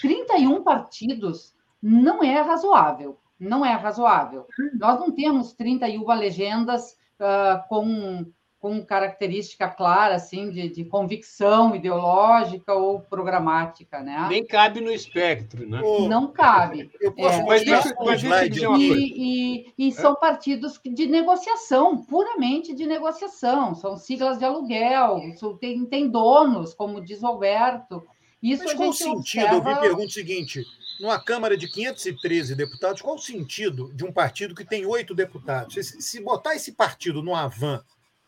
31 0.00 0.62
partidos 0.62 1.52
não 1.82 2.22
é 2.22 2.40
razoável. 2.40 3.18
Não 3.38 3.64
é 3.64 3.72
razoável. 3.72 4.46
Nós 4.74 5.00
não 5.00 5.10
temos 5.10 5.52
31 5.54 6.06
legendas 6.14 6.92
uh, 7.18 7.66
com 7.68 8.26
com 8.60 8.84
característica 8.84 9.66
clara, 9.68 10.16
assim, 10.16 10.50
de, 10.50 10.68
de, 10.68 10.84
convicção 10.84 11.74
ideológica 11.74 12.74
ou 12.74 13.00
programática, 13.00 14.02
né? 14.02 14.26
Nem 14.28 14.44
cabe 14.44 14.82
no 14.82 14.92
espectro, 14.92 15.66
né? 15.66 15.80
Não 16.06 16.30
cabe. 16.30 16.90
Eu 17.00 17.10
posso, 17.12 17.40
é, 17.40 17.44
mas 17.44 17.64
deixa, 17.64 17.94
mas 17.98 18.22
deixa 18.22 18.68
e, 18.76 19.64
e, 19.78 19.88
e, 19.88 19.92
são 19.92 20.14
partidos 20.14 20.78
de 20.84 21.06
negociação, 21.06 22.04
puramente 22.04 22.74
de 22.74 22.84
negociação. 22.84 23.74
São 23.74 23.96
siglas 23.96 24.38
de 24.38 24.44
aluguel, 24.44 25.20
tem, 25.58 25.86
tem 25.86 26.10
donos, 26.10 26.74
como 26.74 27.00
diz 27.00 27.24
Alberto. 27.24 28.06
Isso 28.42 28.64
mas 28.64 28.74
qual 28.74 28.90
o 28.90 28.92
sentido? 28.92 29.56
Observa... 29.56 29.70
Eu 29.70 29.74
vi 29.74 29.80
pergunta 29.80 30.06
o 30.06 30.10
seguinte, 30.10 30.64
numa 31.00 31.18
Câmara 31.18 31.56
de 31.56 31.66
513 31.66 32.54
deputados, 32.54 33.00
qual 33.00 33.14
o 33.14 33.18
sentido 33.18 33.90
de 33.94 34.04
um 34.04 34.12
partido 34.12 34.54
que 34.54 34.66
tem 34.66 34.84
oito 34.84 35.14
deputados? 35.14 35.74
Se, 35.74 36.02
se 36.02 36.20
botar 36.20 36.54
esse 36.54 36.72
partido 36.72 37.22
no 37.22 37.34
Avan 37.34 37.82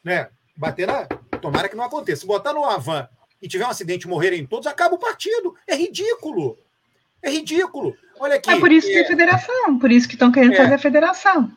né? 0.05 0.29
Bater 0.57 0.87
na. 0.87 1.07
Tomara 1.41 1.69
que 1.69 1.77
não 1.77 1.85
aconteça. 1.85 2.21
Se 2.21 2.27
botar 2.27 2.53
no 2.53 2.65
Avan 2.65 3.09
e 3.41 3.49
tiver 3.49 3.67
um 3.67 3.71
acidente 3.71 4.07
e 4.07 4.09
morrerem 4.09 4.47
todos, 4.47 4.67
acaba 4.67 4.95
o 4.95 4.99
partido. 4.99 5.55
É 5.67 5.75
ridículo. 5.75 6.59
É 7.23 7.31
ridículo. 7.31 7.97
Olha 8.19 8.37
aqui. 8.37 8.51
É 8.51 8.59
por 8.59 8.71
isso 8.71 8.87
que 8.87 8.99
é 8.99 9.05
federação, 9.05 9.79
por 9.79 9.91
isso 9.91 10.07
que 10.07 10.15
estão 10.15 10.31
querendo 10.31 10.55
é. 10.55 10.57
fazer 10.57 10.75
a 10.75 10.79
federação. 10.79 11.51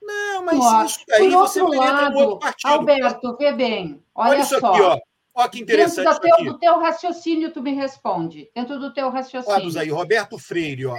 Não, 0.00 0.44
mas 0.44 0.58
ó, 0.58 0.84
isso 0.84 1.04
aí 1.12 1.28
você 1.28 1.60
outro 1.60 1.78
lado, 1.78 2.14
no 2.14 2.20
outro 2.20 2.38
partido. 2.38 2.70
Alberto, 2.70 3.36
vê 3.36 3.52
bem. 3.52 4.02
Olha, 4.14 4.30
olha 4.30 4.40
isso 4.40 4.58
só. 4.58 4.72
aqui, 4.72 4.82
ó. 4.82 4.98
Olha 5.34 5.48
que 5.48 5.60
interessante. 5.60 6.04
Dentro 6.04 6.20
do 6.20 6.36
teu, 6.36 6.52
do 6.52 6.58
teu 6.58 6.80
raciocínio, 6.80 7.52
tu 7.52 7.62
me 7.62 7.74
responde. 7.74 8.50
Dentro 8.54 8.78
do 8.78 8.92
teu 8.92 9.10
raciocínio. 9.10 9.68
Olha 9.68 9.80
aí, 9.80 9.90
Roberto 9.90 10.38
Freire, 10.38 10.86
ó. 10.86 10.98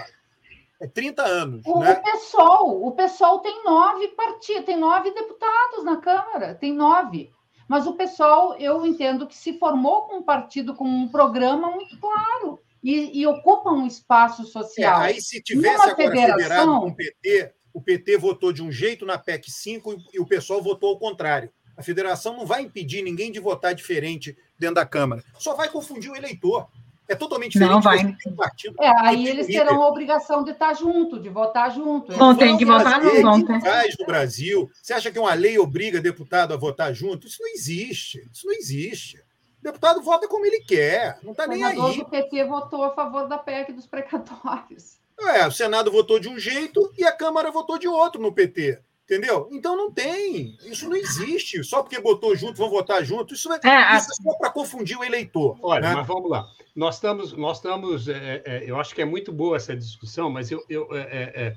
É 0.79 0.87
30 0.87 1.23
anos. 1.23 1.65
O, 1.65 1.79
né? 1.79 1.91
o 1.91 2.01
PSOL, 2.01 2.87
o 2.87 2.91
PSOL 2.93 3.39
tem 3.39 3.63
nove 3.63 4.07
partidos, 4.09 4.65
tem 4.65 4.77
nove 4.77 5.11
deputados 5.11 5.83
na 5.83 5.97
Câmara, 5.97 6.55
tem 6.55 6.73
nove. 6.73 7.31
Mas 7.67 7.85
o 7.85 7.93
PSOL, 7.93 8.55
eu 8.55 8.85
entendo 8.85 9.27
que 9.27 9.35
se 9.35 9.59
formou 9.59 10.03
com 10.03 10.17
um 10.17 10.23
partido 10.23 10.73
com 10.73 10.85
um 10.85 11.07
programa 11.07 11.69
muito 11.69 11.99
claro 11.99 12.59
e, 12.83 13.19
e 13.19 13.27
ocupa 13.27 13.69
um 13.69 13.85
espaço 13.85 14.45
social. 14.45 15.01
É, 15.01 15.05
aí, 15.07 15.21
se 15.21 15.41
tivesse 15.41 15.77
Numa 15.77 15.91
agora 15.91 15.95
federação... 15.95 16.37
federado 16.37 16.79
com 16.79 16.87
o 16.87 16.95
PT, 16.95 17.53
o 17.73 17.81
PT 17.81 18.17
votou 18.17 18.51
de 18.51 18.63
um 18.63 18.71
jeito 18.71 19.05
na 19.05 19.17
PEC 19.17 19.51
5 19.51 19.97
e 20.13 20.19
o 20.19 20.25
PSOL 20.25 20.63
votou 20.63 20.89
ao 20.89 20.99
contrário. 20.99 21.51
A 21.77 21.83
federação 21.83 22.35
não 22.35 22.45
vai 22.45 22.63
impedir 22.63 23.01
ninguém 23.01 23.31
de 23.31 23.39
votar 23.39 23.75
diferente 23.75 24.37
dentro 24.57 24.75
da 24.75 24.85
Câmara. 24.85 25.23
Só 25.37 25.55
vai 25.55 25.69
confundir 25.69 26.11
o 26.11 26.15
eleitor. 26.15 26.67
É 27.09 27.15
totalmente 27.15 27.53
diferente. 27.53 27.73
Não 27.73 27.81
vai. 27.81 28.15
Um 28.27 28.35
partido, 28.35 28.75
é, 28.79 28.87
aí 29.01 29.27
eles 29.27 29.47
terão 29.47 29.81
a 29.81 29.87
obrigação 29.87 30.43
de 30.43 30.51
estar 30.51 30.75
junto, 30.75 31.19
de 31.19 31.27
votar 31.27 31.73
junto. 31.73 32.15
Não 32.15 32.35
tem 32.35 32.55
que 32.55 32.63
votar 32.63 33.01
junto. 33.01 33.21
Não 33.21 33.43
tem. 33.43 33.59
Faz 33.59 33.95
no 33.99 34.05
Brasil. 34.05 34.69
Você 34.79 34.93
acha 34.93 35.11
que 35.11 35.17
uma 35.17 35.33
lei 35.33 35.57
obriga 35.57 35.99
deputado 35.99 36.53
a 36.53 36.57
votar 36.57 36.93
junto? 36.93 37.25
Isso 37.25 37.41
não 37.41 37.49
existe. 37.49 38.29
Isso 38.31 38.45
não 38.45 38.53
existe. 38.53 39.17
O 39.17 39.63
deputado 39.63 40.03
vota 40.03 40.27
como 40.27 40.45
ele 40.45 40.61
quer, 40.61 41.17
não 41.23 41.31
está 41.31 41.47
nem 41.47 41.63
aí. 41.63 41.77
O 41.77 42.05
PT 42.05 42.45
votou 42.45 42.83
a 42.83 42.91
favor 42.91 43.27
da 43.27 43.39
PEC 43.39 43.73
dos 43.73 43.87
precatórios. 43.87 44.99
É, 45.19 45.45
o 45.45 45.51
Senado 45.51 45.91
votou 45.91 46.19
de 46.19 46.29
um 46.29 46.39
jeito 46.39 46.93
e 46.97 47.03
a 47.03 47.11
Câmara 47.11 47.51
votou 47.51 47.77
de 47.77 47.87
outro 47.87 48.21
no 48.21 48.31
PT. 48.31 48.79
Entendeu? 49.09 49.49
Então 49.51 49.75
não 49.75 49.91
tem. 49.91 50.55
Isso 50.63 50.87
não 50.87 50.95
existe. 50.95 51.63
Só 51.63 51.81
porque 51.81 51.99
botou 51.99 52.35
junto, 52.35 52.59
vão 52.59 52.69
votar 52.69 53.03
junto. 53.03 53.33
Isso 53.33 53.51
é, 53.51 53.59
é, 53.63 53.97
isso 53.97 54.11
é 54.11 54.23
só 54.23 54.37
para 54.37 54.51
confundir 54.51 54.99
o 54.99 55.03
eleitor. 55.03 55.57
Olha, 55.63 55.81
né? 55.89 55.95
mas 55.95 56.07
vamos 56.07 56.29
lá. 56.29 56.47
Nós 56.75 56.95
estamos. 56.95 57.33
Nós 57.33 57.57
estamos 57.57 58.07
é, 58.07 58.43
é, 58.45 58.63
eu 58.67 58.79
acho 58.79 58.93
que 58.93 59.01
é 59.01 59.05
muito 59.05 59.31
boa 59.31 59.57
essa 59.57 59.75
discussão, 59.75 60.29
mas 60.29 60.51
eu. 60.51 60.63
eu 60.69 60.87
é, 60.95 60.99
é, 60.99 61.31
é, 61.41 61.55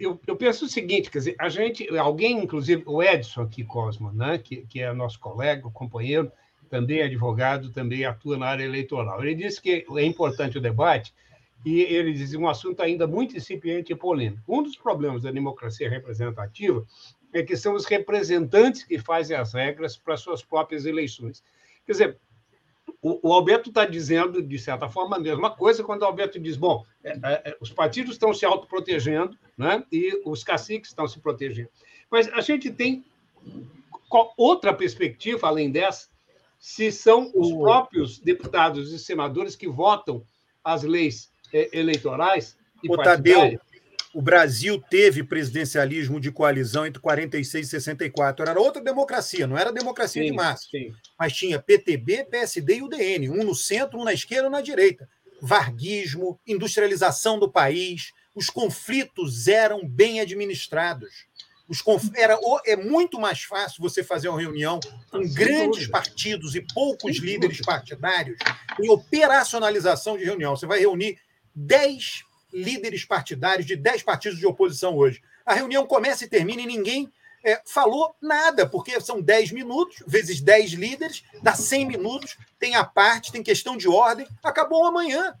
eu, 0.00 0.20
eu, 0.26 0.36
penso 0.36 0.66
o 0.66 0.68
seguinte, 0.68 1.10
quer 1.10 1.18
dizer, 1.18 1.36
a 1.38 1.48
gente, 1.48 1.88
alguém, 1.96 2.42
inclusive, 2.42 2.82
o 2.84 3.02
Edson 3.02 3.42
aqui, 3.42 3.64
Cosmo, 3.64 4.12
né, 4.12 4.36
que, 4.36 4.66
que 4.66 4.82
é 4.82 4.92
nosso 4.92 5.18
colega, 5.18 5.70
companheiro, 5.70 6.30
também 6.68 6.98
é 6.98 7.04
advogado, 7.04 7.70
também 7.70 8.04
atua 8.04 8.36
na 8.36 8.46
área 8.46 8.64
eleitoral. 8.64 9.24
Ele 9.24 9.34
disse 9.34 9.62
que 9.62 9.86
é 9.96 10.04
importante 10.04 10.58
o 10.58 10.60
debate, 10.60 11.14
e 11.64 11.80
ele 11.82 12.12
diz 12.12 12.34
um 12.34 12.48
assunto 12.48 12.80
ainda 12.82 13.06
muito 13.06 13.36
incipiente 13.36 13.92
e 13.92 13.96
polêmico. 13.96 14.42
Um 14.48 14.62
dos 14.62 14.76
problemas 14.76 15.22
da 15.22 15.30
democracia 15.30 15.88
representativa 15.88 16.84
é 17.32 17.42
que 17.42 17.56
são 17.56 17.74
os 17.74 17.84
representantes 17.84 18.82
que 18.82 18.98
fazem 18.98 19.36
as 19.36 19.52
regras 19.52 19.96
para 19.96 20.16
suas 20.16 20.42
próprias 20.42 20.86
eleições. 20.86 21.44
Quer 21.84 21.92
dizer, 21.92 22.18
o, 23.02 23.28
o 23.28 23.32
Alberto 23.32 23.68
está 23.68 23.84
dizendo, 23.84 24.42
de 24.42 24.58
certa 24.58 24.88
forma, 24.88 25.16
a 25.16 25.20
mesma 25.20 25.50
coisa 25.50 25.84
quando 25.84 26.02
o 26.02 26.06
Alberto 26.06 26.38
diz: 26.40 26.56
bom, 26.56 26.84
é, 27.04 27.10
é, 27.10 27.50
é 27.50 27.56
os 27.60 27.70
partidos 27.70 28.12
estão 28.12 28.32
se 28.32 28.44
autoprotegendo 28.44 29.38
né, 29.56 29.84
e 29.92 30.20
os 30.24 30.42
caciques 30.42 30.90
estão 30.90 31.06
se 31.06 31.20
protegendo. 31.20 31.70
Mas 32.10 32.28
a 32.28 32.40
gente 32.40 32.70
tem 32.70 33.04
outra 34.36 34.74
perspectiva 34.74 35.46
além 35.46 35.70
dessa, 35.70 36.08
se 36.58 36.90
são 36.90 37.30
os 37.34 37.52
próprios 37.52 38.18
deputados 38.18 38.92
e 38.92 38.98
senadores 38.98 39.54
que 39.54 39.68
votam 39.68 40.24
as 40.64 40.82
leis 40.82 41.29
eleitorais 41.52 42.56
e 42.82 42.92
o 42.92 42.96
Tadeu, 42.96 43.58
o 44.12 44.20
Brasil 44.20 44.82
teve 44.90 45.22
presidencialismo 45.22 46.18
de 46.18 46.32
coalizão 46.32 46.84
entre 46.84 47.00
46 47.00 47.66
e 47.66 47.70
64. 47.70 48.48
Era 48.48 48.60
outra 48.60 48.82
democracia, 48.82 49.46
não 49.46 49.56
era 49.56 49.72
democracia 49.72 50.22
sim, 50.22 50.30
de 50.30 50.36
massa. 50.36 50.66
Sim. 50.70 50.92
Mas 51.18 51.32
tinha 51.32 51.60
PTB, 51.60 52.24
PSD 52.24 52.78
e 52.78 52.82
UDN, 52.82 53.30
um 53.30 53.44
no 53.44 53.54
centro, 53.54 54.00
um 54.00 54.04
na 54.04 54.12
esquerda, 54.12 54.48
um 54.48 54.52
na 54.52 54.60
direita. 54.60 55.08
Varguismo, 55.40 56.40
industrialização 56.46 57.38
do 57.38 57.50
país, 57.50 58.10
os 58.34 58.50
conflitos 58.50 59.46
eram 59.46 59.86
bem 59.86 60.20
administrados. 60.20 61.28
Os 61.68 61.80
conf... 61.80 62.10
era, 62.16 62.36
é 62.66 62.74
muito 62.74 63.20
mais 63.20 63.42
fácil 63.44 63.80
você 63.80 64.02
fazer 64.02 64.28
uma 64.28 64.40
reunião 64.40 64.80
com 65.08 65.22
Sem 65.22 65.32
grandes 65.32 65.86
dúvida. 65.86 65.92
partidos 65.92 66.56
e 66.56 66.60
poucos 66.74 67.16
Sem 67.16 67.24
líderes 67.24 67.58
dúvida. 67.58 67.64
partidários 67.64 68.38
em 68.82 68.90
operacionalização 68.90 70.18
de 70.18 70.24
reunião. 70.24 70.56
Você 70.56 70.66
vai 70.66 70.80
reunir 70.80 71.16
10 71.54 72.24
líderes 72.52 73.04
partidários 73.04 73.66
de 73.66 73.76
10 73.76 74.02
partidos 74.02 74.38
de 74.38 74.46
oposição 74.46 74.96
hoje. 74.96 75.22
A 75.44 75.54
reunião 75.54 75.86
começa 75.86 76.24
e 76.24 76.28
termina 76.28 76.62
e 76.62 76.66
ninguém 76.66 77.10
é, 77.44 77.60
falou 77.64 78.14
nada, 78.20 78.66
porque 78.68 79.00
são 79.00 79.20
10 79.20 79.52
minutos, 79.52 80.02
vezes 80.06 80.40
10 80.40 80.72
líderes, 80.72 81.24
dá 81.42 81.54
100 81.54 81.86
minutos, 81.86 82.36
tem 82.58 82.74
a 82.74 82.84
parte, 82.84 83.32
tem 83.32 83.42
questão 83.42 83.76
de 83.76 83.88
ordem, 83.88 84.26
acabou 84.42 84.84
amanhã. 84.84 85.34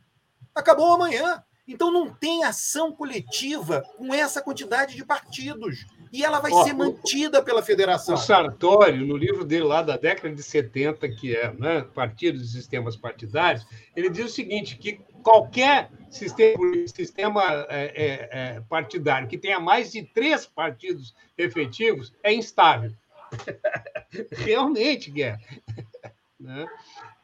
Acabou 0.54 0.92
amanhã. 0.92 1.44
Então 1.70 1.88
não 1.92 2.12
tem 2.12 2.42
ação 2.42 2.90
coletiva 2.90 3.82
com 3.96 4.12
essa 4.12 4.42
quantidade 4.42 4.96
de 4.96 5.04
partidos. 5.04 5.86
E 6.12 6.24
ela 6.24 6.40
vai 6.40 6.50
Ó, 6.50 6.64
ser 6.64 6.72
mantida 6.72 7.40
pela 7.40 7.62
federação. 7.62 8.16
O 8.16 8.18
Sartori, 8.18 9.06
no 9.06 9.16
livro 9.16 9.44
dele 9.44 9.62
lá 9.62 9.80
da 9.80 9.96
década 9.96 10.34
de 10.34 10.42
70, 10.42 11.08
que 11.10 11.36
é 11.36 11.52
né, 11.52 11.82
Partidos 11.94 12.42
e 12.42 12.52
Sistemas 12.52 12.96
Partidários, 12.96 13.64
ele 13.94 14.10
diz 14.10 14.24
o 14.26 14.34
seguinte: 14.34 14.76
que 14.76 15.00
qualquer 15.22 15.88
sistema, 16.10 16.88
sistema 16.88 17.66
é, 17.68 17.84
é, 17.84 18.28
é, 18.32 18.60
partidário 18.68 19.28
que 19.28 19.38
tenha 19.38 19.60
mais 19.60 19.92
de 19.92 20.02
três 20.02 20.46
partidos 20.46 21.14
efetivos 21.38 22.12
é 22.24 22.32
instável. 22.34 22.90
Realmente, 24.32 25.10
Guerra. 25.10 25.40
Né? 26.40 26.66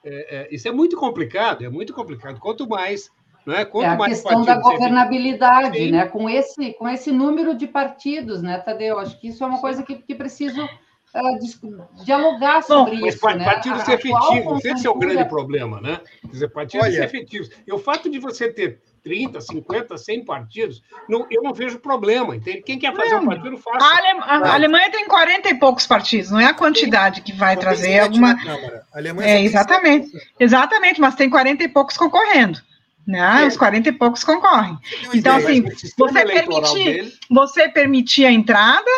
É, 0.05 0.37
é, 0.37 0.55
isso 0.55 0.69
é 0.69 0.71
muito 0.71 0.95
complicado, 0.95 1.65
é 1.65 1.71
muito 1.71 1.95
complicado. 1.95 2.39
Quanto 2.39 2.69
mais 2.69 3.11
é? 3.53 3.65
Quanto 3.65 3.85
é 3.85 3.89
a 3.89 4.09
questão 4.09 4.45
da 4.45 4.57
governabilidade, 4.57 5.91
né? 5.91 6.07
Com 6.07 6.29
esse, 6.29 6.73
com 6.75 6.89
esse 6.89 7.13
número 7.13 7.55
de 7.55 7.67
partidos, 7.67 8.43
né, 8.43 8.59
Tadeu? 8.59 8.99
Acho 8.99 9.19
que 9.21 9.29
isso 9.29 9.45
é 9.45 9.47
uma 9.47 9.61
coisa 9.61 9.83
que, 9.83 9.95
que 9.97 10.15
preciso 10.15 10.65
uh, 10.65 12.05
dialogar 12.05 12.63
sobre 12.63 12.97
Bom, 12.99 13.07
isso. 13.07 13.21
Mas 13.23 13.39
né? 13.39 13.45
partidos 13.45 13.89
efetivos, 13.89 14.65
esse 14.65 14.87
é 14.87 14.91
o 14.91 14.99
grande 14.99 15.25
problema, 15.29 15.81
né? 15.81 16.01
Quer 16.23 16.29
dizer, 16.29 16.49
partidos 16.49 16.87
Olha, 16.87 17.05
efetivos. 17.05 17.51
E 17.67 17.73
o 17.73 17.79
fato 17.79 18.11
de 18.11 18.19
você 18.19 18.53
ter 18.53 18.81
30, 19.07 19.41
50, 19.41 19.97
100 19.97 20.25
partidos, 20.25 20.83
não, 21.09 21.25
eu 21.31 21.41
não 21.41 21.55
vejo 21.55 21.79
problema, 21.79 22.35
entende? 22.35 22.63
Quem 22.63 22.77
quer 22.77 22.93
fazer 22.93 23.15
não, 23.15 23.23
um 23.23 23.27
partido, 23.27 23.57
faça. 23.57 23.87
A, 23.87 23.97
Ale... 23.97 24.49
a 24.49 24.55
Alemanha 24.55 24.91
tem 24.91 25.07
40 25.07 25.49
e 25.49 25.55
poucos 25.55 25.87
partidos, 25.87 26.33
não 26.33 26.41
é 26.41 26.47
a 26.47 26.55
quantidade 26.55 27.21
que 27.21 27.33
vai 27.33 27.57
trazer 27.57 28.01
alguma. 28.01 28.37
é, 29.23 29.41
exatamente. 29.41 30.11
Exatamente, 30.41 31.01
mas 31.01 31.15
tem 31.15 31.31
40 31.31 31.63
e 31.63 31.69
poucos 31.69 31.97
concorrendo. 31.97 32.59
Né? 33.07 33.45
É. 33.45 33.47
Os 33.47 33.57
40 33.57 33.89
e 33.89 33.93
poucos 33.93 34.25
concorrem. 34.25 34.77
Então, 35.15 35.37
assim, 35.37 35.63
você 35.97 36.25
permitir, 36.25 36.85
dele... 36.85 37.13
você 37.31 37.69
permitir 37.69 38.27
a 38.27 38.33
entrada 38.33 38.91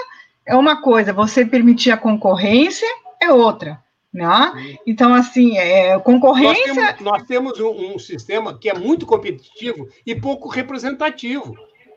é 0.46 0.56
uma 0.56 0.80
coisa, 0.80 1.12
você 1.12 1.44
permitir 1.44 1.90
a 1.90 1.96
concorrência 1.96 2.88
é 3.20 3.30
outra. 3.30 3.82
Né? 4.12 4.78
Então, 4.86 5.12
assim, 5.12 5.59
é, 5.59 5.98
concorrência. 5.98 6.74
Nós 6.74 6.96
temos, 6.96 7.00
nós 7.00 7.22
temos 7.24 7.61
um, 7.61 7.94
um, 7.94 7.98
sistema 7.98 8.59
que 8.59 8.70
é 8.70 8.74
muito 8.74 9.04
competitivo 9.04 9.86
e 10.06 10.14
pouco 10.14 10.48
representativo. 10.48 11.54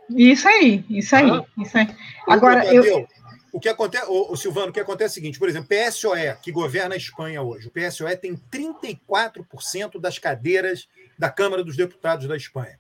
Isso 0.10 0.48
aí, 0.48 0.84
isso 0.90 1.16
aí. 1.16 1.32
Ah. 1.32 1.46
Isso 1.58 1.78
aí. 1.78 1.88
Agora, 2.28 2.66
eu. 2.66 3.08
O 3.54 3.60
que 3.60 3.68
acontece, 3.68 4.06
o, 4.08 4.32
o, 4.32 4.38
Silvano, 4.38 4.70
o 4.70 4.74
que 4.74 4.80
acontece 4.80 5.10
é 5.10 5.12
o 5.12 5.16
seguinte, 5.16 5.40
por 5.40 5.50
exemplo, 5.50 5.68
PSOE, 5.68 6.38
que 6.42 6.54
governa 6.54 6.96
a 6.96 6.98
Espanha 6.98 7.42
hoje, 7.42 7.68
o 7.68 7.72
PSOE 7.72 8.16
tem 8.16 8.40
34% 8.50 10.00
das 10.00 10.18
cadeiras 10.18 10.88
da 11.22 11.30
Câmara 11.30 11.64
dos 11.64 11.78
Deputados 11.78 12.28
da 12.28 12.36
Espanha. 12.36 12.80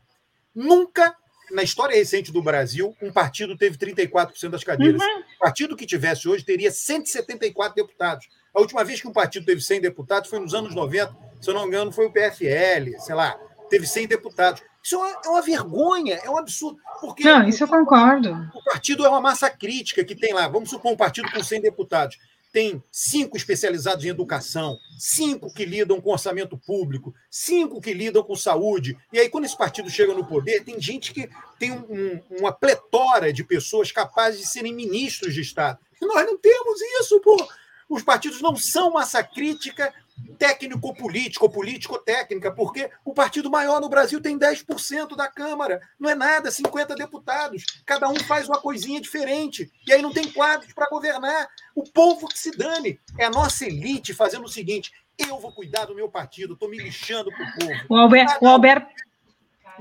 Nunca, 0.54 1.16
na 1.52 1.62
história 1.62 1.96
recente 1.96 2.32
do 2.32 2.42
Brasil, 2.42 2.98
um 3.00 3.12
partido 3.12 3.56
teve 3.56 3.78
34% 3.78 4.50
das 4.50 4.64
cadeiras. 4.64 5.00
Uhum. 5.00 5.20
O 5.36 5.40
partido 5.40 5.78
que 5.78 5.86
tivesse 5.86 6.28
hoje 6.28 6.44
teria 6.44 6.72
174 6.72 7.76
deputados. 7.76 8.28
A 8.52 8.60
última 8.60 8.84
vez 8.84 9.00
que 9.00 9.08
um 9.08 9.14
partido 9.14 9.46
teve 9.46 9.62
100 9.62 9.82
deputados 9.82 10.28
foi 10.28 10.40
nos 10.40 10.56
anos 10.56 10.74
90, 10.74 11.16
se 11.40 11.52
eu 11.52 11.54
não 11.54 11.62
me 11.62 11.68
engano, 11.68 11.92
foi 11.92 12.08
o 12.08 12.12
PFL, 12.12 12.98
sei 12.98 13.14
lá, 13.14 13.40
teve 13.70 13.86
100 13.86 14.08
deputados. 14.08 14.64
Isso 14.84 14.96
é 14.96 14.98
uma, 14.98 15.22
é 15.24 15.30
uma 15.30 15.42
vergonha, 15.44 16.16
é 16.16 16.28
um 16.28 16.40
absurdo. 16.40 16.80
Porque 17.00 17.24
não, 17.24 17.48
isso 17.48 17.64
eu 17.64 17.68
concordo. 17.68 18.32
O 18.56 18.64
partido 18.64 19.06
é 19.06 19.10
uma 19.10 19.22
massa 19.22 19.52
crítica 19.52 20.04
que 20.04 20.16
tem 20.16 20.34
lá, 20.34 20.48
vamos 20.48 20.72
supor 20.72 20.92
um 20.92 20.98
partido 20.98 21.32
com 21.32 21.44
100 21.44 21.62
deputados 21.62 22.18
tem 22.52 22.84
cinco 22.92 23.38
especializados 23.38 24.04
em 24.04 24.10
educação, 24.10 24.78
cinco 24.98 25.52
que 25.54 25.66
lidam 25.66 26.02
com 26.02 26.12
orçamento 26.12 26.58
público, 26.58 27.14
cinco 27.30 27.80
que 27.80 27.94
lidam 27.94 28.24
com 28.24 28.36
saúde. 28.36 28.98
E 29.12 29.20
aí, 29.20 29.30
quando 29.30 29.46
esse 29.46 29.58
partido 29.58 29.90
chega 29.90 30.14
no 30.14 30.26
poder, 30.26 30.64
tem 30.64 30.80
gente 30.80 31.14
que 31.14 31.30
tem 31.58 31.72
um, 31.72 32.22
uma 32.30 32.52
pletora 32.52 33.32
de 33.32 33.44
pessoas 33.44 33.92
capazes 33.92 34.42
de 34.42 34.48
serem 34.48 34.74
ministros 34.74 35.34
de 35.34 35.42
Estado. 35.42 35.80
E 36.02 36.06
nós 36.06 36.26
não 36.26 36.38
temos 36.38 36.82
isso, 37.00 37.20
pô. 37.22 37.48
Os 37.90 38.04
partidos 38.04 38.42
não 38.42 38.56
são 38.56 38.92
massa 38.92 39.22
crítica 39.22 39.94
técnico-político, 40.38 41.50
político-técnica, 41.50 42.52
porque 42.52 42.90
o 43.06 43.14
partido 43.14 43.50
maior 43.50 43.80
no 43.80 43.90
Brasil 43.90 44.22
tem 44.22 44.38
10% 44.38 45.16
da 45.16 45.28
Câmara. 45.28 45.82
Não 46.00 46.10
é 46.10 46.16
nada, 46.16 46.52
50 46.52 46.96
deputados. 46.96 47.64
Cada 47.86 48.10
um 48.10 48.16
faz 48.16 48.48
uma 48.48 48.60
coisinha 48.60 49.00
diferente. 49.00 49.72
E 49.88 49.94
aí 49.94 50.02
não 50.02 50.12
tem 50.12 50.32
quadros 50.32 50.74
para 50.74 50.90
governar. 50.90 51.48
O 51.76 51.84
povo 51.84 52.28
que 52.28 52.40
se 52.40 52.52
dane. 52.58 53.00
É 53.18 53.26
a 53.26 53.30
nossa 53.30 53.66
elite 53.66 54.14
fazendo 54.14 54.46
o 54.46 54.50
seguinte: 54.50 54.92
eu 55.18 55.40
vou 55.40 55.52
cuidar 55.52 55.86
do 55.86 55.96
meu 55.96 56.10
partido, 56.10 56.54
estou 56.54 56.70
me 56.70 56.78
lixando 56.78 57.32
para 57.32 57.46
o 57.46 57.54
povo. 57.54 57.86
O 57.90 57.96
Alberto, 57.96 58.38
o 58.42 58.48
Alberto, 58.48 58.88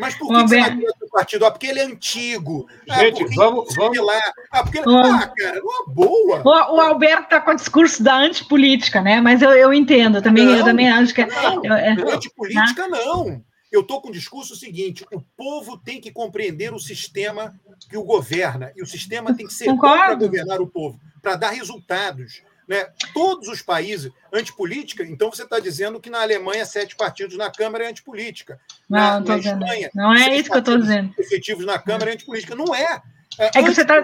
mas 0.01 0.15
por 0.15 0.29
que, 0.29 0.35
você 0.35 0.61
vai 0.61 0.79
partido? 1.11 1.45
Ah, 1.45 1.51
porque 1.51 1.67
ele 1.67 1.81
é 1.81 1.85
antigo. 1.85 2.67
Ah, 2.89 3.01
Gente, 3.01 3.23
ah, 3.25 3.29
vamos, 3.35 3.75
vamos... 3.75 3.99
Lá. 3.99 4.21
Ah, 4.51 4.63
porque... 4.63 4.79
ah, 4.79 5.33
cara, 5.37 5.61
uma 5.63 5.95
boa. 5.95 6.43
O, 6.45 6.77
o 6.77 6.81
Alberto 6.81 7.25
está 7.25 7.41
com 7.41 7.51
o 7.51 7.57
discurso 7.57 8.03
da 8.03 8.17
antipolítica, 8.17 9.01
né? 9.01 9.21
Mas 9.21 9.43
eu, 9.43 9.51
eu 9.51 9.75
entendo, 9.75 10.23
também, 10.23 10.47
não, 10.47 10.57
eu 10.57 10.65
também 10.65 10.89
acho 10.89 11.15
que... 11.15 11.21
É- 11.21 11.27
não, 11.27 11.65
eu, 11.65 11.75
é... 11.75 11.93
Antipolítica, 11.93 12.89
não. 12.89 13.43
Eu 13.71 13.83
estou 13.83 14.01
com 14.01 14.09
o 14.09 14.13
discurso 14.13 14.57
seguinte: 14.57 15.07
o 15.13 15.21
povo 15.21 15.79
tem 15.79 16.01
que 16.01 16.11
compreender 16.11 16.75
o 16.75 16.81
sistema 16.81 17.55
que 17.89 17.97
o 17.97 18.03
governa, 18.03 18.73
e 18.75 18.83
o 18.83 18.87
sistema 18.87 19.33
tem 19.33 19.47
que 19.47 19.55
ser 19.55 19.73
para 19.77 20.15
governar 20.17 20.61
o 20.61 20.67
povo, 20.67 20.99
para 21.23 21.37
dar 21.37 21.51
resultados. 21.51 22.43
Né? 22.71 22.87
Todos 23.13 23.49
os 23.49 23.61
países 23.61 24.13
antipolítica, 24.33 25.03
então 25.03 25.29
você 25.29 25.43
está 25.43 25.59
dizendo 25.59 25.99
que 25.99 26.09
na 26.09 26.23
Alemanha 26.23 26.65
sete 26.65 26.95
partidos 26.95 27.37
na 27.37 27.51
Câmara 27.51 27.83
é 27.83 27.89
antipolítica. 27.89 28.61
Na, 28.89 29.19
não, 29.19 29.27
na 29.27 29.39
Espanha, 29.39 29.91
não 29.93 30.15
é 30.15 30.37
isso 30.37 30.49
que 30.49 30.55
eu 30.55 30.61
estou 30.61 30.79
dizendo. 30.79 31.13
Efetivos 31.19 31.67
na 31.67 31.81
Câmara 31.81 32.13
é 32.13 32.15
antipolítica. 32.15 32.55
Não 32.55 32.73
é. 32.73 33.03
É, 33.41 33.47
é 33.47 33.51
que 33.51 33.75
você 33.75 33.83
está. 33.83 33.97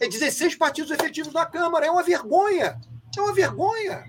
É 0.00 0.08
16 0.08 0.56
partidos 0.56 0.90
efetivos 0.90 1.32
na 1.32 1.46
Câmara. 1.46 1.86
É 1.86 1.90
uma 1.92 2.02
vergonha. 2.02 2.76
É 3.16 3.20
uma 3.20 3.32
vergonha 3.32 4.04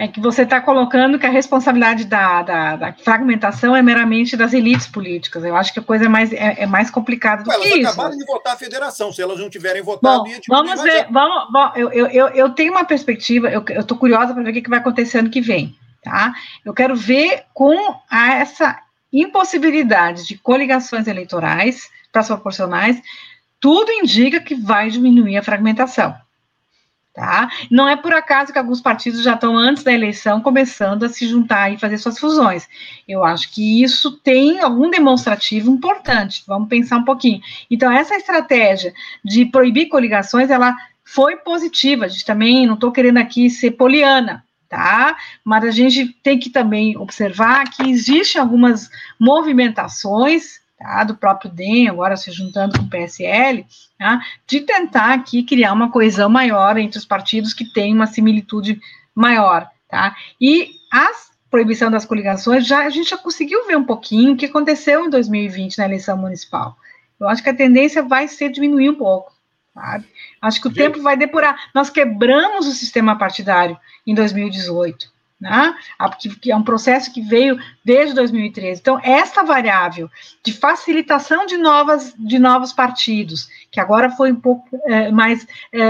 é 0.00 0.08
que 0.08 0.18
você 0.18 0.44
está 0.44 0.62
colocando 0.62 1.18
que 1.18 1.26
a 1.26 1.30
responsabilidade 1.30 2.06
da, 2.06 2.42
da, 2.42 2.76
da, 2.76 2.92
fragmentação 2.94 3.76
é 3.76 3.82
meramente 3.82 4.34
das 4.34 4.54
elites 4.54 4.86
políticas. 4.86 5.44
Eu 5.44 5.54
acho 5.54 5.74
que 5.74 5.78
a 5.78 5.82
coisa 5.82 6.06
é 6.06 6.08
mais, 6.08 6.32
é, 6.32 6.62
é 6.62 6.66
mais 6.66 6.90
complicada 6.90 7.42
do 7.42 7.52
elas 7.52 7.62
que 7.62 7.68
isso. 7.68 7.80
Elas 7.80 7.92
acabaram 7.92 8.16
de 8.16 8.24
votar 8.24 8.54
a 8.54 8.56
federação. 8.56 9.12
Se 9.12 9.20
elas 9.20 9.38
não 9.38 9.50
tiverem 9.50 9.82
votado... 9.82 10.24
Bom, 10.24 10.30
vamos 10.48 10.80
ver. 10.80 11.06
Vamos, 11.10 11.52
bom, 11.52 11.72
eu, 11.76 11.90
eu, 11.90 12.28
eu 12.28 12.48
tenho 12.48 12.72
uma 12.72 12.84
perspectiva, 12.86 13.50
eu 13.50 13.62
estou 13.62 13.98
curiosa 13.98 14.32
para 14.32 14.42
ver 14.42 14.50
o 14.50 14.52
que, 14.54 14.62
que 14.62 14.70
vai 14.70 14.78
acontecer 14.78 15.18
ano 15.18 15.28
que 15.28 15.42
vem. 15.42 15.76
Tá? 16.02 16.32
Eu 16.64 16.72
quero 16.72 16.96
ver 16.96 17.44
com 17.52 17.76
essa 18.10 18.80
impossibilidade 19.12 20.26
de 20.26 20.38
coligações 20.38 21.08
eleitorais 21.08 21.90
para 22.10 22.22
as 22.22 22.26
proporcionais, 22.26 23.02
tudo 23.60 23.92
indica 23.92 24.40
que 24.40 24.54
vai 24.54 24.88
diminuir 24.88 25.36
a 25.36 25.42
fragmentação. 25.42 26.16
Tá? 27.12 27.50
Não 27.68 27.88
é 27.88 27.96
por 27.96 28.12
acaso 28.12 28.52
que 28.52 28.58
alguns 28.58 28.80
partidos 28.80 29.24
já 29.24 29.34
estão 29.34 29.56
antes 29.56 29.82
da 29.82 29.92
eleição 29.92 30.40
começando 30.40 31.02
a 31.02 31.08
se 31.08 31.26
juntar 31.26 31.72
e 31.72 31.76
fazer 31.76 31.98
suas 31.98 32.18
fusões. 32.18 32.68
Eu 33.06 33.24
acho 33.24 33.52
que 33.52 33.82
isso 33.82 34.12
tem 34.18 34.60
algum 34.60 34.88
demonstrativo 34.88 35.70
importante. 35.70 36.44
Vamos 36.46 36.68
pensar 36.68 36.98
um 36.98 37.04
pouquinho. 37.04 37.40
Então, 37.68 37.90
essa 37.90 38.14
estratégia 38.14 38.94
de 39.24 39.44
proibir 39.44 39.88
coligações, 39.88 40.50
ela 40.50 40.76
foi 41.04 41.36
positiva. 41.36 42.04
A 42.04 42.08
gente 42.08 42.24
também, 42.24 42.64
não 42.64 42.74
estou 42.74 42.92
querendo 42.92 43.18
aqui 43.18 43.50
ser 43.50 43.72
poliana, 43.72 44.44
tá? 44.68 45.16
Mas 45.44 45.64
a 45.64 45.70
gente 45.72 46.06
tem 46.22 46.38
que 46.38 46.48
também 46.48 46.96
observar 46.96 47.68
que 47.70 47.90
existem 47.90 48.40
algumas 48.40 48.88
movimentações 49.18 50.60
tá, 50.78 51.02
do 51.02 51.16
próprio 51.16 51.50
DEM, 51.50 51.88
agora 51.88 52.16
se 52.16 52.30
juntando 52.30 52.78
com 52.78 52.84
o 52.84 52.88
PSL, 52.88 53.66
tá, 54.00 54.24
de 54.46 54.60
tentar 54.62 55.12
aqui 55.12 55.42
criar 55.42 55.74
uma 55.74 55.90
coesão 55.90 56.30
maior 56.30 56.78
entre 56.78 56.98
os 56.98 57.04
partidos 57.04 57.52
que 57.52 57.70
têm 57.70 57.94
uma 57.94 58.06
similitude 58.06 58.80
maior. 59.14 59.68
Tá? 59.86 60.16
E 60.40 60.70
a 60.90 61.10
proibição 61.50 61.90
das 61.90 62.06
coligações, 62.06 62.66
já, 62.66 62.86
a 62.86 62.90
gente 62.90 63.10
já 63.10 63.18
conseguiu 63.18 63.66
ver 63.66 63.76
um 63.76 63.84
pouquinho 63.84 64.32
o 64.32 64.36
que 64.36 64.46
aconteceu 64.46 65.04
em 65.04 65.10
2020 65.10 65.76
na 65.78 65.84
eleição 65.84 66.16
municipal. 66.16 66.76
Eu 67.18 67.28
acho 67.28 67.42
que 67.42 67.50
a 67.50 67.54
tendência 67.54 68.02
vai 68.02 68.26
ser 68.26 68.50
diminuir 68.50 68.88
um 68.88 68.94
pouco. 68.94 69.32
Sabe? 69.74 70.06
Acho 70.40 70.60
que 70.60 70.68
o 70.68 70.70
gente. 70.70 70.78
tempo 70.78 71.02
vai 71.02 71.16
depurar. 71.16 71.56
Nós 71.74 71.90
quebramos 71.90 72.66
o 72.66 72.72
sistema 72.72 73.18
partidário 73.18 73.78
em 74.06 74.14
2018 74.14 75.09
né? 75.40 75.74
que 76.40 76.52
é 76.52 76.56
um 76.56 76.62
processo 76.62 77.12
que 77.12 77.22
veio 77.22 77.58
desde 77.84 78.14
2013. 78.14 78.80
Então, 78.80 79.00
esta 79.02 79.42
variável 79.42 80.10
de 80.44 80.52
facilitação 80.52 81.46
de, 81.46 81.56
novas, 81.56 82.14
de 82.18 82.38
novos 82.38 82.72
partidos, 82.72 83.48
que 83.70 83.80
agora 83.80 84.10
foi 84.10 84.30
um 84.30 84.40
pouco 84.40 84.68
é, 84.84 85.10
mais, 85.10 85.46
é, 85.72 85.80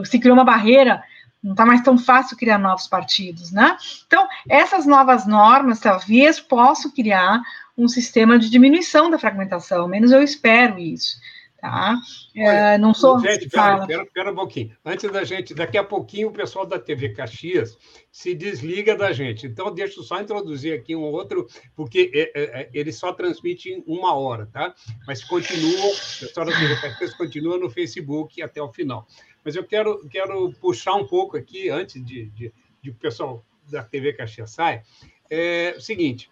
é, 0.00 0.04
se 0.04 0.18
criou 0.18 0.34
uma 0.34 0.44
barreira, 0.44 1.02
não 1.42 1.52
está 1.52 1.66
mais 1.66 1.80
tão 1.80 1.98
fácil 1.98 2.36
criar 2.36 2.58
novos 2.58 2.86
partidos, 2.86 3.50
né? 3.50 3.76
Então, 4.06 4.28
essas 4.48 4.86
novas 4.86 5.26
normas 5.26 5.80
talvez 5.80 6.38
possam 6.38 6.90
criar 6.90 7.42
um 7.76 7.88
sistema 7.88 8.38
de 8.38 8.48
diminuição 8.48 9.10
da 9.10 9.18
fragmentação, 9.18 9.88
menos 9.88 10.12
eu 10.12 10.22
espero 10.22 10.78
isso. 10.78 11.16
Tá? 11.62 11.96
É, 12.34 12.48
Olha, 12.48 12.78
não 12.78 12.92
sou. 12.92 13.20
Gente, 13.20 13.48
pera, 13.48 13.86
pera, 13.86 14.04
pera, 14.06 14.32
um 14.32 14.34
pouquinho. 14.34 14.76
Antes 14.84 15.08
da 15.12 15.22
gente, 15.22 15.54
daqui 15.54 15.78
a 15.78 15.84
pouquinho 15.84 16.26
o 16.26 16.32
pessoal 16.32 16.66
da 16.66 16.76
TV 16.76 17.10
Caxias 17.10 17.78
se 18.10 18.34
desliga 18.34 18.96
da 18.96 19.12
gente. 19.12 19.46
Então, 19.46 19.72
deixa 19.72 20.00
eu 20.00 20.02
só 20.02 20.20
introduzir 20.20 20.76
aqui 20.76 20.96
um 20.96 21.02
outro, 21.02 21.46
porque 21.76 22.10
é, 22.12 22.32
é, 22.34 22.62
é 22.62 22.70
ele 22.74 22.92
só 22.92 23.12
transmite 23.12 23.80
uma 23.86 24.12
hora, 24.12 24.46
tá? 24.46 24.74
Mas 25.06 25.22
continua, 25.22 25.86
o 25.86 26.18
pessoal 26.18 26.46
da 26.46 26.52
TV 26.52 26.80
Caxias 26.80 27.14
continua 27.14 27.56
no 27.56 27.70
Facebook 27.70 28.42
até 28.42 28.60
o 28.60 28.72
final. 28.72 29.06
Mas 29.44 29.54
eu 29.54 29.62
quero, 29.62 30.08
quero 30.08 30.52
puxar 30.54 30.94
um 30.94 31.06
pouco 31.06 31.36
aqui, 31.36 31.70
antes 31.70 32.04
de, 32.04 32.26
de, 32.30 32.52
de 32.82 32.90
o 32.90 32.94
pessoal 32.94 33.46
da 33.70 33.84
TV 33.84 34.12
Caxias 34.14 34.50
sair, 34.50 34.82
é 35.30 35.76
o 35.76 35.80
seguinte. 35.80 36.28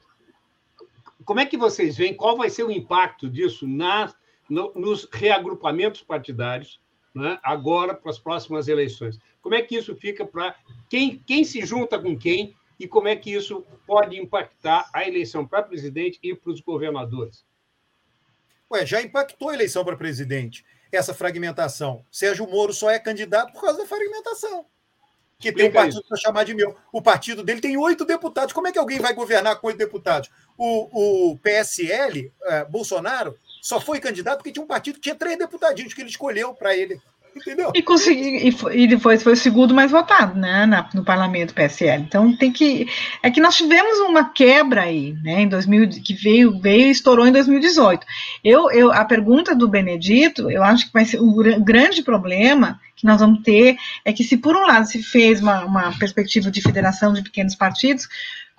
Como 1.24 1.38
é 1.38 1.46
que 1.46 1.56
vocês 1.56 1.96
veem? 1.96 2.14
Qual 2.14 2.36
vai 2.36 2.50
ser 2.50 2.64
o 2.64 2.70
impacto 2.72 3.30
disso 3.30 3.68
na 3.68 4.12
no, 4.50 4.72
nos 4.74 5.08
reagrupamentos 5.10 6.02
partidários, 6.02 6.80
né, 7.14 7.38
agora 7.42 7.94
para 7.94 8.10
as 8.10 8.18
próximas 8.18 8.68
eleições. 8.68 9.18
Como 9.40 9.54
é 9.54 9.62
que 9.62 9.76
isso 9.76 9.96
fica 9.96 10.26
para 10.26 10.54
quem, 10.88 11.18
quem 11.18 11.44
se 11.44 11.64
junta 11.64 11.98
com 11.98 12.18
quem 12.18 12.54
e 12.78 12.86
como 12.86 13.08
é 13.08 13.16
que 13.16 13.32
isso 13.32 13.64
pode 13.86 14.18
impactar 14.18 14.90
a 14.92 15.06
eleição 15.06 15.46
para 15.46 15.62
presidente 15.62 16.18
e 16.22 16.34
para 16.34 16.50
os 16.50 16.60
governadores? 16.60 17.44
Ué, 18.70 18.84
já 18.84 19.00
impactou 19.00 19.48
a 19.48 19.54
eleição 19.54 19.84
para 19.84 19.96
presidente, 19.96 20.64
essa 20.92 21.14
fragmentação. 21.14 22.04
Sérgio 22.10 22.48
Moro 22.48 22.72
só 22.72 22.90
é 22.90 22.98
candidato 22.98 23.52
por 23.52 23.62
causa 23.62 23.78
da 23.78 23.86
fragmentação. 23.86 24.66
Que 25.38 25.48
Explica 25.48 25.70
tem 25.70 25.80
um 25.80 25.84
partido 25.84 26.04
para 26.06 26.18
chamar 26.18 26.44
de 26.44 26.54
meu. 26.54 26.76
O 26.92 27.00
partido 27.00 27.42
dele 27.42 27.60
tem 27.60 27.76
oito 27.76 28.04
deputados. 28.04 28.52
Como 28.52 28.68
é 28.68 28.72
que 28.72 28.78
alguém 28.78 29.00
vai 29.00 29.14
governar 29.14 29.58
com 29.58 29.68
oito 29.68 29.78
deputados? 29.78 30.30
O, 30.56 31.30
o 31.32 31.38
PSL, 31.38 32.30
é, 32.44 32.64
Bolsonaro, 32.66 33.36
só 33.60 33.80
foi 33.80 34.00
candidato 34.00 34.38
porque 34.38 34.52
tinha 34.52 34.64
um 34.64 34.68
partido 34.68 34.94
que 34.94 35.02
tinha 35.02 35.14
três 35.14 35.38
deputadinhos 35.38 35.94
que 35.94 36.00
ele 36.00 36.10
escolheu 36.10 36.54
para 36.54 36.76
ele. 36.76 37.00
Entendeu? 37.34 37.70
E, 37.74 37.82
consegui, 37.82 38.48
e, 38.48 38.52
foi, 38.52 38.80
e, 38.80 38.86
depois 38.88 39.22
foi 39.22 39.34
o 39.34 39.36
segundo 39.36 39.72
mais 39.72 39.90
votado, 39.90 40.38
né, 40.38 40.66
na, 40.66 40.88
no 40.92 41.04
parlamento 41.04 41.54
PSL. 41.54 42.02
Então 42.02 42.36
tem 42.36 42.50
que. 42.50 42.88
É 43.22 43.30
que 43.30 43.40
nós 43.40 43.56
tivemos 43.56 43.98
uma 44.00 44.32
quebra 44.32 44.82
aí, 44.82 45.14
né, 45.22 45.42
em 45.42 45.48
2000, 45.48 45.90
que 46.02 46.12
veio, 46.12 46.58
veio 46.58 46.88
e 46.88 46.90
estourou 46.90 47.26
em 47.26 47.32
2018. 47.32 48.04
Eu, 48.42 48.70
eu, 48.72 48.92
a 48.92 49.04
pergunta 49.04 49.54
do 49.54 49.68
Benedito, 49.68 50.50
eu 50.50 50.62
acho 50.62 50.86
que 50.86 50.92
vai 50.92 51.04
ser 51.04 51.20
o 51.20 51.40
um 51.40 51.64
grande 51.64 52.02
problema 52.02 52.80
que 53.00 53.06
nós 53.06 53.20
vamos 53.20 53.42
ter 53.42 53.76
é 54.04 54.12
que 54.12 54.22
se 54.22 54.36
por 54.36 54.54
um 54.54 54.66
lado 54.66 54.86
se 54.86 55.02
fez 55.02 55.40
uma, 55.40 55.64
uma 55.64 55.98
perspectiva 55.98 56.50
de 56.50 56.60
federação 56.60 57.14
de 57.14 57.22
pequenos 57.22 57.54
partidos, 57.54 58.06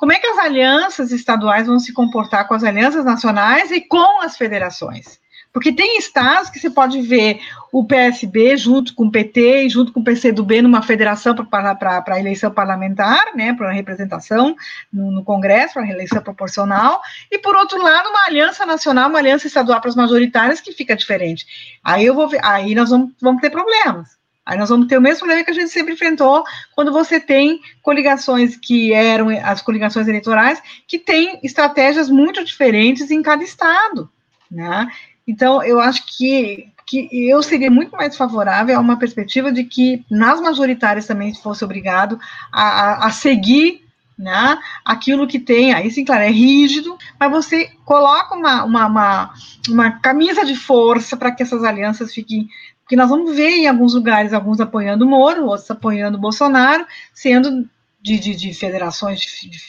como 0.01 0.13
é 0.13 0.17
que 0.17 0.25
as 0.25 0.39
alianças 0.39 1.11
estaduais 1.11 1.67
vão 1.67 1.77
se 1.77 1.93
comportar 1.93 2.47
com 2.47 2.55
as 2.55 2.63
alianças 2.63 3.05
nacionais 3.05 3.69
e 3.69 3.79
com 3.81 4.19
as 4.23 4.35
federações? 4.35 5.19
Porque 5.53 5.71
tem 5.71 5.99
estados 5.99 6.49
que 6.49 6.59
você 6.59 6.71
pode 6.71 6.99
ver 7.03 7.39
o 7.71 7.85
PSB 7.85 8.57
junto 8.57 8.95
com 8.95 9.05
o 9.05 9.11
PT 9.11 9.65
e 9.65 9.69
junto 9.69 9.93
com 9.93 9.99
o 9.99 10.03
PCdoB 10.03 10.63
numa 10.63 10.81
federação 10.81 11.35
para 11.45 12.03
a 12.07 12.19
eleição 12.19 12.49
parlamentar, 12.49 13.35
né, 13.35 13.53
para 13.53 13.71
representação 13.71 14.55
no, 14.91 15.11
no 15.11 15.23
Congresso, 15.23 15.75
para 15.75 15.87
eleição 15.87 16.23
proporcional, 16.23 16.99
e 17.29 17.37
por 17.37 17.55
outro 17.55 17.79
lado, 17.79 18.09
uma 18.09 18.25
aliança 18.25 18.65
nacional, 18.65 19.07
uma 19.07 19.19
aliança 19.19 19.45
estadual 19.45 19.79
para 19.79 19.89
as 19.91 19.95
majoritárias 19.95 20.59
que 20.59 20.71
fica 20.71 20.95
diferente. 20.95 21.45
Aí 21.83 22.03
eu 22.07 22.15
vou 22.15 22.27
aí 22.41 22.73
nós 22.73 22.89
vamos, 22.89 23.11
vamos 23.21 23.39
ter 23.39 23.51
problemas. 23.51 24.19
Aí 24.45 24.57
nós 24.57 24.69
vamos 24.69 24.87
ter 24.87 24.97
o 24.97 25.01
mesmo 25.01 25.19
problema 25.19 25.43
que 25.43 25.51
a 25.51 25.53
gente 25.53 25.69
sempre 25.69 25.93
enfrentou 25.93 26.43
quando 26.75 26.91
você 26.91 27.19
tem 27.19 27.61
coligações 27.81 28.57
que 28.57 28.91
eram 28.91 29.29
as 29.29 29.61
coligações 29.61 30.07
eleitorais, 30.07 30.61
que 30.87 30.97
têm 30.97 31.39
estratégias 31.43 32.09
muito 32.09 32.43
diferentes 32.43 33.11
em 33.11 33.21
cada 33.21 33.43
estado, 33.43 34.09
né? 34.49 34.91
Então, 35.27 35.63
eu 35.63 35.79
acho 35.79 36.03
que, 36.17 36.67
que 36.87 37.07
eu 37.11 37.41
seria 37.43 37.69
muito 37.69 37.91
mais 37.91 38.17
favorável 38.17 38.75
a 38.75 38.81
uma 38.81 38.97
perspectiva 38.97 39.51
de 39.51 39.63
que 39.63 40.03
nas 40.09 40.41
majoritárias 40.41 41.05
também 41.05 41.33
fosse 41.35 41.63
obrigado 41.63 42.19
a, 42.51 42.63
a, 42.63 43.07
a 43.07 43.11
seguir 43.11 43.85
né, 44.21 44.59
aquilo 44.85 45.27
que 45.27 45.39
tem, 45.39 45.73
aí 45.73 45.89
sim, 45.89 46.05
claro, 46.05 46.21
é 46.21 46.29
rígido, 46.29 46.95
mas 47.19 47.31
você 47.31 47.71
coloca 47.83 48.35
uma, 48.35 48.63
uma, 48.63 48.85
uma, 48.85 49.33
uma 49.67 49.91
camisa 49.99 50.45
de 50.45 50.55
força 50.55 51.17
para 51.17 51.31
que 51.31 51.41
essas 51.41 51.63
alianças 51.63 52.13
fiquem. 52.13 52.47
Porque 52.91 52.99
nós 52.99 53.09
vamos 53.09 53.33
ver 53.33 53.51
em 53.51 53.67
alguns 53.67 53.93
lugares, 53.93 54.33
alguns 54.33 54.59
apoiando 54.59 55.05
o 55.05 55.07
Moro, 55.07 55.45
outros 55.45 55.71
apoiando 55.71 56.17
o 56.17 56.19
Bolsonaro, 56.19 56.85
sendo 57.13 57.65
de, 58.01 58.19
de, 58.19 58.35
de 58.35 58.53
federações 58.53 59.21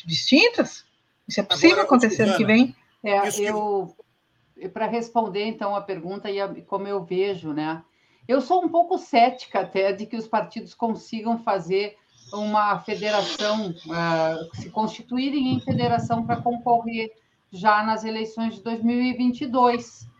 distintas. 0.04 0.84
Isso 1.28 1.38
é 1.38 1.44
possível 1.44 1.74
Agora, 1.74 1.86
acontecer 1.86 2.24
ano 2.24 2.36
que 2.36 2.44
vem? 2.44 2.74
É, 3.00 3.28
eu, 3.40 3.94
para 4.72 4.88
responder 4.88 5.44
então 5.44 5.76
a 5.76 5.80
pergunta 5.80 6.28
e 6.32 6.40
a, 6.40 6.52
como 6.66 6.88
eu 6.88 7.04
vejo, 7.04 7.52
né? 7.52 7.84
Eu 8.26 8.40
sou 8.40 8.64
um 8.64 8.68
pouco 8.68 8.98
cética 8.98 9.60
até 9.60 9.92
de 9.92 10.04
que 10.04 10.16
os 10.16 10.26
partidos 10.26 10.74
consigam 10.74 11.38
fazer 11.38 11.94
uma 12.32 12.80
federação, 12.80 13.70
uh, 13.70 14.56
se 14.56 14.68
constituírem 14.68 15.54
em 15.54 15.60
federação 15.60 16.26
para 16.26 16.42
concorrer 16.42 17.12
já 17.52 17.84
nas 17.84 18.02
eleições 18.02 18.56
de 18.56 18.62
2022, 18.62 20.10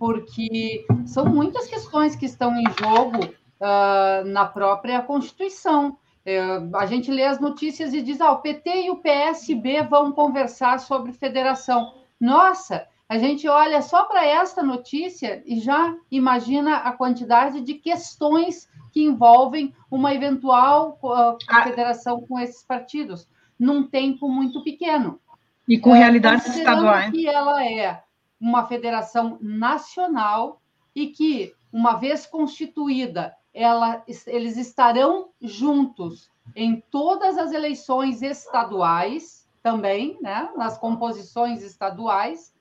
porque 0.00 0.86
são 1.04 1.26
muitas 1.26 1.66
questões 1.66 2.16
que 2.16 2.24
estão 2.24 2.56
em 2.56 2.64
jogo 2.80 3.22
uh, 3.22 4.24
na 4.24 4.46
própria 4.46 5.02
Constituição. 5.02 5.98
Uh, 6.24 6.74
a 6.74 6.86
gente 6.86 7.10
lê 7.10 7.24
as 7.24 7.38
notícias 7.38 7.92
e 7.92 8.00
diz: 8.00 8.18
ah, 8.18 8.32
o 8.32 8.38
PT 8.38 8.86
e 8.86 8.90
o 8.90 8.96
PSB 8.96 9.82
vão 9.82 10.10
conversar 10.10 10.80
sobre 10.80 11.12
federação. 11.12 11.92
Nossa, 12.18 12.86
a 13.06 13.18
gente 13.18 13.46
olha 13.46 13.82
só 13.82 14.04
para 14.04 14.24
esta 14.24 14.62
notícia 14.62 15.42
e 15.44 15.60
já 15.60 15.94
imagina 16.10 16.76
a 16.76 16.92
quantidade 16.92 17.60
de 17.60 17.74
questões 17.74 18.70
que 18.92 19.02
envolvem 19.04 19.74
uma 19.90 20.14
eventual 20.14 20.98
uh, 21.02 21.62
federação 21.62 22.22
com 22.22 22.38
esses 22.38 22.64
partidos, 22.64 23.28
num 23.58 23.86
tempo 23.86 24.30
muito 24.30 24.64
pequeno. 24.64 25.20
E 25.68 25.78
com 25.78 25.94
é, 25.94 25.98
realidades 25.98 26.46
estaduais. 26.46 27.10
que 27.10 27.28
ela 27.28 27.62
é 27.62 28.02
uma 28.40 28.66
federação 28.66 29.38
nacional 29.40 30.60
e 30.94 31.08
que, 31.08 31.52
uma 31.72 31.94
vez 31.94 32.26
constituída, 32.26 33.36
ela, 33.52 34.02
eles 34.26 34.56
estarão 34.56 35.30
juntos 35.40 36.30
em 36.54 36.80
todas 36.90 37.36
as 37.38 37.52
eleições 37.52 38.22
estaduais 38.22 39.48
também, 39.62 40.18
né, 40.20 40.50
nas 40.56 40.78
composições 40.78 41.62
estaduais, 41.62 42.54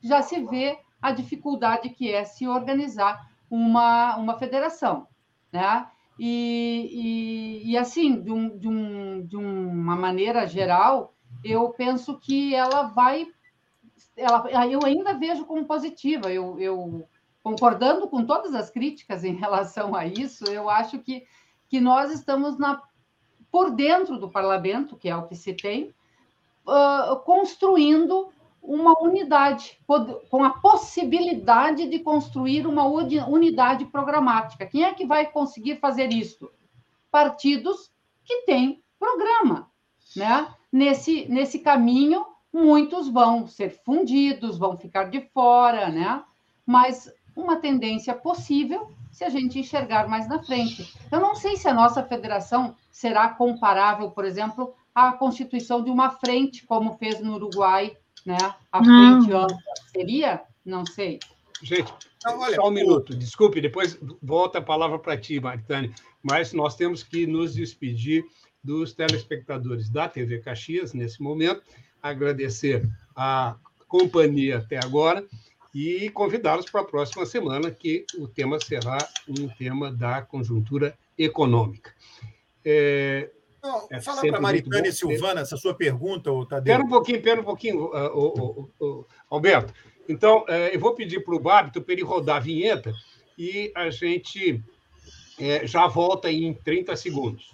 já 0.00 0.22
se 0.22 0.44
vê 0.44 0.78
a 1.02 1.10
dificuldade 1.10 1.90
que 1.90 2.12
é 2.12 2.24
se 2.24 2.46
organizar 2.46 3.28
uma, 3.50 4.16
uma 4.16 4.38
federação. 4.38 5.06
Né? 5.52 5.86
E, 6.18 7.62
e, 7.64 7.72
e 7.72 7.76
assim, 7.76 8.22
de, 8.22 8.30
um, 8.30 8.56
de, 8.56 8.68
um, 8.68 9.26
de 9.26 9.36
uma 9.36 9.96
maneira 9.96 10.46
geral, 10.46 11.14
eu 11.42 11.70
penso 11.70 12.18
que 12.18 12.54
ela 12.54 12.84
vai. 12.84 13.26
Ela, 14.16 14.66
eu 14.66 14.80
ainda 14.84 15.14
vejo 15.14 15.44
como 15.44 15.64
positiva. 15.64 16.32
Eu, 16.32 16.58
eu, 16.58 17.08
concordando 17.42 18.08
com 18.08 18.24
todas 18.24 18.54
as 18.54 18.70
críticas 18.70 19.24
em 19.24 19.34
relação 19.34 19.94
a 19.94 20.06
isso, 20.06 20.44
eu 20.44 20.70
acho 20.70 20.98
que, 21.00 21.26
que 21.68 21.80
nós 21.80 22.10
estamos 22.10 22.58
na, 22.58 22.80
por 23.50 23.70
dentro 23.70 24.18
do 24.18 24.30
parlamento, 24.30 24.96
que 24.96 25.08
é 25.08 25.16
o 25.16 25.26
que 25.26 25.34
se 25.34 25.52
tem, 25.52 25.94
uh, 26.66 27.16
construindo 27.24 28.32
uma 28.62 28.98
unidade, 28.98 29.78
com 30.30 30.42
a 30.42 30.50
possibilidade 30.50 31.86
de 31.86 31.98
construir 31.98 32.66
uma 32.66 32.86
unidade 32.86 33.84
programática. 33.84 34.64
Quem 34.64 34.84
é 34.84 34.94
que 34.94 35.04
vai 35.04 35.26
conseguir 35.26 35.76
fazer 35.76 36.10
isso? 36.10 36.50
Partidos 37.10 37.92
que 38.24 38.42
têm 38.46 38.82
programa. 38.98 39.70
Né? 40.16 40.48
Nesse, 40.72 41.26
nesse 41.28 41.58
caminho, 41.58 42.24
muitos 42.54 43.08
vão 43.08 43.46
ser 43.46 43.70
fundidos, 43.84 44.56
vão 44.56 44.76
ficar 44.76 45.10
de 45.10 45.20
fora, 45.20 45.90
né? 45.90 46.22
mas 46.64 47.12
uma 47.36 47.56
tendência 47.56 48.14
possível 48.14 48.90
se 49.10 49.24
a 49.24 49.28
gente 49.28 49.58
enxergar 49.58 50.08
mais 50.08 50.26
na 50.26 50.42
frente. 50.42 50.94
Eu 51.10 51.20
não 51.20 51.34
sei 51.34 51.56
se 51.56 51.68
a 51.68 51.74
nossa 51.74 52.02
federação 52.02 52.74
será 52.90 53.28
comparável, 53.28 54.10
por 54.10 54.24
exemplo, 54.24 54.72
à 54.94 55.12
constituição 55.12 55.84
de 55.84 55.90
uma 55.90 56.10
frente, 56.10 56.66
como 56.66 56.96
fez 56.96 57.20
no 57.20 57.34
Uruguai 57.34 57.96
né? 58.24 58.38
A 58.72 58.82
frente 58.82 59.32
ampla 59.32 59.46
seria? 59.92 60.42
Não 60.64 60.86
sei. 60.86 61.18
Gente, 61.62 61.92
então, 62.16 62.38
olha, 62.40 62.56
só 62.56 62.68
um 62.68 62.70
minuto, 62.70 63.14
desculpe, 63.14 63.60
depois 63.60 63.98
volta 64.22 64.58
a 64.58 64.62
palavra 64.62 64.98
para 64.98 65.16
ti, 65.16 65.38
Maritane, 65.38 65.94
mas 66.22 66.52
nós 66.52 66.74
temos 66.74 67.02
que 67.02 67.26
nos 67.26 67.54
despedir 67.54 68.24
dos 68.62 68.94
telespectadores 68.94 69.90
da 69.90 70.08
TV 70.08 70.40
Caxias 70.40 70.94
nesse 70.94 71.22
momento, 71.22 71.62
agradecer 72.10 72.88
a 73.16 73.56
companhia 73.88 74.58
até 74.58 74.78
agora 74.78 75.24
e 75.74 76.10
convidá-los 76.10 76.70
para 76.70 76.82
a 76.82 76.84
próxima 76.84 77.24
semana, 77.26 77.70
que 77.70 78.04
o 78.18 78.28
tema 78.28 78.60
será 78.60 78.98
um 79.28 79.48
tema 79.48 79.90
da 79.90 80.22
conjuntura 80.22 80.96
econômica. 81.18 81.92
É, 82.64 83.30
não, 83.62 83.88
é 83.90 84.00
fala 84.00 84.20
para 84.20 84.40
Maritânia 84.40 84.90
e 84.90 84.92
Silvana 84.92 85.40
essa 85.40 85.56
sua 85.56 85.74
pergunta, 85.74 86.30
Tadeu. 86.48 86.74
Espera 86.74 86.82
um 86.84 86.88
pouquinho, 86.88 87.16
espera 87.16 87.40
um 87.40 87.44
pouquinho, 87.44 87.84
uh, 87.86 88.18
uh, 88.18 88.70
uh, 88.80 89.06
Alberto. 89.30 89.72
Então, 90.08 90.44
eh, 90.48 90.74
eu 90.74 90.80
vou 90.80 90.94
pedir 90.94 91.24
para 91.24 91.34
o 91.34 91.40
Bábito 91.40 91.80
para 91.80 91.94
ele 91.94 92.02
rodar 92.02 92.36
a 92.36 92.40
vinheta 92.40 92.92
e 93.38 93.72
a 93.74 93.88
gente 93.90 94.62
eh, 95.40 95.66
já 95.66 95.86
volta 95.86 96.30
em 96.30 96.52
30 96.52 96.94
segundos. 96.96 97.52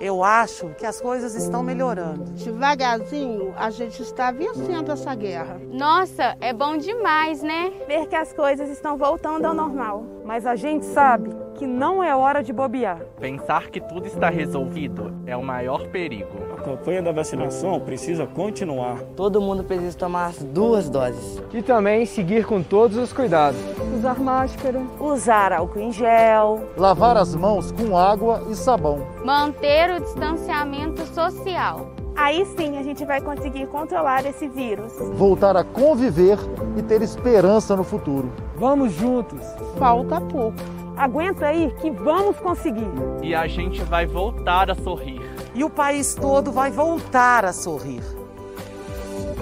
Eu 0.00 0.24
acho 0.24 0.70
que 0.70 0.84
as 0.84 1.00
coisas 1.00 1.34
estão 1.34 1.62
melhorando. 1.62 2.24
Devagarzinho, 2.32 3.54
a 3.56 3.70
gente 3.70 4.02
está 4.02 4.30
vencendo 4.30 4.90
essa 4.90 5.14
guerra. 5.14 5.60
Nossa, 5.70 6.36
é 6.40 6.52
bom 6.52 6.76
demais, 6.76 7.42
né? 7.42 7.72
Ver 7.86 8.06
que 8.06 8.16
as 8.16 8.32
coisas 8.32 8.68
estão 8.68 8.96
voltando 8.96 9.44
ao 9.44 9.54
normal. 9.54 10.04
Mas 10.24 10.46
a 10.46 10.56
gente 10.56 10.84
sabe 10.86 11.43
que 11.54 11.66
não 11.66 12.02
é 12.02 12.14
hora 12.14 12.42
de 12.42 12.52
bobear. 12.52 13.00
Pensar 13.18 13.70
que 13.70 13.80
tudo 13.80 14.06
está 14.06 14.28
resolvido 14.28 15.12
é 15.26 15.36
o 15.36 15.42
maior 15.42 15.86
perigo. 15.88 16.44
campanha 16.64 17.02
da 17.02 17.12
vacinação 17.12 17.78
precisa 17.80 18.26
continuar. 18.26 18.98
Todo 19.16 19.40
mundo 19.40 19.62
precisa 19.62 19.96
tomar 19.96 20.26
as 20.26 20.42
duas 20.42 20.88
doses. 20.88 21.42
E 21.52 21.62
também 21.62 22.06
seguir 22.06 22.44
com 22.44 22.62
todos 22.62 22.96
os 22.96 23.12
cuidados. 23.12 23.60
Usar 23.96 24.18
máscara. 24.18 24.82
Usar 24.98 25.52
álcool 25.52 25.80
em 25.80 25.92
gel. 25.92 26.64
Lavar 26.76 27.16
as 27.16 27.34
mãos 27.34 27.70
com 27.70 27.96
água 27.96 28.42
e 28.50 28.54
sabão. 28.54 29.06
Manter 29.24 29.90
o 29.90 30.00
distanciamento 30.00 31.06
social. 31.06 31.90
Aí 32.16 32.46
sim 32.56 32.78
a 32.78 32.82
gente 32.82 33.04
vai 33.04 33.20
conseguir 33.20 33.66
controlar 33.66 34.24
esse 34.24 34.48
vírus. 34.48 34.92
Voltar 35.14 35.56
a 35.56 35.64
conviver 35.64 36.38
e 36.76 36.82
ter 36.82 37.02
esperança 37.02 37.74
no 37.74 37.82
futuro. 37.82 38.32
Vamos 38.56 38.92
juntos. 38.92 39.40
Falta 39.78 40.20
pouco. 40.20 40.83
Aguenta 40.96 41.46
aí 41.46 41.74
que 41.80 41.90
vamos 41.90 42.38
conseguir. 42.38 42.86
E 43.22 43.34
a 43.34 43.48
gente 43.48 43.82
vai 43.82 44.06
voltar 44.06 44.70
a 44.70 44.76
sorrir. 44.76 45.20
E 45.52 45.64
o 45.64 45.70
país 45.70 46.14
todo 46.14 46.52
vai 46.52 46.70
voltar 46.70 47.44
a 47.44 47.52
sorrir. 47.52 48.02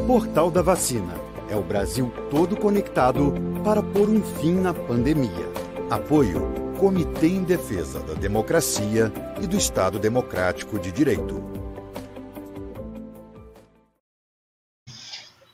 Portal 0.07 0.51
da 0.51 0.63
Vacina. 0.63 1.15
É 1.51 1.57
o 1.57 1.63
Brasil 1.63 2.11
todo 2.31 2.57
conectado 2.57 3.35
para 3.63 3.83
pôr 3.83 4.09
um 4.09 4.23
fim 4.23 4.55
na 4.55 4.73
pandemia. 4.73 5.53
Apoio 5.91 6.51
Comitê 6.79 7.27
em 7.27 7.45
Defesa 7.45 8.01
da 8.01 8.15
Democracia 8.15 9.13
e 9.41 9.47
do 9.47 9.57
Estado 9.57 9.99
Democrático 9.99 10.79
de 10.79 10.91
Direito. 10.91 11.45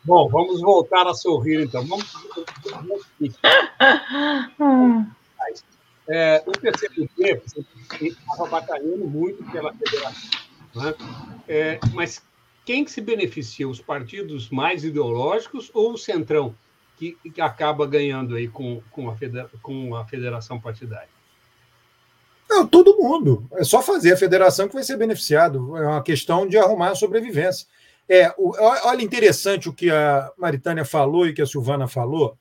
Bom, 0.04 0.28
vamos 0.28 0.60
voltar 0.60 1.08
a 1.08 1.12
sorrir, 1.12 1.64
então. 1.64 1.84
Vamos. 1.84 2.14
É, 6.08 6.42
o 6.46 6.52
PCdoB 6.52 7.42
estava 8.00 8.48
batalhando 8.48 9.06
muito 9.06 9.44
pela 9.52 9.72
federação. 9.74 10.40
Né? 10.74 10.94
É, 11.46 11.80
mas 11.92 12.22
quem 12.64 12.84
que 12.84 12.90
se 12.90 13.00
beneficia? 13.00 13.68
Os 13.68 13.80
partidos 13.80 14.48
mais 14.48 14.84
ideológicos 14.84 15.70
ou 15.74 15.92
o 15.92 15.98
centrão, 15.98 16.54
que, 16.96 17.16
que 17.34 17.40
acaba 17.40 17.86
ganhando 17.86 18.36
aí 18.36 18.48
com, 18.48 18.82
com, 18.90 19.10
a 19.10 19.16
federa, 19.16 19.50
com 19.62 19.94
a 19.94 20.04
federação 20.04 20.60
partidária? 20.60 21.08
Não, 22.48 22.66
todo 22.66 22.96
mundo. 22.96 23.46
É 23.52 23.64
só 23.64 23.82
fazer 23.82 24.12
a 24.12 24.16
federação 24.16 24.66
que 24.66 24.74
vai 24.74 24.82
ser 24.82 24.96
beneficiado. 24.96 25.76
É 25.76 25.86
uma 25.86 26.02
questão 26.02 26.46
de 26.46 26.56
arrumar 26.56 26.90
a 26.90 26.94
sobrevivência. 26.94 27.66
É, 28.08 28.32
o, 28.38 28.54
olha 28.58 29.02
interessante 29.02 29.68
o 29.68 29.74
que 29.74 29.90
a 29.90 30.32
Maritânia 30.38 30.84
falou 30.84 31.26
e 31.26 31.34
que 31.34 31.42
a 31.42 31.46
Silvana 31.46 31.86
falou. 31.86 32.38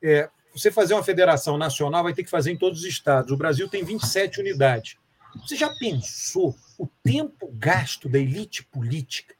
É, 0.00 0.30
você 0.54 0.70
fazer 0.70 0.94
uma 0.94 1.04
federação 1.04 1.56
nacional 1.56 2.02
vai 2.02 2.14
ter 2.14 2.24
que 2.24 2.30
fazer 2.30 2.50
em 2.50 2.56
todos 2.56 2.80
os 2.80 2.86
estados. 2.86 3.32
O 3.32 3.36
Brasil 3.36 3.68
tem 3.68 3.84
27 3.84 4.40
unidades. 4.40 4.96
Você 5.36 5.56
já 5.56 5.68
pensou 5.78 6.56
o 6.78 6.88
tempo 7.02 7.50
gasto 7.52 8.08
da 8.08 8.18
elite 8.18 8.64
política 8.64 9.34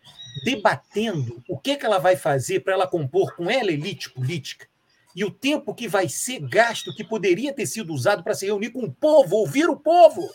debatendo 0.44 1.42
o 1.48 1.58
que, 1.58 1.76
que 1.76 1.86
ela 1.86 1.98
vai 1.98 2.16
fazer 2.16 2.60
para 2.60 2.74
ela 2.74 2.86
compor 2.86 3.34
com 3.34 3.50
ela 3.50 3.72
elite 3.72 4.10
política? 4.10 4.68
E 5.16 5.24
o 5.24 5.30
tempo 5.30 5.74
que 5.74 5.88
vai 5.88 6.08
ser 6.08 6.38
gasto, 6.40 6.94
que 6.94 7.02
poderia 7.02 7.52
ter 7.52 7.66
sido 7.66 7.92
usado 7.92 8.22
para 8.22 8.34
se 8.34 8.46
reunir 8.46 8.70
com 8.70 8.84
o 8.84 8.92
povo, 8.92 9.36
ouvir 9.36 9.68
o 9.68 9.76
povo. 9.76 10.30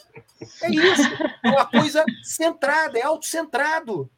É 0.61 0.69
isso. 0.69 1.03
É 1.43 1.49
uma 1.49 1.65
coisa 1.65 2.03
centrada, 2.21 2.97
é 2.97 3.03
autocentrado. 3.03 4.11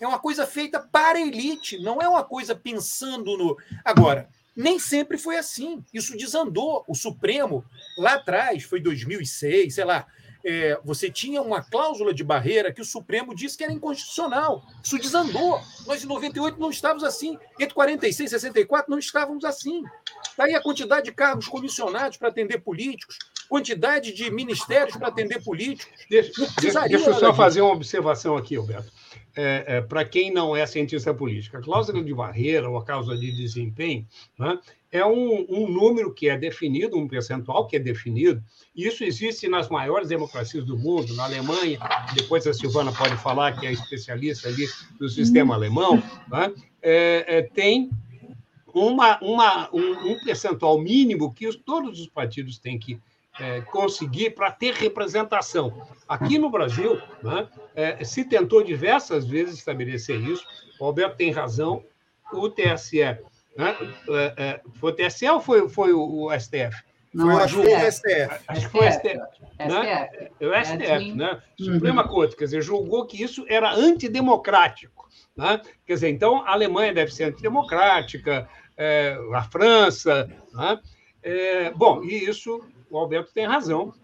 É 0.00 0.06
uma 0.06 0.18
coisa 0.18 0.46
feita 0.46 0.80
para 0.80 1.18
a 1.18 1.20
elite, 1.20 1.78
não 1.78 2.00
é 2.00 2.08
uma 2.08 2.22
coisa 2.22 2.54
pensando 2.54 3.36
no. 3.36 3.56
Agora, 3.84 4.28
nem 4.58 4.76
sempre 4.76 5.16
foi 5.16 5.36
assim. 5.36 5.84
Isso 5.94 6.16
desandou. 6.16 6.84
O 6.88 6.94
Supremo, 6.94 7.64
lá 7.96 8.14
atrás, 8.14 8.64
foi 8.64 8.80
2006, 8.80 9.72
sei 9.72 9.84
lá, 9.84 10.04
é, 10.44 10.76
você 10.84 11.08
tinha 11.08 11.40
uma 11.40 11.62
cláusula 11.62 12.12
de 12.12 12.24
barreira 12.24 12.72
que 12.72 12.80
o 12.80 12.84
Supremo 12.84 13.36
disse 13.36 13.56
que 13.56 13.62
era 13.62 13.72
inconstitucional. 13.72 14.66
Isso 14.82 14.98
desandou. 14.98 15.60
Nós, 15.86 16.02
em 16.02 16.08
98, 16.08 16.58
não 16.58 16.70
estávamos 16.70 17.04
assim. 17.04 17.38
Entre 17.60 17.72
46 17.72 18.28
e 18.28 18.34
64, 18.34 18.90
não 18.90 18.98
estávamos 18.98 19.44
assim. 19.44 19.84
Daí 20.36 20.56
a 20.56 20.60
quantidade 20.60 21.04
de 21.04 21.12
cargos 21.12 21.46
comissionados 21.46 22.16
para 22.16 22.28
atender 22.28 22.58
políticos, 22.58 23.16
quantidade 23.48 24.12
de 24.12 24.28
ministérios 24.28 24.96
para 24.96 25.06
atender 25.06 25.40
políticos. 25.44 25.92
Deixa, 26.10 26.32
deixa 26.60 27.10
eu 27.10 27.14
só 27.14 27.32
fazer 27.32 27.60
uma 27.60 27.74
observação 27.74 28.36
aqui, 28.36 28.56
Alberto 28.56 28.92
é, 29.40 29.64
é, 29.68 29.80
para 29.80 30.04
quem 30.04 30.32
não 30.32 30.56
é 30.56 30.66
cientista 30.66 31.14
político. 31.14 31.56
A 31.56 31.60
cláusula 31.60 32.02
de 32.02 32.12
barreira 32.12 32.68
ou 32.68 32.76
a 32.76 32.84
cláusula 32.84 33.16
de 33.16 33.30
desempenho 33.30 34.04
né, 34.36 34.58
é 34.90 35.06
um, 35.06 35.46
um, 35.48 35.70
número 35.70 36.12
que 36.12 36.28
é 36.28 36.36
definido, 36.36 36.98
um 36.98 37.06
percentual 37.06 37.68
que 37.68 37.76
é 37.76 37.78
definido, 37.78 38.42
e 38.74 38.88
isso 38.88 39.04
existe 39.04 39.46
nas 39.46 39.68
maiores 39.68 40.08
democracias 40.08 40.64
do 40.64 40.76
mundo, 40.76 41.14
na 41.14 41.22
Alemanha, 41.22 41.78
depois 42.16 42.48
a 42.48 42.52
Silvana 42.52 42.90
pode 42.90 43.16
falar, 43.18 43.52
que 43.60 43.64
é 43.64 43.70
especialista 43.70 44.48
ali 44.48 44.66
do 44.98 45.08
sistema 45.08 45.54
alemão, 45.54 46.02
né, 46.28 46.52
é, 46.82 47.38
é 47.38 47.42
tem 47.42 47.90
uma, 48.74 49.20
uma, 49.22 49.72
um, 49.72 50.12
um, 50.12 50.24
percentual 50.24 50.80
mínimo 50.80 51.32
que 51.32 51.46
os, 51.46 51.54
todos 51.54 52.00
os 52.00 52.08
partidos 52.08 52.58
têm 52.58 52.76
que 52.76 52.98
é, 53.40 53.60
conseguir 53.60 54.30
para 54.30 54.50
ter 54.50 54.74
representação. 54.74 55.86
Aqui 56.08 56.38
no 56.38 56.50
Brasil, 56.50 57.00
né, 57.22 57.48
é, 57.74 58.04
se 58.04 58.24
tentou 58.24 58.62
diversas 58.62 59.26
vezes 59.26 59.58
estabelecer 59.58 60.20
isso, 60.20 60.44
o 60.80 60.84
Alberto 60.84 61.16
tem 61.16 61.30
razão, 61.30 61.84
o 62.32 62.48
TSE. 62.48 62.98
Né, 63.56 63.76
é, 64.08 64.34
é, 64.36 64.60
foi 64.74 64.92
o 64.92 64.94
TSE 64.94 65.28
ou 65.28 65.40
foi, 65.40 65.68
foi 65.68 65.92
o, 65.92 66.26
o 66.26 66.38
STF? 66.38 66.88
Não, 67.12 67.32
foi, 67.32 67.42
acho 67.42 67.56
que 67.56 67.62
foi 67.62 67.74
o 67.74 67.92
STF. 67.92 68.44
Acho 68.48 68.60
que 68.60 68.72
foi 68.72 68.88
o 68.88 68.92
STF. 68.92 69.18
Né? 69.58 70.10
O 70.40 70.64
STF, 70.64 71.12
né? 71.14 71.42
Suprema 71.58 72.02
uhum. 72.02 72.08
Corte, 72.08 72.36
quer 72.36 72.44
dizer, 72.44 72.62
julgou 72.62 73.06
que 73.06 73.22
isso 73.22 73.44
era 73.48 73.72
antidemocrático. 73.72 75.08
Né? 75.36 75.60
Quer 75.86 75.94
dizer, 75.94 76.08
então 76.10 76.42
a 76.44 76.52
Alemanha 76.52 76.92
deve 76.92 77.12
ser 77.12 77.24
antidemocrática, 77.24 78.48
é, 78.76 79.16
a 79.34 79.42
França. 79.42 80.30
Né? 80.52 80.80
É, 81.22 81.70
bom, 81.70 82.04
e 82.04 82.28
isso 82.28 82.62
o 82.90 82.98
Alberto 82.98 83.32
tem 83.32 83.46
razão, 83.46 83.94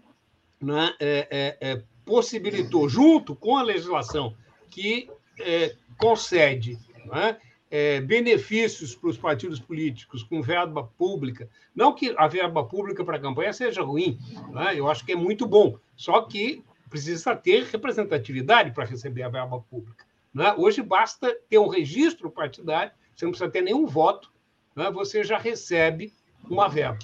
né? 0.61 0.93
É, 0.99 1.27
é, 1.29 1.71
é, 1.71 1.83
possibilitou, 2.05 2.87
junto 2.87 3.35
com 3.35 3.57
a 3.57 3.63
legislação 3.63 4.35
que 4.69 5.09
é, 5.39 5.75
concede 5.97 6.77
né? 7.05 7.37
É, 7.69 7.99
benefícios 7.99 8.95
para 8.95 9.09
os 9.09 9.17
partidos 9.17 9.59
políticos 9.59 10.23
com 10.23 10.41
verba 10.41 10.83
pública, 10.97 11.49
não 11.75 11.93
que 11.93 12.13
a 12.15 12.27
verba 12.27 12.63
pública 12.63 13.03
para 13.03 13.17
a 13.17 13.19
campanha 13.19 13.51
seja 13.51 13.81
ruim, 13.81 14.19
né? 14.51 14.79
eu 14.79 14.89
acho 14.89 15.03
que 15.05 15.11
é 15.11 15.15
muito 15.15 15.45
bom, 15.47 15.77
só 15.95 16.21
que 16.21 16.63
precisa 16.89 17.35
ter 17.35 17.63
representatividade 17.65 18.71
para 18.71 18.85
receber 18.85 19.23
a 19.23 19.29
verba 19.29 19.59
pública. 19.59 20.05
Né? 20.33 20.53
Hoje 20.57 20.81
basta 20.81 21.35
ter 21.49 21.57
um 21.57 21.67
registro 21.67 22.29
partidário, 22.29 22.91
você 23.15 23.25
não 23.25 23.31
precisa 23.31 23.51
ter 23.51 23.61
nenhum 23.61 23.85
voto, 23.85 24.31
né? 24.75 24.89
você 24.91 25.23
já 25.23 25.37
recebe 25.37 26.13
uma 26.47 26.69
verba. 26.69 26.99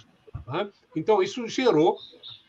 Né? 0.47 0.69
Então, 0.95 1.21
isso 1.21 1.47
gerou, 1.47 1.97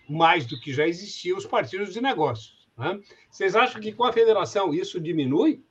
mais 0.09 0.47
do 0.47 0.59
que 0.61 0.73
já 0.73 0.87
existia, 0.87 1.37
os 1.37 1.47
partidos 1.47 1.93
de 1.93 2.01
negócios. 2.01 2.67
Né? 2.77 3.01
Vocês 3.31 3.55
acham 3.55 3.81
que 3.81 3.93
com 3.93 4.05
a 4.05 4.13
federação 4.13 4.75
isso 4.75 5.01
diminui? 5.01 5.63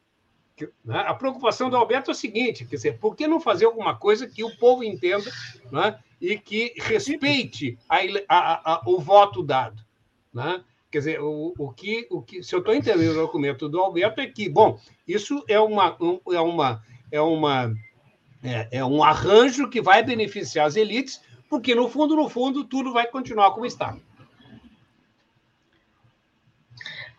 Né? 0.83 0.99
A 0.99 1.13
preocupação 1.13 1.69
do 1.69 1.75
Alberto 1.75 2.11
é 2.11 2.13
a 2.13 2.15
seguinte: 2.15 2.65
quer 2.65 2.75
dizer, 2.75 2.99
por 2.99 3.15
que 3.15 3.27
não 3.27 3.39
fazer 3.39 3.65
alguma 3.65 3.95
coisa 3.95 4.27
que 4.27 4.43
o 4.43 4.55
povo 4.57 4.83
entenda 4.83 5.29
né? 5.71 5.99
e 6.19 6.37
que 6.37 6.73
respeite 6.77 7.77
a, 7.89 7.97
a, 8.27 8.73
a, 8.73 8.81
o 8.85 8.99
voto 8.99 9.43
dado? 9.43 9.83
Né? 10.33 10.63
Quer 10.91 10.97
dizer, 10.99 11.21
o, 11.21 11.53
o, 11.57 11.71
que, 11.71 12.07
o 12.11 12.21
que, 12.21 12.43
se 12.43 12.53
eu 12.53 12.59
estou 12.59 12.75
entendendo 12.75 13.11
o 13.11 13.21
documento 13.21 13.69
do 13.69 13.79
Alberto, 13.79 14.19
é 14.19 14.27
que, 14.27 14.49
bom, 14.49 14.77
isso 15.07 15.43
é 15.47 15.59
uma, 15.59 15.95
um, 16.01 16.19
é 16.31 16.39
uma, 16.41 16.83
é 17.09 17.21
uma 17.21 17.73
é, 18.43 18.67
é 18.71 18.85
um 18.85 19.03
arranjo 19.03 19.69
que 19.69 19.81
vai 19.81 20.03
beneficiar 20.03 20.67
as 20.67 20.75
elites, 20.75 21.21
porque 21.51 21.75
no 21.75 21.89
fundo, 21.89 22.15
no 22.15 22.29
fundo, 22.29 22.63
tudo 22.63 22.93
vai 22.93 23.07
continuar 23.07 23.51
como 23.51 23.65
está. 23.65 23.97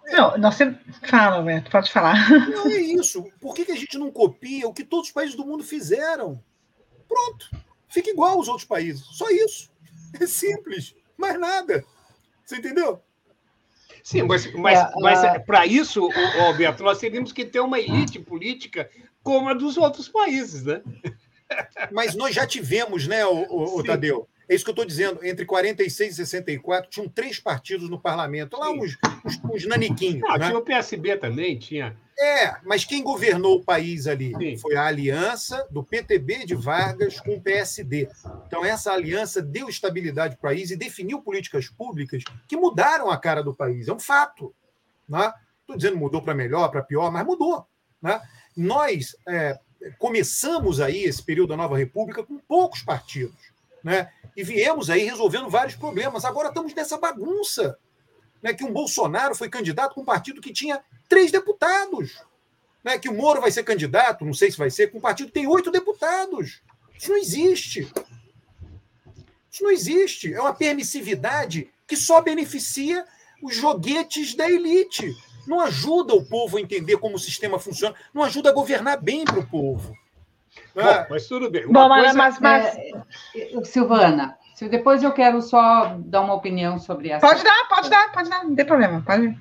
Não, 0.06 0.50
você 0.50 0.74
fala, 1.02 1.36
Alberto, 1.36 1.70
pode 1.70 1.92
falar. 1.92 2.30
Não 2.48 2.66
é 2.66 2.80
isso. 2.80 3.30
Por 3.38 3.54
que, 3.54 3.66
que 3.66 3.72
a 3.72 3.76
gente 3.76 3.98
não 3.98 4.10
copia 4.10 4.66
o 4.66 4.72
que 4.72 4.84
todos 4.84 5.08
os 5.08 5.12
países 5.12 5.36
do 5.36 5.44
mundo 5.44 5.62
fizeram? 5.62 6.42
Pronto. 7.06 7.50
Fica 7.90 8.08
igual 8.08 8.38
aos 8.38 8.48
outros 8.48 8.64
países. 8.66 9.04
Só 9.04 9.28
isso. 9.28 9.70
É 10.18 10.26
simples. 10.26 10.96
Mais 11.18 11.38
nada. 11.38 11.84
Você 12.42 12.56
entendeu? 12.56 13.02
Sim, 14.02 14.22
mas, 14.22 14.50
mas, 14.54 14.78
é, 14.78 14.90
mas 14.98 15.24
é, 15.24 15.38
para 15.40 15.66
isso, 15.66 16.08
Alberto, 16.40 16.82
nós 16.82 16.98
teríamos 16.98 17.32
que 17.32 17.44
ter 17.44 17.60
uma 17.60 17.78
elite 17.78 18.18
política 18.18 18.90
como 19.22 19.50
a 19.50 19.54
dos 19.54 19.76
outros 19.76 20.08
países, 20.08 20.64
né? 20.64 20.82
Mas 21.90 22.14
nós 22.14 22.34
já 22.34 22.46
tivemos, 22.46 23.06
né, 23.06 23.24
o, 23.26 23.44
o, 23.48 23.78
o 23.78 23.84
Tadeu? 23.84 24.28
É 24.48 24.54
isso 24.54 24.64
que 24.64 24.70
eu 24.70 24.72
estou 24.72 24.84
dizendo. 24.84 25.24
Entre 25.24 25.46
46 25.46 26.12
e 26.12 26.16
64, 26.16 26.90
tinham 26.90 27.08
três 27.08 27.38
partidos 27.38 27.88
no 27.88 27.98
parlamento. 27.98 28.58
Lá 28.58 28.70
uns, 28.70 28.98
uns, 29.24 29.40
uns 29.44 29.66
naniquinhos. 29.66 30.22
Ah, 30.28 30.36
né? 30.36 30.46
Tinha 30.48 30.58
o 30.58 30.62
PSB 30.62 31.16
também, 31.16 31.58
tinha. 31.58 31.96
É, 32.18 32.56
mas 32.62 32.84
quem 32.84 33.02
governou 33.02 33.56
o 33.56 33.64
país 33.64 34.06
ali 34.06 34.32
Sim. 34.36 34.56
foi 34.56 34.76
a 34.76 34.86
aliança 34.86 35.66
do 35.70 35.82
PTB 35.82 36.44
de 36.44 36.54
Vargas 36.54 37.18
com 37.18 37.36
o 37.36 37.40
PSD. 37.40 38.08
Então, 38.46 38.64
essa 38.64 38.92
aliança 38.92 39.40
deu 39.40 39.68
estabilidade 39.68 40.36
para 40.36 40.50
o 40.50 40.52
país 40.52 40.70
e 40.70 40.76
definiu 40.76 41.22
políticas 41.22 41.68
públicas 41.68 42.22
que 42.46 42.56
mudaram 42.56 43.10
a 43.10 43.16
cara 43.16 43.42
do 43.42 43.54
país. 43.54 43.88
É 43.88 43.92
um 43.92 43.98
fato. 43.98 44.54
Estou 45.02 45.18
né? 45.18 45.32
dizendo 45.76 45.96
mudou 45.96 46.22
para 46.22 46.34
melhor, 46.34 46.68
para 46.68 46.82
pior, 46.82 47.10
mas 47.10 47.24
mudou. 47.24 47.66
Né? 48.00 48.20
Nós 48.56 49.16
é, 49.26 49.58
começamos 49.98 50.80
aí 50.80 51.04
esse 51.04 51.22
período 51.22 51.50
da 51.50 51.56
Nova 51.56 51.76
República 51.76 52.22
com 52.22 52.38
poucos 52.38 52.82
partidos. 52.82 53.52
Né? 53.82 54.10
E 54.36 54.42
viemos 54.42 54.88
aí 54.90 55.04
resolvendo 55.04 55.50
vários 55.50 55.74
problemas. 55.74 56.24
Agora 56.24 56.48
estamos 56.48 56.74
nessa 56.74 56.98
bagunça. 56.98 57.78
Né? 58.42 58.54
Que 58.54 58.64
um 58.64 58.72
Bolsonaro 58.72 59.34
foi 59.34 59.48
candidato 59.48 59.94
com 59.94 60.02
um 60.02 60.04
partido 60.04 60.40
que 60.40 60.52
tinha 60.52 60.82
três 61.08 61.30
deputados. 61.30 62.22
Né? 62.84 62.98
Que 62.98 63.08
o 63.08 63.14
Moro 63.14 63.40
vai 63.40 63.50
ser 63.50 63.64
candidato, 63.64 64.24
não 64.24 64.34
sei 64.34 64.50
se 64.50 64.58
vai 64.58 64.70
ser, 64.70 64.90
com 64.90 64.98
um 64.98 65.02
partido 65.02 65.28
que 65.28 65.34
tem 65.34 65.46
oito 65.46 65.70
deputados. 65.70 66.62
Isso 66.96 67.10
não 67.10 67.18
existe. 67.18 67.92
Isso 69.50 69.62
não 69.62 69.70
existe. 69.70 70.32
É 70.32 70.40
uma 70.40 70.54
permissividade 70.54 71.70
que 71.86 71.96
só 71.96 72.20
beneficia 72.20 73.04
os 73.42 73.54
joguetes 73.54 74.34
da 74.34 74.48
elite. 74.48 75.14
Não 75.46 75.60
ajuda 75.60 76.14
o 76.14 76.24
povo 76.24 76.56
a 76.56 76.60
entender 76.60 76.96
como 76.98 77.16
o 77.16 77.18
sistema 77.18 77.58
funciona, 77.58 77.94
não 78.14 78.22
ajuda 78.22 78.50
a 78.50 78.52
governar 78.52 79.00
bem 79.00 79.24
para 79.24 79.38
o 79.38 79.46
povo. 79.46 79.96
Bom, 80.74 80.80
é. 80.82 81.06
mas 81.08 81.26
tudo 81.26 81.50
bem. 81.50 81.64
Uma 81.66 81.88
Bom, 81.88 81.94
coisa... 81.94 82.14
mas, 82.14 82.38
mas... 82.40 82.76
É, 82.76 83.64
Silvana, 83.64 84.36
depois 84.70 85.02
eu 85.02 85.12
quero 85.12 85.40
só 85.42 85.96
dar 85.98 86.20
uma 86.20 86.34
opinião 86.34 86.78
sobre 86.78 87.10
essa. 87.10 87.26
Pode 87.26 87.42
dar, 87.42 87.68
pode 87.68 87.90
dar, 87.90 88.12
pode 88.12 88.30
dar, 88.30 88.44
não 88.44 88.54
tem 88.54 88.64
problema. 88.64 89.02
Pode. 89.04 89.36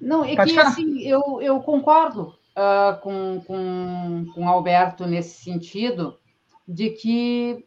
Não, 0.00 0.24
é 0.24 0.36
pode 0.36 0.50
que 0.50 0.56
falar. 0.56 0.70
assim, 0.70 1.00
eu, 1.00 1.40
eu 1.40 1.60
concordo 1.60 2.34
uh, 2.56 3.00
com, 3.00 3.42
com, 3.46 4.26
com 4.34 4.48
Alberto 4.48 5.06
nesse 5.06 5.42
sentido, 5.42 6.18
de 6.66 6.90
que 6.90 7.64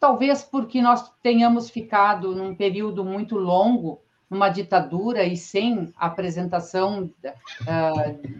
talvez 0.00 0.42
porque 0.42 0.80
nós 0.80 1.10
tenhamos 1.22 1.70
ficado 1.70 2.34
num 2.34 2.54
período 2.54 3.04
muito 3.04 3.36
longo 3.36 4.02
numa 4.30 4.48
ditadura 4.48 5.24
e 5.24 5.36
sem 5.36 5.92
apresentação 5.96 7.10
uh, 7.24 8.36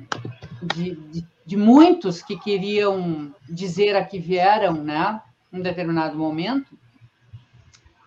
de, 0.75 0.95
de, 0.97 1.27
de, 1.47 1.57
muitos 1.57 2.23
que 2.23 2.39
queriam 2.39 3.35
dizer 3.49 3.97
a 3.97 4.05
que 4.05 4.19
vieram, 4.19 4.75
né, 4.75 5.21
em 5.53 5.63
determinado 5.63 6.19
momento, 6.19 6.79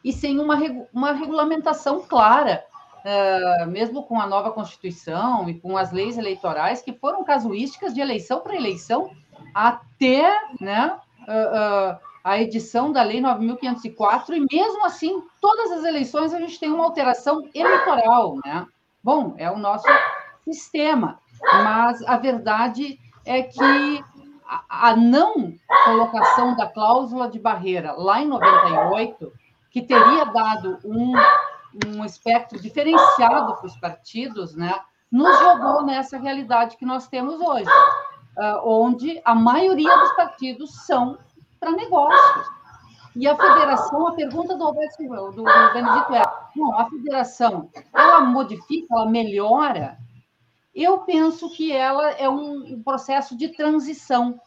e 0.03 0.13
sem 0.13 0.39
uma, 0.39 0.57
uma 0.93 1.11
regulamentação 1.11 2.01
clara, 2.01 2.63
uh, 3.03 3.67
mesmo 3.67 4.03
com 4.03 4.19
a 4.19 4.27
nova 4.27 4.51
Constituição 4.51 5.49
e 5.49 5.55
com 5.55 5.75
as 5.75 5.91
leis 5.91 6.17
eleitorais, 6.17 6.81
que 6.81 6.93
foram 6.93 7.23
casuísticas 7.23 7.93
de 7.93 8.01
eleição 8.01 8.41
para 8.41 8.55
eleição, 8.55 9.09
até 9.55 10.39
né, 10.59 10.99
uh, 11.23 12.10
a 12.23 12.39
edição 12.39 12.91
da 12.91 13.01
Lei 13.03 13.21
9.504, 13.21 14.29
e 14.35 14.55
mesmo 14.55 14.85
assim, 14.85 15.21
todas 15.39 15.71
as 15.71 15.83
eleições 15.83 16.33
a 16.33 16.39
gente 16.39 16.59
tem 16.59 16.71
uma 16.71 16.83
alteração 16.83 17.47
eleitoral, 17.53 18.37
né? 18.45 18.65
Bom, 19.03 19.33
é 19.37 19.49
o 19.49 19.57
nosso 19.57 19.87
sistema, 20.43 21.19
mas 21.41 22.03
a 22.03 22.17
verdade 22.17 22.99
é 23.25 23.43
que 23.43 24.03
a 24.69 24.95
não 24.95 25.53
colocação 25.85 26.55
da 26.55 26.67
cláusula 26.67 27.29
de 27.29 27.39
barreira 27.39 27.93
lá 27.93 28.21
em 28.21 28.27
98, 28.27 29.31
que 29.69 29.81
teria 29.81 30.25
dado 30.25 30.77
um, 30.83 31.13
um 31.87 32.05
espectro 32.05 32.59
diferenciado 32.59 33.55
para 33.55 33.65
os 33.65 33.77
partidos, 33.77 34.55
né, 34.55 34.77
nos 35.11 35.39
jogou 35.39 35.83
nessa 35.83 36.17
realidade 36.17 36.77
que 36.77 36.85
nós 36.85 37.07
temos 37.07 37.39
hoje, 37.39 37.69
uh, 38.37 38.61
onde 38.63 39.21
a 39.23 39.33
maioria 39.33 39.97
dos 39.97 40.13
partidos 40.13 40.85
são 40.85 41.17
para 41.61 41.71
negócios. 41.73 42.47
E 43.15 43.27
a 43.27 43.37
federação, 43.37 44.07
a 44.07 44.13
pergunta 44.13 44.57
do 44.57 44.63
Alberto 44.63 45.03
do, 45.03 45.31
do 45.31 45.43
Benedito 45.43 46.15
é: 46.15 46.23
não, 46.55 46.77
a 46.77 46.89
federação, 46.89 47.69
ela 47.93 48.21
modifica, 48.21 48.87
ela 48.91 49.05
melhora? 49.05 49.97
Eu 50.73 50.99
penso 50.99 51.49
que 51.51 51.71
ela 51.71 52.11
é 52.11 52.27
um, 52.27 52.81
processo 52.81 53.37
de 53.37 53.49
transição, 53.49 54.39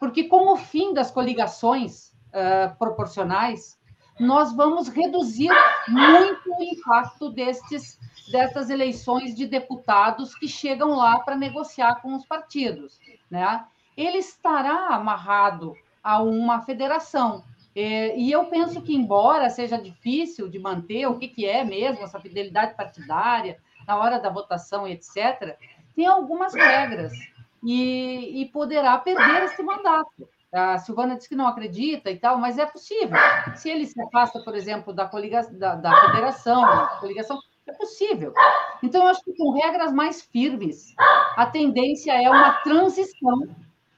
porque 0.00 0.24
com 0.24 0.52
o 0.52 0.56
fim 0.56 0.92
das 0.94 1.10
coligações 1.10 2.08
uh, 2.08 2.74
proporcionais, 2.78 3.78
nós 4.18 4.54
vamos 4.54 4.88
reduzir 4.88 5.50
muito 5.86 6.50
o 6.58 6.62
impacto 6.62 7.28
destes, 7.28 7.98
dessas 8.32 8.70
eleições 8.70 9.34
de 9.34 9.46
deputados 9.46 10.34
que 10.34 10.48
chegam 10.48 10.96
lá 10.96 11.20
para 11.20 11.36
negociar 11.36 12.00
com 12.00 12.16
os 12.16 12.24
partidos. 12.24 12.98
Né? 13.30 13.62
Ele 13.94 14.16
estará 14.16 14.94
amarrado 14.94 15.74
a 16.06 16.22
uma 16.22 16.62
federação. 16.62 17.42
É, 17.74 18.16
e 18.16 18.30
eu 18.30 18.44
penso 18.44 18.80
que, 18.80 18.94
embora 18.94 19.50
seja 19.50 19.76
difícil 19.76 20.48
de 20.48 20.56
manter 20.56 21.04
o 21.06 21.18
que, 21.18 21.26
que 21.26 21.44
é 21.44 21.64
mesmo 21.64 22.04
essa 22.04 22.20
fidelidade 22.20 22.76
partidária, 22.76 23.58
na 23.88 23.96
hora 23.96 24.20
da 24.20 24.30
votação, 24.30 24.86
etc., 24.86 25.58
tem 25.96 26.06
algumas 26.06 26.54
regras 26.54 27.12
e, 27.60 28.40
e 28.40 28.46
poderá 28.46 28.96
perder 28.98 29.42
esse 29.42 29.60
mandato. 29.64 30.28
A 30.52 30.78
Silvana 30.78 31.16
disse 31.16 31.28
que 31.28 31.34
não 31.34 31.48
acredita 31.48 32.08
e 32.08 32.16
tal, 32.16 32.38
mas 32.38 32.56
é 32.56 32.64
possível. 32.64 33.18
Se 33.56 33.68
ele 33.68 33.84
se 33.84 34.00
afasta, 34.00 34.38
por 34.44 34.54
exemplo, 34.54 34.92
da, 34.92 35.06
coligação, 35.06 35.58
da, 35.58 35.74
da 35.74 36.06
federação, 36.06 36.62
da 36.62 36.86
coligação, 37.00 37.40
é 37.66 37.72
possível. 37.72 38.32
Então, 38.80 39.02
eu 39.02 39.08
acho 39.08 39.24
que 39.24 39.36
com 39.36 39.50
regras 39.50 39.92
mais 39.92 40.22
firmes, 40.22 40.94
a 41.36 41.46
tendência 41.46 42.12
é 42.12 42.30
uma 42.30 42.52
transição 42.62 43.48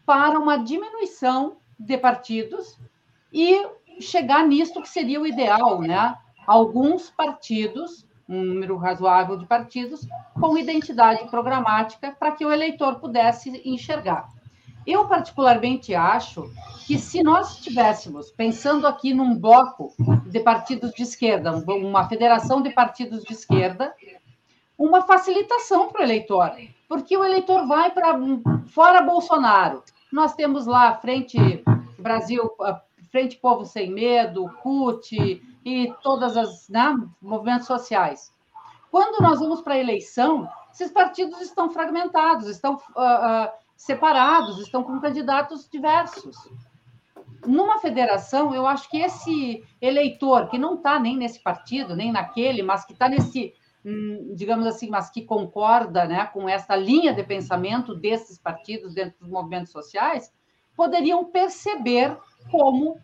para 0.06 0.38
uma 0.38 0.56
diminuição 0.56 1.58
de 1.78 1.96
partidos 1.96 2.78
e 3.32 3.66
chegar 4.00 4.46
nisso 4.46 4.80
que 4.80 4.88
seria 4.88 5.20
o 5.20 5.26
ideal, 5.26 5.80
né? 5.80 6.16
Alguns 6.46 7.10
partidos, 7.10 8.06
um 8.28 8.42
número 8.42 8.76
razoável 8.76 9.36
de 9.36 9.46
partidos, 9.46 10.06
com 10.38 10.56
identidade 10.56 11.28
programática 11.28 12.12
para 12.18 12.32
que 12.32 12.44
o 12.44 12.52
eleitor 12.52 12.96
pudesse 12.96 13.62
enxergar. 13.64 14.30
Eu, 14.86 15.06
particularmente, 15.06 15.94
acho 15.94 16.50
que 16.86 16.98
se 16.98 17.22
nós 17.22 17.56
estivéssemos 17.56 18.30
pensando 18.30 18.86
aqui 18.86 19.12
num 19.12 19.38
bloco 19.38 19.92
de 20.26 20.40
partidos 20.40 20.92
de 20.92 21.02
esquerda, 21.02 21.52
uma 21.52 22.08
federação 22.08 22.62
de 22.62 22.70
partidos 22.70 23.22
de 23.24 23.34
esquerda, 23.34 23.94
uma 24.78 25.02
facilitação 25.02 25.88
para 25.88 26.00
o 26.00 26.04
eleitor, 26.04 26.52
porque 26.88 27.14
o 27.14 27.24
eleitor 27.24 27.66
vai 27.66 27.90
para 27.90 28.18
fora 28.68 29.02
Bolsonaro, 29.02 29.82
nós 30.12 30.34
temos 30.34 30.66
lá 30.66 30.88
a 30.88 30.94
Frente 30.94 31.38
Brasil, 31.98 32.50
a 32.60 32.80
Frente 33.10 33.36
Povo 33.36 33.64
Sem 33.64 33.90
Medo, 33.90 34.48
CUT 34.62 35.42
e 35.64 35.94
todas 36.02 36.36
as 36.36 36.68
né, 36.68 36.96
movimentos 37.20 37.66
sociais. 37.66 38.32
Quando 38.90 39.22
nós 39.22 39.38
vamos 39.38 39.60
para 39.60 39.74
a 39.74 39.78
eleição, 39.78 40.48
esses 40.72 40.90
partidos 40.90 41.40
estão 41.40 41.70
fragmentados, 41.70 42.48
estão 42.48 42.74
uh, 42.74 42.78
uh, 42.78 43.48
separados, 43.76 44.58
estão 44.58 44.82
com 44.82 45.00
candidatos 45.00 45.68
diversos. 45.68 46.48
Numa 47.46 47.78
federação, 47.78 48.54
eu 48.54 48.66
acho 48.66 48.88
que 48.90 48.98
esse 48.98 49.64
eleitor 49.80 50.48
que 50.48 50.58
não 50.58 50.74
está 50.74 50.98
nem 50.98 51.16
nesse 51.16 51.40
partido, 51.40 51.94
nem 51.94 52.10
naquele, 52.10 52.62
mas 52.62 52.84
que 52.84 52.92
está 52.92 53.08
nesse 53.08 53.54
digamos 54.34 54.66
assim, 54.66 54.88
mas 54.88 55.10
que 55.10 55.22
concorda 55.22 56.04
né, 56.04 56.26
com 56.26 56.48
essa 56.48 56.74
linha 56.76 57.12
de 57.12 57.22
pensamento 57.22 57.94
desses 57.94 58.38
partidos 58.38 58.94
dentro 58.94 59.18
dos 59.20 59.28
movimentos 59.28 59.72
sociais, 59.72 60.32
poderiam 60.76 61.24
perceber 61.24 62.16
como 62.50 62.98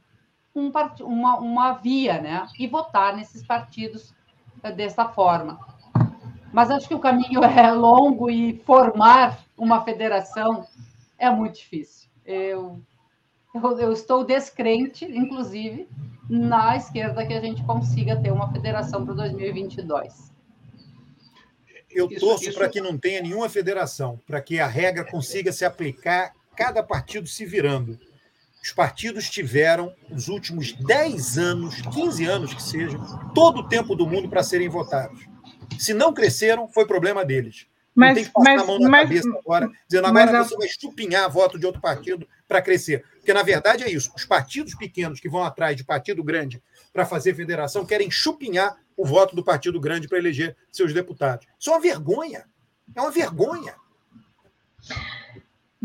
um 0.55 0.71
part... 0.71 1.03
uma, 1.03 1.39
uma 1.39 1.73
via 1.73 2.21
né, 2.21 2.47
e 2.59 2.67
votar 2.67 3.17
nesses 3.17 3.45
partidos 3.47 4.15
eh, 4.63 4.73
dessa 4.73 5.09
forma. 5.09 5.59
Mas 6.53 6.71
acho 6.71 6.87
que 6.87 6.95
o 6.95 7.01
caminho 7.01 7.43
é 7.45 7.73
longo 7.73 8.31
e 8.31 8.59
formar 8.59 9.39
uma 9.57 9.83
federação 9.83 10.67
é 11.19 11.31
muito 11.31 11.57
difícil. 11.57 12.09
Eu, 12.25 12.81
eu, 13.55 13.79
eu 13.79 13.93
estou 13.93 14.25
descrente, 14.25 15.05
inclusive, 15.05 15.89
na 16.29 16.77
esquerda, 16.77 17.27
que 17.27 17.35
a 17.35 17.41
gente 17.41 17.63
consiga 17.65 18.21
ter 18.21 18.33
uma 18.33 18.53
federação 18.53 19.05
para 19.05 19.15
2022 19.15 20.34
eu 21.95 22.09
torço 22.19 22.53
para 22.53 22.69
que 22.69 22.81
não 22.81 22.99
tenha 22.99 23.23
nenhuma 23.23 23.49
federação, 23.49 24.21
para 24.27 24.41
que 24.41 24.59
a 24.59 24.67
regra 24.67 25.05
consiga 25.05 25.53
se 25.53 25.65
aplicar, 25.65 26.33
cada 26.57 26.83
partido 26.83 27.27
se 27.27 27.47
virando. 27.47 27.99
Os 28.63 28.73
partidos 28.73 29.29
tiveram, 29.29 29.95
nos 30.09 30.29
últimos 30.29 30.73
10 30.73 31.39
anos, 31.39 31.83
15 31.83 32.25
anos 32.25 32.55
que 32.55 32.63
seja, 32.63 32.99
todo 33.35 33.61
o 33.61 33.69
tempo 33.69 33.95
do 33.95 34.07
mundo 34.07 34.29
para 34.29 34.43
serem 34.43 34.69
votados. 34.69 35.21
Se 35.79 35.93
não 35.93 36.15
cresceram, 36.15 36.67
foi 36.69 36.87
problema 36.87 37.25
deles. 37.25 37.67
Mas, 37.95 38.09
não 38.09 38.15
tem 38.15 38.25
que 38.25 38.33
passar 38.33 38.51
mas, 38.51 38.63
a 38.63 38.67
mão 38.67 38.79
na 38.79 38.89
mas, 38.89 39.03
cabeça 39.03 39.29
agora, 39.39 39.71
dizendo 39.89 40.07
agora 40.07 40.45
você 40.45 40.57
vai 40.57 40.69
chupinhar 40.69 41.31
voto 41.31 41.59
de 41.59 41.67
outro 41.67 41.81
partido 41.81 42.27
para 42.49 42.61
crescer. 42.61 43.05
Porque, 43.17 43.33
na 43.33 43.43
verdade, 43.43 43.85
é 43.85 43.91
isso. 43.91 44.11
Os 44.17 44.25
partidos 44.25 44.75
pequenos 44.75 45.21
que 45.21 45.29
vão 45.29 45.45
atrás 45.45 45.77
de 45.77 45.85
partido 45.85 46.25
grande 46.25 46.61
para 46.95 47.05
fazer 47.05 47.35
federação 47.35 47.85
querem 47.85 48.09
chupinhar 48.09 48.79
o 48.97 49.05
voto 49.05 49.35
do 49.35 49.43
partido 49.43 49.81
grande 49.81 50.07
para 50.07 50.17
eleger 50.17 50.57
seus 50.71 50.95
deputados. 50.95 51.45
Isso 51.59 51.69
é 51.69 51.73
uma 51.73 51.81
vergonha. 51.81 52.45
É 52.95 53.01
uma 53.01 53.11
vergonha. 53.11 53.75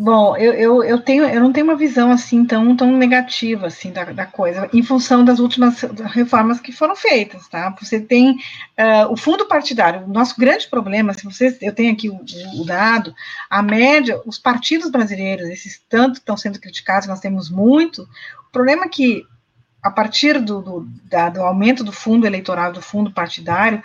Bom, 0.02 0.38
eu, 0.38 0.54
eu, 0.54 0.82
eu, 0.82 1.02
tenho, 1.02 1.26
eu 1.26 1.42
não 1.42 1.52
tenho 1.52 1.66
uma 1.66 1.76
visão 1.76 2.10
assim 2.10 2.46
tão, 2.46 2.74
tão 2.74 2.96
negativa 2.96 3.68
assim 3.68 3.92
da, 3.92 4.06
da 4.06 4.26
coisa, 4.26 4.70
em 4.72 4.82
função 4.82 5.26
das 5.26 5.40
últimas 5.40 5.82
reformas 6.14 6.62
que 6.62 6.72
foram 6.72 6.96
feitas, 6.96 7.50
tá? 7.50 7.76
Você 7.82 8.00
tem 8.00 8.32
uh, 8.32 9.12
o 9.12 9.18
fundo 9.18 9.46
partidário, 9.46 10.06
o 10.06 10.08
nosso 10.08 10.40
grande 10.40 10.70
problema, 10.70 11.14
se 11.14 11.26
vocês, 11.26 11.58
eu 11.62 11.74
tenho 11.76 11.92
aqui 11.92 12.08
o, 12.08 12.22
o, 12.62 12.64
dado, 12.64 13.14
a 13.50 13.62
média, 13.62 14.22
os 14.26 14.38
partidos 14.38 14.90
brasileiros, 14.90 15.50
esses 15.50 15.82
tanto 15.90 16.20
estão 16.20 16.38
sendo 16.38 16.62
criticados, 16.62 17.06
nós 17.06 17.20
temos 17.20 17.50
muito, 17.50 18.04
o 18.04 18.52
problema 18.54 18.86
é 18.86 18.90
que 18.90 19.26
a 19.82 19.90
partir 19.90 20.40
do, 20.40 20.62
do, 20.62 20.88
da, 21.06 21.30
do 21.30 21.42
aumento 21.42 21.84
do 21.84 21.92
fundo 21.92 22.26
eleitoral, 22.26 22.72
do 22.72 22.82
fundo 22.82 23.12
partidário, 23.12 23.82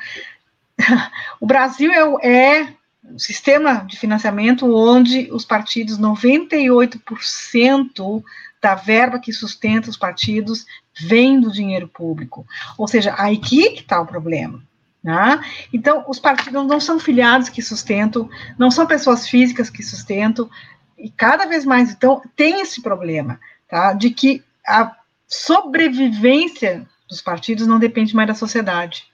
o 1.41 1.47
Brasil 1.47 1.91
é, 1.93 1.99
é 2.23 2.69
um 3.05 3.19
sistema 3.19 3.85
de 3.87 3.99
financiamento 3.99 4.75
onde 4.75 5.29
os 5.31 5.45
partidos, 5.45 5.99
98% 5.99 8.25
da 8.61 8.75
verba 8.75 9.19
que 9.19 9.33
sustenta 9.33 9.91
os 9.91 9.97
partidos 9.97 10.67
vem 10.99 11.41
do 11.41 11.53
dinheiro 11.53 11.87
público. 11.87 12.47
Ou 12.79 12.89
seja, 12.89 13.15
aí 13.19 13.37
que 13.37 13.75
está 13.75 14.01
o 14.01 14.07
problema. 14.07 14.63
Né? 15.03 15.39
Então, 15.71 16.03
os 16.09 16.19
partidos 16.19 16.67
não 16.67 16.81
são 16.81 16.99
filiados 16.99 17.51
que 17.51 17.61
sustentam, 17.61 18.31
não 18.59 18.71
são 18.71 18.87
pessoas 18.87 19.29
físicas 19.29 19.69
que 19.69 19.83
sustentam, 19.83 20.49
e 20.97 21.11
cada 21.11 21.45
vez 21.45 21.67
mais, 21.67 21.91
então, 21.91 22.23
tem 22.35 22.63
esse 22.63 22.81
problema, 22.81 23.39
tá? 23.69 23.93
De 23.93 24.09
que 24.09 24.43
a 24.67 24.97
sobrevivência 25.27 26.87
dos 27.09 27.21
partidos 27.21 27.67
não 27.67 27.79
depende 27.79 28.15
mais 28.15 28.29
da 28.29 28.35
sociedade. 28.35 29.05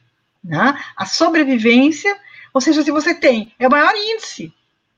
Né? 0.43 0.79
A 0.97 1.07
sobrevivência 1.07 2.19
ou 2.53 2.61
seja, 2.61 2.83
se 2.83 2.91
você 2.91 3.15
tem, 3.15 3.53
é 3.59 3.67
o 3.67 3.71
maior 3.71 3.93
índice 3.95 4.53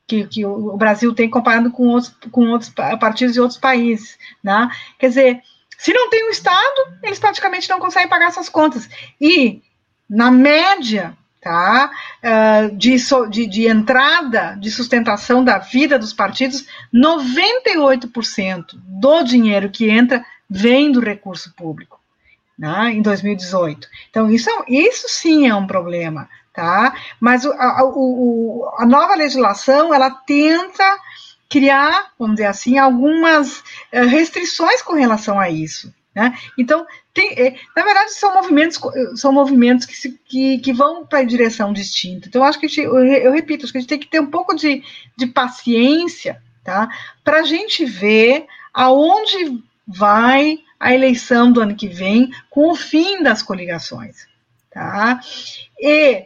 que, 0.07 0.27
que 0.27 0.45
o 0.45 0.77
Brasil 0.77 1.15
tem 1.15 1.31
comparado 1.31 1.71
com 1.71 1.87
outros, 1.89 2.15
com 2.31 2.49
outros 2.49 2.71
partidos 2.71 3.35
de 3.35 3.41
outros 3.41 3.59
países. 3.59 4.19
Né? 4.43 4.71
Quer 4.99 5.09
dizer, 5.09 5.41
se 5.79 5.93
não 5.93 6.11
tem 6.11 6.27
o 6.27 6.31
Estado, 6.31 6.99
eles 7.03 7.19
praticamente 7.19 7.69
não 7.69 7.79
conseguem 7.79 8.09
pagar 8.09 8.33
suas 8.33 8.49
contas. 8.49 8.89
E, 9.21 9.63
na 10.09 10.31
média, 10.31 11.17
tá, 11.41 11.91
uh, 12.23 12.77
de, 12.77 12.97
de, 13.31 13.47
de, 13.47 13.67
entrada, 13.67 14.57
de 14.61 14.71
sustentação 14.71 15.45
da 15.45 15.59
vida 15.59 15.99
dos 15.99 16.13
partidos, 16.13 16.67
98% 16.95 18.65
do 18.75 19.23
dinheiro 19.23 19.71
que 19.71 19.89
entra 19.89 20.25
vem 20.53 20.93
do 20.93 21.01
recurso 21.01 21.53
público, 21.55 21.99
né, 22.59 22.91
em 22.93 23.03
2018. 23.03 23.89
Então, 24.11 24.31
isso, 24.31 24.51
é, 24.51 24.65
isso 24.69 25.09
sim 25.09 25.49
é 25.49 25.55
um 25.55 25.67
problema 25.67 26.29
tá? 26.53 26.95
Mas 27.19 27.47
a, 27.47 27.83
o, 27.85 28.71
a 28.77 28.87
nova 28.87 29.15
legislação, 29.15 29.93
ela 29.93 30.11
tenta 30.11 30.99
criar, 31.49 32.13
vamos 32.19 32.37
dizer 32.37 32.49
assim, 32.49 32.79
algumas 32.79 33.63
eh, 33.91 34.05
restrições 34.05 34.81
com 34.81 34.95
relação 34.95 35.39
a 35.39 35.51
isso. 35.51 35.93
Né? 36.15 36.35
Então, 36.59 36.87
tem, 37.13 37.33
é, 37.33 37.57
na 37.77 37.83
verdade, 37.83 38.15
são 38.15 38.35
movimentos, 38.35 38.81
são 39.17 39.33
movimentos 39.33 39.87
que, 39.87 39.95
se, 39.95 40.19
que, 40.25 40.59
que 40.59 40.73
vão 40.73 41.07
para 41.07 41.23
direção 41.23 41.73
distinta. 41.73 42.29
Então, 42.29 42.43
acho 42.43 42.59
que 42.59 42.69
gente, 42.69 42.81
eu, 42.81 43.05
eu, 43.05 43.33
repito, 43.33 43.65
acho 43.65 43.73
que 43.73 43.79
a 43.79 43.81
gente 43.81 43.89
tem 43.89 43.99
que 43.99 44.09
ter 44.09 44.21
um 44.21 44.31
pouco 44.31 44.55
de, 44.55 44.83
de 45.17 45.27
paciência 45.27 46.43
tá? 46.65 46.89
para 47.23 47.41
a 47.41 47.45
gente 47.45 47.85
ver 47.85 48.47
aonde 48.73 49.63
vai 49.87 50.59
a 50.79 50.93
eleição 50.93 51.53
do 51.53 51.61
ano 51.61 51.77
que 51.77 51.89
vem 51.89 52.31
com 52.51 52.71
o 52.71 52.75
fim 52.75 53.23
das 53.23 53.43
coligações. 53.43 54.27
Tá? 54.71 55.21
E 55.79 56.25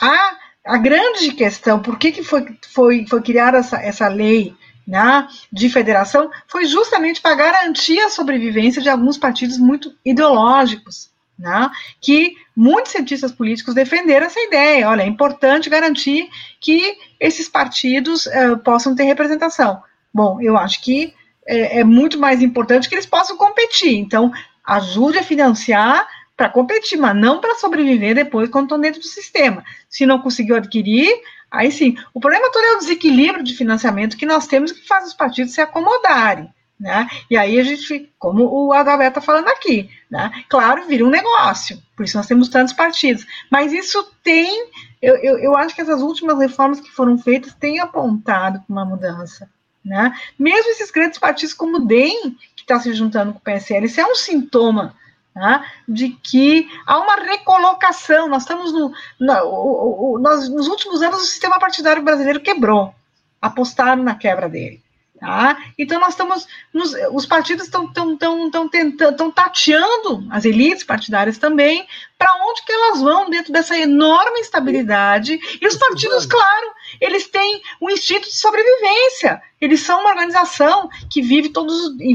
a, 0.00 0.36
a 0.64 0.78
grande 0.78 1.32
questão, 1.32 1.80
por 1.80 1.98
que, 1.98 2.12
que 2.12 2.22
foi, 2.22 2.46
foi, 2.72 3.06
foi 3.06 3.22
criada 3.22 3.58
essa, 3.58 3.76
essa 3.78 4.08
lei 4.08 4.54
né, 4.86 5.28
de 5.52 5.68
federação, 5.68 6.30
foi 6.46 6.64
justamente 6.64 7.20
para 7.20 7.34
garantir 7.34 8.00
a 8.00 8.08
sobrevivência 8.08 8.80
de 8.80 8.88
alguns 8.88 9.18
partidos 9.18 9.58
muito 9.58 9.94
ideológicos, 10.02 11.10
né, 11.38 11.70
que 12.00 12.34
muitos 12.56 12.92
cientistas 12.92 13.30
políticos 13.30 13.74
defenderam 13.74 14.26
essa 14.26 14.40
ideia. 14.40 14.88
Olha, 14.88 15.02
é 15.02 15.06
importante 15.06 15.68
garantir 15.68 16.30
que 16.58 16.96
esses 17.20 17.48
partidos 17.48 18.24
uh, 18.26 18.56
possam 18.64 18.94
ter 18.94 19.04
representação. 19.04 19.82
Bom, 20.12 20.40
eu 20.40 20.56
acho 20.56 20.80
que 20.82 21.14
é, 21.48 21.80
é 21.80 21.84
muito 21.84 22.18
mais 22.18 22.42
importante 22.42 22.88
que 22.88 22.94
eles 22.94 23.06
possam 23.06 23.36
competir. 23.36 23.96
Então, 23.96 24.30
ajude 24.64 25.18
a 25.18 25.22
financiar 25.22 26.06
para 26.36 26.50
competir, 26.50 26.98
mas 26.98 27.16
não 27.16 27.40
para 27.40 27.56
sobreviver 27.56 28.14
depois 28.14 28.50
quando 28.50 28.66
estão 28.66 28.80
dentro 28.80 29.00
do 29.00 29.06
sistema. 29.06 29.64
Se 29.88 30.06
não 30.06 30.20
conseguiu 30.20 30.54
adquirir, 30.56 31.10
aí 31.50 31.72
sim. 31.72 31.96
O 32.12 32.20
problema 32.20 32.52
todo 32.52 32.64
é 32.64 32.72
o 32.74 32.78
desequilíbrio 32.78 33.42
de 33.42 33.56
financiamento 33.56 34.16
que 34.16 34.26
nós 34.26 34.46
temos 34.46 34.70
que 34.70 34.86
faz 34.86 35.08
os 35.08 35.14
partidos 35.14 35.54
se 35.54 35.60
acomodarem. 35.60 36.48
Né? 36.78 37.08
E 37.28 37.36
aí 37.36 37.58
a 37.58 37.64
gente, 37.64 38.12
como 38.20 38.44
o 38.44 38.72
Adalberto 38.72 39.18
está 39.18 39.20
falando 39.20 39.48
aqui, 39.48 39.90
né? 40.08 40.30
claro, 40.48 40.86
vira 40.86 41.04
um 41.04 41.10
negócio, 41.10 41.76
por 41.96 42.04
isso 42.04 42.16
nós 42.16 42.28
temos 42.28 42.48
tantos 42.48 42.72
partidos. 42.72 43.26
Mas 43.50 43.72
isso 43.72 44.08
tem, 44.22 44.70
eu, 45.02 45.16
eu, 45.16 45.38
eu 45.38 45.56
acho 45.56 45.74
que 45.74 45.80
essas 45.80 46.00
últimas 46.02 46.38
reformas 46.38 46.78
que 46.78 46.92
foram 46.92 47.18
feitas 47.18 47.52
têm 47.54 47.80
apontado 47.80 48.60
para 48.60 48.72
uma 48.72 48.84
mudança. 48.84 49.50
Né? 49.88 50.14
Mesmo 50.38 50.70
esses 50.70 50.90
grandes 50.90 51.18
partidos 51.18 51.54
como 51.54 51.78
o 51.78 51.86
DEM, 51.86 52.36
que 52.54 52.62
está 52.62 52.78
se 52.78 52.92
juntando 52.92 53.32
com 53.32 53.38
o 53.38 53.42
PSL, 53.42 53.86
isso 53.86 54.00
é 54.00 54.06
um 54.06 54.14
sintoma 54.14 54.94
Tá? 55.34 55.64
de 55.86 56.08
que 56.08 56.68
há 56.84 56.98
uma 56.98 57.14
recolocação. 57.14 58.28
Nós 58.28 58.42
estamos 58.42 58.72
no, 58.72 58.90
na, 59.20 59.44
o, 59.44 60.14
o, 60.14 60.18
nós, 60.18 60.48
nos 60.48 60.66
últimos 60.66 61.00
anos 61.00 61.20
o 61.20 61.24
sistema 61.24 61.60
partidário 61.60 62.02
brasileiro 62.02 62.40
quebrou, 62.40 62.92
apostaram 63.40 64.02
na 64.02 64.16
quebra 64.16 64.48
dele. 64.48 64.82
Tá? 65.20 65.58
Então 65.76 65.98
nós 65.98 66.10
estamos, 66.10 66.46
nos, 66.72 66.94
os 67.12 67.26
partidos 67.26 67.64
estão 67.64 67.92
tão, 67.92 68.16
tão, 68.16 68.48
tão, 68.50 68.68
tentando, 68.68 69.10
estão 69.10 69.30
tateando 69.32 70.24
as 70.30 70.44
elites 70.44 70.84
partidárias 70.84 71.38
também 71.38 71.84
para 72.16 72.30
onde 72.46 72.64
que 72.64 72.72
elas 72.72 73.00
vão 73.00 73.28
dentro 73.28 73.52
dessa 73.52 73.76
enorme 73.76 74.38
instabilidade. 74.38 75.38
E 75.60 75.66
os 75.66 75.76
partidos, 75.76 76.24
claro, 76.24 76.70
eles 77.00 77.26
têm 77.26 77.60
um 77.82 77.90
instinto 77.90 78.28
de 78.28 78.36
sobrevivência. 78.36 79.42
Eles 79.60 79.80
são 79.80 80.00
uma 80.00 80.10
organização 80.10 80.88
que 81.10 81.20
vive 81.20 81.48
todos, 81.48 81.74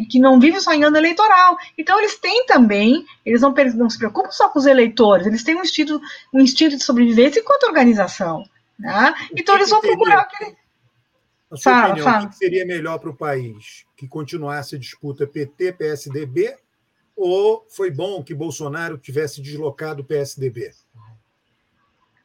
que 0.10 0.20
não 0.20 0.40
vive 0.40 0.62
só 0.62 0.72
em 0.72 0.86
ano 0.86 0.98
eleitoral. 0.98 1.58
Então 1.78 2.00
eles 2.00 2.16
têm 2.16 2.46
também, 2.46 3.06
eles 3.26 3.42
não, 3.42 3.54
não 3.76 3.90
se 3.90 3.98
preocupam 3.98 4.32
só 4.32 4.48
com 4.48 4.60
os 4.60 4.66
eleitores, 4.66 5.28
eles 5.28 5.44
têm 5.44 5.56
um 5.56 5.62
instinto, 5.62 6.02
um 6.34 6.40
instinto 6.40 6.78
de 6.78 6.84
sobrevivência 6.84 7.42
enquanto 7.42 7.64
organização. 7.64 8.46
Né? 8.80 9.14
Então 9.36 9.56
eles 9.56 9.70
vão 9.70 9.82
procurar 9.82 10.22
aquele 10.22 10.56
na 11.54 11.58
sua 11.58 11.72
fala, 11.72 11.88
opinião, 11.90 12.12
fala. 12.12 12.26
o 12.26 12.30
que 12.30 12.36
seria 12.36 12.66
melhor 12.66 12.98
para 12.98 13.10
o 13.12 13.16
país? 13.16 13.86
Que 13.96 14.08
continuasse 14.08 14.76
a 14.76 14.80
disputa 14.80 15.28
PT-PSDB 15.28 16.56
ou 17.16 17.64
foi 17.70 17.92
bom 17.92 18.24
que 18.24 18.34
Bolsonaro 18.34 18.98
tivesse 18.98 19.40
deslocado 19.40 20.02
o 20.02 20.06
PSDB? 20.06 20.72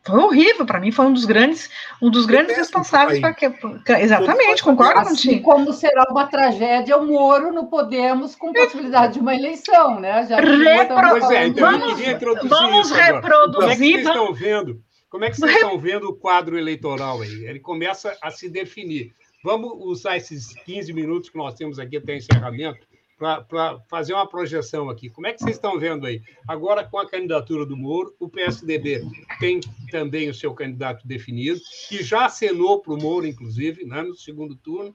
Foi 0.03 0.19
horrível, 0.19 0.65
para 0.65 0.81
mim 0.81 0.91
foi 0.91 1.05
um 1.05 1.13
dos 1.13 1.27
grandes, 1.27 1.69
um 2.01 2.11
dos 2.11 2.25
grandes 2.25 2.57
responsáveis 2.57 3.21
para 3.21 3.35
que. 3.35 3.53
Exatamente, 4.01 4.63
concordo 4.63 5.01
assim 5.01 5.33
contigo. 5.33 5.43
como 5.43 5.73
será 5.75 6.07
uma 6.11 6.27
tragédia 6.27 6.97
o 6.97 7.07
Moro 7.07 7.53
no 7.53 7.67
Podemos 7.67 8.35
com 8.35 8.51
possibilidade 8.51 9.15
de 9.15 9.21
uma 9.21 9.35
eleição, 9.35 10.01
né? 10.01 10.27
Já 10.27 10.41
Repro... 10.41 11.11
Pois 11.11 11.31
é, 11.31 11.49
então 11.49 11.71
vamos, 11.71 12.01
vamos 12.49 12.91
reproduzir. 12.91 13.55
Como 13.55 13.71
é 13.71 13.77
que 13.77 13.83
vocês 13.83 14.07
estão 14.07 14.33
vendo? 14.33 14.83
Como 15.11 15.25
é 15.25 15.31
que 15.31 15.37
vocês 15.37 15.55
estão 15.57 15.79
vendo 15.79 16.09
o 16.09 16.15
quadro 16.15 16.59
eleitoral 16.59 17.21
aí? 17.21 17.47
Ele 17.47 17.61
começa 17.61 18.17
a 18.23 18.31
se 18.31 18.49
definir. 18.49 19.15
Vamos 19.43 19.73
usar 19.79 20.17
esses 20.17 20.53
15 20.65 20.93
minutos 20.93 21.31
que 21.31 21.39
nós 21.39 21.55
temos 21.55 21.79
aqui 21.79 21.97
até 21.97 22.17
encerramento 22.17 22.87
para 23.19 23.81
fazer 23.89 24.15
uma 24.15 24.29
projeção 24.29 24.89
aqui. 24.89 25.11
Como 25.11 25.27
é 25.27 25.33
que 25.33 25.41
vocês 25.41 25.57
estão 25.57 25.79
vendo 25.79 26.07
aí? 26.07 26.23
Agora, 26.47 26.85
com 26.85 26.99
a 26.99 27.09
candidatura 27.09 27.67
do 27.67 27.77
Moro, 27.77 28.15
o 28.21 28.29
PSDB 28.29 29.03
tem 29.41 29.59
também 29.91 30.31
o 30.31 30.35
seu 30.35 30.55
candidato 30.55 31.07
definido, 31.07 31.61
que 31.89 32.03
já 32.03 32.27
acenou 32.27 32.81
para 32.81 32.95
o 32.95 33.01
Moro, 33.01 33.27
inclusive, 33.27 33.85
né, 33.85 34.03
no 34.03 34.15
segundo 34.15 34.55
turno, 34.55 34.95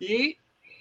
e 0.00 0.36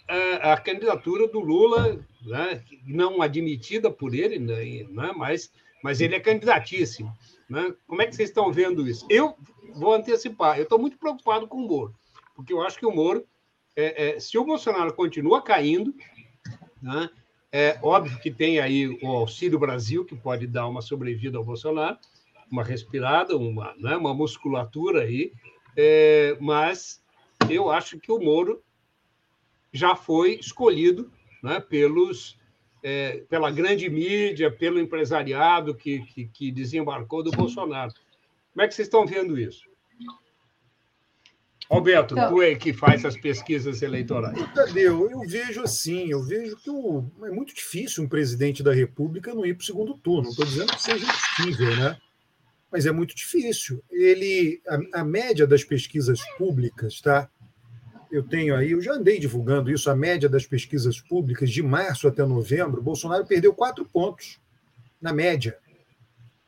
a, 0.07 0.53
a 0.53 0.57
candidatura 0.57 1.27
do 1.27 1.39
Lula, 1.39 1.99
né, 2.23 2.63
não 2.85 3.23
admitida 3.23 3.89
por 3.89 4.13
ele, 4.13 4.37
né, 4.37 4.85
né, 4.89 5.11
mas, 5.15 5.51
mas 5.83 5.99
ele 5.99 6.15
é 6.15 6.19
candidatíssimo. 6.19 7.11
Né? 7.49 7.73
Como 7.87 8.01
é 8.01 8.07
que 8.07 8.15
vocês 8.15 8.29
estão 8.29 8.51
vendo 8.51 8.87
isso? 8.87 9.05
Eu 9.09 9.35
vou 9.75 9.93
antecipar, 9.93 10.57
eu 10.57 10.63
estou 10.63 10.79
muito 10.79 10.97
preocupado 10.97 11.47
com 11.47 11.57
o 11.57 11.67
Moro 11.67 11.95
porque 12.37 12.53
eu 12.53 12.61
acho 12.61 12.77
que 12.77 12.85
o 12.85 12.93
Moro, 12.93 13.25
é, 13.75 14.09
é, 14.09 14.19
se 14.19 14.37
o 14.37 14.45
Bolsonaro 14.45 14.93
continua 14.93 15.41
caindo, 15.41 15.93
né, 16.79 17.09
é 17.51 17.79
óbvio 17.81 18.19
que 18.19 18.29
tem 18.29 18.59
aí 18.59 18.87
o 19.01 19.07
Auxílio 19.07 19.57
Brasil, 19.57 20.05
que 20.05 20.15
pode 20.15 20.45
dar 20.45 20.67
uma 20.67 20.83
sobrevida 20.83 21.39
ao 21.39 21.43
Bolsonaro, 21.43 21.97
uma 22.49 22.63
respirada, 22.63 23.35
uma, 23.35 23.73
né, 23.77 23.97
uma 23.97 24.13
musculatura 24.13 25.01
aí, 25.01 25.33
é, 25.75 26.37
mas 26.39 27.01
eu 27.49 27.71
acho 27.71 27.99
que 27.99 28.11
o 28.11 28.19
Moro 28.19 28.61
já 29.73 29.95
foi 29.95 30.35
escolhido 30.35 31.11
né, 31.41 31.59
pelos, 31.59 32.37
é, 32.83 33.23
pela 33.29 33.51
grande 33.51 33.89
mídia, 33.89 34.51
pelo 34.51 34.79
empresariado 34.79 35.75
que, 35.75 35.99
que, 36.05 36.25
que 36.27 36.51
desembarcou 36.51 37.23
do 37.23 37.31
Bolsonaro. 37.31 37.93
Como 38.53 38.63
é 38.63 38.67
que 38.67 38.73
vocês 38.73 38.87
estão 38.87 39.05
vendo 39.05 39.39
isso? 39.39 39.67
Alberto, 41.69 42.13
então, 42.13 42.29
tu 42.29 42.41
é 42.41 42.55
que 42.55 42.71
faz 42.71 43.03
as 43.03 43.17
pesquisas 43.17 43.81
eleitorais. 43.81 44.37
Tadeu, 44.53 45.09
eu 45.11 45.19
vejo 45.27 45.61
assim, 45.61 46.09
eu 46.09 46.23
vejo 46.23 46.55
que 46.57 46.69
o, 46.69 47.05
é 47.23 47.29
muito 47.29 47.53
difícil 47.53 48.03
um 48.03 48.07
presidente 48.07 48.63
da 48.63 48.73
República 48.73 49.33
não 49.33 49.45
ir 49.45 49.53
para 49.53 49.63
o 49.63 49.65
segundo 49.65 49.93
turno. 49.97 50.23
Não 50.23 50.29
estou 50.29 50.45
dizendo 50.45 50.73
que 50.73 50.81
seja 50.81 51.05
impossível, 51.05 51.75
né? 51.75 51.97
Mas 52.71 52.85
é 52.85 52.91
muito 52.91 53.13
difícil. 53.13 53.83
Ele, 53.91 54.61
a, 54.93 55.01
a, 55.01 55.03
média 55.03 55.45
das 55.45 55.63
pesquisas 55.63 56.21
públicas, 56.37 57.01
tá? 57.01 57.29
Eu 58.11 58.23
tenho 58.23 58.55
aí, 58.55 58.71
eu 58.71 58.81
já 58.81 58.93
andei 58.93 59.19
divulgando 59.19 59.69
isso, 59.69 59.89
a 59.89 59.95
média 59.95 60.29
das 60.29 60.45
pesquisas 60.45 60.99
públicas 60.99 61.49
de 61.49 61.61
março 61.61 62.07
até 62.07 62.25
novembro, 62.25 62.81
Bolsonaro 62.81 63.25
perdeu 63.25 63.53
quatro 63.53 63.85
pontos 63.85 64.39
na 65.01 65.11
média. 65.11 65.57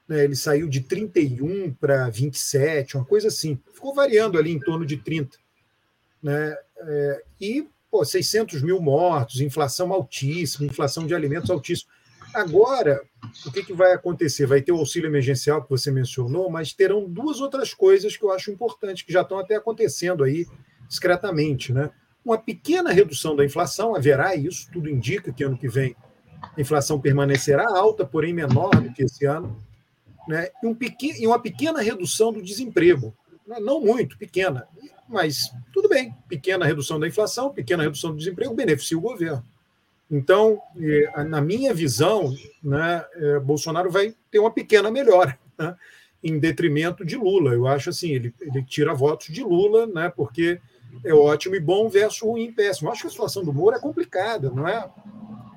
Né? 0.07 0.23
Ele 0.23 0.36
saiu 0.36 0.68
de 0.68 0.81
31 0.81 1.73
para 1.73 2.10
27, 2.10 2.98
uma 2.98 3.06
coisa 3.06 3.27
assim. 3.27 3.60
Ficou 3.73 3.94
variando 3.94 4.38
ali 4.38 4.52
em 4.52 4.60
torno 4.60 4.86
de 4.86 4.98
30. 4.98 5.38
Né? 6.23 6.57
É, 6.77 7.23
e 7.40 7.68
pô, 7.91 8.03
600 8.03 8.61
mil 8.61 8.81
mortos, 8.81 9.41
inflação 9.41 9.91
altíssima, 9.91 10.65
inflação 10.65 11.06
de 11.06 11.14
alimentos 11.14 11.49
altíssima. 11.49 11.91
Agora, 12.34 13.02
o 13.45 13.52
que, 13.52 13.64
que 13.64 13.73
vai 13.73 13.91
acontecer? 13.91 14.45
Vai 14.45 14.61
ter 14.61 14.72
o 14.72 14.77
auxílio 14.77 15.07
emergencial 15.07 15.64
que 15.64 15.69
você 15.69 15.91
mencionou, 15.91 16.49
mas 16.49 16.73
terão 16.73 17.10
duas 17.10 17.41
outras 17.41 17.73
coisas 17.73 18.15
que 18.15 18.23
eu 18.23 18.31
acho 18.31 18.52
importantes, 18.52 19.03
que 19.03 19.11
já 19.11 19.22
estão 19.22 19.40
até 19.40 19.56
acontecendo 19.56 20.23
aí 20.23 20.45
discretamente. 20.90 21.72
Né? 21.72 21.90
Uma 22.26 22.38
pequena 22.38 22.91
redução 22.91 23.36
da 23.36 23.45
inflação, 23.45 23.95
haverá 23.95 24.36
isso, 24.36 24.70
tudo 24.74 24.90
indica 24.90 25.32
que 25.32 25.44
ano 25.44 25.57
que 25.57 25.70
vem 25.70 25.95
a 26.41 26.60
inflação 26.60 26.99
permanecerá 26.99 27.66
alta, 27.66 28.06
porém 28.06 28.34
menor 28.34 28.72
do 28.82 28.91
que 28.91 29.03
esse 29.03 29.26
ano 29.26 29.57
né, 30.28 30.49
e, 30.61 30.68
um 30.68 30.76
pequen, 30.76 31.22
e 31.22 31.26
uma 31.26 31.40
pequena 31.40 31.82
redução 31.82 32.32
do 32.32 32.41
desemprego. 32.41 33.16
Né, 33.48 33.60
não 33.60 33.82
muito, 33.82 34.18
pequena, 34.18 34.68
mas 35.07 35.52
tudo 35.74 35.90
bem. 35.90 36.14
Pequena 36.28 36.66
redução 36.66 36.99
da 36.99 37.07
inflação, 37.07 37.52
pequena 37.52 37.82
redução 37.82 38.11
do 38.11 38.18
desemprego 38.18 38.53
beneficia 38.53 38.98
o 38.98 39.02
governo. 39.02 39.44
Então, 40.11 40.60
na 41.28 41.40
minha 41.40 41.74
visão, 41.74 42.36
né, 42.64 43.06
é, 43.14 43.40
Bolsonaro 43.40 43.91
vai 43.91 44.16
ter 44.32 44.40
uma 44.40 44.52
pequena 44.52 44.90
melhora, 44.90 45.38
né, 45.57 45.76
em 46.24 46.40
detrimento 46.40 47.06
de 47.06 47.16
Lula. 47.16 47.53
Eu 47.53 47.68
acho 47.68 47.90
assim, 47.90 48.10
ele, 48.11 48.34
ele 48.40 48.64
tira 48.64 48.94
votos 48.94 49.28
de 49.28 49.44
Lula, 49.44 49.88
né, 49.88 50.11
porque 50.16 50.60
é 51.03 51.14
ótimo 51.14 51.56
e 51.56 51.60
bom 51.60 51.90
versus 51.90 52.22
ruim 52.22 52.45
e 52.45 52.52
péssimo. 52.52 52.91
Acho 52.91 53.02
que 53.02 53.07
a 53.07 53.11
situação 53.11 53.44
do 53.44 53.53
Moro 53.53 53.76
é 53.76 53.80
complicada, 53.80 54.49
não 54.49 54.68
é? 54.68 54.90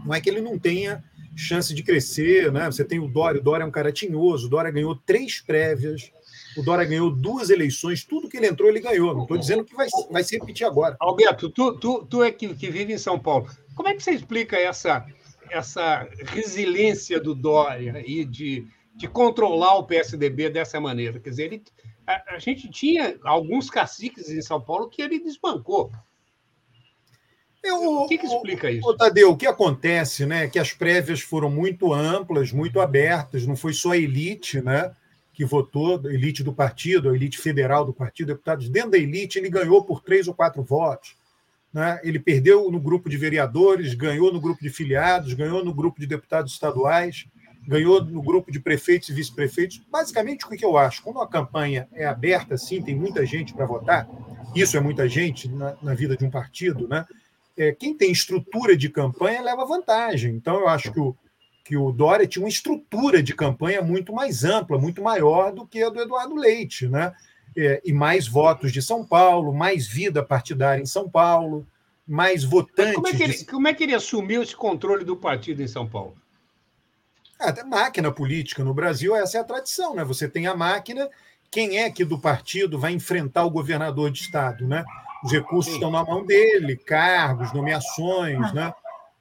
Não 0.05 0.15
é 0.15 0.21
que 0.21 0.29
ele 0.29 0.41
não 0.41 0.59
tenha 0.59 1.03
chance 1.37 1.75
de 1.75 1.83
crescer, 1.83 2.53
né? 2.53 2.67
Você 2.67 2.85
tem 2.85 2.99
o 2.99 3.09
Dória, 3.09 3.41
o 3.41 3.45
Dória 3.45 3.65
é 3.65 3.67
um 3.67 3.71
cara 3.71 3.93
tinhoso, 3.93 4.47
o 4.47 4.51
Dória 4.51 4.71
ganhou 4.71 4.95
três 4.95 5.41
prévias, 5.41 6.13
o 6.57 6.63
Dória 6.63 6.85
ganhou 6.85 7.11
duas 7.11 7.51
eleições, 7.51 8.05
tudo 8.05 8.29
que 8.29 8.37
ele 8.37 8.47
entrou, 8.47 8.69
ele 8.69 8.81
ganhou. 8.81 9.15
Não 9.15 9.23
estou 9.23 9.39
dizendo 9.39 9.65
que 9.65 9.75
vai, 9.75 9.89
vai 10.11 10.23
se 10.23 10.39
repetir 10.39 10.67
agora. 10.67 10.97
Alberto, 11.01 11.49
tu, 11.49 11.79
tu, 11.79 12.05
tu 12.05 12.23
é 12.23 12.31
que, 12.31 12.55
que 12.55 12.71
vive 12.71 12.93
em 12.93 12.99
São 12.99 13.19
Paulo. 13.19 13.49
Como 13.75 13.89
é 13.89 13.95
que 13.95 14.03
você 14.03 14.13
explica 14.13 14.57
essa, 14.57 15.07
essa 15.51 16.07
resiliência 16.27 17.19
do 17.19 17.35
Dória 17.35 18.03
e 18.07 18.25
de, 18.25 18.67
de 18.95 19.09
controlar 19.09 19.77
o 19.77 19.85
PSDB 19.85 20.51
dessa 20.51 20.79
maneira? 20.79 21.19
Quer 21.19 21.31
dizer, 21.31 21.45
ele, 21.45 21.63
a, 22.07 22.35
a 22.35 22.39
gente 22.39 22.69
tinha 22.69 23.19
alguns 23.23 23.71
caciques 23.71 24.29
em 24.29 24.43
São 24.43 24.61
Paulo 24.61 24.89
que 24.89 25.03
ele 25.03 25.19
desbancou. 25.19 25.91
Eu, 27.63 28.01
o 28.01 28.09
que, 28.09 28.19
que 28.19 28.27
explica 28.27 28.71
isso? 28.71 28.89
O 28.89 28.97
Tadeu, 28.97 29.31
o 29.31 29.37
que 29.37 29.47
acontece, 29.47 30.27
né? 30.27 30.49
Que 30.49 30.59
as 30.59 30.73
prévias 30.73 31.21
foram 31.21 31.49
muito 31.49 31.93
amplas, 31.93 32.51
muito 32.51 32.81
abertas, 32.81 33.47
não 33.47 33.55
foi 33.55 33.73
só 33.73 33.93
a 33.93 33.97
elite, 33.97 34.61
né? 34.61 34.93
Que 35.33 35.45
votou, 35.45 36.01
a 36.05 36.13
elite 36.13 36.43
do 36.43 36.53
partido, 36.53 37.09
a 37.09 37.15
elite 37.15 37.39
federal 37.39 37.85
do 37.85 37.93
partido, 37.93 38.29
deputados 38.29 38.69
dentro 38.69 38.91
da 38.91 38.99
elite, 38.99 39.39
ele 39.39 39.49
ganhou 39.49 39.85
por 39.85 40.03
três 40.03 40.27
ou 40.27 40.35
quatro 40.35 40.63
votos. 40.63 41.17
Né? 41.73 42.01
Ele 42.03 42.19
perdeu 42.19 42.71
no 42.71 42.81
grupo 42.81 43.09
de 43.09 43.17
vereadores, 43.17 43.95
ganhou 43.95 44.33
no 44.33 44.41
grupo 44.41 44.61
de 44.61 44.69
filiados, 44.69 45.33
ganhou 45.33 45.65
no 45.65 45.73
grupo 45.73 46.01
de 46.01 46.07
deputados 46.07 46.53
estaduais, 46.53 47.27
ganhou 47.67 48.05
no 48.05 48.23
grupo 48.23 48.51
de 48.51 48.61
prefeitos 48.61 49.09
e 49.09 49.13
vice-prefeitos. 49.13 49.81
Basicamente, 49.91 50.45
o 50.45 50.49
que 50.49 50.65
eu 50.65 50.77
acho? 50.77 51.03
Quando 51.03 51.21
a 51.21 51.29
campanha 51.29 51.89
é 51.93 52.07
aberta 52.07 52.55
assim, 52.55 52.83
tem 52.83 52.95
muita 52.95 53.25
gente 53.25 53.55
para 53.55 53.67
votar, 53.67 54.09
isso 54.55 54.77
é 54.77 54.81
muita 54.81 55.09
gente 55.09 55.49
na, 55.49 55.77
na 55.83 55.95
vida 55.95 56.17
de 56.17 56.25
um 56.25 56.31
partido, 56.31 56.89
né? 56.89 57.07
é, 57.57 57.73
quem 57.73 57.95
tem 57.95 58.11
estrutura 58.11 58.77
de 58.77 58.89
campanha 58.89 59.43
leva 59.43 59.65
vantagem. 59.65 60.35
Então, 60.35 60.61
eu 60.61 60.69
acho 60.69 60.93
que 60.93 61.01
o, 61.01 61.15
que 61.65 61.77
o 61.77 61.93
Dória 61.93 62.27
tinha 62.27 62.43
uma 62.43 62.49
estrutura 62.49 63.23
de 63.23 63.35
campanha 63.35 63.83
muito 63.83 64.13
mais 64.13 64.45
ampla, 64.45 64.79
muito 64.79 65.03
maior 65.03 65.53
do 65.53 65.67
que 65.67 65.83
a 65.83 65.89
do 65.89 66.01
Eduardo 66.01 66.35
Leite, 66.35 66.89
né? 66.89 67.13
É, 67.55 67.83
e 67.85 67.93
mais 67.93 68.27
votos 68.27 68.73
de 68.73 68.81
São 68.81 69.05
Paulo, 69.05 69.53
mais 69.53 69.87
vida 69.87 70.23
partidária 70.23 70.81
em 70.81 70.87
São 70.87 71.09
Paulo, 71.09 71.67
mais 72.09 72.45
votantes. 72.45 72.95
Como 72.95 73.09
é, 73.09 73.13
que 73.13 73.23
ele, 73.23 73.35
de... 73.35 73.45
como 73.45 73.69
é 73.69 73.75
que 73.75 73.83
ele 73.83 73.95
assumiu 73.95 74.43
esse 74.43 74.57
controle 74.57 75.05
do 75.05 75.17
partido 75.17 75.63
em 75.63 75.69
São 75.69 75.87
Paulo? 75.87 76.17
A 77.43 77.65
máquina 77.65 78.11
política 78.13 78.63
no 78.63 78.73
Brasil, 78.73 79.17
essa 79.17 79.39
é 79.39 79.41
a 79.41 79.45
tradição, 79.45 79.95
né? 79.95 80.05
Você 80.05 80.29
tem 80.29 80.47
a 80.47 80.55
máquina, 80.55 81.09
quem 81.51 81.79
é 81.79 81.91
que 81.91 82.05
do 82.05 82.19
partido 82.19 82.79
vai 82.79 82.93
enfrentar 82.93 83.45
o 83.45 83.51
governador 83.51 84.11
de 84.11 84.21
estado, 84.21 84.67
né? 84.67 84.85
Os 85.25 85.31
recursos 85.31 85.75
estão 85.75 85.91
na 85.91 86.05
mão 86.05 86.25
dele, 86.25 86.77
cargos, 86.77 87.53
nomeações, 87.53 88.53
né? 88.53 88.73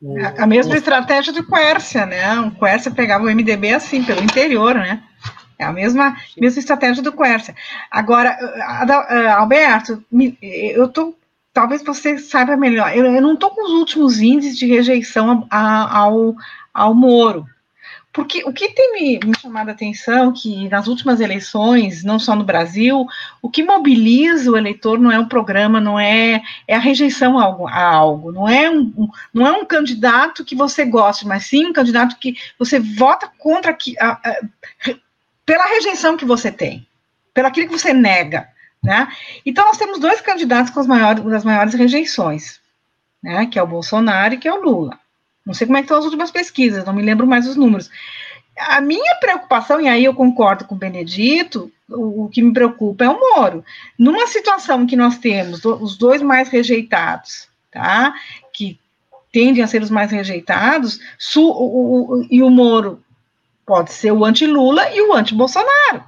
O, 0.02 0.16
a 0.20 0.48
mesma 0.48 0.74
o... 0.74 0.78
estratégia 0.78 1.32
do 1.32 1.46
Quércia, 1.46 2.06
né? 2.06 2.40
O 2.40 2.52
Quércia 2.52 2.92
pegava 2.92 3.26
o 3.26 3.30
MDB 3.30 3.74
assim, 3.74 4.04
pelo 4.04 4.24
interior, 4.24 4.74
né? 4.76 5.04
É 5.60 5.66
a 5.66 5.72
mesma, 5.72 6.18
mesma 6.36 6.60
estratégia 6.60 7.04
do 7.04 7.12
Quércia. 7.12 7.56
Agora, 7.92 8.36
Alberto, 9.38 10.04
eu 10.42 10.88
tô, 10.88 11.14
talvez 11.54 11.84
você 11.84 12.18
saiba 12.18 12.58
melhor, 12.58 12.96
eu, 12.96 13.06
eu 13.06 13.22
não 13.22 13.36
estou 13.36 13.52
com 13.52 13.64
os 13.66 13.72
últimos 13.74 14.20
índices 14.20 14.58
de 14.58 14.66
rejeição 14.66 15.46
ao, 15.52 16.36
ao 16.74 16.96
Moro, 16.96 17.46
porque 18.14 18.44
o 18.44 18.52
que 18.52 18.70
tem 18.70 18.92
me, 18.92 19.20
me 19.24 19.40
chamado 19.40 19.70
a 19.70 19.72
atenção 19.72 20.34
que 20.34 20.68
nas 20.68 20.88
últimas 20.88 21.22
eleições, 21.22 22.04
não 22.04 22.20
só 22.20 22.36
no 22.36 22.44
Brasil, 22.44 23.06
o 23.42 23.50
que 23.50 23.64
mobiliza 23.64 24.52
o 24.52 24.58
eleitor 24.58 25.00
não 25.00 25.12
é 25.12 25.18
o 25.18 25.28
programa, 25.28 25.80
não 25.80 25.98
é, 25.98 26.42
é 26.68 26.76
a 26.76 26.80
rejeição 26.80 27.40
a 27.40 27.44
algo, 27.44 27.68
a 27.68 27.84
algo. 27.84 28.32
Não, 28.32 28.50
é 28.50 28.70
um, 28.70 28.94
um, 28.98 29.10
não 29.34 29.48
é 29.48 29.52
um 29.54 29.66
candidato 29.66 30.44
que 30.44 30.56
você 30.56 30.84
goste, 30.84 31.26
mas 31.26 31.46
sim 31.46 31.68
um 31.68 31.74
candidato 31.74 32.18
que 32.18 32.36
você 32.60 32.80
vota 32.80 33.32
contra 33.38 33.74
que, 33.74 33.98
a, 33.98 34.12
a, 34.12 34.42
pela 35.46 35.66
rejeição 35.68 36.18
que 36.18 36.26
você 36.26 36.52
tem, 36.52 36.86
pelo 37.34 37.48
aquilo 37.48 37.68
que 37.68 37.80
você 37.80 37.94
nega. 37.94 38.50
Né? 38.84 39.08
Então, 39.46 39.66
nós 39.66 39.78
temos 39.78 40.00
dois 40.00 40.20
candidatos 40.20 40.72
com 40.72 40.82
as 40.82 40.88
maiores, 40.88 41.26
as 41.26 41.46
maiores 41.46 41.74
rejeições, 41.76 42.60
né? 43.24 43.46
que 43.46 43.58
é 43.58 43.64
o 43.64 43.68
Bolsonaro 43.68 44.34
e 44.34 44.38
que 44.38 44.50
é 44.50 44.54
o 44.54 44.62
Lula. 44.62 45.00
Não 45.46 45.54
sei 45.54 45.68
como 45.68 45.78
é 45.78 45.82
estão 45.82 45.98
as 45.98 46.06
últimas 46.06 46.32
pesquisas, 46.32 46.86
não 46.86 46.94
me 46.94 47.02
lembro 47.02 47.26
mais 47.26 47.48
os 47.48 47.56
números. 47.56 47.90
A 48.58 48.80
minha 48.82 49.16
preocupação, 49.16 49.82
e 49.82 49.88
aí 49.88 50.06
eu 50.06 50.14
concordo 50.14 50.66
com 50.66 50.76
o 50.76 50.78
Benedito, 50.78 51.72
o, 51.90 52.30
que 52.30 52.42
me 52.42 52.54
preocupa 52.54 53.06
é 53.06 53.10
o 53.10 53.20
Moro. 53.20 53.64
Numa 53.98 54.28
situação 54.28 54.86
que 54.86 54.96
nós 54.96 55.18
temos 55.18 55.66
os 55.66 55.98
dois 55.98 56.22
mais 56.22 56.50
rejeitados, 56.50 57.48
tá? 57.72 58.14
Que 58.54 58.80
tendem 59.32 59.64
a 59.64 59.68
ser 59.68 59.82
os 59.82 59.90
mais 59.90 60.12
rejeitados, 60.12 61.00
su, 61.18 61.42
o, 61.42 62.20
o, 62.20 62.28
e 62.30 62.44
o 62.44 62.50
Moro 62.50 63.02
pode 63.66 63.94
ser 63.94 64.12
o 64.12 64.26
anti-Lula 64.26 64.94
e 64.94 65.02
o 65.02 65.14
anti-Bolsonaro. 65.14 66.04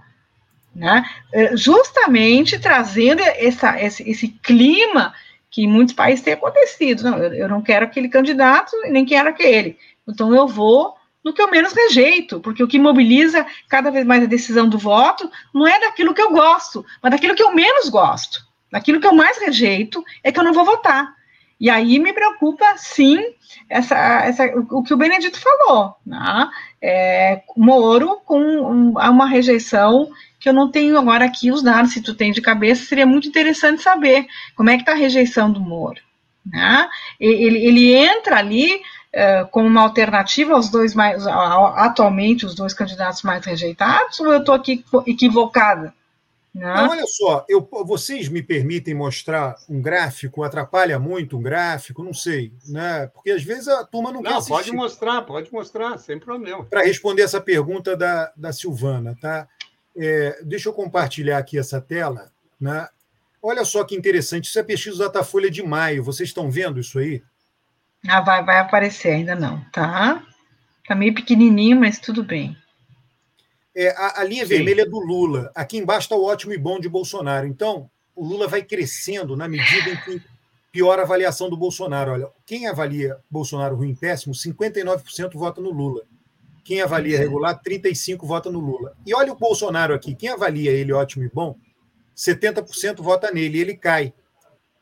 Né? 0.76 1.06
É, 1.32 1.56
justamente 1.56 2.60
trazendo 2.60 3.22
essa, 3.22 3.80
esse, 3.80 4.10
esse 4.10 4.28
clima 4.28 5.14
que 5.54 5.62
em 5.62 5.68
muitos 5.68 5.94
países 5.94 6.26
tem 6.26 6.34
acontecido. 6.34 7.04
Não, 7.04 7.18
eu, 7.20 7.32
eu 7.32 7.48
não 7.48 7.62
quero 7.62 7.86
aquele 7.86 8.10
candidato 8.10 8.76
nem 8.90 9.06
quero 9.06 9.30
aquele. 9.30 9.78
Então 10.08 10.34
eu 10.34 10.48
vou 10.48 10.96
no 11.24 11.32
que 11.32 11.42
eu 11.42 11.50
menos 11.50 11.72
rejeito, 11.74 12.40
porque 12.40 12.64
o 12.64 12.68
que 12.68 12.80
mobiliza 12.80 13.46
cada 13.70 13.92
vez 13.92 14.04
mais 14.04 14.24
a 14.24 14.26
decisão 14.26 14.68
do 14.68 14.80
voto 14.80 15.30
não 15.54 15.68
é 15.68 15.80
daquilo 15.80 16.14
que 16.14 16.22
eu 16.22 16.32
gosto, 16.32 16.84
mas 17.02 17.12
daquilo 17.12 17.36
que 17.36 17.44
eu 17.44 17.54
menos 17.54 17.88
gosto. 17.88 18.42
Daquilo 18.72 19.00
que 19.00 19.06
eu 19.06 19.14
mais 19.14 19.38
rejeito 19.38 20.04
é 20.24 20.32
que 20.32 20.40
eu 20.40 20.44
não 20.44 20.54
vou 20.54 20.66
votar. 20.66 21.14
E 21.60 21.70
aí 21.70 22.00
me 22.00 22.12
preocupa, 22.12 22.76
sim, 22.76 23.24
essa, 23.70 23.96
essa, 24.26 24.46
o, 24.48 24.80
o 24.80 24.84
que 24.84 24.94
o 24.94 24.98
Benedito 24.98 25.40
falou, 25.40 25.96
né? 26.04 26.50
é, 26.82 27.44
Moro 27.56 28.20
com 28.26 28.42
um, 28.42 28.90
uma 28.90 29.28
rejeição 29.28 30.10
que 30.44 30.50
eu 30.50 30.54
não 30.54 30.70
tenho 30.70 30.98
agora 30.98 31.24
aqui 31.24 31.50
os 31.54 31.64
dados, 31.64 31.94
se 31.94 32.02
tu 32.02 32.14
tem 32.14 32.34
de 32.34 32.42
cabeça, 32.42 32.84
seria 32.84 33.06
muito 33.06 33.30
interessante 33.30 33.82
saber 33.82 34.28
como 34.58 34.70
é 34.70 34.76
que 34.76 34.82
está 34.82 34.92
a 34.92 34.96
rejeição 34.96 35.50
do 35.50 35.62
Moro. 35.62 36.02
Né? 36.46 36.90
Ele, 37.18 37.66
ele 37.66 37.94
entra 37.94 38.40
ali 38.40 38.76
uh, 38.76 39.48
como 39.52 39.70
uma 39.70 39.84
alternativa 39.84 40.54
aos 40.54 40.70
dois 40.70 40.94
mais, 40.94 41.26
atualmente, 41.26 42.46
os 42.46 42.56
dois 42.56 42.74
candidatos 42.74 43.24
mais 43.24 43.46
rejeitados, 43.46 44.20
ou 44.20 44.34
eu 44.34 44.40
estou 44.40 44.54
aqui 44.54 44.84
equivocada? 45.08 45.94
Né? 46.54 46.74
Não, 46.76 46.90
olha 46.90 47.08
só, 47.08 47.46
eu, 47.48 47.66
vocês 47.86 48.28
me 48.28 48.44
permitem 48.44 48.94
mostrar 48.94 49.56
um 49.70 49.82
gráfico? 49.82 50.44
Atrapalha 50.44 51.00
muito 51.00 51.38
um 51.38 51.42
gráfico? 51.42 52.04
Não 52.04 52.14
sei, 52.14 52.52
né? 52.68 53.08
Porque 53.14 53.32
às 53.32 53.44
vezes 53.44 53.70
a 53.70 53.86
turma 53.86 54.12
não, 54.12 54.22
não 54.22 54.30
quer 54.30 54.36
assistir. 54.36 54.52
Pode 54.52 54.72
mostrar, 54.74 55.22
pode 55.22 55.54
mostrar, 55.54 55.98
sem 55.98 56.20
problema. 56.20 56.66
Para 56.66 56.84
responder 56.84 57.22
essa 57.22 57.40
pergunta 57.40 57.96
da, 57.96 58.32
da 58.36 58.52
Silvana, 58.52 59.18
tá? 59.22 59.48
É, 59.96 60.42
deixa 60.44 60.70
eu 60.70 60.74
compartilhar 60.74 61.38
aqui 61.38 61.58
essa 61.58 61.80
tela. 61.80 62.32
Né? 62.60 62.88
Olha 63.42 63.66
só 63.66 63.84
que 63.84 63.96
interessante, 63.96 64.46
isso 64.46 64.58
é 64.58 64.64
pesquisa 64.64 64.98
da 64.98 65.06
Datafolha 65.06 65.52
de 65.52 65.62
maio. 65.62 66.04
Vocês 66.04 66.30
estão 66.30 66.50
vendo 66.50 66.80
isso 66.80 67.00
aí? 67.00 67.22
Ah, 68.08 68.22
vai, 68.22 68.44
vai 68.44 68.60
aparecer, 68.60 69.12
ainda 69.12 69.36
não, 69.36 69.64
tá? 69.72 70.26
Tá 70.88 70.96
meio 70.96 71.14
pequenininho, 71.14 71.80
mas 71.80 72.00
tudo 72.00 72.24
bem. 72.24 72.58
É, 73.76 73.90
a, 73.90 74.22
a 74.22 74.24
linha 74.24 74.46
Sim. 74.46 74.56
vermelha 74.56 74.82
é 74.84 74.86
do 74.86 75.00
Lula. 75.00 75.52
Aqui 75.56 75.78
embaixo 75.78 76.06
está 76.06 76.16
o 76.16 76.24
ótimo 76.24 76.54
e 76.54 76.58
bom 76.58 76.80
de 76.80 76.90
Bolsonaro. 76.90 77.48
Então, 77.48 77.90
o 78.16 78.26
Lula 78.26 78.48
vai 78.48 78.62
crescendo 78.62 79.36
na 79.36 79.48
medida 79.48 79.90
em 79.90 79.98
que 79.98 80.22
piora 80.72 81.02
a 81.02 81.06
avaliação 81.06 81.50
do 81.50 81.58
Bolsonaro. 81.58 82.12
Olha, 82.12 82.28
quem 82.46 82.68
avalia 82.68 83.18
Bolsonaro 83.30 83.76
ruim 83.76 83.96
péssimo, 83.96 84.34
59% 84.34 85.34
vota 85.34 85.62
no 85.62 85.72
Lula. 85.72 86.04
Quem 86.64 86.82
avalia 86.82 87.18
regular, 87.18 87.62
35% 87.62 88.26
vota 88.26 88.50
no 88.50 88.60
Lula. 88.60 88.96
E 89.06 89.14
olha 89.14 89.34
o 89.34 89.36
Bolsonaro 89.36 89.94
aqui. 89.94 90.16
Quem 90.16 90.30
avalia 90.30 90.72
ele 90.72 90.94
ótimo 90.94 91.24
e 91.26 91.30
bom, 91.30 91.58
70% 92.16 93.02
vota 93.02 93.32
nele 93.32 93.60
ele 93.60 93.76
cai. 93.76 94.14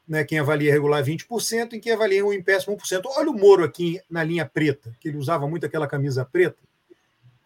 Né? 0.08 0.24
Quem 0.24 0.40
avalia 0.40 0.72
regular, 0.72 1.04
20%, 1.04 1.74
e 1.74 1.80
quem 1.80 1.94
avalia 1.94 2.24
ruim 2.24 2.42
péssimo, 2.42 2.76
1%. 2.78 3.02
Olha 3.06 3.30
o 3.30 3.34
Moro 3.34 3.64
aqui 3.64 4.00
na 4.10 4.24
linha 4.24 4.46
preta, 4.46 4.96
que 5.00 5.08
ele 5.08 5.18
usava 5.18 5.48
muito 5.48 5.66
aquela 5.66 5.88
camisa 5.88 6.24
preta. 6.24 6.58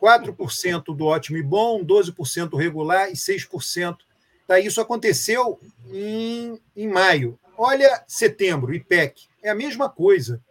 4% 0.02 0.96
do 0.96 1.06
ótimo 1.06 1.38
e 1.38 1.44
bom, 1.44 1.84
12% 1.84 2.58
regular 2.58 3.10
e 3.10 3.14
6%. 3.14 3.98
Tá, 4.48 4.60
isso 4.60 4.82
aconteceu 4.82 5.60
em, 5.90 6.60
em 6.76 6.88
maio. 6.88 7.40
Olha 7.58 8.04
setembro, 8.08 8.74
IPEC, 8.74 9.28
é 9.42 9.50
a 9.50 9.56
mesma 9.56 9.90
coisa. 9.90 10.42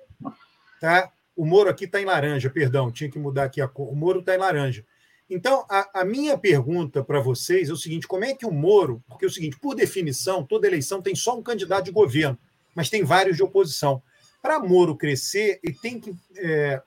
Tá? 0.81 1.11
O 1.36 1.44
Moro 1.44 1.69
aqui 1.69 1.85
está 1.85 2.01
em 2.01 2.05
laranja, 2.05 2.48
perdão, 2.48 2.93
tinha 2.93 3.11
que 3.11 3.19
mudar 3.19 3.44
aqui 3.44 3.61
a 3.61 3.69
cor. 3.69 3.93
O 3.93 3.97
Moro 3.97 4.20
está 4.20 4.35
em 4.35 4.39
laranja. 4.39 4.85
Então, 5.28 5.65
a, 5.69 6.01
a 6.01 6.05
minha 6.05 6.36
pergunta 6.36 7.02
para 7.02 7.20
vocês 7.20 7.69
é 7.69 7.73
o 7.73 7.77
seguinte: 7.77 8.06
como 8.06 8.24
é 8.24 8.35
que 8.35 8.47
o 8.47 8.52
Moro, 8.52 9.02
porque 9.09 9.24
é 9.24 9.28
o 9.28 9.31
seguinte, 9.31 9.59
por 9.59 9.74
definição, 9.74 10.44
toda 10.44 10.66
eleição 10.66 11.02
tem 11.02 11.15
só 11.15 11.36
um 11.36 11.43
candidato 11.43 11.86
de 11.86 11.90
governo, 11.90 12.39
mas 12.74 12.90
tem 12.90 13.02
vários 13.02 13.36
de 13.36 13.43
oposição. 13.43 14.02
Para 14.43 14.61
Moro 14.61 14.97
crescer, 14.97 15.59
ele 15.62 15.77
tem 15.81 15.98
que, 15.98 16.15
é, 16.36 16.82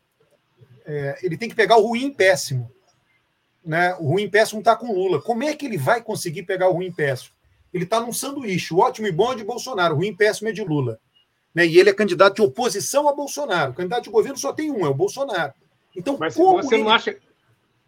é, 0.85 1.17
ele 1.23 1.37
tem 1.37 1.49
que 1.49 1.55
pegar 1.55 1.77
o 1.77 1.87
ruim 1.87 2.13
péssimo. 2.13 2.71
Né? 3.65 3.95
O 3.95 4.11
ruim 4.11 4.29
péssimo 4.29 4.59
está 4.59 4.75
com 4.75 4.93
Lula. 4.93 5.21
Como 5.21 5.43
é 5.43 5.55
que 5.55 5.65
ele 5.65 5.77
vai 5.77 6.01
conseguir 6.01 6.43
pegar 6.43 6.69
o 6.69 6.73
ruim 6.73 6.91
péssimo? 6.91 7.35
Ele 7.73 7.83
está 7.83 7.99
num 7.99 8.13
sanduíche. 8.13 8.73
O 8.73 8.77
ótimo 8.77 9.07
e 9.07 9.11
bom 9.11 9.33
é 9.33 9.35
de 9.35 9.43
Bolsonaro, 9.43 9.95
o 9.95 9.97
ruim 9.97 10.15
péssimo 10.15 10.49
é 10.49 10.51
de 10.51 10.63
Lula. 10.63 10.99
Né? 11.57 11.65
E 11.65 11.79
ele 11.79 11.89
é 11.89 11.93
candidato 11.93 12.35
de 12.35 12.43
oposição 12.43 13.09
a 13.09 13.13
Bolsonaro. 13.13 13.71
O 13.71 13.73
candidato 13.73 14.03
de 14.03 14.11
governo 14.11 14.37
só 14.37 14.53
tem 14.53 14.69
um, 14.69 14.85
é 14.85 14.89
o 14.89 14.93
Bolsonaro. 14.93 15.51
Então, 15.95 16.15
Mas 16.19 16.35
você 16.35 16.75
ele... 16.75 16.83
não 16.83 16.91
acha 16.91 17.17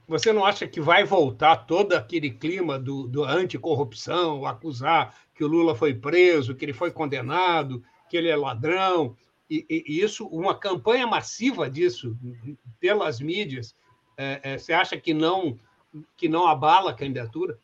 você 0.07 0.33
não 0.33 0.43
acha 0.43 0.67
que 0.67 0.81
vai 0.81 1.03
voltar 1.03 1.55
todo 1.55 1.93
aquele 1.93 2.31
clima 2.31 2.79
do, 2.79 3.07
do 3.07 3.23
anticorrupção, 3.23 4.43
acusar 4.43 5.13
que 5.35 5.43
o 5.43 5.47
Lula 5.47 5.75
foi 5.75 5.93
preso, 5.93 6.55
que 6.55 6.65
ele 6.65 6.73
foi 6.73 6.89
condenado, 6.89 7.83
que 8.09 8.17
ele 8.17 8.27
é 8.27 8.35
ladrão? 8.35 9.15
E, 9.47 9.63
e 9.69 10.01
isso, 10.01 10.25
uma 10.25 10.55
campanha 10.55 11.05
massiva 11.05 11.69
disso 11.69 12.17
pelas 12.79 13.19
mídias, 13.19 13.75
é, 14.17 14.39
é, 14.41 14.57
você 14.57 14.73
acha 14.73 14.97
que 14.97 15.13
não 15.13 15.59
que 16.17 16.27
não 16.27 16.47
abala 16.47 16.89
a 16.89 16.95
candidatura? 16.95 17.59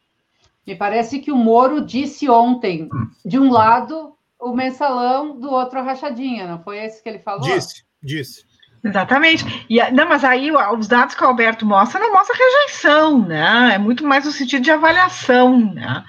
Me 0.68 0.76
parece 0.76 1.18
que 1.18 1.32
o 1.32 1.36
Moro 1.36 1.84
disse 1.84 2.30
ontem, 2.30 2.90
de 3.26 3.40
um 3.40 3.52
lado 3.52 4.16
o 4.46 4.56
mensalão, 4.56 5.40
do 5.40 5.50
outro 5.50 5.84
rachadinha, 5.84 6.48
não 6.48 6.62
foi 6.62 6.78
esse 6.78 7.02
que 7.02 7.10
ele 7.10 7.18
falou? 7.18 7.42
Disse, 7.42 7.84
disse. 8.02 8.46
Exatamente. 8.84 9.66
E, 9.68 9.82
não, 9.92 10.08
mas 10.08 10.24
aí 10.24 10.52
os 10.52 10.88
dados 10.88 11.16
que 11.16 11.24
o 11.24 11.28
Alberto 11.28 11.66
mostra 11.66 12.00
não 12.00 12.14
mostra 12.14 12.38
rejeição, 12.38 13.26
né? 13.26 13.72
É 13.74 13.78
muito 13.80 14.06
mais 14.06 14.24
no 14.24 14.32
sentido 14.32 14.62
de 14.62 14.70
avaliação, 14.70 15.74
né? 15.74 16.04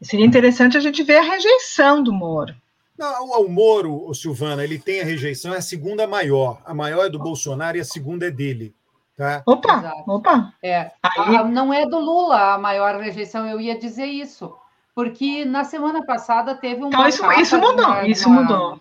Seria 0.00 0.24
interessante 0.24 0.76
a 0.76 0.80
gente 0.80 1.02
ver 1.02 1.18
a 1.18 1.22
rejeição 1.22 2.00
do 2.00 2.12
Moro. 2.12 2.54
Não, 2.96 3.24
o 3.24 3.48
Moro, 3.48 4.06
o 4.08 4.14
Silvana, 4.14 4.62
ele 4.62 4.78
tem 4.78 5.00
a 5.00 5.04
rejeição, 5.04 5.52
é 5.52 5.58
a 5.58 5.62
segunda 5.62 6.06
maior. 6.06 6.62
A 6.64 6.72
maior 6.72 7.06
é 7.06 7.10
do 7.10 7.18
Bolsonaro 7.18 7.76
e 7.76 7.80
a 7.80 7.84
segunda 7.84 8.28
é 8.28 8.30
dele. 8.30 8.72
Tá? 9.16 9.42
Opa, 9.44 9.78
Exato. 9.78 10.04
opa. 10.06 10.54
É, 10.62 10.92
Aí... 11.02 11.36
a, 11.36 11.44
não 11.44 11.74
é 11.74 11.84
do 11.84 11.98
Lula 11.98 12.54
a 12.54 12.58
maior 12.58 13.00
rejeição, 13.00 13.46
eu 13.46 13.60
ia 13.60 13.76
dizer 13.76 14.06
isso. 14.06 14.54
Porque 15.00 15.46
na 15.46 15.64
semana 15.64 16.04
passada 16.04 16.54
teve 16.54 16.84
um. 16.84 16.88
Então, 16.88 17.08
isso, 17.08 17.32
isso 17.32 17.58
mudou, 17.58 17.86
uma, 17.86 18.06
isso 18.06 18.28
uma... 18.28 18.42
mudou. 18.42 18.80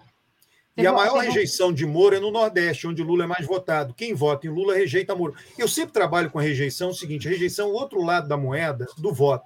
E 0.75 0.85
a 0.85 0.91
maior 0.91 1.19
rejeição 1.19 1.71
de 1.71 1.85
Moro 1.85 2.13
é 2.13 2.19
no 2.19 2.29
Nordeste, 2.29 2.87
onde 2.87 3.01
Lula 3.01 3.23
é 3.23 3.27
mais 3.27 3.47
votado. 3.47 3.93
Quem 3.93 4.13
vota 4.13 4.45
em 4.45 4.49
Lula 4.49 4.75
rejeita 4.75 5.15
Moro. 5.15 5.33
Eu 5.57 5.65
sempre 5.65 5.93
trabalho 5.93 6.29
com 6.29 6.37
a 6.37 6.41
rejeição, 6.41 6.89
é 6.89 6.91
o 6.91 6.93
seguinte: 6.93 7.25
a 7.25 7.31
rejeição 7.31 7.69
é 7.69 7.71
o 7.71 7.73
outro 7.73 8.03
lado 8.03 8.27
da 8.27 8.35
moeda 8.35 8.85
do 8.97 9.13
voto. 9.13 9.45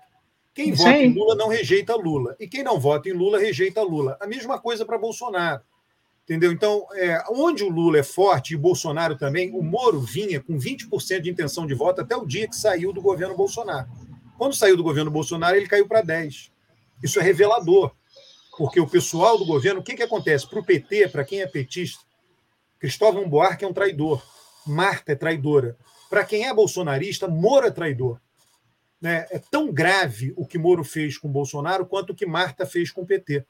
Quem 0.52 0.72
Isso 0.72 0.82
vota 0.82 0.98
em 0.98 1.14
Lula 1.14 1.36
não 1.36 1.48
rejeita 1.48 1.96
Lula. 1.96 2.36
E 2.40 2.48
quem 2.48 2.64
não 2.64 2.80
vota 2.80 3.08
em 3.08 3.14
Lula 3.14 3.38
rejeita 3.38 3.84
Lula. 3.84 4.18
A 4.20 4.26
mesma 4.26 4.60
coisa 4.60 4.84
para 4.84 4.98
Bolsonaro. 4.98 5.62
Entendeu? 6.24 6.52
Então, 6.52 6.88
é, 6.96 7.24
onde 7.30 7.64
o 7.64 7.70
Lula 7.70 8.00
é 8.00 8.04
forte 8.04 8.54
e 8.54 8.56
o 8.56 8.60
Bolsonaro 8.60 9.16
também, 9.16 9.52
o 9.54 9.62
Moro 9.62 10.00
vinha 10.00 10.42
com 10.42 10.58
20% 10.58 11.20
de 11.20 11.30
intenção 11.30 11.68
de 11.68 11.76
voto 11.76 12.02
até 12.02 12.16
o 12.16 12.26
dia 12.26 12.48
que 12.48 12.56
saiu 12.56 12.92
do 12.92 13.02
governo 13.02 13.36
Bolsonaro. 13.36 13.88
Quando 14.38 14.56
saiu 14.56 14.76
do 14.76 14.84
governo 14.84 15.12
Bolsonaro, 15.12 15.56
ele 15.56 15.68
caiu 15.68 15.88
para 15.88 16.04
10%. 16.04 16.53
Isso 17.04 17.20
é 17.20 17.24
revelador. 17.24 17.92
Porque 18.58 18.80
o 18.80 18.88
pessoal 18.88 19.38
do 19.38 19.46
governo, 19.46 19.82
o 19.82 19.84
que, 19.84 19.96
que 19.96 20.04
acontece? 20.04 20.48
Para 20.48 20.60
o 20.60 20.64
PT, 20.64 21.10
para 21.10 21.26
quem 21.26 21.42
é 21.42 21.48
petista, 21.48 22.02
Cristóvão 22.80 23.30
Buarque 23.30 23.66
é 23.66 23.68
um 23.68 23.74
traidor, 23.74 24.22
Marta 24.66 25.12
é 25.12 25.16
traidora. 25.16 25.78
Para 26.10 26.24
quem 26.24 26.46
é 26.46 26.54
bolsonarista, 26.54 27.28
Moro 27.28 27.66
é 27.66 27.72
traidor. 27.72 28.20
Né? 29.02 29.26
É 29.32 29.40
tão 29.40 29.72
grave 29.72 30.34
o 30.38 30.46
que 30.46 30.58
Moro 30.58 30.84
fez 30.84 31.18
com 31.18 31.32
Bolsonaro 31.32 31.86
quanto 31.86 32.12
o 32.12 32.16
que 32.16 32.26
Marta 32.26 32.66
fez 32.66 32.92
com 32.92 33.02
o 33.02 33.06
PT. 33.06 33.46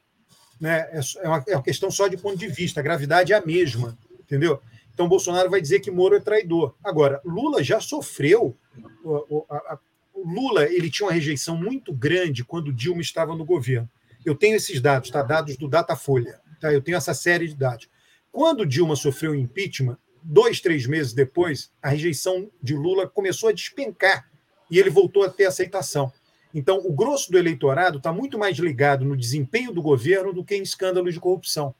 Né? 0.59 0.88
É, 0.91 0.99
é, 1.17 1.27
uma, 1.27 1.43
é 1.47 1.55
uma 1.55 1.63
questão 1.63 1.91
só 1.91 2.07
de 2.07 2.17
ponto 2.17 2.38
de 2.38 2.47
vista, 2.47 2.80
a 2.80 2.84
gravidade 2.84 3.34
é 3.34 3.35
a 3.35 3.45
mesma, 3.45 3.97
entendeu? 4.19 4.61
Então 4.93 5.09
Bolsonaro 5.09 5.49
vai 5.49 5.59
dizer 5.59 5.80
que 5.80 5.91
Moro 5.91 6.15
é 6.15 6.19
traidor. 6.19 6.75
Agora, 6.84 7.19
Lula 7.25 7.63
já 7.63 7.80
sofreu. 7.80 8.55
O, 9.03 9.45
a, 9.49 9.73
o 9.75 9.77
Lula 10.23 10.65
ele 10.65 10.89
tinha 10.89 11.07
uma 11.07 11.13
rejeição 11.13 11.57
muito 11.57 11.93
grande 11.93 12.43
quando 12.43 12.73
Dilma 12.73 13.01
estava 13.01 13.35
no 13.35 13.45
governo. 13.45 13.89
Eu 14.25 14.35
tenho 14.35 14.55
esses 14.55 14.79
dados, 14.79 15.09
tá? 15.09 15.21
Dados 15.21 15.57
do 15.57 15.67
Datafolha. 15.67 16.39
Tá? 16.59 16.71
Eu 16.71 16.81
tenho 16.81 16.97
essa 16.97 17.13
série 17.13 17.47
de 17.47 17.55
dados. 17.55 17.89
Quando 18.31 18.65
Dilma 18.65 18.95
sofreu 18.95 19.35
impeachment, 19.35 19.97
dois, 20.23 20.61
três 20.61 20.87
meses 20.87 21.13
depois, 21.13 21.71
a 21.81 21.89
rejeição 21.89 22.49
de 22.61 22.73
Lula 22.73 23.07
começou 23.07 23.49
a 23.49 23.53
despencar 23.53 24.29
e 24.71 24.79
ele 24.79 24.89
voltou 24.89 25.23
a 25.23 25.29
ter 25.29 25.45
aceitação. 25.45 26.11
Então, 26.53 26.79
o 26.85 26.93
grosso 26.93 27.31
do 27.31 27.37
eleitorado 27.37 27.97
está 27.97 28.13
muito 28.13 28.37
mais 28.37 28.57
ligado 28.57 29.03
no 29.03 29.17
desempenho 29.17 29.73
do 29.73 29.81
governo 29.81 30.31
do 30.31 30.43
que 30.43 30.55
em 30.55 30.61
escândalos 30.61 31.13
de 31.13 31.19
corrupção. 31.19 31.75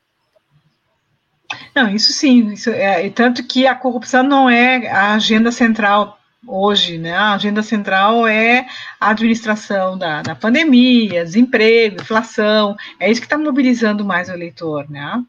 Não, 1.76 1.90
isso 1.90 2.12
sim. 2.12 2.52
Isso 2.52 2.70
é, 2.70 3.10
tanto 3.10 3.46
que 3.48 3.68
a 3.68 3.76
corrupção 3.76 4.24
não 4.24 4.50
é 4.50 4.88
a 4.88 5.14
agenda 5.14 5.52
central 5.52 6.20
hoje, 6.46 6.98
né? 6.98 7.14
A 7.14 7.34
agenda 7.34 7.64
central 7.64 8.28
é 8.28 8.68
a 9.00 9.10
administração 9.10 9.98
da, 9.98 10.22
da 10.22 10.36
pandemia, 10.36 11.24
desemprego, 11.24 12.02
inflação. 12.02 12.76
É 13.00 13.10
isso 13.10 13.22
que 13.22 13.26
está 13.26 13.38
mobilizando 13.38 14.06
mais 14.06 14.30
o 14.30 14.34
eleitor, 14.34 14.90
né? 14.90 15.24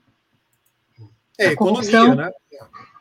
É, 1.38 1.48
a 1.48 1.52
economia, 1.52 2.14
né? 2.14 2.30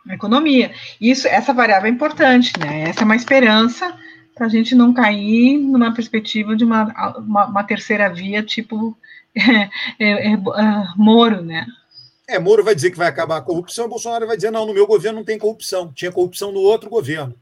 A 0.10 0.14
economia. 0.14 0.74
Isso, 1.00 1.28
essa 1.28 1.54
variável 1.54 1.88
é 1.88 1.92
importante, 1.94 2.52
né? 2.60 2.90
Essa 2.90 3.02
é 3.02 3.06
uma 3.06 3.16
esperança 3.16 3.94
para 4.36 4.48
a 4.48 4.50
gente 4.50 4.74
não 4.74 4.94
cair 4.94 5.60
numa 5.60 5.94
perspectiva 5.94 6.56
de 6.56 6.64
uma, 6.64 7.18
uma, 7.18 7.46
uma 7.46 7.64
terceira 7.64 8.10
via, 8.10 8.44
tipo 8.44 8.98
é, 9.38 9.70
é, 10.00 10.34
é, 10.34 10.38
Moro, 10.96 11.42
né? 11.42 11.66
É, 12.28 12.40
Moro 12.40 12.64
vai 12.64 12.74
dizer 12.74 12.90
que 12.90 12.98
vai 12.98 13.08
acabar 13.08 13.38
a 13.38 13.42
corrupção, 13.42 13.90
Bolsonaro 13.90 14.26
vai 14.26 14.36
dizer, 14.36 14.50
não, 14.50 14.66
no 14.66 14.74
meu 14.74 14.88
governo 14.88 15.20
não 15.20 15.26
tem 15.26 15.38
corrupção, 15.38 15.92
tinha 15.94 16.12
corrupção 16.12 16.52
no 16.52 16.62
outro 16.62 16.90
governo 16.90 17.36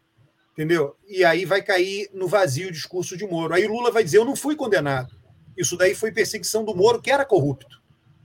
entendeu? 0.53 0.95
E 1.07 1.23
aí 1.23 1.45
vai 1.45 1.61
cair 1.61 2.10
no 2.14 2.28
vazio 2.28 2.69
o 2.69 2.72
discurso 2.72 3.18
de 3.18 3.26
Moro. 3.26 3.53
Aí 3.53 3.68
Lula 3.68 3.91
vai 3.91 4.03
dizer: 4.03 4.18
eu 4.18 4.26
não 4.26 4.36
fui 4.36 4.56
condenado. 4.56 5.15
Isso 5.57 5.78
daí 5.78 5.94
foi 5.94 6.11
perseguição 6.11 6.64
do 6.64 6.76
Moro, 6.76 7.02
que 7.02 7.11
era 7.11 7.26
corrupto. 7.26 7.82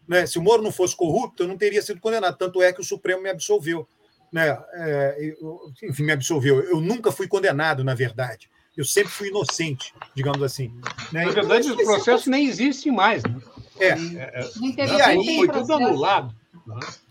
Né? 0.06 0.26
Se 0.26 0.38
o 0.38 0.42
Moro 0.42 0.62
não 0.62 0.72
fosse 0.72 0.96
corrupto, 0.96 1.42
eu 1.42 1.48
não 1.48 1.56
teria 1.56 1.82
sido 1.82 2.00
condenado. 2.00 2.36
Tanto 2.36 2.62
é 2.62 2.72
que 2.72 2.80
o 2.80 2.84
Supremo 2.84 3.22
me 3.22 3.30
absolveu. 3.30 3.88
Né? 4.32 4.56
É, 4.74 5.34
eu, 5.40 5.72
enfim, 5.82 6.04
me 6.04 6.12
absolveu. 6.12 6.60
Eu 6.60 6.80
nunca 6.80 7.10
fui 7.10 7.26
condenado, 7.26 7.82
na 7.82 7.94
verdade. 7.94 8.48
Eu 8.76 8.84
sempre 8.84 9.10
fui 9.10 9.28
inocente, 9.28 9.92
digamos 10.14 10.42
assim. 10.42 10.72
Né? 11.10 11.24
Na 11.24 11.32
verdade, 11.32 11.68
então, 11.68 11.82
o 11.82 11.86
processo 11.86 12.30
nem 12.30 12.46
existe 12.46 12.90
mais. 12.90 13.22
Né? 13.22 13.40
É. 13.78 13.88
é, 13.88 13.94
é 14.38 14.86
e 14.86 15.02
aí, 15.02 15.36
foi 15.36 15.48
tudo 15.48 15.72
anulado. 15.72 16.34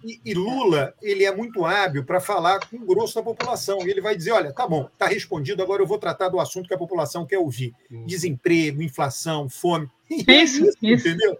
E, 0.03 0.19
e, 0.25 0.33
Lula, 0.33 0.93
ele 1.01 1.23
é 1.23 1.35
muito 1.35 1.65
hábil 1.65 2.03
para 2.03 2.19
falar 2.19 2.59
com 2.67 2.77
o 2.77 2.85
grosso 2.85 3.15
da 3.15 3.23
população. 3.23 3.79
E 3.85 3.89
ele 3.89 4.01
vai 4.01 4.15
dizer: 4.15 4.31
olha, 4.31 4.53
tá 4.53 4.67
bom, 4.67 4.89
tá 4.97 5.07
respondido, 5.07 5.61
agora 5.61 5.81
eu 5.81 5.87
vou 5.87 5.97
tratar 5.97 6.29
do 6.29 6.39
assunto 6.39 6.67
que 6.67 6.73
a 6.73 6.77
população 6.77 7.25
quer 7.25 7.39
ouvir: 7.39 7.73
hum. 7.91 8.05
desemprego, 8.05 8.81
inflação, 8.81 9.49
fome. 9.49 9.89
Isso, 10.09 10.29
é 10.29 10.43
isso, 10.43 10.69
isso, 10.83 11.07
entendeu? 11.07 11.37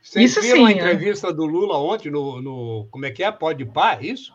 Vocês 0.00 0.30
isso 0.30 0.40
viram 0.40 0.58
sim, 0.58 0.64
a 0.64 0.66
né? 0.66 0.72
entrevista 0.72 1.32
do 1.32 1.44
Lula 1.44 1.76
ontem 1.78 2.10
no, 2.10 2.40
no. 2.40 2.86
Como 2.90 3.04
é 3.04 3.10
que 3.10 3.24
é? 3.24 3.30
Pode 3.32 3.64
par, 3.66 4.04
isso? 4.04 4.32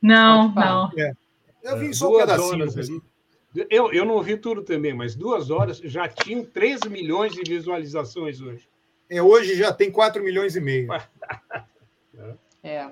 Não, 0.00 0.52
não. 0.54 0.90
É. 0.96 1.12
Eu 1.62 1.78
vi 1.78 1.94
só 1.94 2.08
um 2.08 2.18
pedacinho. 2.18 2.62
Ali. 2.62 3.02
Eu, 3.68 3.92
eu 3.92 4.04
não 4.04 4.22
vi 4.22 4.36
tudo 4.36 4.62
também, 4.62 4.94
mas 4.94 5.14
duas 5.14 5.50
horas 5.50 5.78
já 5.78 6.08
tinham 6.08 6.44
3 6.44 6.82
milhões 6.88 7.32
de 7.32 7.42
visualizações 7.42 8.40
hoje. 8.40 8.66
É, 9.10 9.22
hoje 9.22 9.54
já 9.54 9.72
tem 9.72 9.90
4 9.90 10.22
milhões 10.22 10.56
e 10.56 10.60
meio. 10.60 10.88
É. 12.62 12.90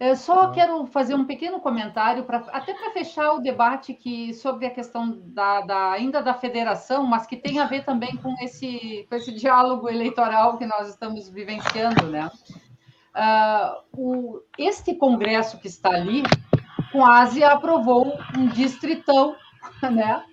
Eu 0.00 0.16
só 0.16 0.50
quero 0.50 0.86
fazer 0.86 1.14
um 1.14 1.26
pequeno 1.26 1.60
comentário, 1.60 2.24
pra, 2.24 2.38
até 2.52 2.72
para 2.72 2.90
fechar 2.92 3.32
o 3.32 3.40
debate 3.40 3.92
que, 3.92 4.32
sobre 4.32 4.64
a 4.64 4.70
questão 4.70 5.20
da, 5.26 5.60
da, 5.60 5.92
ainda 5.92 6.22
da 6.22 6.32
federação, 6.32 7.04
mas 7.04 7.26
que 7.26 7.36
tem 7.36 7.58
a 7.58 7.66
ver 7.66 7.84
também 7.84 8.16
com 8.16 8.34
esse, 8.40 9.06
com 9.08 9.14
esse 9.14 9.30
diálogo 9.32 9.90
eleitoral 9.90 10.56
que 10.56 10.64
nós 10.64 10.88
estamos 10.88 11.28
vivenciando. 11.28 12.08
Né? 12.08 12.30
Uh, 13.14 13.82
o, 13.94 14.42
este 14.58 14.94
congresso 14.94 15.58
que 15.58 15.68
está 15.68 15.90
ali, 15.90 16.22
quase 16.90 17.44
aprovou 17.44 18.18
um 18.36 18.46
distritão, 18.48 19.36
né? 19.92 20.24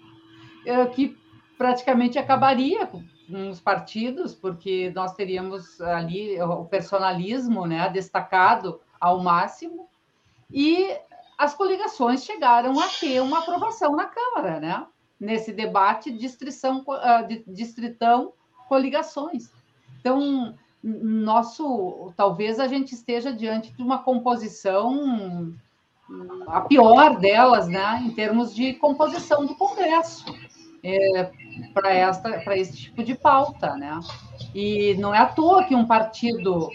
Eh, 0.65 0.86
que 0.88 1.18
praticamente 1.57 2.18
acabaria 2.19 2.90
com 3.30 3.49
os 3.49 3.60
partidos, 3.60 4.34
porque 4.34 4.91
nós 4.95 5.14
teríamos 5.14 5.80
ali 5.81 6.41
o 6.41 6.65
personalismo 6.65 7.65
né, 7.65 7.88
destacado 7.89 8.81
ao 8.99 9.22
máximo, 9.22 9.88
e 10.51 10.97
as 11.38 11.53
coligações 11.53 12.23
chegaram 12.23 12.80
a 12.80 12.88
ter 12.88 13.22
uma 13.22 13.39
aprovação 13.39 13.95
na 13.95 14.06
Câmara, 14.06 14.60
né? 14.60 14.85
Nesse 15.19 15.53
debate 15.53 16.11
distrição, 16.11 16.84
ah, 16.89 17.26
distritão 17.47 18.34
coligações. 18.68 19.49
Então, 19.99 20.56
nosso, 20.81 22.11
talvez 22.15 22.60
a 22.60 22.68
gente 22.68 22.93
esteja 22.93 23.31
diante 23.31 23.72
de 23.72 23.81
uma 23.81 23.99
composição 23.99 25.53
a 26.47 26.61
pior 26.61 27.19
delas, 27.19 27.68
né, 27.68 28.01
em 28.03 28.11
termos 28.11 28.56
de 28.56 28.73
composição 28.73 29.45
do 29.45 29.56
Congresso 29.56 30.26
é, 30.84 31.31
para 31.73 32.57
esse 32.57 32.76
tipo 32.76 33.03
de 33.03 33.15
pauta, 33.15 33.76
né? 33.76 33.99
E 34.53 34.95
não 34.95 35.14
é 35.14 35.19
à 35.19 35.26
toa 35.26 35.64
que 35.64 35.76
um 35.76 35.85
partido 35.85 36.69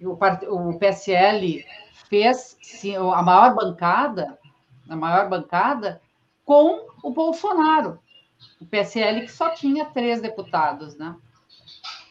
o, 0.00 0.12
o 0.12 0.78
PSL 0.78 1.64
fez 2.08 2.56
sim, 2.62 2.96
a 2.96 3.22
maior 3.22 3.54
bancada, 3.54 4.38
a 4.88 4.96
maior 4.96 5.28
bancada 5.28 6.00
com 6.44 6.86
o 7.02 7.10
Bolsonaro. 7.10 7.98
O 8.60 8.66
PSL 8.66 9.22
que 9.22 9.32
só 9.32 9.50
tinha 9.50 9.86
três 9.86 10.20
deputados, 10.20 10.96
né? 10.96 11.16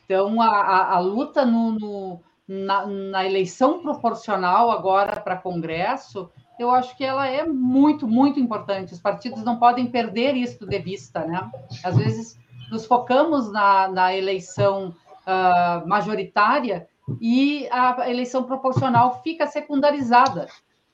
Então, 0.06 0.42
a, 0.42 0.48
a, 0.48 0.96
a 0.96 1.00
luta 1.00 1.46
no, 1.46 1.72
no 1.72 2.22
na, 2.48 2.86
na, 2.86 3.26
eleição 3.26 3.82
proporcional 3.82 4.72
agora 4.72 5.20
para 5.20 5.36
Congresso, 5.36 6.30
eu 6.60 6.72
acho 6.72 6.96
que 6.98 7.04
ela 7.04 7.28
é 7.28 7.46
muito, 7.46 8.08
muito 8.08 8.40
importante. 8.40 8.94
Os 8.94 9.00
partidos 9.00 9.44
não 9.44 9.58
podem 9.58 9.88
perder 9.88 10.36
isso 10.36 10.66
de 10.66 10.80
vista, 10.80 11.26
né? 11.26 11.50
Às 11.84 11.98
vezes 11.98 12.40
nos 12.72 12.86
focamos 12.86 13.52
na, 13.52 13.88
na 13.88 14.16
eleição 14.16 14.94
uh, 15.26 15.88
majoritária 15.88 16.88
e 17.22 17.68
a 17.72 18.10
eleição 18.10 18.44
proporcional 18.44 19.22
fica 19.24 19.48
secundarizada. 19.48 20.48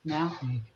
Né? 0.04 0.32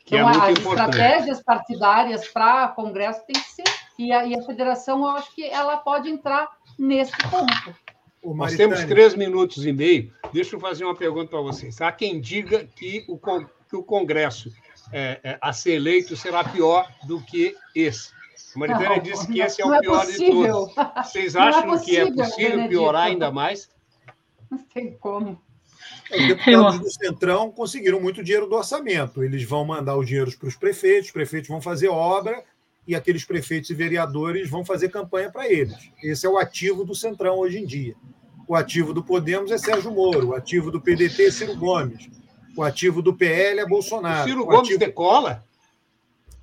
Que 0.05 0.15
é 0.15 0.19
então, 0.19 0.30
é 0.30 0.51
as 0.51 0.59
importante. 0.59 0.89
estratégias 0.89 1.43
partidárias 1.43 2.27
para 2.30 2.69
Congresso 2.69 3.26
tem 3.27 3.41
que 3.41 3.49
ser, 3.49 3.64
e 3.99 4.11
a, 4.11 4.26
e 4.26 4.35
a 4.35 4.41
federação, 4.43 4.99
eu 5.01 5.09
acho 5.09 5.34
que 5.35 5.43
ela 5.43 5.77
pode 5.77 6.09
entrar 6.09 6.47
nesse 6.80 7.11
ponto. 7.30 7.76
Nós 8.23 8.55
temos 8.55 8.84
três 8.85 9.15
minutos 9.15 9.65
e 9.65 9.72
meio. 9.72 10.11
Deixa 10.34 10.55
eu 10.55 10.59
fazer 10.59 10.84
uma 10.84 10.95
pergunta 10.95 11.30
para 11.30 11.41
vocês. 11.41 11.80
Há 11.81 11.91
quem 11.91 12.19
diga 12.19 12.65
que 12.65 13.05
o, 13.07 13.18
que 13.18 13.76
o 13.76 13.84
Congresso 13.84 14.51
é, 14.91 15.19
é, 15.23 15.38
a 15.41 15.53
ser 15.53 15.73
eleito 15.73 16.15
será 16.15 16.43
pior 16.43 16.89
do 17.05 17.22
que 17.22 17.55
esse. 17.76 18.09
A 18.55 18.59
Maritânia 18.59 18.99
disse 19.01 19.27
que 19.27 19.39
esse 19.39 19.61
é 19.61 19.65
o 19.65 19.73
é 19.73 19.80
pior 19.80 20.05
de 20.05 20.18
todos. 20.18 20.73
Vocês 21.03 21.35
acham 21.35 21.64
possível, 21.68 22.14
que 22.14 22.22
é 22.22 22.23
possível 22.26 22.51
Benedito. 22.51 22.69
piorar 22.69 23.03
ainda 23.03 23.31
mais? 23.31 23.69
Não 24.49 24.57
tem 24.57 24.97
como. 24.97 25.41
Os 26.11 26.27
deputados 26.27 26.80
do 26.80 26.89
Centrão 26.89 27.51
conseguiram 27.51 27.99
muito 27.99 28.23
dinheiro 28.23 28.47
do 28.47 28.55
orçamento. 28.55 29.23
Eles 29.23 29.43
vão 29.43 29.65
mandar 29.65 29.97
os 29.97 30.07
dinheiros 30.07 30.35
para 30.35 30.47
os 30.47 30.55
prefeitos, 30.55 31.07
os 31.07 31.11
prefeitos 31.11 31.49
vão 31.49 31.61
fazer 31.61 31.89
obra 31.89 32.43
e 32.88 32.95
aqueles 32.95 33.26
prefeitos 33.26 33.69
e 33.69 33.73
vereadores 33.73 34.49
vão 34.49 34.64
fazer 34.64 34.89
campanha 34.89 35.30
para 35.30 35.51
eles. 35.51 35.91
Esse 36.01 36.26
é 36.26 36.30
o 36.30 36.38
ativo 36.38 36.85
do 36.85 36.95
Centrão 36.95 37.38
hoje 37.38 37.59
em 37.59 37.65
dia. 37.65 37.95
O 38.47 38.55
ativo 38.55 38.93
do 38.93 39.03
Podemos 39.03 39.51
é 39.51 39.57
Sérgio 39.57 39.91
Moro, 39.91 40.30
o 40.30 40.34
ativo 40.34 40.72
do 40.72 40.80
PDT 40.80 41.26
é 41.26 41.31
Ciro 41.31 41.57
Gomes, 41.57 42.09
o 42.57 42.63
ativo 42.63 43.01
do 43.01 43.13
PL 43.13 43.59
é 43.59 43.65
Bolsonaro. 43.65 44.21
O 44.21 44.27
Ciro 44.27 44.45
Gomes 44.45 44.61
ativo... 44.61 44.79
decola? 44.79 45.43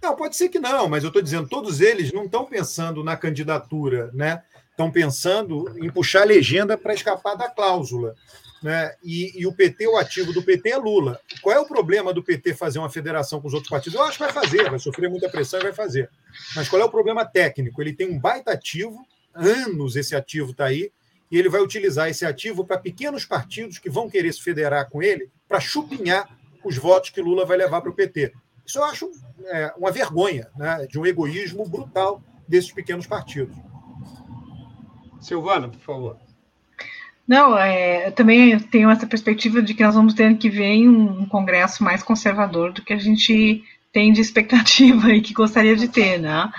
Não, 0.03 0.15
pode 0.15 0.36
ser 0.36 0.49
que 0.49 0.59
não, 0.59 0.89
mas 0.89 1.03
eu 1.03 1.09
estou 1.09 1.23
dizendo, 1.23 1.49
todos 1.49 1.81
eles 1.81 2.12
não 2.12 2.27
estão 2.27 2.45
pensando 2.45 3.03
na 3.03 3.16
candidatura, 3.16 4.11
né? 4.12 4.43
Estão 4.70 4.91
pensando 4.91 5.74
em 5.82 5.91
puxar 5.91 6.23
a 6.23 6.27
legenda 6.27 6.77
para 6.77 6.93
escapar 6.93 7.35
da 7.36 7.49
cláusula. 7.49 8.15
Né? 8.62 8.95
E, 9.03 9.41
e, 9.41 9.47
o 9.47 9.53
PT, 9.53 9.86
o 9.86 9.97
ativo 9.97 10.32
do 10.32 10.43
PT 10.43 10.70
é 10.70 10.77
Lula. 10.77 11.20
Qual 11.43 11.55
é 11.55 11.59
o 11.59 11.66
problema 11.66 12.12
do 12.12 12.23
PT 12.23 12.55
fazer 12.55 12.78
uma 12.78 12.91
federação 12.91 13.41
com 13.41 13.49
os 13.49 13.55
outros 13.55 13.70
partidos? 13.70 13.99
Eu 13.99 14.05
acho 14.05 14.19
que 14.19 14.24
vai 14.24 14.32
fazer, 14.32 14.70
vai 14.70 14.78
sofrer 14.78 15.09
muita 15.09 15.28
pressão 15.28 15.61
e 15.61 15.65
vai 15.65 15.73
fazer. 15.73 16.09
Mas 16.57 16.69
qual 16.69 16.81
é 16.81 16.85
o 16.85 16.91
problema 16.91 17.24
técnico? 17.24 17.81
Ele 17.82 17.93
tem 17.93 18.09
um 18.11 18.19
baita 18.19 18.53
ativo, 18.53 19.07
anos 19.35 19.97
esse 19.97 20.16
ativo 20.16 20.53
está 20.53 20.65
aí, 20.66 20.91
e 21.31 21.39
ele 21.39 21.49
vai 21.49 21.61
utilizar 21.61 22.09
esse 22.09 22.24
ativo 22.24 22.65
para 22.65 22.78
pequenos 22.78 23.24
partidos 23.24 23.78
que 23.78 23.91
vão 23.91 24.09
querer 24.09 24.32
se 24.32 24.43
federar 24.43 24.89
com 24.89 25.03
ele 25.03 25.31
para 25.55 25.61
chupinhar 25.61 26.29
os 26.65 26.77
votos 26.77 27.11
que 27.11 27.21
Lula 27.21 27.47
vai 27.47 27.57
levar 27.57 27.81
para 27.81 27.91
o 27.91 27.95
PT. 27.95 28.33
Isso 28.67 28.79
eu 28.79 28.85
acho 28.85 29.09
é, 29.47 29.73
uma 29.79 29.93
vergonha 29.93 30.49
né, 30.57 30.85
de 30.91 30.99
um 30.99 31.07
egoísmo 31.07 31.65
brutal 31.69 32.21
desses 32.49 32.73
pequenos 32.73 33.07
partidos. 33.07 33.57
Silvana, 35.21 35.69
por 35.69 35.79
favor. 35.79 36.19
Não, 37.27 37.57
é, 37.57 38.09
eu 38.09 38.13
também 38.13 38.59
tenho 38.59 38.91
essa 38.91 39.07
perspectiva 39.07 39.63
de 39.63 39.75
que 39.75 39.85
nós 39.85 39.95
vamos 39.95 40.13
ter 40.13 40.37
que 40.37 40.51
ver 40.51 40.89
um, 40.89 41.21
um 41.21 41.27
congresso 41.27 41.85
mais 41.85 42.03
conservador 42.03 42.73
do 42.73 42.83
que 42.83 42.93
a 42.93 42.99
gente 42.99 43.63
tem 43.93 44.13
de 44.13 44.21
expectativa 44.21 45.13
e 45.15 45.23
que 45.23 45.33
gostaria 45.33 45.77
de 45.77 45.87
ter, 45.87 46.19
né? 46.19 46.51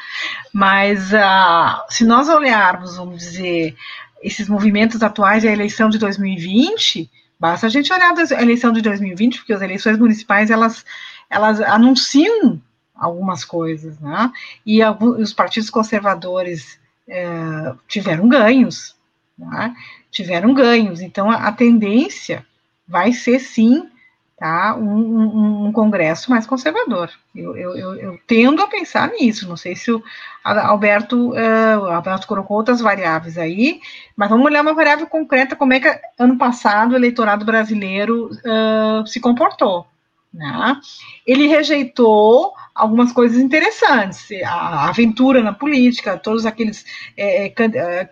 Mas 0.54 1.12
uh, 1.12 1.84
se 1.90 2.06
nós 2.06 2.30
olharmos, 2.30 2.96
vamos 2.96 3.18
dizer, 3.18 3.76
esses 4.24 4.48
movimentos 4.48 5.04
atuais 5.04 5.44
e 5.44 5.50
a 5.50 5.54
eleição 5.54 5.90
de 5.90 6.00
2020, 6.00 7.12
basta 7.40 7.68
a 7.68 7.70
gente 7.70 7.91
olhar 7.91 8.14
a 8.14 8.41
eleição 8.41 8.72
de 8.72 8.82
2020, 8.82 9.40
porque 9.40 9.53
as 9.53 9.62
eleições 9.62 9.98
municipais 9.98 10.49
elas, 10.49 10.86
elas 11.30 11.60
anunciam 11.62 12.62
algumas 12.95 13.44
coisas, 13.44 13.99
né? 13.99 14.32
E 14.66 14.82
alguns, 14.82 15.20
os 15.20 15.34
partidos 15.34 15.70
conservadores 15.70 16.80
é, 17.07 17.74
tiveram 17.88 18.28
ganhos, 18.28 18.95
né? 19.38 19.76
tiveram 20.10 20.53
ganhos. 20.53 21.02
Então, 21.02 21.30
a, 21.30 21.48
a, 21.48 21.52
tendência 21.52 22.45
vai 22.88 23.12
ser, 23.12 23.40
sim, 23.40 23.90
tá, 24.38 24.76
um, 24.76 24.84
um, 24.84 25.68
um 25.68 25.72
congresso 25.72 26.30
mais 26.30 26.45
conservador. 26.45 27.10
Eu, 27.36 27.56
eu, 27.56 27.78
eu, 27.78 27.95
eu, 27.95 28.20
tendo 28.28 28.62
a 28.62 28.68
pensar 28.68 29.10
nisso. 29.10 29.48
Não 29.48 29.56
sei 29.56 29.76
se 29.76 29.91
o 29.91 30.03
Alberto, 30.44 31.32
uh, 31.32 31.80
o 31.82 31.86
Alberto 31.86 32.28
colocou 32.28 32.57
outras 32.57 32.82
variáveis 32.82 33.38
aí, 33.38 33.80
mas 34.16 34.30
vamos 34.30 34.45
olhar 34.45 34.62
uma 34.62 34.74
variável 34.74 35.07
concreta, 35.07 35.56
como 35.56 35.74
é 35.74 35.80
que 35.80 35.99
ano 36.20 36.38
passado 36.38 36.91
o 36.91 36.95
eleitorado 36.95 37.45
brasileiro 37.45 38.30
uh, 38.30 39.07
se 39.07 39.20
comportou. 39.20 39.88
Né? 40.36 40.82
Ele 41.26 41.48
rejeitou 41.48 42.53
algumas 42.74 43.14
coisas 43.14 43.38
interessantes, 43.38 44.28
a 44.45 44.90
aventura 44.90 45.41
na 45.41 45.53
política, 45.53 46.18
todos 46.18 46.45
aqueles, 46.45 46.84
é, 47.16 47.48
é, 47.48 47.53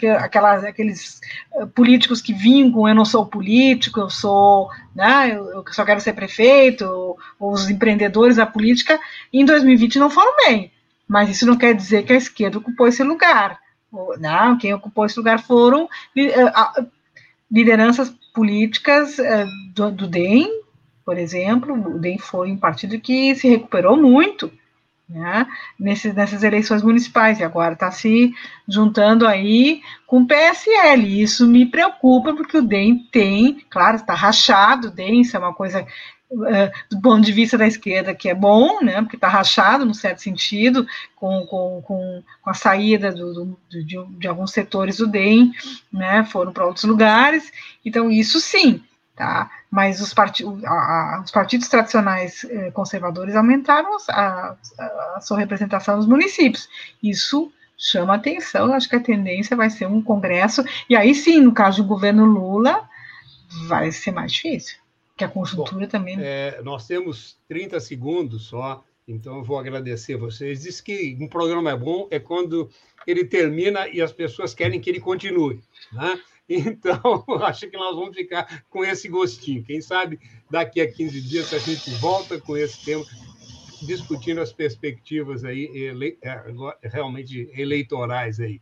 é 0.01 0.11
aquelas, 0.11 0.63
aqueles 0.63 1.19
é, 1.53 1.65
políticos 1.65 2.21
que 2.21 2.31
vinham 2.31 2.71
com 2.71 2.87
eu 2.87 2.95
não 2.95 3.03
sou 3.03 3.25
político, 3.25 3.99
eu 3.99 4.09
sou, 4.09 4.69
né, 4.95 5.35
eu 5.35 5.65
só 5.71 5.83
quero 5.83 5.99
ser 5.99 6.13
prefeito, 6.13 7.17
os 7.37 7.69
empreendedores 7.69 8.37
da 8.37 8.45
política, 8.45 8.97
em 9.33 9.43
2020 9.43 9.99
não 9.99 10.09
foram 10.09 10.33
bem, 10.45 10.71
mas 11.05 11.29
isso 11.29 11.45
não 11.45 11.57
quer 11.57 11.75
dizer 11.75 12.03
que 12.03 12.13
a 12.13 12.17
esquerda 12.17 12.57
ocupou 12.57 12.87
esse 12.87 13.03
lugar, 13.03 13.59
não, 14.17 14.57
quem 14.57 14.73
ocupou 14.73 15.05
esse 15.05 15.17
lugar 15.17 15.41
foram 15.41 15.89
lideranças 17.51 18.09
políticas 18.33 19.17
do, 19.75 19.91
do 19.91 20.07
DEM, 20.07 20.62
por 21.05 21.17
exemplo, 21.17 21.73
o 21.73 21.99
DEM 21.99 22.17
foi 22.17 22.51
um 22.51 22.57
partido 22.57 22.99
que 22.99 23.35
se 23.35 23.47
recuperou 23.47 23.97
muito 23.97 24.51
né, 25.07 25.45
nessas, 25.79 26.13
nessas 26.13 26.43
eleições 26.43 26.81
municipais, 26.81 27.39
e 27.39 27.43
agora 27.43 27.73
está 27.73 27.91
se 27.91 28.33
juntando 28.67 29.27
aí 29.27 29.81
com 30.07 30.21
o 30.21 30.27
PSL. 30.27 31.21
Isso 31.21 31.47
me 31.47 31.65
preocupa, 31.65 32.33
porque 32.33 32.57
o 32.57 32.63
DEM 32.63 33.07
tem, 33.11 33.63
claro, 33.69 33.97
está 33.97 34.13
rachado, 34.13 34.87
o 34.87 34.91
DEM, 34.91 35.21
isso 35.21 35.35
é 35.35 35.39
uma 35.39 35.53
coisa 35.53 35.85
do 36.89 37.01
ponto 37.01 37.21
de 37.21 37.31
vista 37.31 37.57
da 37.57 37.67
esquerda, 37.67 38.15
que 38.15 38.27
é 38.27 38.33
bom, 38.33 38.83
né, 38.83 39.01
porque 39.01 39.15
está 39.15 39.27
rachado, 39.27 39.85
no 39.85 39.93
certo 39.93 40.19
sentido, 40.19 40.85
com, 41.15 41.45
com, 41.45 41.81
com, 41.85 42.23
com 42.41 42.49
a 42.49 42.53
saída 42.53 43.11
do, 43.11 43.33
do, 43.33 43.59
de, 43.69 43.83
de, 43.83 44.27
alguns 44.27 44.51
setores 44.51 44.97
do 44.97 45.07
DEM, 45.07 45.51
né, 45.91 46.23
foram 46.25 46.51
para 46.51 46.65
outros 46.65 46.85
lugares, 46.85 47.51
então 47.85 48.09
isso 48.09 48.39
sim, 48.39 48.81
tá? 49.15 49.49
Mas 49.69 50.01
os, 50.01 50.13
part... 50.13 50.43
a, 50.65 51.21
os 51.23 51.31
partidos 51.31 51.67
tradicionais 51.67 52.43
eh, 52.45 52.71
conservadores 52.71 53.35
aumentaram 53.35 53.97
a, 54.09 54.55
a, 54.77 55.13
a, 55.15 55.21
sua 55.21 55.39
representação 55.39 55.97
nos 55.97 56.07
municípios. 56.07 56.67
Isso 57.01 57.51
chama 57.77 58.15
atenção. 58.15 58.73
Acho 58.73 58.89
que 58.89 58.95
a 58.95 58.99
tendência 58.99 59.55
vai 59.55 59.69
ser 59.69 59.87
um 59.87 60.01
congresso, 60.01 60.63
e 60.89 60.95
aí 60.95 61.13
sim, 61.13 61.41
no 61.41 61.53
caso 61.53 61.83
do 61.83 61.87
governo 61.87 62.25
Lula, 62.25 62.87
vai 63.67 63.91
ser 63.91 64.11
mais 64.11 64.31
difícil, 64.31 64.77
que 65.15 65.23
a 65.23 65.29
conjuntura 65.29 65.85
Bom, 65.85 65.91
também. 65.91 66.17
É, 66.19 66.61
nós 66.63 66.87
temos 66.87 67.37
30 67.47 67.79
segundos 67.79 68.45
só, 68.45 68.83
então 69.07 69.37
eu 69.37 69.43
vou 69.43 69.59
agradecer 69.59 70.15
vocês. 70.15 70.61
Diz 70.61 70.81
que 70.81 71.17
um 71.19 71.27
programa 71.27 71.71
é 71.71 71.75
bom 71.75 72.07
é 72.09 72.19
quando 72.19 72.69
ele 73.05 73.25
termina 73.25 73.87
e 73.87 74.01
as 74.01 74.11
pessoas 74.11 74.53
querem 74.53 74.79
que 74.79 74.89
ele 74.89 74.99
continue. 74.99 75.61
Né? 75.91 76.19
Então, 76.47 77.23
acho 77.43 77.69
que 77.69 77.77
nós 77.77 77.95
vamos 77.95 78.15
ficar 78.15 78.63
com 78.69 78.83
esse 78.83 79.07
gostinho. 79.07 79.63
Quem 79.63 79.81
sabe 79.81 80.19
daqui 80.49 80.81
a 80.81 80.91
15 80.91 81.21
dias 81.21 81.53
a 81.53 81.59
gente 81.59 81.89
volta 81.91 82.39
com 82.39 82.57
esse 82.57 82.83
tema 82.83 83.05
discutindo 83.85 84.39
as 84.39 84.53
perspectivas 84.53 85.43
aí 85.43 85.69
ele, 85.73 86.17
é, 86.21 86.41
realmente 86.83 87.49
eleitorais 87.53 88.39
aí. 88.39 88.61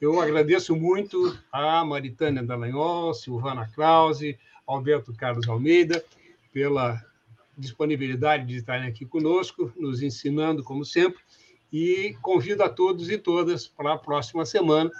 Eu 0.00 0.20
agradeço 0.20 0.74
muito 0.74 1.38
a 1.52 1.84
Maritânia 1.84 2.42
Dallagnol, 2.42 3.14
Silvana 3.14 3.68
Krause, 3.74 4.38
Alberto 4.66 5.14
Carlos 5.14 5.48
Almeida, 5.48 6.04
pela 6.52 7.02
disponibilidade 7.56 8.46
de 8.46 8.56
estarem 8.56 8.88
aqui 8.88 9.06
conosco, 9.06 9.72
nos 9.76 10.02
ensinando, 10.02 10.64
como 10.64 10.84
sempre, 10.84 11.20
e 11.72 12.16
convido 12.20 12.62
a 12.62 12.68
todos 12.68 13.08
e 13.10 13.18
todas 13.18 13.66
para 13.66 13.94
a 13.94 13.98
próxima 13.98 14.44
semana 14.44 14.90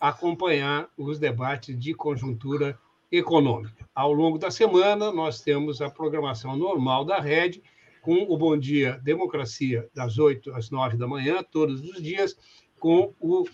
acompanhar 0.00 0.88
os 0.96 1.18
debates 1.18 1.78
de 1.78 1.94
conjuntura 1.94 2.78
econômica. 3.10 3.88
Ao 3.94 4.12
longo 4.12 4.38
da 4.38 4.50
semana, 4.50 5.10
nós 5.10 5.40
temos 5.40 5.80
a 5.80 5.90
programação 5.90 6.56
normal 6.56 7.04
da 7.04 7.20
rede, 7.20 7.62
com 8.02 8.26
o 8.28 8.36
Bom 8.36 8.56
Dia 8.56 8.98
Democracia, 9.02 9.88
das 9.94 10.18
8 10.18 10.54
às 10.54 10.70
9 10.70 10.96
da 10.96 11.06
manhã, 11.06 11.42
todos 11.42 11.82
os 11.82 12.02
dias, 12.02 12.36
com 12.78 13.12
o 13.20 13.44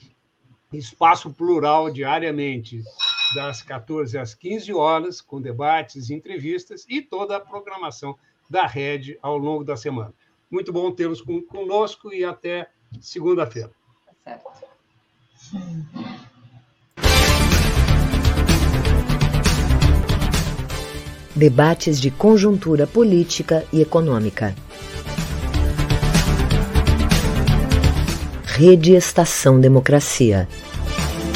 Espaço 0.72 1.32
Plural 1.32 1.90
diariamente, 1.90 2.82
das 3.34 3.62
14 3.62 4.18
às 4.18 4.34
15 4.34 4.72
horas, 4.72 5.20
com 5.20 5.40
debates, 5.40 6.10
entrevistas 6.10 6.84
e 6.88 7.00
toda 7.00 7.36
a 7.36 7.40
programação 7.40 8.16
da 8.48 8.66
rede 8.66 9.18
ao 9.22 9.38
longo 9.38 9.64
da 9.64 9.76
semana. 9.76 10.12
Muito 10.50 10.72
bom 10.72 10.92
tê-los 10.92 11.22
conosco 11.22 12.12
e 12.12 12.24
até 12.24 12.70
segunda-feira. 13.00 13.72
Tá 14.06 14.38
certo. 14.38 14.64
Debates 21.36 22.00
de 22.00 22.12
conjuntura 22.12 22.86
política 22.86 23.64
e 23.72 23.80
econômica. 23.82 24.54
Rede 28.44 28.92
Estação 28.94 29.60
Democracia 29.60 30.48